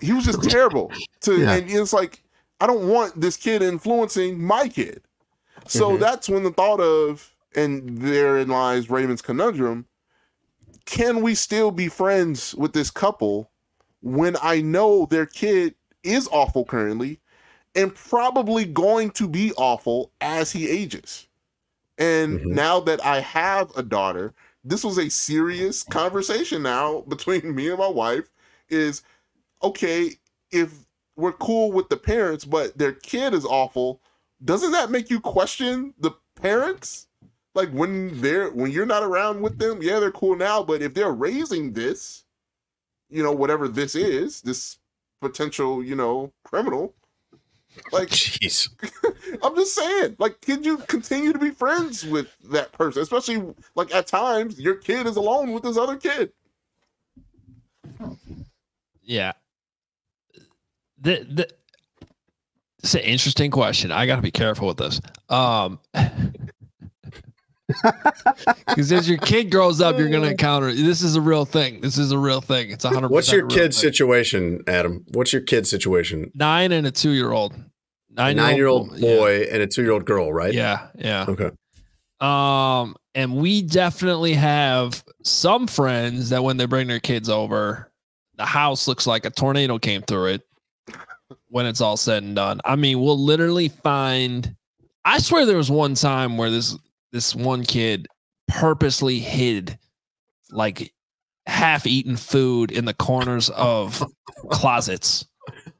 he 0.00 0.12
was 0.12 0.24
just 0.24 0.42
terrible 0.42 0.92
to 1.22 1.40
Yeah. 1.40 1.54
and 1.54 1.70
it's 1.70 1.92
like 1.92 2.22
I 2.60 2.66
don't 2.66 2.88
want 2.88 3.18
this 3.20 3.36
kid 3.36 3.62
influencing 3.62 4.42
my 4.42 4.68
kid. 4.68 5.02
So 5.66 5.96
Mhm. 5.96 6.00
that's 6.00 6.28
when 6.28 6.42
the 6.42 6.50
thought 6.52 6.80
of 6.80 7.34
and 7.54 7.98
therein 7.98 8.48
lies 8.48 8.90
Raymond's 8.90 9.22
conundrum. 9.22 9.86
Can 10.88 11.20
we 11.20 11.34
still 11.34 11.70
be 11.70 11.88
friends 11.88 12.54
with 12.54 12.72
this 12.72 12.90
couple 12.90 13.50
when 14.00 14.38
I 14.40 14.62
know 14.62 15.04
their 15.04 15.26
kid 15.26 15.74
is 16.02 16.26
awful 16.32 16.64
currently 16.64 17.20
and 17.74 17.94
probably 17.94 18.64
going 18.64 19.10
to 19.10 19.28
be 19.28 19.52
awful 19.58 20.12
as 20.22 20.50
he 20.50 20.66
ages? 20.66 21.28
And 21.98 22.40
Mhm. 22.40 22.52
now 22.54 22.80
that 22.80 23.04
I 23.04 23.20
have 23.20 23.70
a 23.76 23.82
daughter, 23.82 24.34
this 24.64 24.82
was 24.82 24.96
a 24.98 25.10
serious 25.10 25.82
conversation 25.82 26.62
now 26.62 27.02
between 27.08 27.54
me 27.54 27.68
and 27.68 27.78
my 27.78 27.88
wife 27.88 28.30
is 28.70 29.02
okay, 29.62 30.12
if 30.52 30.86
we're 31.16 31.32
cool 31.32 31.70
with 31.70 31.90
the 31.90 31.98
parents, 31.98 32.46
but 32.46 32.78
their 32.78 32.92
kid 32.94 33.34
is 33.34 33.44
awful, 33.44 34.00
doesn't 34.42 34.72
that 34.72 34.90
make 34.90 35.10
you 35.10 35.20
question 35.20 35.92
the 35.98 36.12
parents, 36.36 37.07
like 37.58 37.70
when 37.70 38.20
they're 38.20 38.50
when 38.50 38.70
you're 38.70 38.86
not 38.86 39.02
around 39.02 39.42
with 39.42 39.58
them, 39.58 39.82
yeah, 39.82 39.98
they're 39.98 40.12
cool 40.12 40.36
now. 40.36 40.62
But 40.62 40.80
if 40.80 40.94
they're 40.94 41.10
raising 41.10 41.72
this, 41.72 42.22
you 43.10 43.20
know, 43.20 43.32
whatever 43.32 43.66
this 43.66 43.96
is, 43.96 44.40
this 44.42 44.78
potential, 45.20 45.82
you 45.82 45.96
know, 45.96 46.32
criminal, 46.44 46.94
like 47.92 48.10
Jeez. 48.10 48.68
I'm 49.42 49.56
just 49.56 49.74
saying, 49.74 50.14
like, 50.20 50.40
could 50.40 50.64
you 50.64 50.78
continue 50.78 51.32
to 51.32 51.38
be 51.38 51.50
friends 51.50 52.06
with 52.06 52.28
that 52.44 52.70
person? 52.70 53.02
Especially 53.02 53.42
like 53.74 53.92
at 53.92 54.06
times 54.06 54.60
your 54.60 54.76
kid 54.76 55.08
is 55.08 55.16
alone 55.16 55.50
with 55.50 55.64
this 55.64 55.76
other 55.76 55.96
kid. 55.96 56.30
Yeah. 59.02 59.32
The 61.00 61.26
the 61.28 61.48
it's 62.84 62.94
an 62.94 63.00
interesting 63.00 63.50
question. 63.50 63.90
I 63.90 64.06
got 64.06 64.16
to 64.16 64.22
be 64.22 64.30
careful 64.30 64.68
with 64.68 64.76
this. 64.76 65.00
Um, 65.28 65.80
because 67.68 68.90
as 68.92 69.08
your 69.08 69.18
kid 69.18 69.50
grows 69.50 69.80
up, 69.80 69.98
you're 69.98 70.08
going 70.08 70.22
to 70.24 70.30
encounter 70.30 70.72
this 70.72 71.02
is 71.02 71.16
a 71.16 71.20
real 71.20 71.44
thing. 71.44 71.80
This 71.80 71.98
is 71.98 72.12
a 72.12 72.18
real 72.18 72.40
thing. 72.40 72.70
It's 72.70 72.84
a 72.84 72.88
hundred. 72.88 73.10
What's 73.10 73.30
your 73.30 73.44
percent 73.44 73.60
kid's 73.60 73.80
thing. 73.80 73.92
situation, 73.92 74.64
Adam? 74.66 75.04
What's 75.08 75.32
your 75.32 75.42
kid's 75.42 75.68
situation? 75.68 76.30
Nine 76.34 76.72
and 76.72 76.86
a 76.86 76.90
two 76.90 77.10
year 77.10 77.32
old. 77.32 77.54
A 78.16 78.34
nine-year-old 78.34 79.00
boy 79.00 79.46
and 79.48 79.62
a 79.62 79.66
two-year-old 79.68 80.04
girl, 80.04 80.32
right? 80.32 80.52
Yeah, 80.52 80.88
yeah. 80.96 81.26
Okay. 81.28 81.50
Um, 82.20 82.96
and 83.14 83.36
we 83.36 83.62
definitely 83.62 84.34
have 84.34 85.04
some 85.22 85.68
friends 85.68 86.30
that 86.30 86.42
when 86.42 86.56
they 86.56 86.66
bring 86.66 86.88
their 86.88 86.98
kids 86.98 87.28
over, 87.28 87.92
the 88.34 88.44
house 88.44 88.88
looks 88.88 89.06
like 89.06 89.24
a 89.24 89.30
tornado 89.30 89.78
came 89.78 90.02
through 90.02 90.26
it 90.26 90.42
when 91.48 91.64
it's 91.64 91.80
all 91.80 91.96
said 91.96 92.24
and 92.24 92.34
done. 92.34 92.60
I 92.64 92.74
mean, 92.74 93.00
we'll 93.00 93.18
literally 93.18 93.68
find 93.68 94.56
I 95.04 95.18
swear 95.20 95.46
there 95.46 95.56
was 95.56 95.70
one 95.70 95.94
time 95.94 96.36
where 96.36 96.50
this 96.50 96.76
this 97.12 97.34
one 97.34 97.64
kid 97.64 98.06
purposely 98.46 99.18
hid 99.18 99.78
like 100.50 100.92
half 101.46 101.86
eaten 101.86 102.16
food 102.16 102.70
in 102.70 102.84
the 102.84 102.94
corners 102.94 103.50
of 103.50 104.02
closets. 104.50 105.26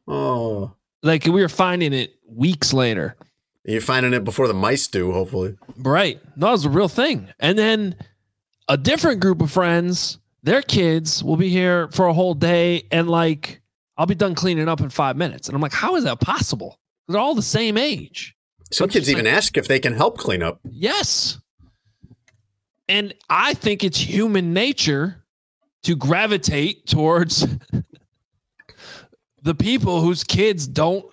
Oh, 0.07 0.73
Like 1.03 1.25
we 1.25 1.41
were 1.43 1.49
finding 1.49 1.93
it 1.93 2.15
weeks 2.27 2.73
later. 2.73 3.17
you're 3.65 3.81
finding 3.81 4.15
it 4.15 4.25
before 4.25 4.49
the 4.49 4.55
mice 4.55 4.87
do, 4.89 5.13
hopefully. 5.13 5.57
Right. 5.77 6.21
No, 6.37 6.55
it's 6.55 6.65
a 6.65 6.71
real 6.71 6.89
thing. 6.89 7.29
And 7.39 7.59
then 7.59 7.97
a 8.69 8.77
different 8.77 9.21
group 9.21 9.43
of 9.43 9.51
friends, 9.51 10.19
their 10.43 10.63
kids 10.63 11.23
will 11.23 11.37
be 11.37 11.49
here 11.51 11.89
for 11.93 12.07
a 12.07 12.15
whole 12.15 12.35
day 12.35 12.87
and 12.91 13.09
like 13.09 13.61
I'll 13.97 14.07
be 14.07 14.15
done 14.15 14.35
cleaning 14.35 14.69
up 14.69 14.81
in 14.81 14.91
five 14.91 15.17
minutes. 15.17 15.49
And 15.49 15.55
I'm 15.57 15.61
like, 15.63 15.73
how 15.73 15.97
is 15.97 16.05
that 16.05 16.21
possible? 16.21 16.79
They're 17.09 17.21
all 17.21 17.35
the 17.35 17.43
same 17.43 17.77
age. 17.77 18.35
Some 18.71 18.89
kids 18.89 19.09
even 19.11 19.25
like- 19.25 19.35
ask 19.35 19.57
if 19.57 19.67
they 19.69 19.79
can 19.81 19.95
help 19.95 20.19
clean 20.19 20.43
up. 20.43 20.61
Yes. 20.71 21.39
And 22.89 23.15
I 23.29 23.55
think 23.55 23.85
it's 23.85 23.99
human 23.99 24.53
nature 24.53 25.25
to 25.83 25.95
gravitate 25.97 26.87
towards 26.87 27.47
the 29.43 29.55
people 29.55 30.01
whose 30.01 30.25
kids 30.25 30.67
don't 30.67 31.05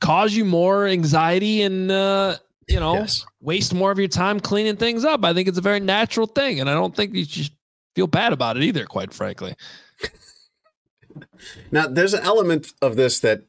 cause 0.00 0.34
you 0.34 0.44
more 0.44 0.86
anxiety 0.88 1.62
and 1.62 1.90
uh 1.90 2.36
you 2.66 2.80
know 2.80 2.94
Yes. 2.94 3.24
waste 3.40 3.72
more 3.72 3.92
of 3.92 3.98
your 3.98 4.08
time 4.08 4.40
cleaning 4.40 4.76
things 4.76 5.04
up. 5.04 5.24
I 5.24 5.32
think 5.32 5.48
it's 5.48 5.58
a 5.58 5.62
very 5.62 5.80
natural 5.80 6.26
thing 6.26 6.60
and 6.60 6.68
I 6.68 6.74
don't 6.74 6.94
think 6.96 7.14
you 7.14 7.24
should 7.24 7.50
feel 7.94 8.06
bad 8.06 8.32
about 8.32 8.56
it 8.56 8.62
either 8.64 8.84
quite 8.86 9.12
frankly. 9.14 9.54
Now, 11.70 11.86
there's 11.88 12.14
an 12.14 12.22
element 12.22 12.72
of 12.80 12.96
this 12.96 13.20
that 13.20 13.42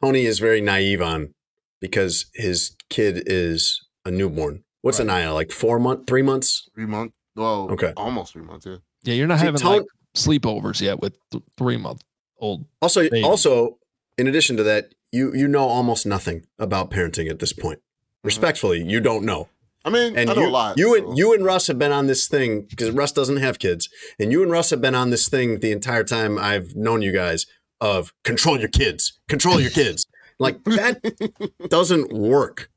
Tony 0.00 0.24
is 0.24 0.38
very 0.38 0.60
naive 0.60 1.02
on 1.02 1.34
because 1.82 2.26
his 2.34 2.74
kid 2.88 3.22
is 3.26 3.84
a 4.06 4.10
newborn. 4.10 4.64
What's 4.80 4.98
a 4.98 5.04
Naya? 5.04 5.34
Like 5.34 5.52
four 5.52 5.78
month, 5.78 6.06
three 6.06 6.22
months? 6.22 6.68
Three 6.74 6.86
months. 6.86 7.14
Well, 7.36 7.68
Okay. 7.72 7.92
almost 7.96 8.32
three 8.32 8.42
months. 8.42 8.64
Yeah. 8.66 8.76
Yeah, 9.04 9.14
you're 9.14 9.26
not 9.26 9.40
See, 9.40 9.44
having 9.46 9.60
Tony- 9.60 9.78
like 9.80 9.86
sleepovers 10.16 10.80
yet 10.80 11.00
with 11.00 11.14
th- 11.30 11.42
3 11.58 11.76
month 11.76 12.02
old. 12.38 12.64
Also, 12.80 13.02
Baby. 13.02 13.22
also, 13.22 13.78
in 14.16 14.26
addition 14.26 14.56
to 14.56 14.62
that, 14.62 14.94
you 15.10 15.34
you 15.34 15.46
know 15.48 15.64
almost 15.68 16.06
nothing 16.06 16.44
about 16.58 16.90
parenting 16.90 17.28
at 17.30 17.38
this 17.38 17.52
point. 17.52 17.78
Mm-hmm. 17.80 18.26
Respectfully, 18.28 18.82
you 18.82 19.00
don't 19.00 19.24
know. 19.24 19.48
I 19.84 19.90
mean, 19.90 20.16
And 20.16 20.30
I 20.30 20.34
know 20.34 20.42
you, 20.42 20.48
a 20.48 20.50
lot. 20.50 20.78
you 20.78 20.96
so- 20.98 21.08
and 21.10 21.18
you 21.18 21.32
and 21.34 21.44
Russ 21.44 21.66
have 21.66 21.78
been 21.78 21.90
on 21.92 22.06
this 22.06 22.28
thing 22.28 22.62
because 22.70 22.90
Russ 22.90 23.10
doesn't 23.12 23.38
have 23.38 23.58
kids, 23.58 23.88
and 24.18 24.30
you 24.30 24.42
and 24.42 24.50
Russ 24.50 24.70
have 24.70 24.80
been 24.80 24.94
on 24.94 25.10
this 25.10 25.28
thing 25.28 25.58
the 25.60 25.72
entire 25.72 26.04
time 26.04 26.38
I've 26.38 26.76
known 26.76 27.02
you 27.02 27.12
guys 27.12 27.46
of 27.80 28.12
control 28.22 28.60
your 28.60 28.68
kids, 28.68 29.18
control 29.28 29.60
your 29.60 29.70
kids. 29.70 30.06
Like 30.42 30.62
that 30.64 31.68
doesn't 31.68 32.12
work. 32.12 32.68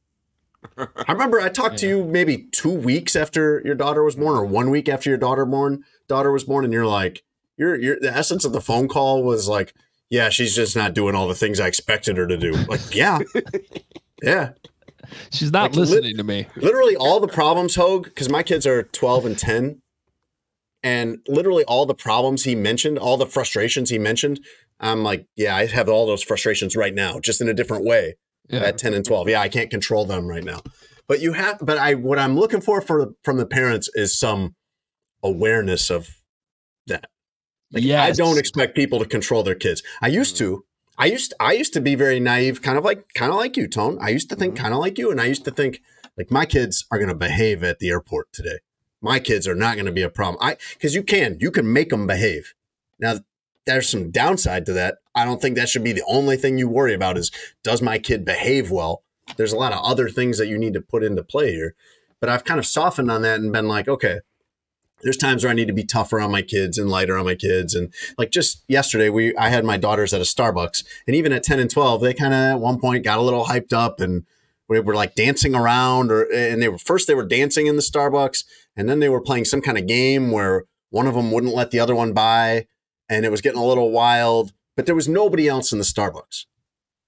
I 0.78 1.12
remember 1.12 1.40
I 1.40 1.50
talked 1.50 1.78
to 1.80 1.88
you 1.88 2.04
maybe 2.06 2.48
two 2.52 2.72
weeks 2.72 3.16
after 3.16 3.62
your 3.66 3.76
daughter 3.76 4.04
was 4.04 4.16
born, 4.16 4.36
or 4.38 4.46
one 4.46 4.70
week 4.70 4.90
after 4.90 5.10
your 5.10 5.18
daughter 5.18 5.46
born 5.46 5.84
daughter 6.08 6.32
was 6.32 6.44
born, 6.44 6.64
and 6.64 6.74
you're 6.74 6.88
like, 6.88 7.24
you're, 7.58 7.80
you're 7.80 8.00
the 8.00 8.12
essence 8.16 8.46
of 8.46 8.52
the 8.54 8.62
phone 8.62 8.88
call 8.88 9.24
was 9.24 9.48
like, 9.48 9.74
yeah, 10.10 10.30
she's 10.30 10.56
just 10.56 10.76
not 10.76 10.94
doing 10.94 11.16
all 11.16 11.28
the 11.28 11.36
things 11.36 11.60
I 11.60 11.68
expected 11.68 12.18
her 12.18 12.28
to 12.28 12.38
do. 12.38 12.52
Like, 12.54 12.94
yeah, 12.96 13.20
yeah. 14.24 14.52
She's 15.30 15.52
not 15.52 15.72
Like, 15.72 15.76
listening 15.76 16.18
to 16.18 16.24
me. 16.24 16.48
literally 16.56 16.96
all 16.96 17.20
the 17.20 17.28
problems 17.28 17.76
Hoge 17.76 18.06
because 18.06 18.28
my 18.30 18.42
kids 18.44 18.66
are 18.66 18.84
12 18.84 19.26
and 19.28 19.38
10 19.38 19.82
and 20.84 21.20
literally 21.28 21.64
all 21.66 21.86
the 21.86 21.94
problems 21.96 22.44
he 22.44 22.56
mentioned 22.56 22.98
all 22.98 23.16
the 23.18 23.26
frustrations 23.28 23.90
he 23.92 24.00
mentioned 24.00 24.40
i'm 24.80 25.04
like 25.04 25.28
yeah 25.36 25.56
i 25.56 25.66
have 25.66 25.90
all 25.90 26.06
those 26.06 26.24
frustrations 26.24 26.76
right 26.76 26.94
now 26.94 27.20
just 27.20 27.42
in 27.42 27.48
a 27.48 27.54
different 27.54 27.86
way 27.86 28.16
Yeah. 28.50 28.60
at 28.60 28.78
10 28.78 28.94
and 28.94 29.06
12 29.06 29.30
yeah 29.30 29.42
i 29.42 29.50
can't 29.50 29.70
control 29.70 30.06
them 30.06 30.28
right 30.28 30.44
now 30.44 30.62
but 31.08 31.22
you 31.22 31.34
have 31.34 31.60
but 31.62 31.78
i 31.78 31.94
what 31.94 32.20
i'm 32.20 32.38
looking 32.38 32.62
for 32.62 32.82
for 32.82 33.14
from 33.24 33.38
the 33.38 33.46
parents 33.46 33.90
is 33.94 34.18
some 34.18 34.56
awareness 35.24 35.90
of 35.90 36.22
that 36.88 37.10
like, 37.72 37.84
I 38.04 38.12
don't 38.12 38.38
expect 38.38 38.76
people 38.76 39.00
to 39.00 39.06
control 39.06 39.44
their 39.44 39.56
kids. 39.56 39.84
I 40.02 40.08
used 40.08 40.36
mm. 40.36 40.40
to. 40.40 40.66
I 40.98 41.08
used 41.08 41.34
I 41.42 41.52
used 41.52 41.74
to 41.74 41.82
be 41.82 41.96
very 41.96 42.22
naive, 42.22 42.62
kind 42.62 42.78
of 42.78 42.86
like 42.86 43.14
kind 43.14 43.32
of 43.32 43.38
like 43.38 43.58
you, 43.58 43.68
Tone. 43.68 43.98
I 44.00 44.10
used 44.10 44.30
to 44.30 44.36
think 44.36 44.54
mm. 44.54 44.58
kind 44.58 44.74
of 44.74 44.80
like 44.80 44.98
you, 44.98 45.12
and 45.12 45.20
I 45.20 45.26
used 45.26 45.44
to 45.46 45.52
think 45.52 45.82
like 46.18 46.32
my 46.32 46.46
kids 46.46 46.86
are 46.90 46.98
going 46.98 47.10
to 47.10 47.16
behave 47.16 47.64
at 47.64 47.80
the 47.80 47.90
airport 47.90 48.32
today. 48.32 48.60
My 49.02 49.20
kids 49.20 49.46
are 49.48 49.56
not 49.56 49.76
going 49.76 49.88
to 49.88 49.92
be 49.92 50.04
a 50.04 50.10
problem. 50.10 50.38
I 50.42 50.56
because 50.74 50.96
you 50.96 51.04
can 51.04 51.38
you 51.42 51.52
can 51.52 51.72
make 51.72 51.90
them 51.90 52.08
behave. 52.08 52.54
Now 52.98 53.18
there's 53.66 53.90
some 53.90 54.12
downside 54.12 54.66
to 54.66 54.74
that. 54.74 54.98
I 55.14 55.26
don't 55.26 55.42
think 55.42 55.56
that 55.56 55.70
should 55.70 55.84
be 55.84 55.94
the 55.94 56.04
only 56.08 56.38
thing 56.38 56.58
you 56.58 56.70
worry 56.70 56.94
about 56.94 57.18
is 57.18 57.32
does 57.64 57.82
my 57.82 57.98
kid 57.98 58.26
behave 58.26 58.72
well. 58.72 59.04
There's 59.38 59.54
a 59.54 59.58
lot 59.58 59.74
of 59.74 59.84
other 59.84 60.10
things 60.10 60.38
that 60.38 60.48
you 60.48 60.58
need 60.58 60.74
to 60.74 60.82
put 60.82 61.04
into 61.04 61.24
play 61.24 61.52
here. 61.52 61.76
But 62.20 62.30
I've 62.30 62.46
kind 62.46 62.60
of 62.60 62.66
softened 62.66 63.12
on 63.12 63.22
that 63.24 63.40
and 63.40 63.52
been 63.52 63.68
like, 63.68 63.88
okay, 63.88 64.20
there's 65.02 65.18
times 65.18 65.44
where 65.44 65.52
I 65.52 65.56
need 65.56 65.68
to 65.68 65.74
be 65.74 65.84
tougher 65.84 66.20
on 66.20 66.32
my 66.32 66.42
kids 66.42 66.78
and 66.78 66.90
lighter 66.90 67.18
on 67.18 67.26
my 67.26 67.36
kids. 67.36 67.76
And 67.76 67.94
like 68.18 68.32
just 68.32 68.64
yesterday, 68.68 69.10
we 69.10 69.36
I 69.36 69.50
had 69.50 69.66
my 69.66 69.78
daughters 69.78 70.14
at 70.14 70.22
a 70.22 70.26
Starbucks, 70.26 70.84
and 71.08 71.16
even 71.16 71.34
at 71.34 71.44
10 71.44 71.60
and 71.60 71.70
12, 71.70 72.02
they 72.02 72.14
kind 72.14 72.34
of 72.34 72.40
at 72.40 72.60
one 72.60 72.80
point 72.80 73.04
got 73.04 73.20
a 73.20 73.22
little 73.22 73.46
hyped 73.46 73.74
up 73.74 74.00
and 74.00 74.26
we 74.68 74.80
were 74.80 74.96
like 74.96 75.16
dancing 75.16 75.54
around 75.54 76.12
or 76.12 76.24
and 76.34 76.62
they 76.62 76.70
were 76.70 76.78
first 76.78 77.08
they 77.08 77.14
were 77.14 77.28
dancing 77.28 77.68
in 77.68 77.76
the 77.76 77.82
Starbucks, 77.82 78.44
and 78.76 78.90
then 78.90 79.00
they 79.00 79.10
were 79.10 79.22
playing 79.22 79.46
some 79.46 79.62
kind 79.62 79.78
of 79.78 79.88
game 79.88 80.32
where 80.32 80.66
one 80.90 81.08
of 81.08 81.14
them 81.14 81.32
wouldn't 81.32 81.54
let 81.54 81.72
the 81.72 81.80
other 81.80 81.96
one 81.96 82.14
buy, 82.14 82.68
and 83.10 83.26
it 83.26 83.30
was 83.32 83.42
getting 83.42 83.60
a 83.60 83.66
little 83.66 83.92
wild, 83.92 84.54
but 84.76 84.86
there 84.86 84.96
was 84.96 85.08
nobody 85.08 85.48
else 85.48 85.72
in 85.72 85.78
the 85.78 85.86
Starbucks. 85.86 86.46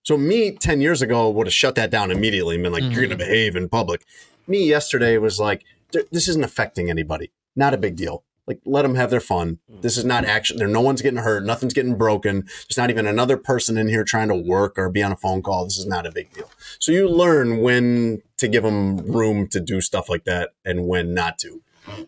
So 0.04 0.18
me 0.18 0.52
10 0.52 0.80
years 0.80 1.02
ago 1.02 1.30
would 1.30 1.48
have 1.48 1.54
shut 1.54 1.76
that 1.76 1.92
down 1.92 2.12
immediately 2.12 2.56
and 2.56 2.64
been 2.64 2.72
like, 2.72 2.84
you're 2.84 2.92
going 2.92 3.10
to 3.10 3.16
mm-hmm. 3.16 3.30
behave 3.30 3.56
in 3.56 3.68
public. 3.68 4.06
Me 4.48 4.66
yesterday 4.66 5.18
was 5.18 5.40
like, 5.40 5.66
this 5.92 6.28
isn't 6.30 6.44
affecting 6.44 6.90
anybody. 6.90 7.32
Not 7.56 7.74
a 7.74 7.78
big 7.78 7.96
deal. 7.96 8.24
Like, 8.48 8.62
let 8.64 8.84
them 8.84 8.96
have 8.96 9.10
their 9.10 9.20
fun. 9.20 9.60
Mm. 9.70 9.82
This 9.82 9.98
is 9.98 10.06
not 10.06 10.24
action. 10.24 10.58
There, 10.58 10.70
no 10.70 10.80
one's 10.80 11.02
getting 11.02 11.20
hurt. 11.20 11.44
Nothing's 11.44 11.74
getting 11.74 11.98
broken. 11.98 12.44
There's 12.44 12.78
not 12.78 12.90
even 12.90 13.06
another 13.06 13.36
person 13.36 13.78
in 13.78 13.90
here 13.90 14.06
trying 14.06 14.30
to 14.30 14.36
work 14.36 14.78
or 14.78 14.90
be 14.90 15.04
on 15.04 15.12
a 15.12 15.18
phone 15.18 15.42
call. 15.42 15.66
This 15.66 15.78
is 15.78 15.86
not 15.86 16.06
a 16.06 16.12
big 16.12 16.32
deal. 16.32 16.50
So 16.80 16.94
you 16.94 17.10
learn 17.10 17.58
when 17.60 18.22
to 18.38 18.48
give 18.48 18.64
them 18.64 19.00
room 19.12 19.48
to 19.50 19.60
do 19.60 19.82
stuff 19.82 20.10
like 20.10 20.24
that 20.24 20.52
and 20.64 20.88
when 20.88 21.14
not 21.14 21.38
to. 21.40 21.62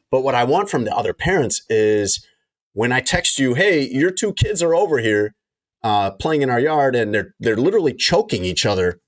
But 0.10 0.22
what 0.22 0.36
I 0.36 0.46
want 0.46 0.70
from 0.70 0.86
the 0.86 0.96
other 0.96 1.14
parents 1.14 1.64
is 1.70 2.26
when 2.80 2.94
I 2.94 3.02
text 3.02 3.38
you, 3.40 3.56
hey, 3.56 3.90
your 3.90 4.10
two 4.10 4.32
kids 4.32 4.64
are 4.64 4.74
over 4.74 5.00
here 5.00 5.36
uh, 5.84 6.12
playing 6.12 6.44
in 6.44 6.50
our 6.50 6.62
yard 6.62 6.96
and 6.96 7.14
they're 7.14 7.36
they're 7.38 7.58
literally 7.58 7.94
choking 7.94 8.46
each 8.46 8.66
other. 8.66 9.02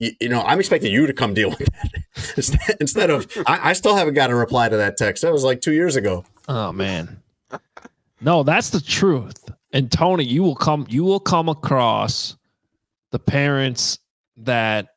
You, 0.00 0.10
you 0.20 0.28
know, 0.28 0.42
I'm 0.42 0.58
expecting 0.58 0.92
you 0.92 1.06
to 1.06 1.12
come 1.12 1.32
deal 1.32 1.50
with 1.50 1.60
that 1.60 2.76
instead, 2.80 3.08
of 3.08 3.30
I, 3.46 3.70
I 3.70 3.72
still 3.74 3.94
haven't 3.94 4.14
got 4.14 4.32
a 4.32 4.34
reply 4.34 4.68
to 4.68 4.76
that 4.78 4.96
text. 4.96 5.22
That 5.22 5.32
was 5.32 5.44
like 5.44 5.60
two 5.60 5.72
years 5.72 5.94
ago. 5.94 6.24
Oh 6.48 6.72
man. 6.72 7.22
No, 8.20 8.42
that's 8.42 8.70
the 8.70 8.80
truth. 8.80 9.48
And 9.72 9.88
Tony, 9.88 10.24
you 10.24 10.42
will 10.42 10.56
come 10.56 10.86
you 10.88 11.04
will 11.04 11.20
come 11.20 11.48
across 11.48 12.36
the 13.12 13.20
parents 13.20 14.00
that 14.38 14.88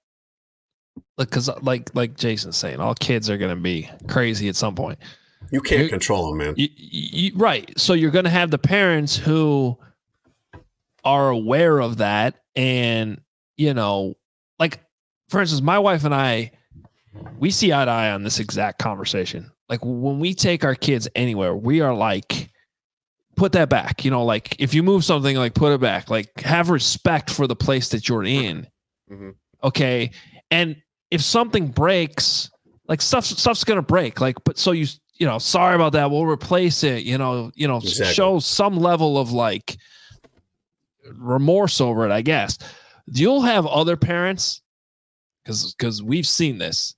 because 1.19 1.51
like 1.61 1.93
like 1.93 2.17
Jason's 2.17 2.57
saying, 2.57 2.79
all 2.79 2.95
kids 2.95 3.29
are 3.29 3.37
gonna 3.37 3.55
be 3.55 3.87
crazy 4.07 4.49
at 4.49 4.55
some 4.55 4.73
point. 4.73 4.97
You 5.53 5.61
can't 5.61 5.87
control 5.87 6.29
them, 6.29 6.39
man. 6.39 6.55
You, 6.57 6.67
you, 6.75 7.31
right. 7.35 7.71
So 7.79 7.93
you're 7.93 8.09
gonna 8.09 8.31
have 8.31 8.49
the 8.49 8.57
parents 8.57 9.15
who 9.15 9.77
are 11.03 11.29
aware 11.29 11.79
of 11.79 11.97
that 11.97 12.35
and 12.55 13.21
you 13.55 13.75
know, 13.75 14.15
like 14.57 14.79
for 15.29 15.39
instance, 15.39 15.61
my 15.61 15.77
wife 15.77 16.05
and 16.05 16.15
I 16.15 16.51
we 17.37 17.51
see 17.51 17.71
eye 17.71 17.85
to 17.85 17.91
eye 17.91 18.09
on 18.11 18.23
this 18.23 18.39
exact 18.39 18.79
conversation. 18.79 19.51
Like 19.69 19.81
when 19.83 20.19
we 20.19 20.33
take 20.33 20.63
our 20.63 20.73
kids 20.73 21.07
anywhere, 21.13 21.55
we 21.55 21.81
are 21.81 21.93
like, 21.93 22.49
put 23.35 23.51
that 23.51 23.69
back. 23.69 24.03
You 24.03 24.09
know, 24.09 24.25
like 24.25 24.55
if 24.59 24.73
you 24.73 24.81
move 24.81 25.05
something, 25.05 25.37
like 25.37 25.53
put 25.53 25.71
it 25.71 25.79
back. 25.79 26.09
Like 26.09 26.41
have 26.41 26.71
respect 26.71 27.29
for 27.29 27.45
the 27.45 27.55
place 27.55 27.89
that 27.89 28.09
you're 28.09 28.23
in. 28.23 28.65
Mhm. 29.11 29.35
Okay. 29.63 30.09
And 30.49 30.81
if 31.11 31.21
something 31.21 31.67
breaks, 31.67 32.49
like 32.87 33.01
stuff 33.01 33.25
stuff's 33.25 33.63
gonna 33.63 33.83
break. 33.83 34.19
Like, 34.19 34.37
but 34.43 34.57
so 34.57 34.71
you 34.71 34.87
you 35.23 35.29
know, 35.29 35.37
sorry 35.37 35.73
about 35.73 35.93
that. 35.93 36.11
We'll 36.11 36.25
replace 36.25 36.83
it. 36.83 37.03
You 37.03 37.17
know, 37.17 37.49
you 37.55 37.65
know, 37.65 37.77
Exactly. 37.77 38.13
show 38.13 38.39
some 38.39 38.75
level 38.75 39.17
of 39.17 39.31
like 39.31 39.77
remorse 41.13 41.79
over 41.79 42.05
it, 42.05 42.11
I 42.11 42.21
guess. 42.21 42.57
You'll 43.05 43.41
have 43.41 43.65
other 43.65 43.95
parents 43.95 44.61
because 45.41 45.73
because 45.75 46.03
we've 46.03 46.27
seen 46.27 46.57
this 46.57 46.95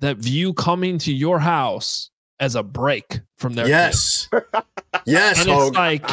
that 0.00 0.16
view 0.16 0.52
coming 0.52 0.98
to 0.98 1.14
your 1.14 1.38
house 1.38 2.10
as 2.40 2.56
a 2.56 2.62
break 2.64 3.20
from 3.36 3.52
their. 3.52 3.68
Yes. 3.68 4.28
yes, 5.06 5.40
and 5.40 5.50
it's 5.50 5.76
like 5.76 6.04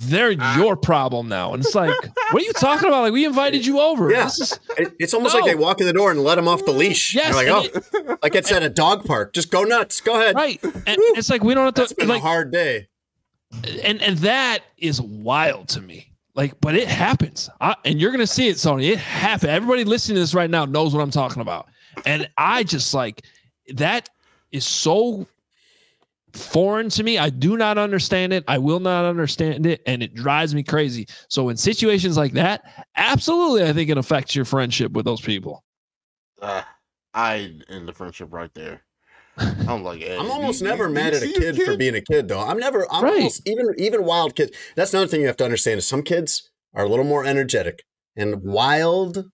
they're 0.00 0.30
your 0.58 0.76
problem 0.76 1.28
now 1.28 1.54
and 1.54 1.64
it's 1.64 1.74
like 1.74 1.94
what 2.30 2.42
are 2.42 2.44
you 2.46 2.52
talking 2.52 2.88
about 2.88 3.02
like 3.02 3.12
we 3.12 3.24
invited 3.24 3.64
you 3.64 3.80
over 3.80 4.10
Yeah. 4.10 4.24
this 4.24 4.40
is, 4.40 4.60
it's 4.98 5.14
almost 5.14 5.34
No. 5.34 5.40
like 5.40 5.50
they 5.50 5.54
walk 5.60 5.80
in 5.80 5.86
the 5.86 5.92
door 5.92 6.10
and 6.10 6.20
let 6.20 6.34
them 6.34 6.46
off 6.46 6.64
the 6.64 6.72
leash. 6.72 7.14
Yes, 7.14 7.34
like, 7.34 7.48
oh, 7.48 8.16
like 8.22 8.34
it's 8.34 8.52
at 8.52 8.62
a 8.62 8.68
dog 8.68 9.04
park. 9.06 9.32
Just 9.32 9.50
go 9.50 9.64
nuts. 9.64 10.00
Go 10.00 10.14
ahead. 10.20 10.34
right 10.36 10.62
and 10.62 10.74
it's 11.16 11.30
like 11.30 11.42
we 11.42 11.54
don't 11.54 11.64
have 11.76 11.88
to 11.88 11.94
been 11.94 12.08
like 12.08 12.22
a 12.22 12.24
hard 12.26 12.52
day. 12.52 12.88
and 13.82 14.02
and 14.02 14.18
that 14.18 14.60
is 14.76 15.00
wild 15.00 15.68
to 15.68 15.80
me 15.80 16.12
like 16.34 16.52
but 16.60 16.74
it 16.76 16.86
happens 16.86 17.48
I, 17.62 17.74
and 17.86 17.98
you're 17.98 18.10
gonna 18.12 18.26
see 18.26 18.48
it 18.48 18.56
sony 18.56 18.92
it 18.92 18.98
happened 18.98 19.50
everybody 19.52 19.84
listening 19.84 20.16
to 20.16 20.20
this 20.20 20.34
right 20.34 20.50
now 20.50 20.66
knows 20.66 20.94
what 20.94 21.00
i'm 21.00 21.10
talking 21.10 21.40
about 21.40 21.66
and 22.04 22.28
i 22.36 22.62
just 22.62 22.92
like 22.92 23.24
that 23.74 24.10
is 24.52 24.66
so 24.66 25.26
foreign 26.38 26.88
to 26.88 27.02
me 27.02 27.18
i 27.18 27.28
do 27.30 27.56
not 27.56 27.76
understand 27.78 28.32
it 28.32 28.44
i 28.48 28.56
will 28.58 28.80
not 28.80 29.04
understand 29.04 29.66
it 29.66 29.82
and 29.86 30.02
it 30.02 30.14
drives 30.14 30.54
me 30.54 30.62
crazy 30.62 31.06
so 31.28 31.48
in 31.48 31.56
situations 31.56 32.16
like 32.16 32.32
that 32.32 32.86
absolutely 32.96 33.64
i 33.68 33.72
think 33.72 33.90
it 33.90 33.98
affects 33.98 34.34
your 34.36 34.44
friendship 34.44 34.92
with 34.92 35.04
those 35.04 35.20
people 35.20 35.62
Uh, 36.40 36.62
I 37.14 37.52
end 37.68 37.88
the 37.88 37.92
friendship 37.92 38.28
right 38.32 38.52
there. 38.54 38.84
I'm 39.38 39.82
like, 39.82 40.00
hey, 40.00 40.16
I'm 40.16 40.30
almost 40.30 40.60
you- 40.60 40.68
never 40.68 40.86
you- 40.88 40.94
mad 40.94 41.12
you 41.12 41.16
at 41.16 41.22
a 41.22 41.26
see 41.26 41.32
kid, 41.32 41.62
for 41.62 41.76
being 41.76 41.94
a 41.96 42.00
kid, 42.00 42.28
though. 42.28 42.38
I'm 42.40 42.58
never. 42.58 42.86
I'm 42.92 43.02
Right. 43.04 43.14
almost 43.14 43.48
even 43.48 43.66
even 43.78 44.04
wild 44.04 44.36
kids. 44.36 44.52
That's 44.76 44.92
another 44.92 45.08
thing 45.08 45.20
you 45.22 45.26
have 45.26 45.36
to 45.38 45.44
understand 45.44 45.78
is 45.78 45.88
some 45.88 46.02
kids 46.02 46.48
are 46.74 46.84
a 46.84 46.88
little 46.88 47.04
more 47.04 47.24
energetic, 47.24 47.82
and 48.14 48.42
wild 48.42 49.24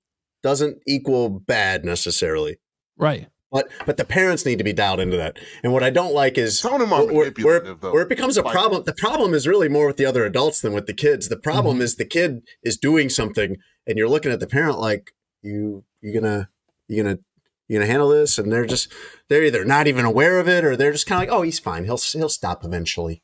doesn't 0.43 0.79
equal 0.87 1.29
bad 1.29 1.85
necessarily. 1.85 2.57
right 2.97 3.29
But 3.55 3.69
but 3.87 3.97
the 3.99 4.05
parents 4.05 4.45
need 4.45 4.59
to 4.59 4.65
be 4.65 4.73
dialed 4.73 4.99
into 4.99 5.17
that. 5.17 5.39
And 5.63 5.73
what 5.73 5.85
I 5.85 5.91
don't 5.91 6.13
like 6.13 6.37
is 6.37 6.59
Some 6.59 6.75
of 6.75 6.81
them 6.81 6.93
are 6.93 7.07
where, 7.07 7.31
where, 7.41 7.61
though. 7.61 7.93
where 7.93 8.03
it 8.03 8.09
becomes 8.09 8.37
a 8.37 8.43
Like- 8.43 8.53
problem. 8.53 8.83
The 8.83 8.93
problem 8.93 9.33
is 9.33 9.47
really 9.47 9.69
more 9.69 9.87
with 9.87 9.97
the 9.97 10.05
other 10.05 10.25
adults 10.25 10.61
than 10.61 10.73
with 10.73 10.87
the 10.87 10.93
kids. 10.93 11.29
The 11.29 11.37
problem 11.37 11.77
mm-hmm. 11.77 11.85
is 11.85 11.95
the 11.95 12.05
kid 12.05 12.43
is 12.65 12.77
doing 12.77 13.09
something, 13.09 13.57
and 13.87 13.97
you're 13.97 14.09
looking 14.09 14.33
at 14.33 14.41
the 14.41 14.49
parent 14.49 14.81
like 14.81 15.15
you 15.41 15.85
you 16.01 16.13
gonna 16.13 16.49
you 16.89 17.01
gonna 17.01 17.21
you 17.69 17.79
gonna 17.79 17.87
handle 17.87 18.09
this, 18.09 18.39
and 18.39 18.51
they're 18.51 18.67
just 18.67 18.93
they're 19.29 19.45
either 19.45 19.65
not 19.65 19.87
even 19.87 20.05
aware 20.05 20.41
of 20.41 20.49
it 20.49 20.65
or 20.65 20.75
they're 20.75 20.91
just 20.91 21.07
kind 21.07 21.23
of 21.23 21.29
like, 21.29 21.39
oh, 21.39 21.43
he's 21.43 21.61
fine. 21.61 21.85
He'll 21.85 21.99
he'll 22.13 22.29
stop 22.29 22.65
eventually. 22.65 23.23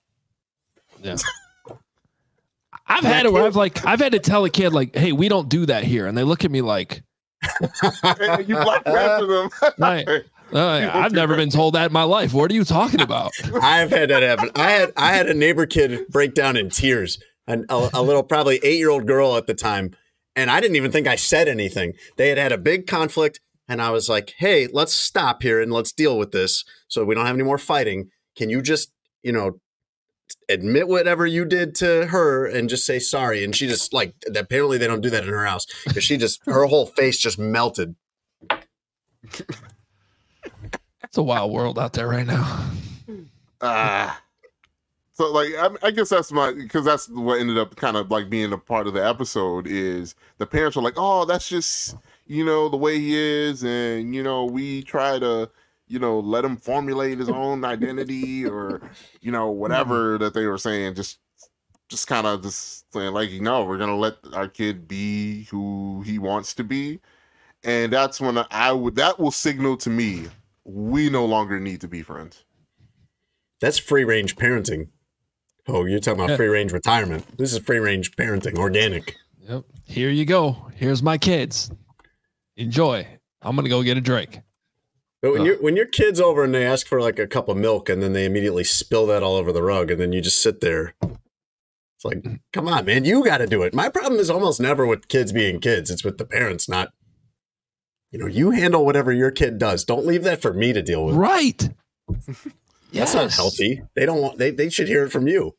Yeah. 1.03 1.17
I've 2.87 3.03
had 3.03 3.27
it 3.27 3.33
where 3.33 3.47
I've 3.47 3.57
like 3.57 3.85
I've 3.85 4.01
had 4.01 4.13
to 4.13 4.21
tell 4.21 4.45
a 4.45 4.51
kid 4.51 4.73
like, 4.73 4.95
"Hey, 4.95 5.11
we 5.11 5.29
don't 5.29 5.49
do 5.49 5.67
that 5.67 5.83
here," 5.83 6.07
and 6.07 6.17
they 6.17 6.23
look 6.23 6.45
at 6.45 6.53
me 6.53 6.61
like, 6.61 6.93
Hey, 6.93 7.10
you 8.47 8.55
black 8.57 8.87
after 8.87 9.27
them. 9.27 9.51
Right. 9.79 10.09
uh, 10.53 10.91
"I've 10.93 11.13
never 11.13 11.37
been 11.37 11.51
told 11.51 11.75
that 11.75 11.87
in 11.87 11.93
my 11.93 12.03
life. 12.03 12.33
What 12.33 12.51
are 12.51 12.55
you 12.55 12.65
talking 12.65 13.01
about?" 13.09 13.33
I've 13.63 13.91
had 13.91 14.11
that 14.11 14.23
happen. 14.23 14.51
I 14.55 14.71
had 14.71 14.93
I 14.97 15.13
had 15.13 15.29
a 15.29 15.35
neighbor 15.35 15.67
kid 15.67 16.09
break 16.09 16.35
down 16.35 16.57
in 16.57 16.71
tears, 16.71 17.19
and 17.47 17.65
a, 17.69 17.91
a 17.95 18.03
little 18.03 18.23
probably 18.23 18.59
eight 18.63 18.79
year 18.79 18.91
old 18.91 19.07
girl 19.07 19.37
at 19.37 19.47
the 19.47 19.55
time, 19.55 19.95
and 20.37 20.51
I 20.51 20.61
didn't 20.61 20.77
even 20.77 20.93
think 20.93 21.07
I 21.07 21.17
said 21.17 21.49
anything. 21.49 21.95
They 22.17 22.29
had 22.29 22.39
had 22.39 22.53
a 22.53 22.59
big 22.59 22.87
conflict, 22.87 23.41
and 23.69 23.81
I 23.81 23.91
was 23.91 24.09
like, 24.09 24.35
"Hey, 24.39 24.67
let's 24.73 24.93
stop 24.93 25.43
here 25.43 25.61
and 25.61 25.73
let's 25.73 25.93
deal 25.93 26.19
with 26.19 26.33
this, 26.33 26.65
so 26.89 27.05
we 27.05 27.15
don't 27.15 27.27
have 27.27 27.37
any 27.37 27.45
more 27.45 27.59
fighting. 27.59 28.11
Can 28.37 28.51
you 28.51 28.63
just, 28.63 28.93
you 29.23 29.33
know, 29.33 29.61
admit 30.49 30.89
whatever 30.89 31.27
you 31.27 31.45
did 31.45 31.75
to 31.77 32.07
her 32.07 32.47
and 32.47 32.69
just 32.69 32.85
say 32.87 32.99
sorry?" 32.99 33.45
And 33.45 33.55
she 33.55 33.67
just 33.67 33.93
like 33.93 34.15
apparently 34.35 34.79
they 34.79 34.87
don't 34.87 35.01
do 35.01 35.11
that 35.11 35.25
in 35.25 35.29
her 35.29 35.47
house 35.47 35.67
because 35.85 36.05
she 36.05 36.17
just 36.17 36.41
her 36.47 36.65
whole 36.67 36.87
face 36.87 37.19
just 37.19 37.39
melted. 37.39 37.95
It's 41.11 41.19
a 41.19 41.23
wild 41.23 41.53
world 41.53 41.79
out 41.79 41.93
there 41.95 42.09
right 42.09 42.27
now. 42.27 42.71
Ah. 43.63 44.23
so 45.13 45.31
like 45.31 45.51
I, 45.59 45.69
I 45.83 45.91
guess 45.91 46.09
that's 46.09 46.33
my 46.33 46.53
because 46.53 46.85
that's 46.85 47.09
what 47.09 47.41
ended 47.41 47.59
up 47.59 47.77
kind 47.77 47.97
of 47.97 48.11
like 48.11 48.31
being 48.31 48.53
a 48.53 48.59
part 48.59 48.87
of 48.87 48.95
the 48.95 49.07
episode 49.07 49.67
is 49.67 50.15
the 50.39 50.47
parents 50.47 50.79
are 50.79 50.83
like 50.83 50.95
oh 50.97 51.27
that's 51.27 51.49
just 51.49 51.97
you 52.27 52.43
know 52.45 52.71
the 52.71 52.79
way 52.79 52.99
he 52.99 53.15
is 53.15 53.63
and 53.63 54.15
you 54.15 54.23
know 54.23 54.47
we 54.47 54.83
try 54.83 55.19
to 55.19 55.51
you 55.91 55.99
know 55.99 56.21
let 56.21 56.45
him 56.45 56.57
formulate 56.57 57.19
his 57.19 57.29
own 57.43 57.65
identity 57.65 58.47
or 58.47 58.81
you 59.21 59.33
know 59.33 59.51
mm-hmm. 59.51 59.61
whatever 59.61 60.19
that 60.19 60.35
they 60.35 60.47
were 60.47 60.59
saying 60.59 60.95
just 60.95 61.19
just 61.89 62.07
kind 62.07 62.27
of 62.27 62.43
just 62.43 62.91
saying 62.93 63.13
like 63.13 63.31
no 63.33 63.65
we're 63.65 63.79
gonna 63.79 63.97
let 63.97 64.15
our 64.33 64.49
kid 64.49 64.87
be 64.87 65.45
who 65.45 66.03
he 66.07 66.19
wants 66.19 66.55
to 66.55 66.65
be 66.65 67.01
and 67.65 67.93
that's 67.93 68.21
when 68.21 68.39
I 68.51 68.73
would 68.73 68.95
that 68.97 69.19
will 69.19 69.33
signal 69.33 69.77
to 69.79 69.91
me 69.91 70.27
we 70.65 71.11
no 71.11 71.25
longer 71.25 71.59
need 71.59 71.81
to 71.83 71.89
be 71.89 72.03
friends 72.03 72.45
That's 73.61 73.79
free 73.79 74.05
range 74.05 74.37
parenting. 74.37 74.89
Oh, 75.69 75.85
you're 75.85 76.01
talking 76.01 76.25
about 76.25 76.37
free 76.37 76.49
range 76.49 76.73
retirement. 76.73 77.25
This 77.37 77.53
is 77.53 77.59
free 77.59 77.79
range 77.79 78.17
parenting, 78.17 78.57
organic. 78.57 79.17
Yep. 79.49 79.65
Here 79.85 80.11
you 80.11 80.25
go. 80.25 80.71
Here's 80.75 81.03
my 81.03 81.19
kids. 81.19 81.71
Enjoy. 82.57 83.07
I'm 83.43 83.57
gonna 83.57 83.69
go 83.69 83.83
get 83.83 83.97
a 83.97 84.01
drink. 84.01 84.41
But 85.23 85.33
when 85.33 85.41
Ugh. 85.43 85.47
your 85.47 85.63
when 85.63 85.77
your 85.77 85.87
kid's 85.87 86.21
over 86.21 86.45
and 86.45 86.55
they 86.55 86.65
ask 86.65 86.87
for 86.87 87.01
like 87.01 87.19
a 87.19 87.27
cup 87.27 87.49
of 87.49 87.57
milk 87.57 87.89
and 87.89 88.03
then 88.03 88.13
they 88.13 88.25
immediately 88.25 88.65
spill 88.65 89.07
that 89.07 89.23
all 89.23 89.37
over 89.37 89.53
the 89.53 89.63
rug 89.63 89.91
and 89.91 90.01
then 90.01 90.13
you 90.13 90.21
just 90.21 90.43
sit 90.43 90.61
there. 90.61 90.95
It's 91.03 92.05
like, 92.05 92.23
mm. 92.23 92.41
come 92.53 92.67
on, 92.69 92.87
man, 92.87 93.05
you 93.05 93.23
got 93.23 93.39
to 93.39 93.47
do 93.47 93.63
it. 93.63 93.75
My 93.75 93.91
problem 93.91 94.19
is 94.19 94.31
almost 94.31 94.61
never 94.61 94.87
with 94.87 95.09
kids 95.09 95.33
being 95.33 95.61
kids. 95.61 95.91
It's 95.91 96.05
with 96.05 96.17
the 96.17 96.25
parents 96.25 96.69
not. 96.69 96.93
You 98.11 98.19
know, 98.19 98.27
you 98.27 98.51
handle 98.51 98.85
whatever 98.85 99.13
your 99.13 99.31
kid 99.31 99.59
does. 99.59 99.85
Don't 99.85 100.07
leave 100.07 100.25
that 100.25 100.43
for 100.43 100.53
me 100.53 100.73
to 100.73 100.83
deal 100.83 101.05
with. 101.05 101.15
Right. 101.15 101.69
That's 102.93 103.15
not 103.15 103.33
healthy. 103.33 103.83
They 103.95 104.07
don't 104.07 104.21
want. 104.21 104.39
They 104.39 104.51
they 104.51 104.69
should 104.69 104.89
hear 104.89 105.05
it 105.05 105.13
from 105.13 105.29
you. 105.29 105.55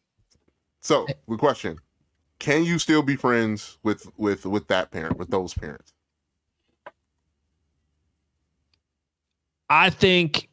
So 0.81 1.07
the 1.27 1.37
question: 1.37 1.77
Can 2.39 2.65
you 2.65 2.77
still 2.79 3.03
be 3.03 3.15
friends 3.15 3.77
with 3.83 4.11
with 4.17 4.45
with 4.45 4.67
that 4.67 4.91
parent, 4.91 5.17
with 5.17 5.29
those 5.29 5.53
parents? 5.53 5.93
I 9.71 9.89
think 9.89 10.49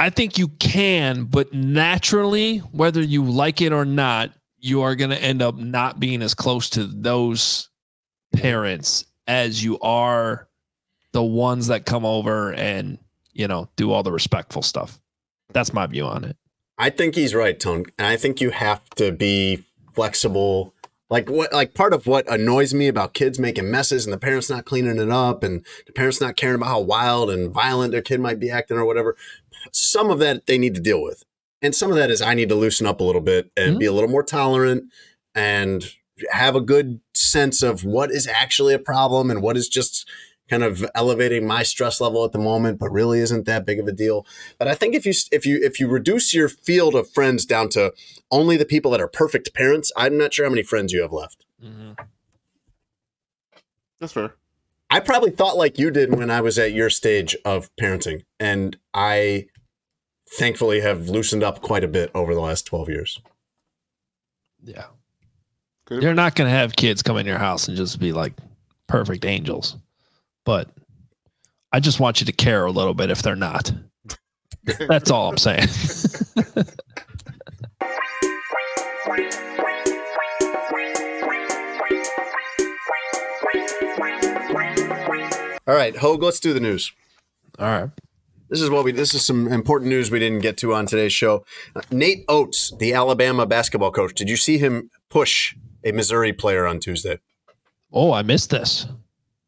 I 0.00 0.10
think 0.10 0.36
you 0.36 0.48
can, 0.48 1.26
but 1.26 1.54
naturally, 1.54 2.58
whether 2.58 3.00
you 3.00 3.22
like 3.22 3.60
it 3.60 3.72
or 3.72 3.84
not, 3.84 4.32
you 4.58 4.82
are 4.82 4.96
going 4.96 5.10
to 5.10 5.22
end 5.22 5.40
up 5.42 5.56
not 5.56 6.00
being 6.00 6.22
as 6.22 6.34
close 6.34 6.70
to 6.70 6.84
those 6.84 7.70
parents 8.34 9.04
as 9.28 9.62
you 9.62 9.78
are 9.78 10.48
the 11.12 11.22
ones 11.22 11.68
that 11.68 11.86
come 11.86 12.04
over 12.04 12.52
and, 12.52 12.98
you 13.32 13.46
know, 13.46 13.68
do 13.76 13.92
all 13.92 14.02
the 14.02 14.10
respectful 14.10 14.62
stuff. 14.62 15.00
That's 15.52 15.72
my 15.72 15.86
view 15.86 16.06
on 16.06 16.24
it. 16.24 16.36
I 16.78 16.90
think 16.90 17.14
he's 17.14 17.36
right, 17.36 17.58
Tone. 17.58 17.84
And 17.98 18.08
I 18.08 18.16
think 18.16 18.40
you 18.40 18.50
have 18.50 18.82
to 18.96 19.12
be 19.12 19.62
flexible. 19.94 20.71
Like 21.12 21.28
what 21.28 21.52
like 21.52 21.74
part 21.74 21.92
of 21.92 22.06
what 22.06 22.26
annoys 22.26 22.72
me 22.72 22.88
about 22.88 23.12
kids 23.12 23.38
making 23.38 23.70
messes 23.70 24.06
and 24.06 24.14
the 24.14 24.18
parents 24.18 24.48
not 24.48 24.64
cleaning 24.64 24.98
it 24.98 25.10
up 25.10 25.44
and 25.44 25.62
the 25.86 25.92
parents 25.92 26.22
not 26.22 26.36
caring 26.36 26.54
about 26.54 26.68
how 26.68 26.80
wild 26.80 27.28
and 27.28 27.52
violent 27.52 27.92
their 27.92 28.00
kid 28.00 28.18
might 28.18 28.40
be 28.40 28.50
acting 28.50 28.78
or 28.78 28.86
whatever. 28.86 29.14
Some 29.72 30.10
of 30.10 30.20
that 30.20 30.46
they 30.46 30.56
need 30.56 30.74
to 30.74 30.80
deal 30.80 31.02
with. 31.02 31.22
And 31.60 31.74
some 31.74 31.90
of 31.90 31.98
that 31.98 32.10
is 32.10 32.22
I 32.22 32.32
need 32.32 32.48
to 32.48 32.54
loosen 32.54 32.86
up 32.86 32.98
a 32.98 33.04
little 33.04 33.20
bit 33.20 33.50
and 33.58 33.72
mm-hmm. 33.72 33.78
be 33.80 33.84
a 33.84 33.92
little 33.92 34.08
more 34.08 34.22
tolerant 34.22 34.84
and 35.34 35.84
have 36.30 36.56
a 36.56 36.62
good 36.62 37.00
sense 37.12 37.62
of 37.62 37.84
what 37.84 38.10
is 38.10 38.26
actually 38.26 38.72
a 38.72 38.78
problem 38.78 39.30
and 39.30 39.42
what 39.42 39.58
is 39.58 39.68
just 39.68 40.08
kind 40.52 40.62
of 40.62 40.84
elevating 40.94 41.46
my 41.46 41.62
stress 41.62 41.98
level 41.98 42.26
at 42.26 42.32
the 42.32 42.38
moment 42.38 42.78
but 42.78 42.92
really 42.92 43.20
isn't 43.20 43.46
that 43.46 43.64
big 43.64 43.80
of 43.80 43.86
a 43.86 43.92
deal. 43.92 44.26
But 44.58 44.68
I 44.68 44.74
think 44.74 44.94
if 44.94 45.06
you 45.06 45.14
if 45.30 45.46
you 45.46 45.58
if 45.62 45.80
you 45.80 45.88
reduce 45.88 46.34
your 46.34 46.50
field 46.50 46.94
of 46.94 47.10
friends 47.10 47.46
down 47.46 47.70
to 47.70 47.94
only 48.30 48.58
the 48.58 48.66
people 48.66 48.90
that 48.90 49.00
are 49.00 49.08
perfect 49.08 49.54
parents, 49.54 49.90
I'm 49.96 50.18
not 50.18 50.34
sure 50.34 50.44
how 50.44 50.50
many 50.50 50.62
friends 50.62 50.92
you 50.92 51.00
have 51.00 51.12
left. 51.12 51.46
Mm-hmm. 51.64 51.92
That's 53.98 54.12
fair. 54.12 54.34
I 54.90 55.00
probably 55.00 55.30
thought 55.30 55.56
like 55.56 55.78
you 55.78 55.90
did 55.90 56.14
when 56.14 56.30
I 56.30 56.42
was 56.42 56.58
at 56.58 56.74
your 56.74 56.90
stage 56.90 57.34
of 57.46 57.74
parenting, 57.80 58.24
and 58.38 58.76
I 58.92 59.46
thankfully 60.28 60.82
have 60.82 61.08
loosened 61.08 61.42
up 61.42 61.62
quite 61.62 61.82
a 61.82 61.88
bit 61.88 62.10
over 62.14 62.34
the 62.34 62.42
last 62.42 62.66
12 62.66 62.90
years. 62.90 63.20
Yeah. 64.62 64.84
You're 65.90 66.14
not 66.14 66.34
going 66.34 66.50
to 66.50 66.56
have 66.56 66.76
kids 66.76 67.02
come 67.02 67.16
in 67.16 67.26
your 67.26 67.38
house 67.38 67.68
and 67.68 67.76
just 67.76 67.98
be 67.98 68.12
like 68.12 68.34
perfect 68.86 69.24
angels. 69.24 69.76
But 70.44 70.68
I 71.72 71.80
just 71.80 72.00
want 72.00 72.20
you 72.20 72.26
to 72.26 72.32
care 72.32 72.64
a 72.64 72.70
little 72.72 72.94
bit 72.94 73.10
if 73.10 73.22
they're 73.22 73.36
not. 73.36 73.72
That's 74.88 75.10
all 75.10 75.28
I'm 75.28 75.38
saying. 75.38 75.68
All 85.64 85.74
right, 85.76 85.96
Hoge, 85.96 86.20
let's 86.22 86.40
do 86.40 86.52
the 86.52 86.60
news. 86.60 86.92
all 87.58 87.66
right. 87.66 87.90
This 88.48 88.60
is 88.60 88.68
what 88.68 88.84
we. 88.84 88.92
This 88.92 89.14
is 89.14 89.24
some 89.24 89.48
important 89.48 89.88
news 89.88 90.10
we 90.10 90.18
didn't 90.18 90.40
get 90.40 90.58
to 90.58 90.74
on 90.74 90.84
today's 90.84 91.12
show. 91.14 91.44
Uh, 91.74 91.80
Nate 91.90 92.24
Oats, 92.28 92.70
the 92.78 92.92
Alabama 92.92 93.46
basketball 93.46 93.90
coach, 93.90 94.12
did 94.12 94.28
you 94.28 94.36
see 94.36 94.58
him 94.58 94.90
push 95.08 95.54
a 95.84 95.92
Missouri 95.92 96.34
player 96.34 96.66
on 96.66 96.78
Tuesday? 96.78 97.18
Oh, 97.90 98.12
I 98.12 98.20
missed 98.22 98.50
this. 98.50 98.86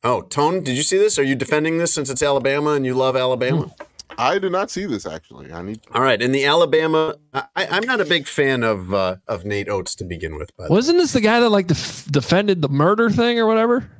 Oh, 0.05 0.21
Tone, 0.23 0.63
did 0.63 0.77
you 0.77 0.83
see 0.83 0.99
this? 0.99 1.19
Are 1.19 1.23
you 1.23 1.35
defending 1.35 1.79
this 1.79 1.95
since 1.95 2.11
it's 2.11 2.23
Alabama 2.23 2.73
and 2.73 2.85
you 2.85 2.95
love 2.95 3.17
Alabama? 3.17 3.75
I 4.19 4.39
did 4.39 4.53
not 4.53 4.71
see 4.71 4.85
this 4.85 5.07
actually. 5.07 5.51
I 5.51 5.63
need. 5.63 5.81
All 5.93 6.03
right, 6.03 6.21
in 6.21 6.31
the 6.31 6.45
Alabama, 6.45 7.17
I, 7.33 7.47
I'm 7.57 7.85
not 7.85 8.01
a 8.01 8.05
big 8.05 8.27
fan 8.29 8.63
of 8.63 8.93
uh, 8.95 9.17
of 9.27 9.45
Nate 9.45 9.69
Oats 9.69 9.95
to 9.97 10.05
begin 10.05 10.37
with, 10.37 10.51
but 10.57 10.71
Wasn't 10.71 10.99
this 10.99 11.13
the 11.15 11.21
guy 11.21 11.41
that 11.41 11.49
like 11.49 11.67
def- 11.69 12.05
defended 12.13 12.61
the 12.63 12.69
murder 12.69 13.09
thing 13.11 13.39
or 13.39 13.47
whatever? 13.47 13.91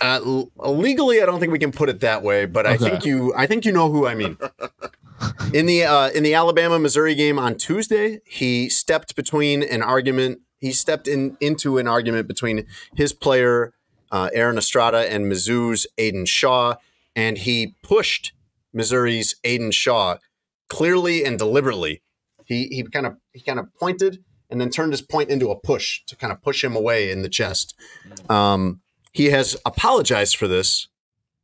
uh, 0.00 0.20
l- 0.24 0.50
legally, 0.56 1.20
I 1.20 1.26
don't 1.26 1.38
think 1.40 1.52
we 1.52 1.58
can 1.58 1.72
put 1.72 1.88
it 1.90 2.00
that 2.00 2.22
way. 2.22 2.46
But 2.46 2.66
I 2.66 2.74
Okay. 2.76 2.90
think 2.90 3.04
you, 3.04 3.34
I 3.36 3.46
think 3.46 3.64
you 3.66 3.72
know 3.72 3.90
who 3.90 4.06
I 4.06 4.14
mean. 4.14 4.38
in 5.52 5.66
the 5.66 5.84
uh, 5.84 6.08
in 6.10 6.22
the 6.22 6.32
Alabama 6.34 6.78
Missouri 6.78 7.14
game 7.14 7.38
on 7.38 7.56
Tuesday, 7.56 8.20
he 8.24 8.70
stepped 8.70 9.16
between 9.16 9.62
an 9.64 9.82
argument. 9.82 10.38
He 10.60 10.72
stepped 10.72 11.08
in 11.08 11.36
into 11.40 11.76
an 11.78 11.86
argument 11.88 12.26
between 12.28 12.64
his 12.94 13.12
player 13.12 13.74
uh, 14.12 14.30
Aaron 14.32 14.58
Estrada 14.58 15.10
and 15.10 15.24
Mizzou's 15.26 15.86
Aidan 15.98 16.26
Shaw, 16.26 16.76
and 17.16 17.38
he 17.38 17.74
pushed 17.82 18.32
Missouri's 18.72 19.34
Aidan 19.42 19.72
Shaw 19.72 20.18
clearly 20.68 21.24
and 21.24 21.38
deliberately. 21.38 22.02
He 22.44 22.68
he 22.68 22.82
kind 22.84 23.06
of 23.06 23.16
he 23.32 23.40
kind 23.40 23.58
of 23.58 23.74
pointed 23.74 24.22
and 24.50 24.60
then 24.60 24.70
turned 24.70 24.92
his 24.92 25.02
point 25.02 25.30
into 25.30 25.50
a 25.50 25.58
push 25.58 26.02
to 26.06 26.14
kind 26.14 26.32
of 26.32 26.42
push 26.42 26.62
him 26.62 26.76
away 26.76 27.10
in 27.10 27.22
the 27.22 27.28
chest. 27.28 27.74
Um, 28.28 28.82
he 29.12 29.26
has 29.26 29.56
apologized 29.64 30.36
for 30.36 30.46
this. 30.46 30.88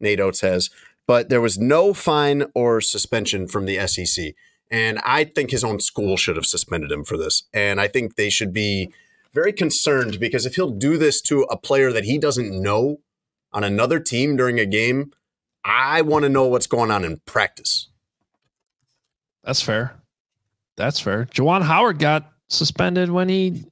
Nate 0.00 0.20
Oats 0.20 0.42
has, 0.42 0.70
but 1.06 1.28
there 1.28 1.40
was 1.40 1.58
no 1.58 1.92
fine 1.92 2.44
or 2.54 2.80
suspension 2.80 3.48
from 3.48 3.64
the 3.64 3.84
SEC. 3.88 4.34
And 4.70 5.00
I 5.04 5.24
think 5.24 5.50
his 5.50 5.64
own 5.64 5.80
school 5.80 6.16
should 6.16 6.36
have 6.36 6.46
suspended 6.46 6.92
him 6.92 7.02
for 7.02 7.16
this. 7.16 7.44
And 7.52 7.80
I 7.80 7.88
think 7.88 8.14
they 8.14 8.28
should 8.28 8.52
be 8.52 8.92
very 9.32 9.52
concerned 9.52 10.18
because 10.18 10.46
if 10.46 10.54
he'll 10.54 10.70
do 10.70 10.96
this 10.96 11.20
to 11.22 11.42
a 11.42 11.56
player 11.56 11.92
that 11.92 12.04
he 12.04 12.18
doesn't 12.18 12.50
know 12.50 13.00
on 13.52 13.64
another 13.64 14.00
team 14.00 14.36
during 14.36 14.58
a 14.58 14.66
game, 14.66 15.12
I 15.64 16.02
want 16.02 16.24
to 16.24 16.28
know 16.28 16.46
what's 16.46 16.66
going 16.66 16.90
on 16.90 17.04
in 17.04 17.18
practice. 17.26 17.88
That's 19.44 19.62
fair. 19.62 19.94
That's 20.76 21.00
fair. 21.00 21.26
Juwan 21.26 21.62
Howard 21.62 21.98
got 21.98 22.30
suspended 22.48 23.10
when 23.10 23.28
he 23.28 23.64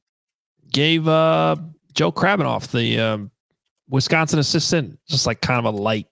gave 0.73 1.07
uh, 1.07 1.57
Joe 1.95 2.13
Krabbenhoft 2.13 2.73
the 2.73 2.99
um, 2.99 3.31
Wisconsin 3.89 4.39
assistant 4.39 4.99
just 5.09 5.27
like 5.27 5.41
kind 5.41 5.65
of 5.65 5.73
a 5.73 5.77
light 5.77 6.07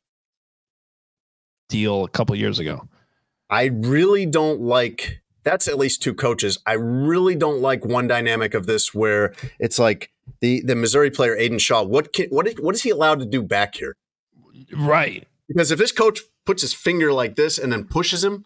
deal 1.68 2.04
a 2.04 2.08
couple 2.08 2.34
years 2.36 2.58
ago. 2.58 2.88
I 3.50 3.64
really 3.66 4.26
don't 4.26 4.60
like 4.60 5.20
that's 5.44 5.68
at 5.68 5.78
least 5.78 6.02
two 6.02 6.14
coaches. 6.14 6.58
I 6.66 6.72
really 6.72 7.34
don't 7.36 7.60
like 7.60 7.84
one 7.84 8.06
dynamic 8.08 8.54
of 8.54 8.66
this 8.66 8.94
where 8.94 9.34
it's 9.58 9.78
like 9.78 10.10
the 10.40 10.62
the 10.62 10.74
Missouri 10.74 11.10
player 11.10 11.36
Aidan 11.36 11.58
Shaw. 11.58 11.82
What 11.82 12.12
can 12.12 12.26
what 12.30 12.46
is, 12.48 12.54
what 12.58 12.74
is 12.74 12.82
he 12.82 12.90
allowed 12.90 13.20
to 13.20 13.26
do 13.26 13.42
back 13.42 13.76
here? 13.76 13.94
Right. 14.76 15.26
Because 15.48 15.70
if 15.70 15.78
this 15.78 15.92
coach 15.92 16.20
puts 16.46 16.62
his 16.62 16.74
finger 16.74 17.12
like 17.12 17.36
this 17.36 17.58
and 17.58 17.72
then 17.72 17.84
pushes 17.84 18.24
him, 18.24 18.44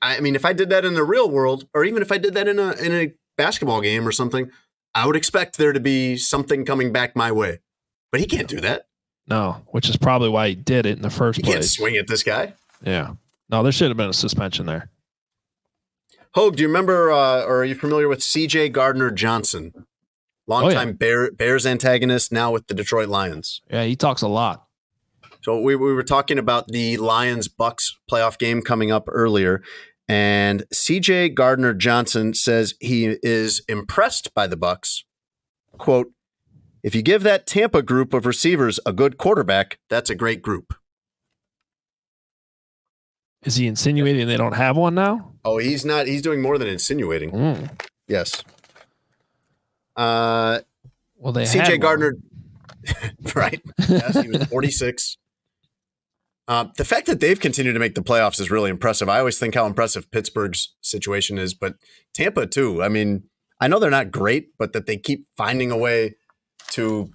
I 0.00 0.20
mean, 0.20 0.34
if 0.34 0.44
I 0.44 0.52
did 0.52 0.70
that 0.70 0.84
in 0.84 0.94
the 0.94 1.04
real 1.04 1.28
world, 1.30 1.66
or 1.74 1.84
even 1.84 2.02
if 2.02 2.10
I 2.10 2.18
did 2.18 2.34
that 2.34 2.48
in 2.48 2.58
a 2.58 2.72
in 2.72 2.92
a 2.92 3.12
basketball 3.36 3.80
game 3.80 4.06
or 4.06 4.12
something, 4.12 4.50
I 4.94 5.06
would 5.06 5.16
expect 5.16 5.58
there 5.58 5.72
to 5.72 5.80
be 5.80 6.16
something 6.16 6.64
coming 6.64 6.92
back 6.92 7.14
my 7.14 7.30
way. 7.30 7.60
But 8.10 8.20
he 8.20 8.26
can't 8.26 8.48
do 8.48 8.60
that. 8.60 8.86
No, 9.26 9.62
which 9.66 9.90
is 9.90 9.96
probably 9.98 10.30
why 10.30 10.48
he 10.48 10.54
did 10.54 10.86
it 10.86 10.96
in 10.96 11.02
the 11.02 11.10
first 11.10 11.36
He 11.36 11.42
can't 11.42 11.56
place. 11.56 11.72
swing 11.72 11.96
at 11.96 12.06
this 12.06 12.22
guy. 12.22 12.54
Yeah. 12.82 13.14
No, 13.50 13.62
there 13.62 13.72
should 13.72 13.88
have 13.88 13.96
been 13.98 14.08
a 14.08 14.14
suspension 14.14 14.64
there. 14.64 14.88
Hoge, 16.38 16.54
do 16.54 16.62
you 16.62 16.68
remember, 16.68 17.10
uh, 17.10 17.42
or 17.42 17.62
are 17.62 17.64
you 17.64 17.74
familiar 17.74 18.06
with 18.06 18.22
C.J. 18.22 18.68
Gardner 18.68 19.10
Johnson, 19.10 19.72
longtime 20.46 20.92
Bear, 20.92 21.32
Bears 21.32 21.66
antagonist, 21.66 22.30
now 22.30 22.52
with 22.52 22.68
the 22.68 22.74
Detroit 22.74 23.08
Lions? 23.08 23.60
Yeah, 23.68 23.82
he 23.82 23.96
talks 23.96 24.22
a 24.22 24.28
lot. 24.28 24.64
So 25.42 25.60
we, 25.60 25.74
we 25.74 25.92
were 25.92 26.04
talking 26.04 26.38
about 26.38 26.68
the 26.68 26.96
Lions 26.96 27.48
Bucks 27.48 27.98
playoff 28.08 28.38
game 28.38 28.62
coming 28.62 28.92
up 28.92 29.08
earlier, 29.08 29.64
and 30.08 30.62
C.J. 30.72 31.30
Gardner 31.30 31.74
Johnson 31.74 32.34
says 32.34 32.74
he 32.78 33.16
is 33.20 33.62
impressed 33.68 34.32
by 34.32 34.46
the 34.46 34.56
Bucks. 34.56 35.02
"Quote: 35.76 36.12
If 36.84 36.94
you 36.94 37.02
give 37.02 37.24
that 37.24 37.48
Tampa 37.48 37.82
group 37.82 38.14
of 38.14 38.26
receivers 38.26 38.78
a 38.86 38.92
good 38.92 39.18
quarterback, 39.18 39.80
that's 39.90 40.08
a 40.08 40.14
great 40.14 40.42
group." 40.42 40.72
Is 43.44 43.56
he 43.56 43.66
insinuating 43.66 44.26
they 44.26 44.36
don't 44.36 44.54
have 44.54 44.76
one 44.76 44.94
now? 44.94 45.32
Oh, 45.44 45.58
he's 45.58 45.84
not. 45.84 46.06
He's 46.06 46.22
doing 46.22 46.42
more 46.42 46.58
than 46.58 46.68
insinuating. 46.68 47.30
Mm. 47.30 47.70
Yes. 48.08 48.42
Uh, 49.96 50.60
Well, 51.16 51.32
they 51.32 51.44
CJ. 51.44 51.80
Gardner, 51.80 52.14
right? 53.34 53.60
Yes, 53.88 54.20
he 54.22 54.28
was 54.28 54.44
46. 54.44 55.16
Uh, 56.46 56.66
the 56.76 56.84
fact 56.84 57.06
that 57.06 57.20
they've 57.20 57.38
continued 57.38 57.74
to 57.74 57.78
make 57.78 57.94
the 57.94 58.02
playoffs 58.02 58.40
is 58.40 58.50
really 58.50 58.70
impressive. 58.70 59.08
I 59.08 59.18
always 59.18 59.38
think 59.38 59.54
how 59.54 59.66
impressive 59.66 60.10
Pittsburgh's 60.10 60.74
situation 60.80 61.36
is, 61.36 61.52
but 61.52 61.74
Tampa 62.14 62.46
too. 62.46 62.82
I 62.82 62.88
mean, 62.88 63.24
I 63.60 63.68
know 63.68 63.78
they're 63.78 63.90
not 63.90 64.10
great, 64.10 64.56
but 64.58 64.72
that 64.72 64.86
they 64.86 64.96
keep 64.96 65.26
finding 65.36 65.70
a 65.70 65.76
way 65.76 66.14
to 66.70 67.10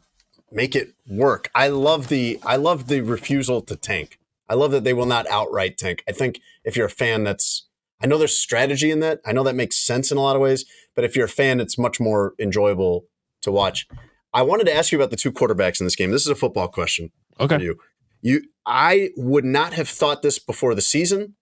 make 0.52 0.76
it 0.76 0.94
work. 1.08 1.50
I 1.56 1.70
love 1.70 2.10
the 2.10 2.40
I 2.46 2.58
love 2.58 2.88
the 2.88 3.02
refusal 3.02 3.62
to 3.62 3.76
tank. 3.76 4.20
I 4.54 4.56
love 4.56 4.70
that 4.72 4.84
they 4.84 4.94
will 4.94 5.08
not 5.08 5.26
outright 5.32 5.80
tank. 5.80 6.04
I 6.08 6.12
think 6.12 6.40
if 6.64 6.78
you're 6.78 6.86
a 6.86 6.90
fan, 6.92 7.24
that's 7.24 7.68
I 8.00 8.06
know 8.06 8.20
there's 8.20 8.38
strategy 8.38 8.92
in 8.92 9.00
that. 9.00 9.20
I 9.26 9.32
know 9.32 9.44
that 9.44 9.56
makes 9.56 9.78
sense 9.78 10.12
in 10.12 10.18
a 10.18 10.22
lot 10.22 10.36
of 10.36 10.42
ways, 10.44 10.64
but 10.96 11.04
if 11.04 11.16
you're 11.16 11.26
a 11.26 11.30
fan, 11.30 11.60
it's 11.60 11.76
much 11.78 12.00
more 12.00 12.34
enjoyable 12.40 13.06
to 13.42 13.52
watch. 13.52 13.88
I 14.32 14.44
wanted 14.44 14.66
to 14.66 14.76
ask 14.76 14.92
you 14.92 14.98
about 15.00 15.10
the 15.10 15.16
two 15.18 15.32
quarterbacks 15.32 15.80
in 15.80 15.88
this 15.88 15.96
game. 15.96 16.12
This 16.12 16.22
is 16.22 16.28
a 16.28 16.36
football 16.36 16.68
question 16.68 17.12
for 17.38 17.46
Okay. 17.46 17.64
you. 17.64 17.80
You, 18.22 18.44
I 18.66 19.10
would 19.18 19.44
not 19.46 19.74
have 19.74 19.90
thought 19.90 20.22
this 20.22 20.38
before 20.38 20.76
the 20.76 20.82
season, 20.82 21.36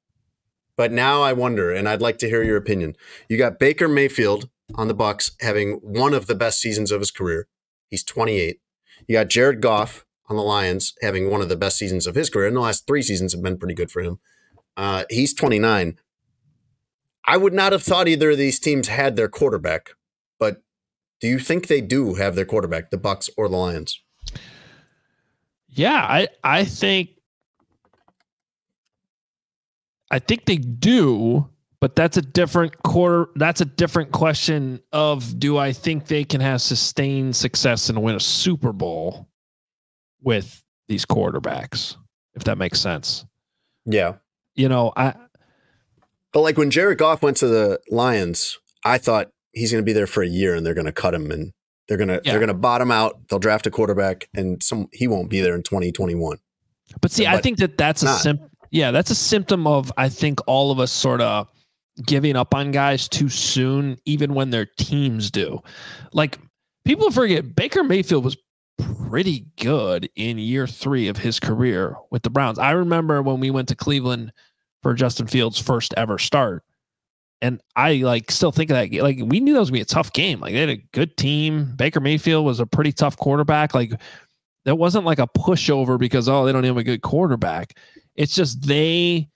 but 0.77 0.91
now 0.93 1.21
I 1.21 1.33
wonder, 1.33 1.71
and 1.73 1.89
I'd 1.89 2.01
like 2.01 2.17
to 2.19 2.29
hear 2.29 2.43
your 2.43 2.57
opinion. 2.57 2.95
You 3.27 3.37
got 3.37 3.59
Baker 3.59 3.87
Mayfield 3.89 4.49
on 4.75 4.87
the 4.87 4.93
Bucks 4.93 5.31
having 5.41 5.73
one 5.83 6.13
of 6.13 6.27
the 6.27 6.35
best 6.35 6.59
seasons 6.61 6.91
of 6.91 7.01
his 7.01 7.11
career. 7.11 7.47
He's 7.89 8.03
28. 8.03 8.61
You 9.07 9.13
got 9.17 9.27
Jared 9.29 9.61
Goff 9.61 10.05
on 10.29 10.35
the 10.35 10.41
Lions 10.41 10.93
having 11.01 11.29
one 11.29 11.41
of 11.41 11.49
the 11.49 11.55
best 11.55 11.77
seasons 11.77 12.07
of 12.07 12.15
his 12.15 12.29
career. 12.29 12.47
And 12.47 12.55
the 12.55 12.61
last 12.61 12.87
three 12.87 13.01
seasons 13.01 13.33
have 13.33 13.41
been 13.41 13.57
pretty 13.57 13.73
good 13.73 13.91
for 13.91 14.01
him. 14.01 14.19
Uh, 14.77 15.03
he's 15.09 15.33
29. 15.33 15.97
I 17.25 17.37
would 17.37 17.53
not 17.53 17.71
have 17.71 17.83
thought 17.83 18.07
either 18.07 18.31
of 18.31 18.37
these 18.37 18.59
teams 18.59 18.87
had 18.87 19.15
their 19.15 19.29
quarterback, 19.29 19.91
but 20.39 20.63
do 21.19 21.27
you 21.27 21.39
think 21.39 21.67
they 21.67 21.81
do 21.81 22.15
have 22.15 22.35
their 22.35 22.45
quarterback, 22.45 22.89
the 22.89 22.97
Bucks 22.97 23.29
or 23.37 23.47
the 23.47 23.57
Lions? 23.57 24.01
Yeah, 25.69 26.01
I 26.01 26.27
I 26.43 26.65
think 26.65 27.11
I 30.09 30.19
think 30.19 30.45
they 30.45 30.57
do, 30.57 31.47
but 31.79 31.95
that's 31.95 32.17
a 32.17 32.21
different 32.21 32.83
quarter. 32.83 33.29
That's 33.35 33.61
a 33.61 33.65
different 33.65 34.11
question 34.11 34.81
of 34.91 35.39
do 35.39 35.57
I 35.57 35.71
think 35.71 36.07
they 36.07 36.25
can 36.25 36.41
have 36.41 36.61
sustained 36.61 37.35
success 37.35 37.87
and 37.87 38.01
win 38.03 38.15
a 38.15 38.19
Super 38.19 38.73
Bowl 38.73 39.29
with 40.21 40.63
these 40.87 41.05
quarterbacks? 41.05 41.97
If 42.35 42.43
that 42.45 42.57
makes 42.57 42.79
sense. 42.79 43.25
Yeah. 43.85 44.15
You 44.55 44.69
know, 44.69 44.93
I 44.95 45.13
But 46.33 46.41
like 46.41 46.57
when 46.57 46.71
Jared 46.71 46.97
Goff 46.97 47.21
went 47.21 47.37
to 47.37 47.47
the 47.47 47.79
Lions, 47.89 48.57
I 48.85 48.97
thought 48.97 49.29
he's 49.53 49.71
going 49.71 49.81
to 49.83 49.85
be 49.85 49.93
there 49.93 50.07
for 50.07 50.23
a 50.23 50.27
year 50.27 50.55
and 50.55 50.65
they're 50.65 50.73
going 50.73 50.85
to 50.85 50.91
cut 50.93 51.13
him 51.13 51.29
and 51.31 51.51
they're 51.87 51.97
going 51.97 52.07
to 52.07 52.21
Yeah. 52.23 52.31
they're 52.31 52.39
going 52.39 52.47
to 52.47 52.53
bottom 52.53 52.91
out. 52.91 53.27
They'll 53.29 53.39
draft 53.39 53.67
a 53.67 53.71
quarterback 53.71 54.29
and 54.33 54.61
some 54.63 54.87
he 54.93 55.07
won't 55.07 55.29
be 55.29 55.41
there 55.41 55.55
in 55.55 55.63
2021. 55.63 56.37
But 57.01 57.11
see, 57.11 57.25
I 57.27 57.39
think 57.41 57.57
that 57.59 57.77
that's 57.77 58.01
a 58.01 58.05
not. 58.05 58.21
sim- 58.21 58.49
yeah, 58.69 58.91
that's 58.91 59.11
a 59.11 59.15
symptom 59.15 59.67
of 59.67 59.91
I 59.97 60.07
think 60.09 60.39
all 60.47 60.71
of 60.71 60.79
us 60.79 60.91
sort 60.91 61.21
of 61.21 61.47
giving 62.05 62.35
up 62.37 62.53
on 62.55 62.71
guys 62.71 63.07
too 63.09 63.27
soon, 63.29 63.97
even 64.05 64.33
when 64.33 64.49
their 64.49 64.65
teams 64.65 65.31
do. 65.31 65.61
Like 66.13 66.37
people 66.85 67.11
forget 67.11 67.55
Baker 67.55 67.83
Mayfield 67.83 68.23
was 68.23 68.37
pretty 68.77 69.45
good 69.59 70.09
in 70.15 70.37
year 70.37 70.67
three 70.67 71.07
of 71.07 71.17
his 71.17 71.39
career 71.39 71.95
with 72.09 72.23
the 72.23 72.29
Browns. 72.29 72.59
I 72.59 72.71
remember 72.71 73.21
when 73.21 73.39
we 73.39 73.51
went 73.51 73.67
to 73.69 73.75
Cleveland 73.75 74.31
for 74.81 74.93
Justin 74.93 75.27
Fields' 75.27 75.59
first 75.59 75.93
ever 75.97 76.17
start. 76.17 76.63
And 77.41 77.59
I 77.75 77.95
like 77.95 78.29
still 78.29 78.51
think 78.51 78.69
of 78.69 78.77
that 78.77 78.93
like 79.01 79.17
we 79.23 79.39
knew 79.39 79.53
that 79.53 79.59
was 79.59 79.69
gonna 79.69 79.79
be 79.79 79.81
a 79.81 79.85
tough 79.85 80.13
game. 80.13 80.39
Like 80.39 80.53
they 80.53 80.59
had 80.59 80.69
a 80.69 80.83
good 80.93 81.17
team. 81.17 81.73
Baker 81.75 81.99
Mayfield 81.99 82.45
was 82.45 82.59
a 82.59 82.67
pretty 82.67 82.91
tough 82.91 83.17
quarterback. 83.17 83.73
Like 83.73 83.93
that 84.65 84.75
wasn't 84.75 85.05
like 85.05 85.19
a 85.19 85.27
pushover 85.27 85.97
because 85.97 86.29
oh 86.29 86.45
they 86.45 86.51
don't 86.51 86.63
have 86.63 86.77
a 86.77 86.83
good 86.83 87.01
quarterback. 87.01 87.77
It's 88.15 88.35
just 88.35 88.67
they 88.67 89.27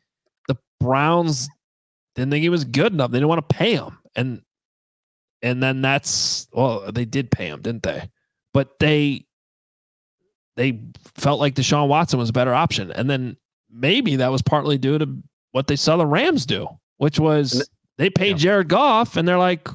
the 0.48 0.56
Browns 0.80 1.49
didn't 2.16 2.32
think 2.32 2.44
he 2.44 2.49
was 2.49 2.64
good 2.64 2.94
enough. 2.94 3.10
They 3.10 3.18
didn't 3.18 3.30
want 3.30 3.49
to 3.49 3.56
pay 3.56 3.74
him, 3.74 3.98
and 4.16 4.41
and 5.41 5.62
then 5.62 5.82
that's 5.82 6.48
well 6.53 6.91
they 6.91 7.06
did 7.06 7.32
pay 7.32 7.48
him, 7.48 7.62
didn't 7.62 7.84
they? 7.84 8.07
But 8.56 8.80
they 8.80 9.26
they 10.56 10.80
felt 11.15 11.41
like 11.41 11.56
Deshaun 11.56 11.90
Watson 11.90 12.18
was 12.18 12.30
a 12.30 12.34
better 12.34 12.53
option, 12.53 12.90
and 12.94 13.10
then 13.10 13.36
maybe 13.69 14.15
that 14.15 14.32
was 14.32 14.41
partly 14.41 14.77
due 14.77 14.98
to 14.98 15.10
what 15.52 15.68
they 15.68 15.76
saw 15.76 15.98
the 15.98 16.06
Rams 16.06 16.45
do, 16.45 16.65
which 16.95 17.19
was 17.19 17.69
they 17.98 18.10
paid 18.10 18.30
Yeah. 18.30 18.36
Jared 18.38 18.69
Goff, 18.69 19.18
and 19.18 19.27
they're 19.27 19.38
like, 19.38 19.68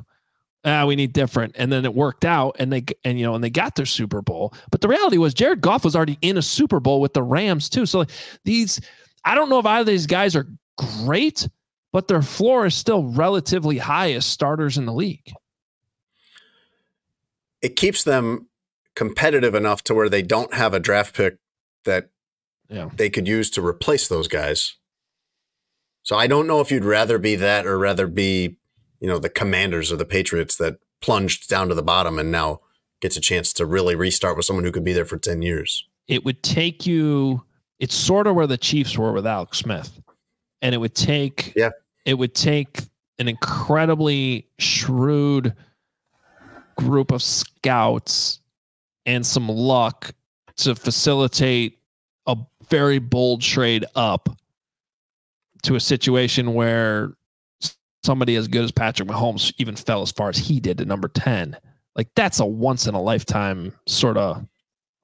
ah, 0.65 0.87
we 0.87 0.97
need 0.97 1.13
different. 1.13 1.57
And 1.59 1.71
then 1.71 1.85
it 1.85 1.95
worked 1.95 2.25
out, 2.25 2.57
and 2.59 2.73
they 2.73 2.87
and 3.05 3.19
you 3.19 3.27
know, 3.27 3.35
and 3.35 3.45
they 3.45 3.51
got 3.51 3.75
their 3.75 3.85
Super 3.85 4.23
Bowl. 4.23 4.55
But 4.71 4.81
the 4.81 4.89
reality 4.89 5.19
was 5.19 5.35
Jared 5.35 5.61
Goff 5.61 5.85
was 5.85 5.95
already 5.95 6.17
in 6.23 6.39
a 6.39 6.43
Super 6.43 6.81
Bowl 6.81 7.03
with 7.03 7.13
the 7.13 7.23
Rams 7.23 7.69
too. 7.69 7.85
So 7.85 7.99
like, 7.99 8.11
these, 8.47 8.81
I 9.27 9.35
don't 9.35 9.51
know 9.51 9.59
if 9.59 9.67
either 9.67 9.81
of 9.81 9.87
these 9.89 10.07
guys 10.07 10.35
are 10.35 10.49
great, 10.79 11.47
but 11.93 12.09
their 12.09 12.23
floor 12.23 12.65
is 12.65 12.75
still 12.75 13.05
relatively 13.11 13.77
high 13.77 14.13
as 14.13 14.25
starters 14.25 14.79
in 14.79 14.87
the 14.87 14.95
league. 14.95 15.35
It 17.61 17.77
keeps 17.77 18.05
them 18.05 18.47
competitive 18.95 19.55
enough 19.55 19.83
to 19.85 19.95
where 19.95 20.09
they 20.09 20.23
don't 20.23 20.55
have 20.55 20.75
a 20.75 20.81
draft 20.81 21.15
pick 21.17 21.37
that 21.85 22.11
Yeah. 22.69 22.91
they 22.95 23.11
could 23.11 23.27
use 23.29 23.51
to 23.51 23.65
replace 23.67 24.09
those 24.09 24.29
guys. 24.29 24.77
So 26.03 26.17
I 26.17 26.27
don't 26.27 26.47
know 26.47 26.61
if 26.61 26.71
you'd 26.71 26.85
rather 26.85 27.19
be 27.19 27.37
that 27.37 27.67
or 27.67 27.79
rather 27.79 28.07
be, 28.07 28.57
you 29.01 29.09
know, 29.09 29.19
the 29.19 29.29
Commanders 29.29 29.93
or 29.93 29.97
the 29.97 30.05
Patriots 30.05 30.57
that 30.57 30.79
plunged 31.01 31.49
down 31.49 31.69
to 31.69 31.75
the 31.75 31.83
bottom 31.83 32.19
and 32.19 32.31
now 32.33 32.61
gets 33.01 33.17
a 33.17 33.21
chance 33.21 33.53
to 33.55 33.65
really 33.67 33.95
restart 33.95 34.37
with 34.37 34.45
someone 34.45 34.65
who 34.65 34.73
could 34.73 34.85
be 34.85 34.93
there 34.93 35.05
for 35.05 35.19
10 35.19 35.43
years. 35.43 35.87
it 36.09 36.25
would 36.25 36.43
take 36.43 36.87
you 36.87 37.45
it's 37.79 37.95
sort 37.95 38.27
of 38.27 38.35
where 38.35 38.47
the 38.49 38.59
Chiefs 38.59 38.99
were 38.99 39.13
with 39.13 39.27
Alex 39.27 39.59
Smith. 39.59 40.01
And 40.61 40.75
it 40.75 40.79
would 40.79 40.95
take 40.95 41.53
Yeah. 41.57 41.71
it 42.05 42.15
would 42.15 42.35
take 42.35 42.81
an 43.19 43.29
incredibly 43.29 44.47
shrewd 44.59 45.55
group 46.77 47.11
of 47.13 47.23
scouts 47.23 48.40
and 49.11 49.27
some 49.27 49.49
luck 49.49 50.13
to 50.57 50.75
facilitate 50.75 51.79
a 52.27 52.37
very 52.69 53.01
bold 53.01 53.43
trade 53.43 53.85
up 53.97 54.29
to 55.63 55.75
a 55.75 55.81
situation 55.81 56.55
where 56.55 57.13
somebody 58.05 58.37
as 58.37 58.47
good 58.47 58.63
as 58.63 58.71
Patrick 58.71 59.09
Mahomes 59.09 59.53
even 59.59 59.75
fell 59.75 60.01
as 60.03 60.13
far 60.13 60.29
as 60.29 60.39
he 60.39 60.61
did 60.61 60.79
to 60.79 60.85
number 60.85 61.09
10. 61.09 61.57
Like 61.97 62.09
that's 62.15 62.39
a 62.39 62.47
once 62.47 62.87
in 62.87 62.95
a 62.95 63.03
lifetime 63.03 63.75
sort 63.87 64.17
of 64.17 64.47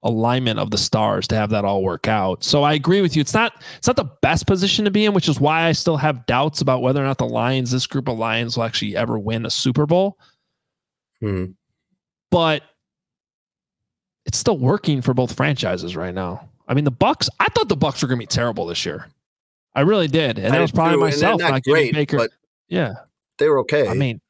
alignment 0.04 0.60
of 0.60 0.70
the 0.70 0.78
stars 0.78 1.26
to 1.26 1.34
have 1.34 1.50
that 1.50 1.64
all 1.64 1.82
work 1.82 2.06
out. 2.06 2.44
So 2.44 2.62
I 2.62 2.74
agree 2.74 3.00
with 3.00 3.16
you. 3.16 3.20
It's 3.20 3.34
not 3.34 3.60
it's 3.76 3.88
not 3.88 3.96
the 3.96 4.10
best 4.22 4.46
position 4.46 4.84
to 4.84 4.90
be 4.92 5.04
in, 5.04 5.14
which 5.14 5.28
is 5.28 5.40
why 5.40 5.64
I 5.64 5.72
still 5.72 5.96
have 5.96 6.26
doubts 6.26 6.60
about 6.60 6.80
whether 6.80 7.02
or 7.02 7.06
not 7.06 7.18
the 7.18 7.26
Lions, 7.26 7.72
this 7.72 7.88
group 7.88 8.06
of 8.08 8.16
Lions, 8.16 8.56
will 8.56 8.64
actually 8.64 8.96
ever 8.96 9.18
win 9.18 9.44
a 9.44 9.50
Super 9.50 9.84
Bowl. 9.84 10.16
Hmm. 11.20 11.46
But 12.30 12.62
it's 14.26 14.38
still 14.38 14.58
working 14.58 15.00
for 15.00 15.14
both 15.14 15.34
franchises 15.34 15.96
right 15.96 16.14
now. 16.14 16.48
I 16.68 16.74
mean, 16.74 16.84
the 16.84 16.90
Bucks. 16.90 17.30
I 17.40 17.48
thought 17.48 17.68
the 17.68 17.76
Bucks 17.76 18.02
were 18.02 18.08
going 18.08 18.18
to 18.18 18.22
be 18.22 18.26
terrible 18.26 18.66
this 18.66 18.84
year. 18.84 19.06
I 19.74 19.82
really 19.82 20.08
did, 20.08 20.38
and 20.38 20.48
I 20.48 20.50
that 20.56 20.60
was 20.60 20.72
probably 20.72 20.96
too, 20.96 21.00
myself 21.00 21.40
not 21.40 21.50
not 21.50 21.62
great, 21.62 21.92
Baker. 21.92 22.16
but 22.16 22.30
yeah, 22.68 22.94
they 23.38 23.48
were 23.48 23.60
okay. 23.60 23.88
I 23.88 23.94
mean, 23.94 24.20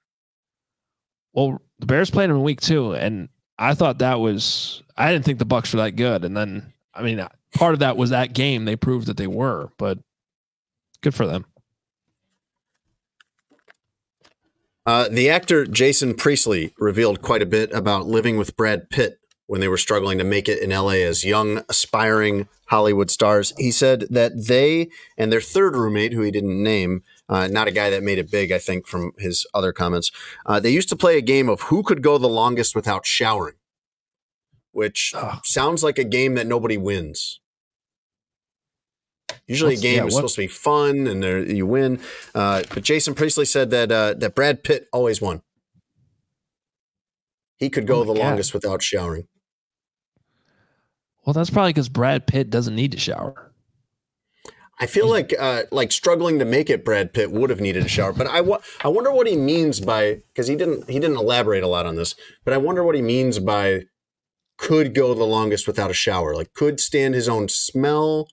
well, 1.33 1.61
the 1.79 1.87
Bears 1.87 2.11
played 2.11 2.31
them 2.31 2.37
in 2.37 2.43
week 2.43 2.61
two, 2.61 2.95
and 2.95 3.29
I 3.59 3.75
thought 3.75 3.99
that 3.99 4.21
was 4.21 4.83
I 4.97 5.13
didn't 5.13 5.25
think 5.25 5.39
the 5.39 5.45
Bucks 5.45 5.73
were 5.73 5.81
that 5.83 5.93
good, 5.93 6.25
and 6.25 6.37
then 6.37 6.73
I 6.93 7.03
mean, 7.03 7.25
part 7.55 7.75
of 7.75 7.81
that 7.81 7.97
was 7.97 8.11
that 8.11 8.33
game 8.33 8.65
they 8.65 8.77
proved 8.77 9.07
that 9.07 9.17
they 9.17 9.27
were, 9.27 9.71
but 9.79 9.99
good 11.01 11.15
for 11.15 11.27
them. 11.27 11.47
Uh, 14.85 15.09
the 15.09 15.31
actor 15.31 15.67
Jason 15.67 16.15
Priestley 16.15 16.73
revealed 16.79 17.23
quite 17.23 17.43
a 17.43 17.47
bit 17.47 17.73
about 17.73 18.07
living 18.07 18.37
with 18.37 18.57
Brad 18.57 18.89
Pitt 18.89 19.19
when 19.47 19.61
they 19.61 19.69
were 19.69 19.77
struggling 19.77 20.19
to 20.19 20.25
make 20.25 20.49
it 20.49 20.61
in 20.61 20.71
LA 20.71 21.03
as 21.05 21.25
young, 21.25 21.63
aspiring 21.69 22.49
Hollywood 22.69 23.11
stars. 23.11 23.53
He 23.59 23.71
said 23.71 24.07
that 24.11 24.47
they 24.49 24.89
and 25.17 25.31
their 25.31 25.41
third 25.41 25.77
roommate, 25.77 26.13
who 26.13 26.23
he 26.23 26.33
didn't 26.33 26.61
name, 26.63 27.03
uh, 27.29 27.47
not 27.47 27.69
a 27.69 27.71
guy 27.73 27.89
that 27.91 28.03
made 28.03 28.19
it 28.19 28.31
big, 28.31 28.51
I 28.51 28.59
think, 28.59 28.87
from 28.89 29.13
his 29.19 29.47
other 29.55 29.73
comments, 29.73 30.11
uh, 30.47 30.59
they 30.59 30.71
used 30.71 30.89
to 30.89 30.97
play 30.97 31.17
a 31.17 31.21
game 31.23 31.49
of 31.49 31.61
who 31.63 31.83
could 31.85 32.03
go 32.03 32.19
the 32.19 32.29
longest 32.29 32.75
without 32.75 33.07
showering, 33.07 33.55
which 34.73 35.13
Ugh. 35.15 35.39
sounds 35.45 35.85
like 35.85 35.99
a 35.99 36.05
game 36.05 36.35
that 36.35 36.47
nobody 36.49 36.77
wins. 36.77 37.41
Usually, 39.47 39.73
What's- 39.75 39.81
a 39.81 39.83
game 39.83 39.97
yeah, 39.99 40.07
is 40.07 40.15
what- 40.15 40.19
supposed 40.21 40.35
to 40.37 40.41
be 40.41 40.47
fun 40.49 41.07
and 41.07 41.23
there, 41.23 41.39
you 41.45 41.67
win. 41.67 42.01
Uh, 42.35 42.65
but 42.75 42.83
Jason 42.83 43.15
Priestley 43.15 43.45
said 43.45 43.71
that 43.71 43.93
uh, 43.93 44.15
that 44.15 44.35
Brad 44.35 44.65
Pitt 44.65 44.89
always 44.93 45.21
won. 45.21 45.43
He 47.59 47.71
could 47.71 47.87
go 47.87 48.01
Oh 48.01 48.05
the 48.05 48.13
God. 48.15 48.19
longest 48.21 48.53
without 48.53 48.83
showering. 48.83 49.29
Well, 51.27 51.35
that's 51.35 51.51
probably 51.51 51.73
because 51.73 51.89
Brad 51.89 52.27
Pitt 52.27 52.51
doesn't 52.51 52.77
need 52.77 52.93
to 52.93 52.99
shower. 52.99 53.53
I 54.79 54.87
feel 54.87 55.09
like 55.09 55.35
uh, 55.39 55.63
like 55.73 55.91
struggling 55.91 56.39
to 56.39 56.45
make 56.45 56.71
it. 56.71 56.85
Brad 56.85 57.13
Pitt 57.13 57.33
would 57.33 57.51
have 57.51 57.61
needed 57.61 57.85
a 57.85 57.89
shower, 57.89 58.13
but 58.13 58.27
I 58.27 58.43
wa- 58.43 58.61
I 58.85 58.89
wonder 58.89 59.11
what 59.11 59.27
he 59.27 59.37
means 59.37 59.81
by 59.81 60.21
because 60.29 60.47
he 60.47 60.55
didn't 60.55 60.89
he 60.89 61.01
didn't 61.01 61.17
elaborate 61.17 61.65
a 61.65 61.69
lot 61.69 61.87
on 61.87 61.97
this. 61.97 62.15
But 62.45 62.55
I 62.55 62.59
wonder 62.59 62.85
what 62.85 62.95
he 62.95 63.03
means 63.03 63.39
by 63.39 63.87
could 64.59 64.95
go 64.95 65.15
the 65.15 65.25
longest 65.25 65.67
without 65.67 65.91
a 65.91 65.95
shower. 65.95 66.35
Like 66.35 66.53
could 66.53 66.79
stand 66.79 67.15
his 67.15 67.29
own 67.29 67.49
smell, 67.49 68.29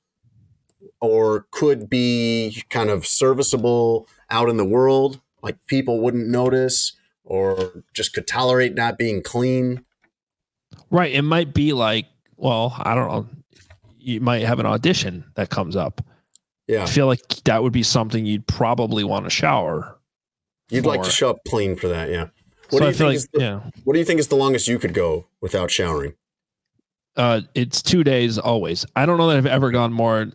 or 1.00 1.48
could 1.50 1.90
be 1.90 2.64
kind 2.70 2.90
of 2.90 3.08
serviceable 3.08 4.08
out 4.30 4.50
in 4.50 4.58
the 4.58 4.66
world. 4.66 5.22
Like 5.42 5.58
people 5.66 6.02
wouldn't 6.02 6.28
notice, 6.28 6.94
or 7.24 7.84
just 7.94 8.14
could 8.14 8.28
tolerate 8.28 8.76
not 8.76 8.98
being 8.98 9.24
clean. 9.24 9.86
Right. 10.92 11.14
It 11.14 11.22
might 11.24 11.54
be 11.54 11.72
like, 11.74 12.08
well, 12.38 12.76
I 12.80 12.96
don't 12.96 13.08
know. 13.08 13.28
You 14.00 14.20
might 14.22 14.44
have 14.44 14.60
an 14.60 14.66
audition 14.66 15.24
that 15.36 15.50
comes 15.50 15.76
up. 15.76 16.02
Yeah, 16.68 16.84
I 16.84 16.86
feel 16.86 17.08
like 17.08 17.22
that 17.46 17.62
would 17.64 17.74
be 17.74 17.84
something 17.84 18.26
you'd 18.26 18.48
probably 18.48 19.04
want 19.04 19.26
to 19.26 19.30
shower. 19.30 19.98
you'd 20.70 20.86
like 20.86 21.04
to 21.04 21.10
show 21.12 21.30
up 21.30 21.40
clean 21.48 21.76
for 21.76 21.88
that. 21.90 22.10
Yeah. 22.10 22.26
so 22.26 22.32
What 22.70 22.80
do 22.80 22.86
I 22.86 22.88
you 22.90 22.94
feel 22.94 22.98
think 22.98 23.08
like, 23.08 23.16
is 23.16 23.28
the, 23.34 23.40
yeah, 23.42 23.60
What 23.84 23.94
do 23.94 24.00
you 24.00 24.06
think 24.06 24.20
is 24.20 24.28
the 24.30 24.36
longest 24.36 24.68
you 24.68 24.80
could 24.80 24.94
go 24.94 25.28
without 25.42 25.70
showering? 25.72 26.14
uh, 27.16 27.42
it's 27.54 27.82
two 27.82 28.04
days 28.04 28.38
always. 28.40 28.86
I 28.96 29.06
don't 29.06 29.18
know 29.18 29.28
that 29.28 29.38
I've 29.38 29.46
ever 29.46 29.72
gone 29.72 29.94
more. 29.94 30.32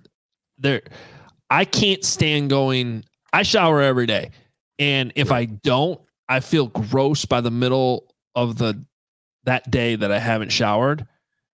There, 0.58 0.82
I 1.50 1.64
can't 1.64 2.04
stand 2.04 2.50
going. 2.50 3.04
I 3.32 3.42
shower 3.42 3.80
every 3.82 4.06
day, 4.06 4.30
and 4.78 5.12
if 5.16 5.32
I 5.32 5.46
don't, 5.46 6.00
I 6.28 6.40
feel 6.40 6.66
gross 6.68 7.24
by 7.24 7.40
the 7.40 7.50
middle 7.50 8.06
of 8.34 8.58
the 8.58 8.84
that 9.44 9.70
day 9.70 9.96
that 9.96 10.12
I 10.12 10.18
haven't 10.18 10.50
showered, 10.50 11.06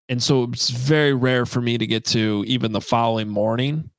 and 0.09 0.23
so 0.23 0.45
it's 0.45 0.71
very 0.71 1.15
rare 1.15 1.47
for 1.47 1.61
me 1.61 1.79
to 1.79 1.87
get 1.87 2.05
to 2.07 2.45
even 2.47 2.73
the 2.73 2.81
following 2.81 3.29
morning. 3.29 3.91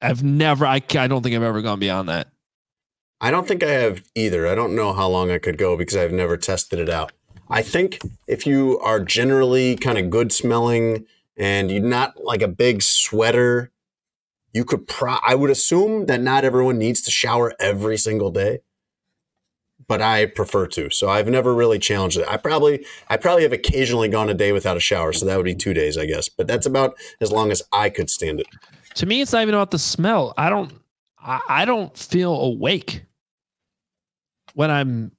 I've 0.00 0.22
never. 0.22 0.66
I 0.66 0.82
I 0.96 1.08
don't 1.08 1.22
think 1.22 1.34
I've 1.34 1.42
ever 1.42 1.62
gone 1.62 1.78
beyond 1.78 2.08
that. 2.08 2.28
I 3.20 3.30
don't 3.30 3.48
think 3.48 3.62
I 3.62 3.70
have 3.70 4.02
either. 4.14 4.46
I 4.46 4.54
don't 4.54 4.76
know 4.76 4.92
how 4.92 5.08
long 5.08 5.30
I 5.30 5.38
could 5.38 5.56
go 5.56 5.76
because 5.76 5.96
I've 5.96 6.12
never 6.12 6.36
tested 6.36 6.78
it 6.78 6.90
out. 6.90 7.12
I 7.48 7.62
think 7.62 8.00
if 8.26 8.46
you 8.46 8.78
are 8.80 9.00
generally 9.00 9.76
kind 9.76 9.98
of 9.98 10.10
good 10.10 10.32
smelling 10.32 11.06
and 11.36 11.70
you're 11.70 11.82
not 11.82 12.22
like 12.22 12.42
a 12.42 12.48
big 12.48 12.82
sweater, 12.82 13.70
you 14.52 14.64
could 14.64 14.86
pro 14.86 15.16
I 15.26 15.34
would 15.34 15.50
assume 15.50 16.06
that 16.06 16.20
not 16.20 16.44
everyone 16.44 16.78
needs 16.78 17.00
to 17.02 17.10
shower 17.10 17.54
every 17.58 17.96
single 17.96 18.30
day. 18.30 18.60
But 19.86 20.00
I 20.00 20.26
prefer 20.26 20.66
to. 20.68 20.88
So 20.90 21.08
I've 21.08 21.28
never 21.28 21.54
really 21.54 21.78
challenged 21.78 22.16
it. 22.16 22.26
I 22.28 22.36
probably 22.38 22.86
I 23.08 23.16
probably 23.18 23.42
have 23.42 23.52
occasionally 23.52 24.08
gone 24.08 24.30
a 24.30 24.34
day 24.34 24.52
without 24.52 24.76
a 24.76 24.80
shower, 24.80 25.12
so 25.12 25.26
that 25.26 25.36
would 25.36 25.44
be 25.44 25.54
2 25.54 25.74
days, 25.74 25.98
I 25.98 26.06
guess. 26.06 26.28
But 26.28 26.46
that's 26.46 26.64
about 26.66 26.96
as 27.20 27.30
long 27.30 27.50
as 27.50 27.62
I 27.72 27.90
could 27.90 28.08
stand 28.08 28.40
it. 28.40 28.46
To 28.94 29.06
me, 29.06 29.20
it's 29.20 29.32
not 29.32 29.42
even 29.42 29.54
about 29.54 29.70
the 29.72 29.78
smell. 29.78 30.32
I 30.38 30.48
don't. 30.48 30.72
I, 31.18 31.40
I 31.48 31.64
don't 31.64 31.96
feel 31.96 32.34
awake 32.34 33.04
when 34.54 34.70
I'm 34.70 35.12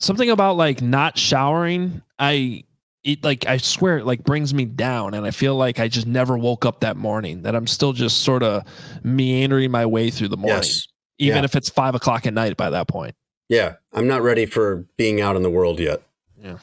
something 0.00 0.30
about 0.30 0.56
like 0.56 0.82
not 0.82 1.18
showering. 1.18 2.02
I 2.18 2.64
it 3.02 3.22
like 3.24 3.46
I 3.46 3.56
swear 3.56 3.98
it 3.98 4.06
like 4.06 4.24
brings 4.24 4.54
me 4.54 4.64
down, 4.64 5.14
and 5.14 5.26
I 5.26 5.30
feel 5.30 5.56
like 5.56 5.80
I 5.80 5.88
just 5.88 6.06
never 6.06 6.38
woke 6.38 6.64
up 6.64 6.80
that 6.80 6.96
morning. 6.96 7.42
That 7.42 7.54
I'm 7.54 7.66
still 7.66 7.92
just 7.92 8.22
sort 8.22 8.42
of 8.42 8.62
meandering 9.02 9.70
my 9.70 9.86
way 9.86 10.10
through 10.10 10.28
the 10.28 10.36
morning, 10.36 10.58
Yes. 10.58 10.86
even 11.18 11.38
Yeah. 11.38 11.44
if 11.44 11.56
it's 11.56 11.68
five 11.68 11.94
o'clock 11.94 12.26
at 12.26 12.34
night 12.34 12.56
by 12.56 12.70
that 12.70 12.88
point. 12.88 13.14
Yeah, 13.48 13.74
I'm 13.92 14.06
not 14.06 14.22
ready 14.22 14.46
for 14.46 14.86
being 14.96 15.20
out 15.20 15.36
in 15.36 15.42
the 15.42 15.50
world 15.50 15.78
yet. 15.80 16.02
Yeah. 16.42 16.58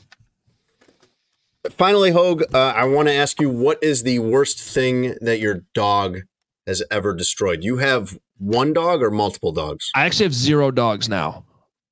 Finally, 1.69 2.11
Hoge, 2.11 2.41
uh, 2.53 2.57
I 2.75 2.85
want 2.85 3.07
to 3.07 3.13
ask 3.13 3.39
you 3.39 3.49
what 3.49 3.81
is 3.83 4.01
the 4.03 4.19
worst 4.19 4.59
thing 4.59 5.15
that 5.21 5.39
your 5.39 5.63
dog 5.73 6.21
has 6.65 6.81
ever 6.89 7.13
destroyed? 7.13 7.63
You 7.63 7.77
have 7.77 8.17
one 8.39 8.73
dog 8.73 9.03
or 9.03 9.11
multiple 9.11 9.51
dogs? 9.51 9.91
I 9.93 10.05
actually 10.05 10.25
have 10.25 10.33
zero 10.33 10.71
dogs 10.71 11.07
now. 11.07 11.45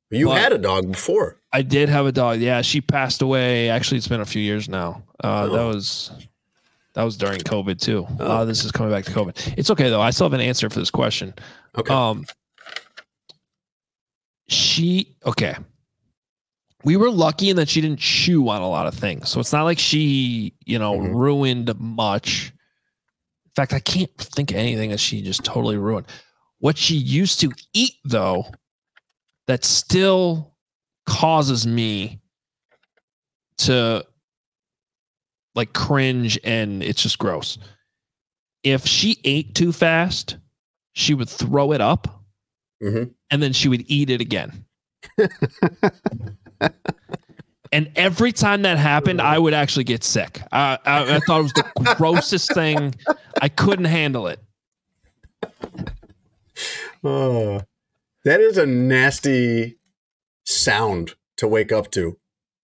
You 0.10 0.32
had 0.32 0.52
a 0.54 0.58
dog 0.58 0.92
before. 0.92 1.38
I 1.54 1.62
did 1.62 1.88
have 1.90 2.08
a 2.08 2.12
dog. 2.12 2.40
Yeah, 2.40 2.64
she 2.64 2.82
passed 2.82 3.22
away. 3.22 3.70
Actually, 3.70 4.00
it's 4.00 4.08
been 4.08 4.22
a 4.22 4.26
few 4.26 4.42
years 4.42 4.68
now. 4.68 5.04
Uh, 5.24 5.46
That 5.48 5.60
Oh. 5.60 5.68
was 5.68 6.12
that 6.96 7.04
was 7.04 7.16
during 7.16 7.40
COVID 7.40 7.80
too. 7.80 8.08
Oh. 8.20 8.42
of 8.42 8.48
this 8.48 8.66
is 8.66 8.72
coming 8.72 8.92
back 8.92 9.06
to 9.06 9.12
COVID. 9.12 9.54
It's 9.56 9.70
okay 9.70 9.90
though. 9.92 10.02
I 10.02 10.10
still 10.10 10.26
have 10.26 10.34
an 10.34 10.42
answer 10.42 10.68
for 10.72 10.80
this 10.80 10.90
question. 10.90 11.36
Okay. 11.78 11.94
Um, 11.94 12.26
she 14.52 15.16
okay. 15.26 15.56
We 16.84 16.96
were 16.96 17.10
lucky 17.12 17.50
in 17.50 17.58
that 17.58 17.68
she 17.68 17.82
didn't 17.82 18.00
chew 18.00 18.48
on 18.48 18.62
a 18.62 18.70
lot 18.70 18.88
of 18.88 18.94
things, 18.94 19.30
so 19.30 19.40
it's 19.42 19.52
not 19.52 19.64
like 19.64 19.80
she, 19.80 20.54
you 20.66 20.80
know, 20.80 20.94
Mhm. 20.98 21.14
ruined 21.14 21.78
much. 21.80 22.54
In 23.46 23.52
fact, 23.56 23.74
I 23.74 23.80
can't 23.80 24.16
think 24.18 24.52
of 24.52 24.58
anything 24.58 24.90
that 24.92 25.00
she 25.02 25.22
just 25.22 25.44
totally 25.44 25.76
ruined. 25.78 26.08
What 26.60 26.78
she 26.78 26.96
used 26.96 27.42
to 27.42 27.52
eat, 27.74 27.96
though, 28.06 28.46
that 29.48 29.66
still 29.66 30.56
causes 31.06 31.68
me 31.68 32.22
to 33.58 34.06
like 35.56 35.74
cringe 35.74 36.40
and 36.46 36.82
it's 36.82 37.02
just 37.04 37.18
gross. 37.18 37.58
If 38.64 38.86
she 38.86 39.20
ate 39.26 39.54
too 39.56 39.74
fast, 39.74 40.38
she 40.94 41.14
would 41.14 41.28
throw 41.30 41.74
it 41.74 41.82
up 41.82 42.24
Mhm. 42.82 43.14
And 43.32 43.42
then 43.42 43.54
she 43.54 43.68
would 43.68 43.84
eat 43.88 44.10
it 44.10 44.22
again. 44.22 44.66
and 47.72 47.92
every 47.96 48.32
time 48.32 48.64
that 48.64 48.78
happened, 48.78 49.22
I 49.22 49.38
would 49.40 49.54
actually 49.54 49.86
get 49.86 50.04
sick. 50.04 50.42
I, 50.52 50.78
I, 50.86 51.16
I 51.16 51.20
thought 51.20 51.40
it 51.40 51.44
was 51.44 51.54
the 51.54 51.96
grossest 51.98 52.54
thing. 52.54 52.96
I 53.42 53.50
couldn't 53.50 53.86
handle 53.86 54.28
it. 54.28 54.40
Oh, 57.04 57.62
that 58.26 58.42
is 58.42 58.58
a 58.58 58.66
nasty 58.66 59.78
sound 60.46 61.16
to 61.38 61.48
wake 61.48 61.72
up 61.72 61.92
to. 61.92 62.18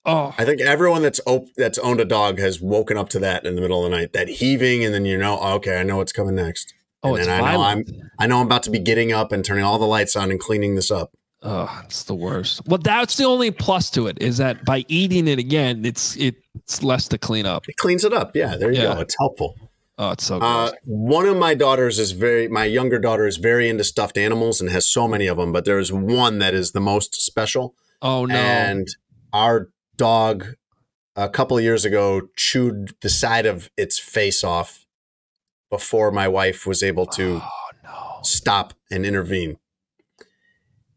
Oh, 0.06 0.36
I 0.38 0.46
think 0.46 0.62
everyone 0.62 1.02
that's 1.02 1.20
op- 1.26 1.54
that's 1.58 1.80
owned 1.80 2.00
a 2.00 2.06
dog 2.06 2.38
has 2.38 2.62
woken 2.62 2.96
up 2.96 3.10
to 3.10 3.20
that 3.20 3.44
in 3.46 3.56
the 3.56 3.62
middle 3.62 3.84
of 3.84 3.90
the 3.90 3.98
night. 3.98 4.14
That 4.14 4.28
heaving, 4.28 4.86
and 4.86 4.94
then 4.94 5.06
you 5.06 5.18
know, 5.18 5.40
oh, 5.42 5.56
okay, 5.56 5.80
I 5.80 5.84
know 5.84 5.98
what's 5.98 6.12
coming 6.12 6.36
next. 6.36 6.75
Oh, 7.06 7.16
and 7.16 7.20
it's 7.20 7.28
I 7.30 7.38
know 7.38 7.44
violent. 7.44 7.92
I 8.20 8.28
know 8.28 8.40
I'm 8.40 8.46
about 8.46 8.64
to 8.64 8.72
be 8.72 8.80
getting 8.80 9.12
up 9.12 9.32
and 9.32 9.44
turning 9.44 9.64
all 9.64 9.78
the 9.80 9.86
lights 9.88 10.16
on 10.16 10.32
and 10.32 10.40
cleaning 10.40 10.76
this 10.76 10.92
up. 10.92 11.12
Oh, 11.44 11.82
it's 11.86 12.04
the 12.04 12.16
worst. 12.16 12.62
Well, 12.66 12.80
that's 12.80 13.18
the 13.18 13.26
only 13.26 13.52
plus 13.52 13.92
to 13.92 14.08
it 14.08 14.18
is 14.20 14.38
that 14.38 14.66
by 14.66 14.84
eating 14.88 15.28
it 15.28 15.38
again, 15.40 15.86
it's 15.86 16.16
it's 16.18 16.82
less 16.84 17.08
to 17.10 17.18
clean 17.18 17.46
up. 17.46 17.68
It 17.70 17.78
cleans 17.78 18.04
it 18.04 18.14
up. 18.14 18.36
Yeah, 18.36 18.56
there 18.58 18.72
you 18.72 18.82
Yeah. 18.82 18.96
go. 18.96 19.02
It's 19.02 19.16
helpful. 19.18 19.56
Oh, 19.98 20.12
it's 20.12 20.26
so 20.26 20.40
Uh, 20.40 20.72
one 20.84 21.26
of 21.26 21.38
my 21.38 21.54
daughters 21.54 22.00
is 22.00 22.12
very, 22.12 22.50
my 22.50 22.66
younger 22.66 23.00
daughter 23.00 23.26
is 23.28 23.38
very 23.38 23.70
into 23.70 23.84
stuffed 23.86 24.18
animals 24.18 24.60
and 24.60 24.70
has 24.72 24.86
so 24.86 25.08
many 25.08 25.26
of 25.28 25.38
them, 25.38 25.54
but 25.54 25.64
there's 25.64 25.90
one 25.92 26.40
that 26.40 26.54
is 26.54 26.72
the 26.74 26.82
most 26.82 27.14
special. 27.22 27.76
oh 28.02 28.26
no. 28.26 28.36
And 28.36 28.88
our 29.32 29.70
dog, 29.96 30.56
a 31.16 31.30
couple 31.30 31.58
of 31.58 31.64
years 31.64 31.86
ago, 31.86 32.24
chewed 32.36 32.94
the 33.02 33.10
side 33.10 33.46
of 33.46 33.70
its 33.78 33.98
face 34.00 34.44
off 34.44 34.85
before 35.70 36.12
my 36.12 36.28
wife 36.28 36.66
was 36.66 36.84
able 36.84 37.06
to 37.06 37.42
oh 37.44 37.50
no. 37.84 38.20
stop 38.24 38.74
and 38.92 39.06
intervene. 39.06 39.58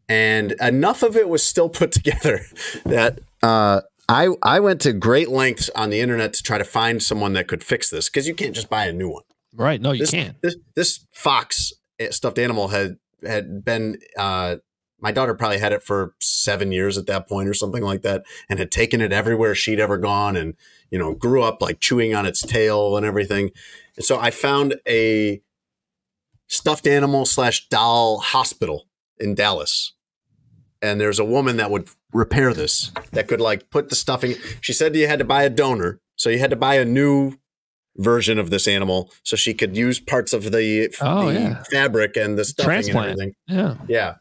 And 0.07 0.53
enough 0.53 1.03
of 1.03 1.15
it 1.15 1.29
was 1.29 1.43
still 1.43 1.69
put 1.69 1.91
together 1.91 2.41
that 2.85 3.19
uh, 3.43 3.81
I 4.09 4.29
I 4.41 4.59
went 4.59 4.81
to 4.81 4.93
great 4.93 5.29
lengths 5.29 5.69
on 5.75 5.91
the 5.91 6.01
internet 6.01 6.33
to 6.33 6.43
try 6.43 6.57
to 6.57 6.63
find 6.63 7.01
someone 7.01 7.33
that 7.33 7.47
could 7.47 7.63
fix 7.63 7.89
this 7.89 8.09
because 8.09 8.27
you 8.27 8.33
can't 8.33 8.55
just 8.55 8.69
buy 8.69 8.85
a 8.85 8.93
new 8.93 9.09
one. 9.09 9.23
Right. 9.53 9.79
No, 9.79 9.91
you 9.91 9.99
this, 9.99 10.11
can't. 10.11 10.41
This 10.41 10.55
this 10.75 11.05
fox 11.11 11.71
eh, 11.99 12.09
stuffed 12.11 12.39
animal 12.39 12.69
had 12.69 12.97
had 13.25 13.63
been. 13.63 13.97
Uh, 14.17 14.57
my 15.01 15.13
daughter 15.13 15.33
probably 15.33 15.59
had 15.59 15.71
it 15.71 15.81
for 15.81 16.13
seven 16.19 16.73
years 16.73 16.97
at 16.97 17.05
that 17.05 17.29
point 17.29 17.47
or 17.47 17.53
something 17.53 17.83
like 17.83 18.01
that, 18.01 18.23
and 18.49 18.59
had 18.59 18.69
taken 18.69 18.99
it 18.99 19.13
everywhere 19.13 19.55
she'd 19.55 19.79
ever 19.79 19.97
gone, 19.97 20.35
and 20.35 20.55
you 20.89 20.97
know 20.97 21.13
grew 21.13 21.43
up 21.43 21.61
like 21.61 21.79
chewing 21.79 22.15
on 22.15 22.25
its 22.25 22.41
tail 22.41 22.97
and 22.97 23.05
everything. 23.05 23.51
And 23.99 24.05
so 24.05 24.17
I 24.19 24.31
found 24.31 24.75
a 24.87 25.41
stuffed 26.47 26.87
animal 26.87 27.25
slash 27.25 27.67
doll 27.69 28.19
hospital 28.19 28.87
in 29.19 29.35
Dallas, 29.35 29.93
and 30.81 30.99
there's 30.99 31.19
a 31.19 31.25
woman 31.25 31.57
that 31.57 31.69
would 31.69 31.89
repair 32.13 32.53
this 32.53 32.91
that 33.11 33.27
could 33.27 33.41
like 33.41 33.69
put 33.69 33.89
the 33.89 33.95
stuffing. 33.95 34.33
She 34.61 34.73
said 34.73 34.95
you 34.95 35.05
had 35.07 35.19
to 35.19 35.25
buy 35.25 35.43
a 35.43 35.49
donor, 35.49 35.99
so 36.15 36.29
you 36.29 36.39
had 36.39 36.49
to 36.49 36.55
buy 36.55 36.75
a 36.75 36.85
new 36.85 37.33
version 37.97 38.39
of 38.39 38.49
this 38.49 38.67
animal 38.67 39.11
so 39.23 39.35
she 39.35 39.53
could 39.53 39.75
use 39.75 39.99
parts 39.99 40.31
of 40.31 40.51
the, 40.51 40.95
Oh, 41.01 41.25
the 41.31 41.33
yeah. 41.33 41.63
fabric 41.69 42.15
and 42.15 42.37
the 42.37 42.45
stuffing 42.45 42.69
Transplant. 42.69 43.19
and 43.19 43.21
everything. 43.21 43.35
Yeah. 43.47 43.75
Yeah. 43.89 44.15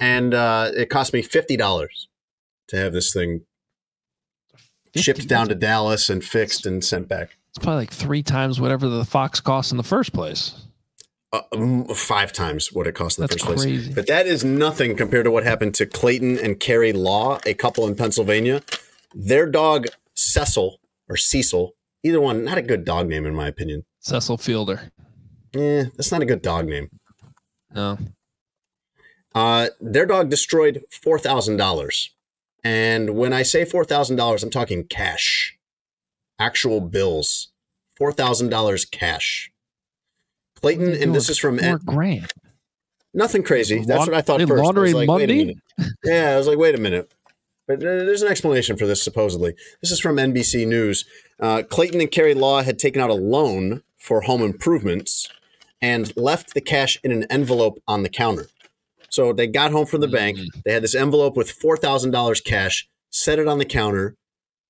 And 0.00 0.34
uh, 0.34 0.70
it 0.76 0.90
cost 0.90 1.12
me 1.14 1.22
fifty 1.22 1.56
dollars 1.56 2.08
to 2.68 2.76
have 2.76 2.92
this 2.92 3.12
thing 3.12 3.46
shipped 4.94 5.26
down 5.28 5.48
to 5.48 5.54
Dallas 5.54 6.10
and 6.10 6.22
fixed 6.22 6.66
and 6.66 6.84
sent 6.84 7.08
back. 7.08 7.38
It's 7.54 7.62
probably 7.62 7.82
like 7.82 7.92
three 7.92 8.22
times 8.22 8.60
whatever 8.60 8.88
the 8.88 9.04
fox 9.04 9.40
cost 9.40 9.72
in 9.72 9.76
the 9.76 9.82
first 9.82 10.12
place. 10.12 10.54
Uh, 11.32 11.42
um, 11.52 11.86
five 11.88 12.32
times 12.32 12.72
what 12.72 12.86
it 12.86 12.94
cost 12.94 13.18
in 13.18 13.22
the 13.22 13.28
That's 13.28 13.44
first 13.44 13.64
place. 13.64 13.88
But 13.88 14.06
that 14.06 14.26
is 14.26 14.44
nothing 14.44 14.96
compared 14.96 15.24
to 15.24 15.30
what 15.30 15.44
happened 15.44 15.74
to 15.76 15.86
Clayton 15.86 16.38
and 16.38 16.58
Carrie 16.58 16.92
Law, 16.92 17.38
a 17.44 17.54
couple 17.54 17.86
in 17.86 17.94
Pennsylvania. 17.94 18.62
Their 19.14 19.46
dog 19.46 19.86
Cecil 20.14 20.78
or 21.08 21.16
Cecil, 21.16 21.74
either 22.02 22.20
one, 22.20 22.44
not 22.44 22.58
a 22.58 22.62
good 22.62 22.84
dog 22.84 23.08
name 23.08 23.26
in 23.26 23.34
my 23.34 23.48
opinion. 23.48 23.84
Cecil 24.00 24.38
Fielder. 24.38 24.90
Yeah, 25.54 25.84
that's 25.96 26.10
not 26.10 26.22
a 26.22 26.26
good 26.26 26.42
dog 26.42 26.66
name. 26.66 26.88
No. 27.74 27.98
Uh, 29.34 29.68
their 29.80 30.06
dog 30.06 30.30
destroyed 30.30 30.84
four 30.90 31.18
thousand 31.18 31.56
dollars, 31.56 32.10
and 32.64 33.16
when 33.16 33.32
I 33.32 33.42
say 33.42 33.64
four 33.64 33.84
thousand 33.84 34.16
dollars, 34.16 34.42
I'm 34.42 34.50
talking 34.50 34.84
cash, 34.84 35.56
actual 36.42 36.80
bills, 36.80 37.52
four 37.96 38.12
thousand 38.12 38.48
dollars 38.48 38.84
cash. 38.84 39.50
Clayton, 40.60 40.92
and 41.02 41.14
this 41.14 41.28
is 41.28 41.38
from 41.38 41.58
four 41.58 41.78
grand. 41.78 42.32
nothing 43.14 43.42
crazy. 43.42 43.84
That's 43.84 44.06
what 44.06 44.14
I 44.14 44.20
thought 44.20 44.38
they 44.38 44.46
first. 44.46 44.62
Laundering 44.62 44.94
like, 44.94 45.06
Monday? 45.06 45.56
Yeah, 46.04 46.30
I 46.34 46.36
was 46.36 46.46
like, 46.46 46.58
wait 46.58 46.74
a 46.74 46.80
minute. 46.80 47.12
But 47.66 47.80
there's 47.80 48.22
an 48.22 48.30
explanation 48.30 48.76
for 48.76 48.86
this, 48.86 49.02
supposedly. 49.02 49.54
This 49.80 49.90
is 49.92 50.00
from 50.00 50.16
NBC 50.16 50.66
News. 50.66 51.04
Uh, 51.40 51.62
Clayton 51.68 52.00
and 52.00 52.10
Carrie 52.10 52.34
Law 52.34 52.62
had 52.62 52.78
taken 52.78 53.00
out 53.00 53.10
a 53.10 53.14
loan 53.14 53.82
for 53.96 54.22
home 54.22 54.42
improvements 54.42 55.28
and 55.80 56.14
left 56.16 56.54
the 56.54 56.60
cash 56.60 56.98
in 57.04 57.12
an 57.12 57.24
envelope 57.30 57.80
on 57.86 58.02
the 58.02 58.08
counter. 58.08 58.48
So 59.08 59.32
they 59.32 59.46
got 59.46 59.72
home 59.72 59.86
from 59.86 60.00
the 60.00 60.08
bank. 60.08 60.38
They 60.64 60.72
had 60.72 60.82
this 60.82 60.94
envelope 60.94 61.36
with 61.36 61.56
$4,000 61.56 62.44
cash, 62.44 62.88
set 63.10 63.38
it 63.38 63.46
on 63.46 63.58
the 63.58 63.64
counter, 63.64 64.16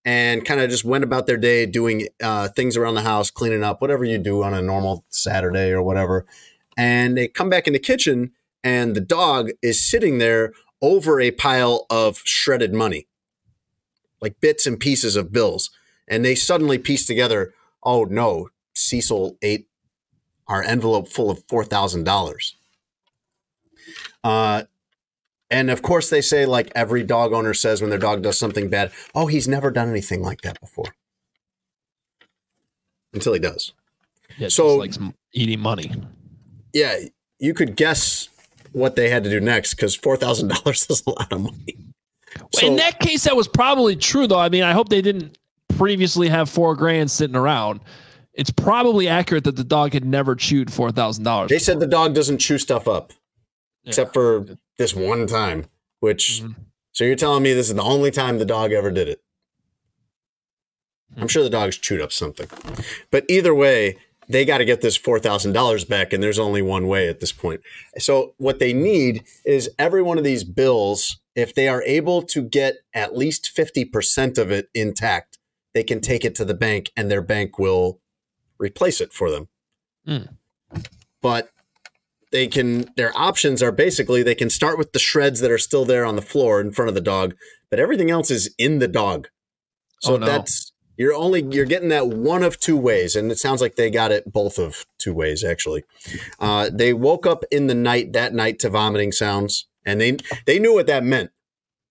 and 0.05 0.45
kind 0.45 0.61
of 0.61 0.71
just 0.71 0.85
went 0.85 1.05
about 1.05 1.27
their 1.27 1.37
day 1.37 1.67
doing 1.67 2.09
uh, 2.23 2.49
things 2.49 2.77
around 2.77 2.95
the 2.95 3.03
house, 3.03 3.31
cleaning 3.31 3.63
up, 3.63 3.81
whatever 3.81 4.05
you 4.05 4.19
do 4.19 4.43
on 4.43 4.55
a 4.55 4.63
normal 4.63 5.05
Saturday 5.09 5.71
or 5.71 5.83
whatever. 5.83 6.27
And 6.77 7.17
they 7.17 7.29
come 7.29 7.51
back 7.51 7.67
in 7.67 7.73
the 7.73 7.79
kitchen, 7.79 8.33
and 8.65 8.95
the 8.95 9.01
dog 9.01 9.51
is 9.61 9.85
sitting 9.85 10.19
there 10.19 10.53
over 10.81 11.21
a 11.21 11.31
pile 11.31 11.87
of 11.91 12.21
shredded 12.25 12.75
money, 12.75 13.07
like 14.21 14.41
bits 14.41 14.67
and 14.67 14.81
pieces 14.81 15.15
of 15.15 15.33
bills. 15.33 15.71
And 16.09 16.25
they 16.25 16.35
suddenly 16.35 16.79
piece 16.79 17.07
together, 17.07 17.55
oh 17.85 18.05
no, 18.05 18.49
Cecil 18.75 19.37
ate 19.43 19.69
our 20.49 20.63
envelope 20.63 21.09
full 21.09 21.31
of 21.31 21.47
$4,000. 21.47 22.53
Uh, 24.25 24.65
and 25.53 25.71
of 25.71 25.83
course, 25.83 26.11
they 26.11 26.21
say, 26.23 26.47
like 26.47 26.73
every 26.75 27.05
dog 27.05 27.33
owner 27.33 27.55
says 27.55 27.81
when 27.81 27.91
their 27.91 27.99
dog 27.99 28.23
does 28.23 28.39
something 28.39 28.69
bad, 28.69 28.91
oh, 29.15 29.27
he's 29.27 29.47
never 29.47 29.71
done 29.71 29.89
anything 29.91 30.23
like 30.23 30.41
that 30.41 30.59
before. 30.61 30.87
Until 33.13 33.35
he 33.35 33.39
does. 33.39 33.73
Yeah, 34.39 34.49
So- 34.49 34.77
like 34.77 34.95
eating 35.35 35.61
money. 35.61 35.93
Yeah, 36.73 36.97
you 37.39 37.53
could 37.53 37.77
guess 37.77 38.29
what 38.73 38.97
they 38.97 39.11
had 39.11 39.23
to 39.25 39.31
do 39.31 39.39
next 39.41 39.75
because 39.75 39.97
$4,000 39.97 40.71
is 40.91 41.03
a 41.07 41.11
lot 41.11 41.31
of 41.33 41.41
money. 41.43 41.77
So- 42.55 42.67
in 42.67 42.77
that 42.77 42.99
case, 42.99 43.25
that 43.25 43.37
was 43.37 43.47
probably 43.47 43.95
true, 43.95 44.27
though. 44.27 44.39
I 44.39 44.49
mean, 44.49 44.63
I 44.63 44.73
hope 44.73 44.89
they 44.89 45.03
didn't 45.03 45.37
previously 45.77 46.29
have 46.29 46.49
four 46.49 46.75
grand 46.75 47.11
sitting 47.11 47.37
around. 47.37 47.81
It's 48.33 48.51
probably 48.51 49.09
accurate 49.09 49.45
that 49.45 49.57
the 49.57 49.65
dog 49.65 49.93
had 49.93 50.07
never 50.07 50.35
chewed 50.35 50.73
four 50.73 50.91
thousand 50.91 51.25
dollars. 51.25 51.51
They 51.51 51.59
said 51.59 51.81
the 51.81 51.87
dog 51.87 52.15
doesn't 52.15 52.39
chew 52.39 52.57
stuff 52.57 52.89
up 52.89 53.13
except 53.85 54.15
for 54.15 54.47
this 54.79 54.95
one 54.95 55.27
time, 55.27 55.67
which, 56.01 56.43
Mhm. 56.43 56.57
so 56.93 57.05
you're 57.05 57.17
telling 57.17 57.43
me 57.43 57.53
this 57.53 57.69
is 57.69 57.75
the 57.75 57.83
only 57.83 58.11
time 58.11 58.39
the 58.39 58.45
dog 58.45 58.73
ever 58.73 58.91
did 58.91 59.09
it? 59.09 59.23
I'm 61.17 61.29
sure 61.29 61.43
the 61.43 61.51
dog's 61.51 61.77
chewed 61.77 62.01
up 62.01 62.13
something. 62.13 62.49
But 63.11 63.25
either 63.29 63.55
way, 63.55 63.99
they 64.29 64.45
got 64.45 64.59
to 64.59 64.65
get 64.65 64.81
this 64.81 64.97
$4,000 64.97 65.85
back, 65.85 66.13
and 66.13 66.23
there's 66.23 66.39
only 66.39 66.63
one 66.63 66.87
way 66.87 67.09
at 67.09 67.21
this 67.21 67.33
point. 67.33 67.61
So, 67.99 68.35
what 68.39 68.59
they 68.59 68.73
need 68.73 69.25
is 69.45 69.71
every 69.79 70.03
one 70.03 70.17
of 70.17 70.25
these 70.25 70.45
bills, 70.45 71.21
if 71.35 71.55
they 71.55 71.69
are 71.69 71.83
able 71.83 72.23
to 72.23 72.43
get 72.43 72.77
at 72.95 73.17
least 73.17 73.51
50% 73.55 74.39
of 74.39 74.51
it 74.51 74.69
intact, 74.75 75.39
they 75.75 75.83
can 75.83 76.01
take 76.01 76.25
it 76.25 76.35
to 76.37 76.45
the 76.45 76.55
bank 76.55 76.91
and 76.97 77.11
their 77.11 77.23
bank 77.23 77.59
will 77.59 78.01
replace 78.59 79.01
it 79.01 79.13
for 79.13 79.31
them. 79.31 79.49
Hmm. 80.07 80.79
But 81.21 81.51
they 82.33 82.49
can 82.49 82.91
their 82.97 83.17
options 83.17 83.63
are 83.63 83.71
basically 83.73 84.23
they 84.23 84.35
can 84.35 84.51
start 84.51 84.79
with 84.79 84.93
the 84.93 84.99
shreds 84.99 85.41
that 85.41 85.51
are 85.51 85.59
still 85.59 85.85
there 85.85 86.05
on 86.05 86.17
the 86.17 86.23
floor 86.23 86.61
in 86.61 86.73
front 86.73 86.89
of 86.89 86.95
the 86.95 87.01
dog, 87.01 87.35
but 87.71 87.79
everything 87.79 88.11
else 88.11 88.31
is 88.31 88.53
in 88.59 88.79
the 88.81 88.89
dog. 88.89 89.29
So 90.01 90.15
Oh, 90.15 90.17
no. 90.17 90.27
that's 90.27 90.73
you're 90.97 91.15
only 91.15 91.43
you're 91.51 91.65
getting 91.65 91.89
that 91.91 92.09
one 92.09 92.43
of 92.43 92.59
two 92.59 92.77
ways, 92.77 93.17
and 93.17 93.31
it 93.31 93.39
sounds 93.39 93.61
like 93.61 93.77
they 93.77 93.91
got 93.91 94.11
it 94.13 94.31
both 94.33 94.59
of 94.59 94.85
two 94.99 95.15
ways 95.15 95.43
actually. 95.45 95.85
Uh, 96.41 96.69
they 96.73 96.93
woke 96.93 97.27
up 97.27 97.45
in 97.51 97.67
the 97.67 97.75
night 97.75 98.13
that 98.13 98.35
night 98.35 98.59
to 98.61 98.69
vomiting 98.71 99.13
sounds, 99.13 99.67
and 99.87 100.01
they 100.01 100.17
they 100.47 100.59
knew 100.59 100.75
what 100.75 100.87
that 100.89 101.03
meant 101.05 101.31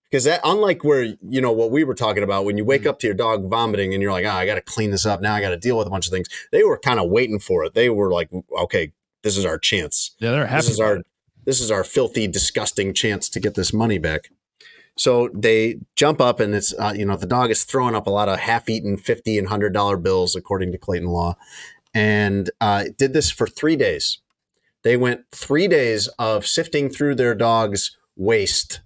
because 0.09 0.23
that 0.25 0.39
unlike 0.43 0.83
where 0.83 1.03
you 1.03 1.41
know 1.41 1.51
what 1.51 1.71
we 1.71 1.83
were 1.83 1.95
talking 1.95 2.21
about 2.23 2.45
when 2.45 2.57
you 2.57 2.65
wake 2.65 2.85
up 2.85 2.99
to 2.99 3.07
your 3.07 3.15
dog 3.15 3.49
vomiting 3.49 3.93
and 3.93 4.01
you're 4.03 4.11
like, 4.11 4.25
ah, 4.25 4.37
I 4.37 4.45
got 4.45 4.55
to 4.55 4.61
clean 4.61 4.91
this 4.91 5.05
up 5.05 5.19
now, 5.21 5.33
I 5.33 5.41
got 5.41 5.49
to 5.49 5.57
deal 5.57 5.77
with 5.77 5.87
a 5.87 5.91
bunch 5.91 6.05
of 6.05 6.11
things. 6.11 6.27
They 6.51 6.63
were 6.63 6.77
kind 6.77 6.99
of 6.99 7.09
waiting 7.09 7.39
for 7.39 7.63
it. 7.65 7.73
They 7.73 7.89
were 7.89 8.11
like, 8.11 8.29
okay, 8.59 8.91
this 9.23 9.37
is 9.37 9.45
our 9.45 9.57
chance. 9.57 10.15
Yeah, 10.19 10.31
they're 10.31 10.47
happy. 10.47 10.61
this 10.63 10.69
is 10.71 10.79
our 10.79 11.01
this 11.45 11.59
is 11.59 11.71
our 11.71 11.83
filthy 11.83 12.27
disgusting 12.27 12.93
chance 12.93 13.29
to 13.29 13.39
get 13.39 13.55
this 13.55 13.73
money 13.73 13.97
back. 13.97 14.29
So 14.97 15.29
they 15.33 15.79
jump 15.95 16.21
up 16.21 16.39
and 16.39 16.53
it's 16.53 16.73
uh, 16.77 16.93
you 16.95 17.05
know 17.05 17.17
the 17.17 17.25
dog 17.25 17.49
is 17.51 17.63
throwing 17.63 17.95
up 17.95 18.07
a 18.07 18.11
lot 18.11 18.29
of 18.29 18.39
half-eaten 18.39 18.97
50 18.97 19.37
and 19.37 19.45
100 19.45 19.73
dollar 19.73 19.97
bills 19.97 20.35
according 20.35 20.71
to 20.71 20.77
clayton 20.77 21.07
law. 21.09 21.35
And 21.93 22.49
uh, 22.61 22.85
did 22.97 23.13
this 23.13 23.31
for 23.31 23.47
three 23.47 23.75
days. 23.75 24.19
They 24.83 24.97
went 24.97 25.25
three 25.31 25.67
days 25.67 26.07
of 26.17 26.47
sifting 26.47 26.89
through 26.89 27.15
their 27.15 27.35
dog's 27.35 27.97
waste 28.15 28.81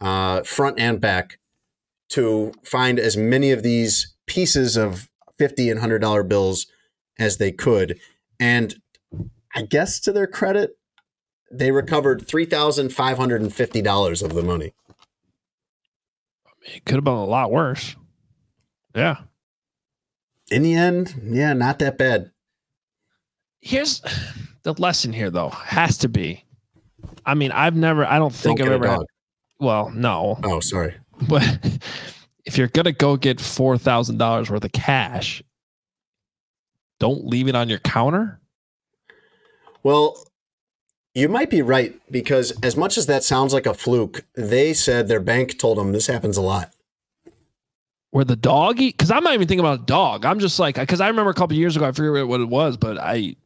uh, 0.00 0.42
front 0.42 0.78
and 0.78 1.00
back 1.00 1.38
to 2.10 2.52
find 2.64 2.98
as 2.98 3.16
many 3.16 3.52
of 3.52 3.62
these 3.62 4.14
pieces 4.26 4.76
of 4.76 5.08
50 5.38 5.70
and 5.70 5.78
100 5.78 6.00
dollar 6.00 6.22
bills 6.22 6.66
as 7.18 7.36
they 7.36 7.52
could. 7.52 7.98
And 8.38 8.76
I 9.54 9.62
guess 9.62 9.98
to 10.00 10.12
their 10.12 10.26
credit, 10.26 10.76
they 11.50 11.70
recovered 11.72 12.26
three 12.26 12.44
thousand 12.46 12.90
five 12.90 13.18
hundred 13.18 13.42
and 13.42 13.52
fifty 13.52 13.82
dollars 13.82 14.22
of 14.22 14.34
the 14.34 14.42
money. 14.42 14.72
It 16.62 16.84
could 16.84 16.96
have 16.96 17.04
been 17.04 17.14
a 17.14 17.24
lot 17.24 17.50
worse. 17.50 17.96
Yeah. 18.94 19.16
In 20.50 20.62
the 20.62 20.74
end, 20.74 21.14
yeah, 21.24 21.52
not 21.52 21.78
that 21.78 21.96
bad. 21.96 22.30
Here's 23.60 24.02
the 24.62 24.74
lesson 24.74 25.12
here, 25.12 25.30
though, 25.30 25.50
has 25.50 25.98
to 25.98 26.08
be. 26.08 26.44
I 27.24 27.34
mean, 27.34 27.52
I've 27.52 27.76
never, 27.76 28.04
I 28.04 28.18
don't 28.18 28.34
think 28.34 28.58
Don't 28.58 28.68
I've 28.68 28.74
ever. 28.74 28.88
Had, 28.88 29.00
well, 29.58 29.90
no, 29.90 30.38
Oh, 30.42 30.60
sorry. 30.60 30.94
but 31.28 31.44
if 32.44 32.56
you're 32.58 32.68
gonna 32.68 32.92
go 32.92 33.16
get 33.16 33.40
four 33.40 33.76
thousand 33.78 34.18
dollars 34.18 34.50
worth 34.50 34.64
of 34.64 34.72
cash, 34.72 35.42
don't 36.98 37.26
leave 37.26 37.48
it 37.48 37.54
on 37.54 37.68
your 37.68 37.78
counter. 37.78 38.39
Well, 39.82 40.16
you 41.14 41.28
might 41.28 41.50
be 41.50 41.62
right 41.62 41.94
because 42.10 42.52
as 42.62 42.76
much 42.76 42.96
as 42.96 43.06
that 43.06 43.24
sounds 43.24 43.52
like 43.52 43.66
a 43.66 43.74
fluke, 43.74 44.24
they 44.34 44.72
said 44.72 45.08
their 45.08 45.20
bank 45.20 45.58
told 45.58 45.78
them 45.78 45.92
this 45.92 46.06
happens 46.06 46.36
a 46.36 46.42
lot. 46.42 46.72
Where 48.12 48.24
the 48.24 48.36
dog 48.36 48.80
eat? 48.80 48.96
Because 48.96 49.10
I'm 49.10 49.22
not 49.22 49.34
even 49.34 49.46
thinking 49.46 49.64
about 49.64 49.80
a 49.80 49.84
dog. 49.84 50.24
I'm 50.24 50.40
just 50.40 50.58
like, 50.58 50.74
because 50.76 51.00
I 51.00 51.08
remember 51.08 51.30
a 51.30 51.34
couple 51.34 51.56
years 51.56 51.76
ago, 51.76 51.86
I 51.86 51.92
forget 51.92 52.26
what 52.26 52.40
it 52.40 52.48
was, 52.48 52.76
but 52.76 52.98
I, 52.98 53.36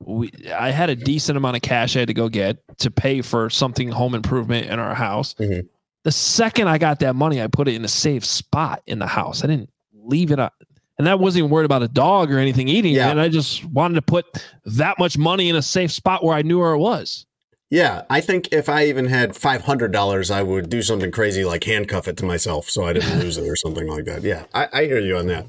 we, 0.00 0.32
I 0.52 0.70
had 0.70 0.90
a 0.90 0.96
decent 0.96 1.36
amount 1.36 1.56
of 1.56 1.62
cash 1.62 1.94
I 1.94 2.00
had 2.00 2.08
to 2.08 2.14
go 2.14 2.28
get 2.28 2.58
to 2.78 2.90
pay 2.90 3.22
for 3.22 3.50
something 3.50 3.88
home 3.88 4.14
improvement 4.14 4.66
in 4.66 4.78
our 4.78 4.94
house. 4.94 5.34
Mhm. 5.34 5.68
The 6.02 6.12
second 6.12 6.68
I 6.68 6.78
got 6.78 7.00
that 7.00 7.14
money, 7.14 7.42
I 7.42 7.46
put 7.46 7.68
it 7.68 7.74
in 7.74 7.84
a 7.84 7.88
safe 7.88 8.24
spot 8.24 8.82
in 8.86 8.98
the 8.98 9.06
house. 9.06 9.44
I 9.44 9.46
didn't 9.46 9.70
leave 9.92 10.32
it 10.32 10.40
up. 10.40 10.54
And 11.00 11.06
that 11.06 11.18
wasn't 11.18 11.38
even 11.40 11.50
worried 11.50 11.64
about 11.64 11.82
a 11.82 11.88
dog 11.88 12.30
or 12.30 12.38
anything 12.38 12.68
eating 12.68 12.94
Yeah. 12.94 13.08
it. 13.08 13.12
And 13.12 13.20
I 13.22 13.30
just 13.30 13.64
wanted 13.64 13.94
to 13.94 14.02
put 14.02 14.26
that 14.66 14.98
much 14.98 15.16
money 15.16 15.48
in 15.48 15.56
a 15.56 15.62
safe 15.62 15.90
spot 15.90 16.22
where 16.22 16.36
I 16.36 16.42
knew 16.42 16.58
where 16.58 16.72
it 16.74 16.78
was. 16.78 17.24
Yeah, 17.70 18.02
I 18.10 18.20
think 18.20 18.48
if 18.52 18.68
I 18.68 18.84
even 18.86 19.06
had 19.06 19.34
five 19.34 19.62
hundred 19.62 19.92
dollars, 19.92 20.30
I 20.30 20.42
would 20.42 20.68
do 20.68 20.82
something 20.82 21.10
crazy 21.10 21.42
like 21.44 21.64
handcuff 21.64 22.06
it 22.06 22.16
to 22.18 22.24
myself 22.26 22.68
so 22.68 22.84
I 22.84 22.92
didn't 22.92 23.20
lose 23.20 23.38
it 23.38 23.48
or 23.48 23.54
something 23.56 23.86
like 23.86 24.04
that. 24.06 24.22
Yeah, 24.22 24.44
I, 24.52 24.66
I 24.72 24.84
hear 24.86 24.98
you 24.98 25.16
on 25.16 25.26
that. 25.28 25.46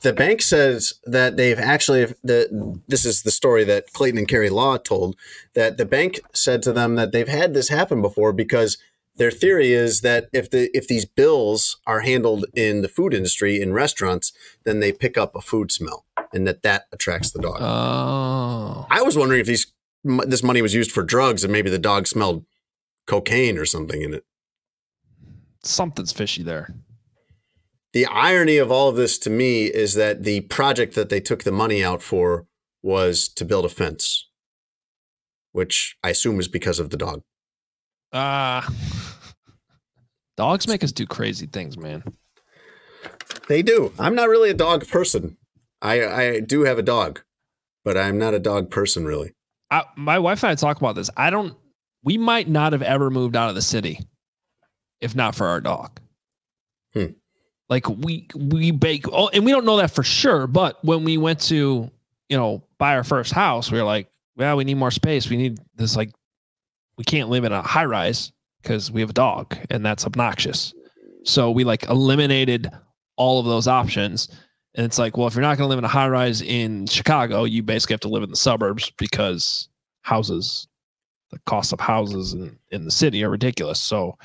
The 0.00 0.14
bank 0.14 0.40
says 0.42 0.94
that 1.04 1.36
they've 1.36 1.58
actually 1.58 2.06
the 2.24 2.80
this 2.88 3.04
is 3.04 3.22
the 3.22 3.30
story 3.30 3.64
that 3.64 3.92
Clayton 3.92 4.18
and 4.18 4.26
Carrie 4.26 4.48
Law 4.50 4.78
told 4.78 5.14
that 5.54 5.76
the 5.76 5.84
bank 5.84 6.20
said 6.32 6.62
to 6.62 6.72
them 6.72 6.94
that 6.96 7.12
they've 7.12 7.28
had 7.28 7.52
this 7.52 7.68
happen 7.68 8.00
before 8.00 8.32
because 8.32 8.78
their 9.18 9.30
theory 9.30 9.72
is 9.72 10.00
that 10.00 10.28
if 10.32 10.50
the 10.50 10.70
if 10.76 10.88
these 10.88 11.04
bills 11.04 11.80
are 11.86 12.00
handled 12.00 12.46
in 12.54 12.82
the 12.82 12.88
food 12.88 13.12
industry 13.12 13.60
in 13.60 13.72
restaurants, 13.72 14.32
then 14.64 14.80
they 14.80 14.92
pick 14.92 15.18
up 15.18 15.34
a 15.34 15.40
food 15.40 15.70
smell 15.70 16.06
and 16.32 16.46
that 16.46 16.62
that 16.62 16.84
attracts 16.92 17.30
the 17.30 17.40
dog. 17.40 17.58
Oh. 17.60 18.86
I 18.90 19.02
was 19.02 19.16
wondering 19.16 19.40
if 19.40 19.46
these 19.46 19.72
this 20.04 20.42
money 20.42 20.62
was 20.62 20.74
used 20.74 20.92
for 20.92 21.02
drugs 21.02 21.44
and 21.44 21.52
maybe 21.52 21.70
the 21.70 21.78
dog 21.78 22.06
smelled 22.06 22.44
cocaine 23.06 23.58
or 23.58 23.64
something 23.64 24.02
in 24.02 24.14
it. 24.14 24.24
Something's 25.62 26.12
fishy 26.12 26.42
there. 26.42 26.74
The 27.92 28.06
irony 28.06 28.58
of 28.58 28.70
all 28.70 28.88
of 28.88 28.96
this 28.96 29.18
to 29.18 29.30
me 29.30 29.66
is 29.66 29.94
that 29.94 30.22
the 30.22 30.42
project 30.42 30.94
that 30.94 31.08
they 31.08 31.20
took 31.20 31.42
the 31.42 31.52
money 31.52 31.82
out 31.82 32.02
for 32.02 32.46
was 32.82 33.28
to 33.30 33.44
build 33.44 33.64
a 33.64 33.68
fence, 33.68 34.28
which 35.52 35.96
I 36.04 36.10
assume 36.10 36.38
is 36.38 36.48
because 36.48 36.78
of 36.78 36.90
the 36.90 36.96
dog. 36.96 37.22
Ah. 38.12 38.70
Dogs 40.38 40.68
make 40.68 40.84
us 40.84 40.92
do 40.92 41.04
crazy 41.04 41.46
things, 41.46 41.76
man. 41.76 42.02
They 43.48 43.60
do. 43.60 43.92
I'm 43.98 44.14
not 44.14 44.28
really 44.28 44.50
a 44.50 44.54
dog 44.54 44.88
person. 44.88 45.36
I 45.82 46.06
I 46.06 46.40
do 46.40 46.62
have 46.62 46.78
a 46.78 46.82
dog, 46.82 47.20
but 47.84 47.98
I'm 47.98 48.18
not 48.18 48.34
a 48.34 48.38
dog 48.38 48.70
person 48.70 49.04
really. 49.04 49.34
I, 49.70 49.82
my 49.96 50.18
wife 50.18 50.42
and 50.42 50.50
I 50.50 50.54
talk 50.54 50.78
about 50.78 50.94
this. 50.94 51.10
I 51.16 51.28
don't. 51.30 51.54
We 52.04 52.16
might 52.16 52.48
not 52.48 52.72
have 52.72 52.82
ever 52.82 53.10
moved 53.10 53.36
out 53.36 53.48
of 53.50 53.54
the 53.56 53.62
city 53.62 54.00
if 55.00 55.14
not 55.14 55.34
for 55.34 55.46
our 55.48 55.60
dog. 55.60 56.00
Hmm. 56.94 57.06
Like 57.68 57.88
we 57.88 58.28
we 58.34 58.70
bake. 58.70 59.06
Oh, 59.12 59.28
and 59.28 59.44
we 59.44 59.50
don't 59.50 59.66
know 59.66 59.76
that 59.78 59.90
for 59.90 60.04
sure. 60.04 60.46
But 60.46 60.82
when 60.84 61.04
we 61.04 61.18
went 61.18 61.40
to 61.42 61.90
you 62.28 62.36
know 62.36 62.62
buy 62.78 62.96
our 62.96 63.04
first 63.04 63.32
house, 63.32 63.72
we 63.72 63.78
were 63.78 63.84
like, 63.84 64.08
well, 64.36 64.56
we 64.56 64.64
need 64.64 64.76
more 64.76 64.92
space. 64.92 65.28
We 65.28 65.36
need 65.36 65.58
this. 65.74 65.96
Like, 65.96 66.12
we 66.96 67.02
can't 67.02 67.28
live 67.28 67.44
in 67.44 67.52
a 67.52 67.60
high 67.60 67.84
rise 67.86 68.32
because 68.62 68.90
we 68.90 69.00
have 69.00 69.10
a 69.10 69.14
dog, 69.14 69.56
and 69.70 69.84
that's 69.84 70.04
obnoxious. 70.06 70.74
So 71.24 71.50
we 71.50 71.64
like 71.64 71.84
eliminated 71.88 72.70
all 73.16 73.40
of 73.40 73.46
those 73.46 73.68
options. 73.68 74.28
And 74.74 74.86
it's 74.86 74.98
like, 74.98 75.16
well, 75.16 75.26
if 75.26 75.34
you're 75.34 75.42
not 75.42 75.58
going 75.58 75.66
to 75.66 75.68
live 75.68 75.78
in 75.78 75.84
a 75.84 75.88
high 75.88 76.08
rise 76.08 76.40
in 76.40 76.86
Chicago, 76.86 77.44
you 77.44 77.62
basically 77.62 77.94
have 77.94 78.00
to 78.00 78.08
live 78.08 78.22
in 78.22 78.30
the 78.30 78.36
suburbs 78.36 78.92
because 78.96 79.68
houses, 80.02 80.68
the 81.30 81.40
cost 81.46 81.72
of 81.72 81.80
houses 81.80 82.32
in, 82.34 82.56
in 82.70 82.84
the 82.84 82.90
city 82.90 83.24
are 83.24 83.30
ridiculous. 83.30 83.80
So, 83.80 84.16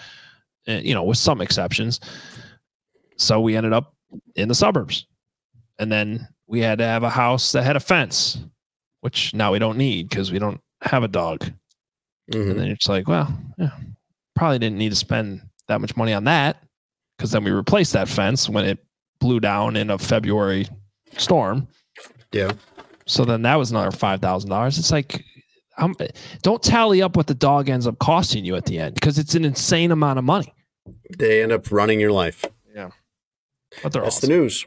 uh, 0.67 0.73
you 0.73 0.93
know, 0.93 1.03
with 1.03 1.17
some 1.17 1.41
exceptions. 1.41 1.99
So 3.17 3.39
we 3.39 3.55
ended 3.55 3.73
up 3.73 3.95
in 4.35 4.47
the 4.47 4.55
suburbs. 4.55 5.07
And 5.79 5.91
then 5.91 6.27
we 6.47 6.59
had 6.59 6.77
to 6.77 6.85
have 6.85 7.03
a 7.03 7.09
house 7.09 7.51
that 7.53 7.63
had 7.63 7.75
a 7.75 7.79
fence, 7.79 8.37
which 9.01 9.33
now 9.33 9.51
we 9.51 9.59
don't 9.59 9.77
need 9.77 10.09
because 10.09 10.31
we 10.31 10.39
don't 10.39 10.61
have 10.81 11.03
a 11.03 11.07
dog. 11.07 11.39
Mhm. 12.31 12.51
And 12.51 12.59
then 12.59 12.67
it's 12.67 12.87
like, 12.87 13.07
well, 13.07 13.35
yeah, 13.57 13.71
probably 14.35 14.59
didn't 14.59 14.77
need 14.77 14.89
to 14.89 14.95
spend 14.95 15.41
that 15.67 15.81
much 15.81 15.95
money 15.95 16.13
on 16.13 16.23
that 16.25 16.63
because 17.17 17.31
then 17.31 17.43
we 17.43 17.51
replaced 17.51 17.93
that 17.93 18.07
fence 18.07 18.49
when 18.49 18.65
it 18.65 18.79
blew 19.19 19.39
down 19.39 19.75
in 19.75 19.89
a 19.89 19.97
February 19.97 20.67
storm. 21.17 21.67
Yeah. 22.31 22.51
So 23.05 23.25
then 23.25 23.41
that 23.43 23.55
was 23.55 23.71
another 23.71 23.91
five 23.91 24.21
thousand 24.21 24.49
dollars. 24.49 24.77
It's 24.77 24.91
like, 24.91 25.23
um, 25.77 25.95
don't 26.41 26.61
tally 26.63 27.01
up 27.01 27.15
what 27.15 27.27
the 27.27 27.33
dog 27.33 27.69
ends 27.69 27.87
up 27.87 27.99
costing 27.99 28.45
you 28.45 28.55
at 28.55 28.65
the 28.65 28.79
end 28.79 28.95
because 28.95 29.17
it's 29.17 29.35
an 29.35 29.45
insane 29.45 29.91
amount 29.91 30.19
of 30.19 30.25
money. 30.25 30.53
They 31.17 31.43
end 31.43 31.51
up 31.51 31.71
running 31.71 31.99
your 31.99 32.11
life. 32.11 32.43
Yeah. 32.75 32.89
But 33.81 33.93
they're 33.93 34.01
That's 34.01 34.17
awesome. 34.17 34.29
the 34.29 34.35
news. 34.35 34.65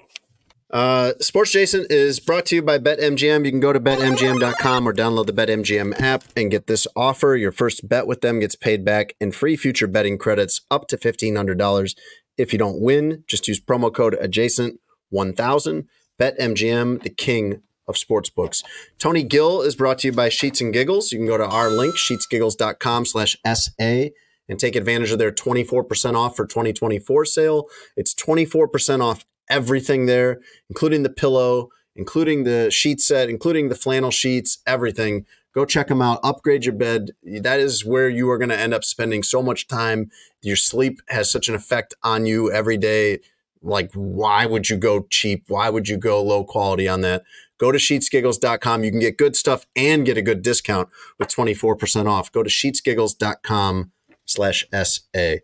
Uh, 0.68 1.12
Sports 1.20 1.51
Adjacent 1.51 1.90
is 1.93 2.18
brought 2.18 2.47
to 2.47 2.56
you 2.56 2.62
by 2.62 2.78
BetMGM. 2.78 3.44
You 3.44 3.52
can 3.52 3.60
go 3.60 3.72
to 3.72 3.78
betmgm.com 3.78 4.88
or 4.88 4.93
download 4.93 5.26
the 5.26 5.32
BetMGM 5.32 6.01
app 6.01 6.24
and 6.36 6.51
get 6.51 6.66
this 6.66 6.88
offer. 6.97 7.36
Your 7.36 7.52
first 7.52 7.88
bet 7.88 8.06
with 8.06 8.20
them 8.20 8.40
gets 8.40 8.56
paid 8.56 8.84
back 8.84 9.14
in 9.20 9.30
free 9.30 9.56
future 9.56 9.86
betting 9.86 10.18
credits 10.18 10.62
up 10.70 10.88
to 10.88 10.97
$1,500. 10.97 11.97
If 12.36 12.52
you 12.52 12.59
don't 12.59 12.80
win, 12.80 13.22
just 13.28 13.47
use 13.47 13.60
promo 13.60 13.94
code 13.94 14.18
adjacent1000. 14.20 15.86
BetMGM, 16.18 17.02
the 17.02 17.10
king 17.10 17.62
of 17.86 17.94
sportsbooks. 17.94 18.64
Tony 18.98 19.22
Gill 19.22 19.62
is 19.62 19.76
brought 19.76 19.98
to 20.01 20.09
you 20.09 20.12
by 20.12 20.28
Sheets 20.28 20.60
and 20.60 20.72
Giggles. 20.72 21.12
You 21.12 21.18
can 21.18 21.26
go 21.26 21.38
to 21.38 21.47
our 21.47 21.70
link, 21.70 21.94
sheetsgiggles.com 21.94 23.06
slash 23.06 23.36
SA 23.44 24.06
and 24.48 24.59
take 24.59 24.74
advantage 24.74 25.12
of 25.12 25.18
their 25.18 25.32
24% 25.32 26.14
off 26.14 26.36
for 26.36 26.47
2024 26.47 27.24
sale. 27.24 27.66
It's 27.97 28.14
24% 28.14 29.02
off 29.02 29.24
everything 29.51 30.06
there, 30.06 30.40
including 30.68 31.02
the 31.02 31.10
pillow, 31.10 31.68
including 31.94 32.44
the 32.44 32.70
sheet 32.70 33.01
set, 33.01 33.28
including 33.28 33.68
the 33.68 33.74
flannel 33.74 34.10
sheets, 34.10 34.59
everything. 34.66 35.27
Go 35.55 35.64
check 35.64 35.89
them 35.89 36.02
out. 36.02 36.20
Upgrade 36.23 36.66
your 36.66 36.74
bed. 36.74 37.12
That 37.23 37.60
is 37.60 37.85
where 37.85 38.10
you 38.10 38.28
are 38.31 38.36
going 38.36 38.51
to 38.51 38.59
end 38.59 38.74
up 38.74 38.85
spending 38.85 39.23
so 39.23 39.43
much 39.43 39.66
time. 39.66 40.10
Your 40.43 40.56
sleep 40.56 41.01
has 41.09 41.31
such 41.31 41.48
an 41.48 41.55
effect 41.55 41.94
on 42.02 42.27
you 42.27 42.52
every 42.52 42.77
day. 42.77 43.20
like 43.62 43.90
why 43.94 44.44
would 44.47 44.68
you 44.68 44.77
go 44.77 45.06
cheap? 45.10 45.44
Why 45.48 45.70
would 45.70 45.89
you 45.89 45.97
go 45.97 46.23
low 46.23 46.44
quality 46.44 46.86
on 46.86 47.01
that? 47.01 47.24
Go 47.59 47.73
to 47.73 47.78
sheetsgiggles.com. 47.78 48.85
You 48.85 48.90
can 48.90 49.01
get 49.01 49.16
good 49.16 49.35
stuff 49.35 49.66
and 49.74 50.05
get 50.05 50.18
a 50.18 50.23
good 50.23 50.43
discount 50.43 50.90
with 51.18 51.28
24% 51.28 52.06
off. 52.06 52.31
Go 52.31 52.43
to 52.43 52.51
sheetsgiggles.com 52.51 53.93
slash 54.27 54.66
SA. 54.73 55.36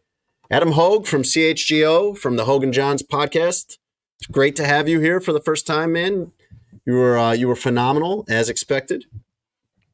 Adam 0.51 0.73
Hoge 0.73 1.07
from 1.07 1.23
CHGO 1.23 2.17
from 2.17 2.37
the 2.37 2.45
Hoge 2.45 2.65
and 2.65 2.75
Jahns 2.75 3.03
podcast. 3.03 3.79
It's 4.23 4.31
great 4.31 4.55
to 4.57 4.65
have 4.65 4.89
you 4.89 5.01
here 5.01 5.21
for 5.21 5.33
the 5.33 5.41
first 5.41 5.67
time, 5.67 5.95
man. 5.95 6.31
You 6.87 6.93
were 6.93 7.19
uh, 7.19 7.33
you 7.33 7.49
were 7.49 7.57
phenomenal 7.57 8.25
as 8.29 8.49
expected. 8.49 9.05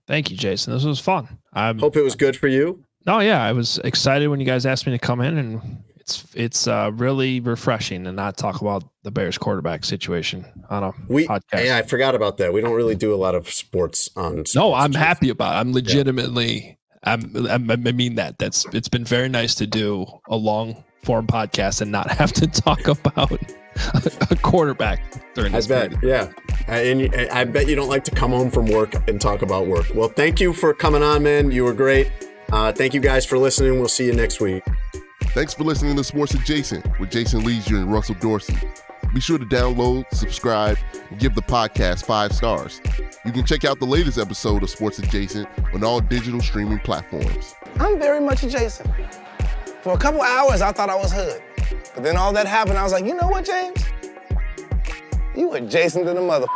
Thank 0.07 0.31
you, 0.31 0.37
Jason. 0.37 0.75
This 0.75 0.85
was 0.85 1.01
fun. 1.01 1.39
I 1.55 1.73
Hope 1.73 1.97
it 1.97 2.03
was 2.03 2.15
good 2.15 2.37
for 2.37 2.47
you. 2.47 2.85
Oh 3.07 3.21
yeah, 3.21 3.43
I 3.43 3.53
was 3.53 3.79
excited 3.85 4.29
when 4.29 4.39
you 4.39 4.45
guys 4.45 4.67
asked 4.67 4.85
me 4.85 4.93
to 4.93 4.99
come 4.99 5.23
in, 5.23 5.39
and 5.39 5.83
it's 5.97 6.27
it's 6.35 6.67
uh, 6.69 6.91
really 6.93 7.41
refreshing 7.41 8.05
to 8.05 8.13
not 8.13 8.37
talk 8.37 8.61
about 8.61 8.85
the 9.03 9.11
Bears 9.11 9.39
quarterback 9.39 9.83
situation 9.83 10.45
on 10.69 10.83
a 10.83 10.93
We 11.09 11.27
podcast. 11.27 11.65
yeah, 11.65 11.79
I 11.79 11.83
forgot 11.83 12.15
about 12.15 12.37
that. 12.37 12.53
We 12.53 12.61
don't 12.61 12.75
really 12.75 12.97
do 12.97 13.15
a 13.15 13.17
lot 13.17 13.35
of 13.35 13.49
sports 13.49 14.11
on. 14.15 14.45
no. 14.55 14.75
I'm 14.75 14.93
happy 14.93 15.31
about. 15.31 15.55
It. 15.57 15.61
I'm 15.61 15.73
legitimately. 15.73 16.79
I'm, 17.03 17.47
I'm. 17.47 17.71
I 17.71 17.77
mean 17.77 18.17
that. 18.17 18.39
That's. 18.39 18.67
It's 18.75 18.89
been 18.91 19.07
very 19.07 19.31
nice 19.31 19.55
to 19.55 19.67
do 19.67 20.05
a 20.29 20.37
long 20.37 20.85
form 21.09 21.27
podcast 21.27 21.81
and 21.81 21.91
not 21.91 22.11
have 22.11 22.31
to 22.35 22.47
talk 22.47 22.87
about 22.87 23.33
a 24.31 24.37
quarterback 24.43 25.01
during 25.33 25.55
I 25.55 25.63
bet, 25.63 25.99
period. 25.99 26.03
yeah. 26.03 26.31
And 26.69 27.15
I 27.33 27.45
bet 27.45 27.67
you 27.67 27.75
don't 27.77 27.89
like 27.89 28.05
to 28.05 28.11
come 28.11 28.31
home 28.31 28.51
from 28.51 28.67
work 28.67 28.93
and 29.09 29.19
talk 29.19 29.41
about 29.41 29.67
work. 29.69 29.87
Well, 29.95 30.11
thank 30.11 30.39
you 30.39 30.53
for 30.53 30.75
coming 30.75 31.03
on, 31.03 31.23
man. 31.23 31.51
You 31.51 31.65
were 31.65 31.73
great. 31.73 32.13
Uh, 32.53 32.73
thank 32.73 32.93
you 32.93 33.01
guys 33.01 33.25
for 33.25 33.39
listening. 33.39 33.79
We'll 33.79 33.89
see 33.89 34.05
you 34.05 34.13
next 34.13 34.39
week. 34.39 34.63
Thanks 35.29 35.55
for 35.55 35.65
listening 35.65 35.97
to 35.97 36.05
Sports 36.05 36.35
Adjacent 36.35 36.85
with 37.01 37.11
Jason 37.11 37.43
Lieser 37.43 37.77
and 37.77 37.91
Russell 37.91 38.17
Dorsey. 38.21 38.59
Be 39.15 39.21
sure 39.21 39.39
to 39.39 39.47
download, 39.47 40.05
subscribe, 40.13 40.77
and 41.11 41.19
give 41.19 41.35
the 41.35 41.41
podcast 41.43 42.05
five 42.05 42.33
stars. 42.33 42.83
You 43.25 43.33
can 43.33 43.47
check 43.47 43.65
out 43.65 43.79
the 43.79 43.87
latest 43.87 44.19
episode 44.19 44.63
of 44.63 44.69
Sports 44.69 44.99
Adjacent 44.99 45.49
on 45.73 45.83
all 45.83 46.01
digital 46.01 46.41
streaming 46.41 46.81
platforms. 46.81 47.55
I'm 47.79 47.99
very 47.99 48.21
much 48.21 48.43
adjacent. 48.43 48.91
For 49.89 49.95
a 49.95 49.99
couple 49.99 50.21
hours, 50.21 50.61
I 50.61 50.71
thought 50.71 50.91
I 50.91 50.97
was 50.97 51.11
hood. 51.15 51.41
But 51.95 52.05
then 52.05 52.19
all 52.19 52.31
that 52.35 52.47
happened, 52.47 52.77
I 52.77 52.83
was 52.83 52.93
like, 52.93 53.07
you 53.07 53.15
know 53.15 53.27
what, 53.27 53.47
James? 53.47 53.83
You 55.35 55.49
were 55.49 55.61
Jason 55.61 56.05
to 56.05 56.13
the 56.13 56.21
mother. 56.21 56.47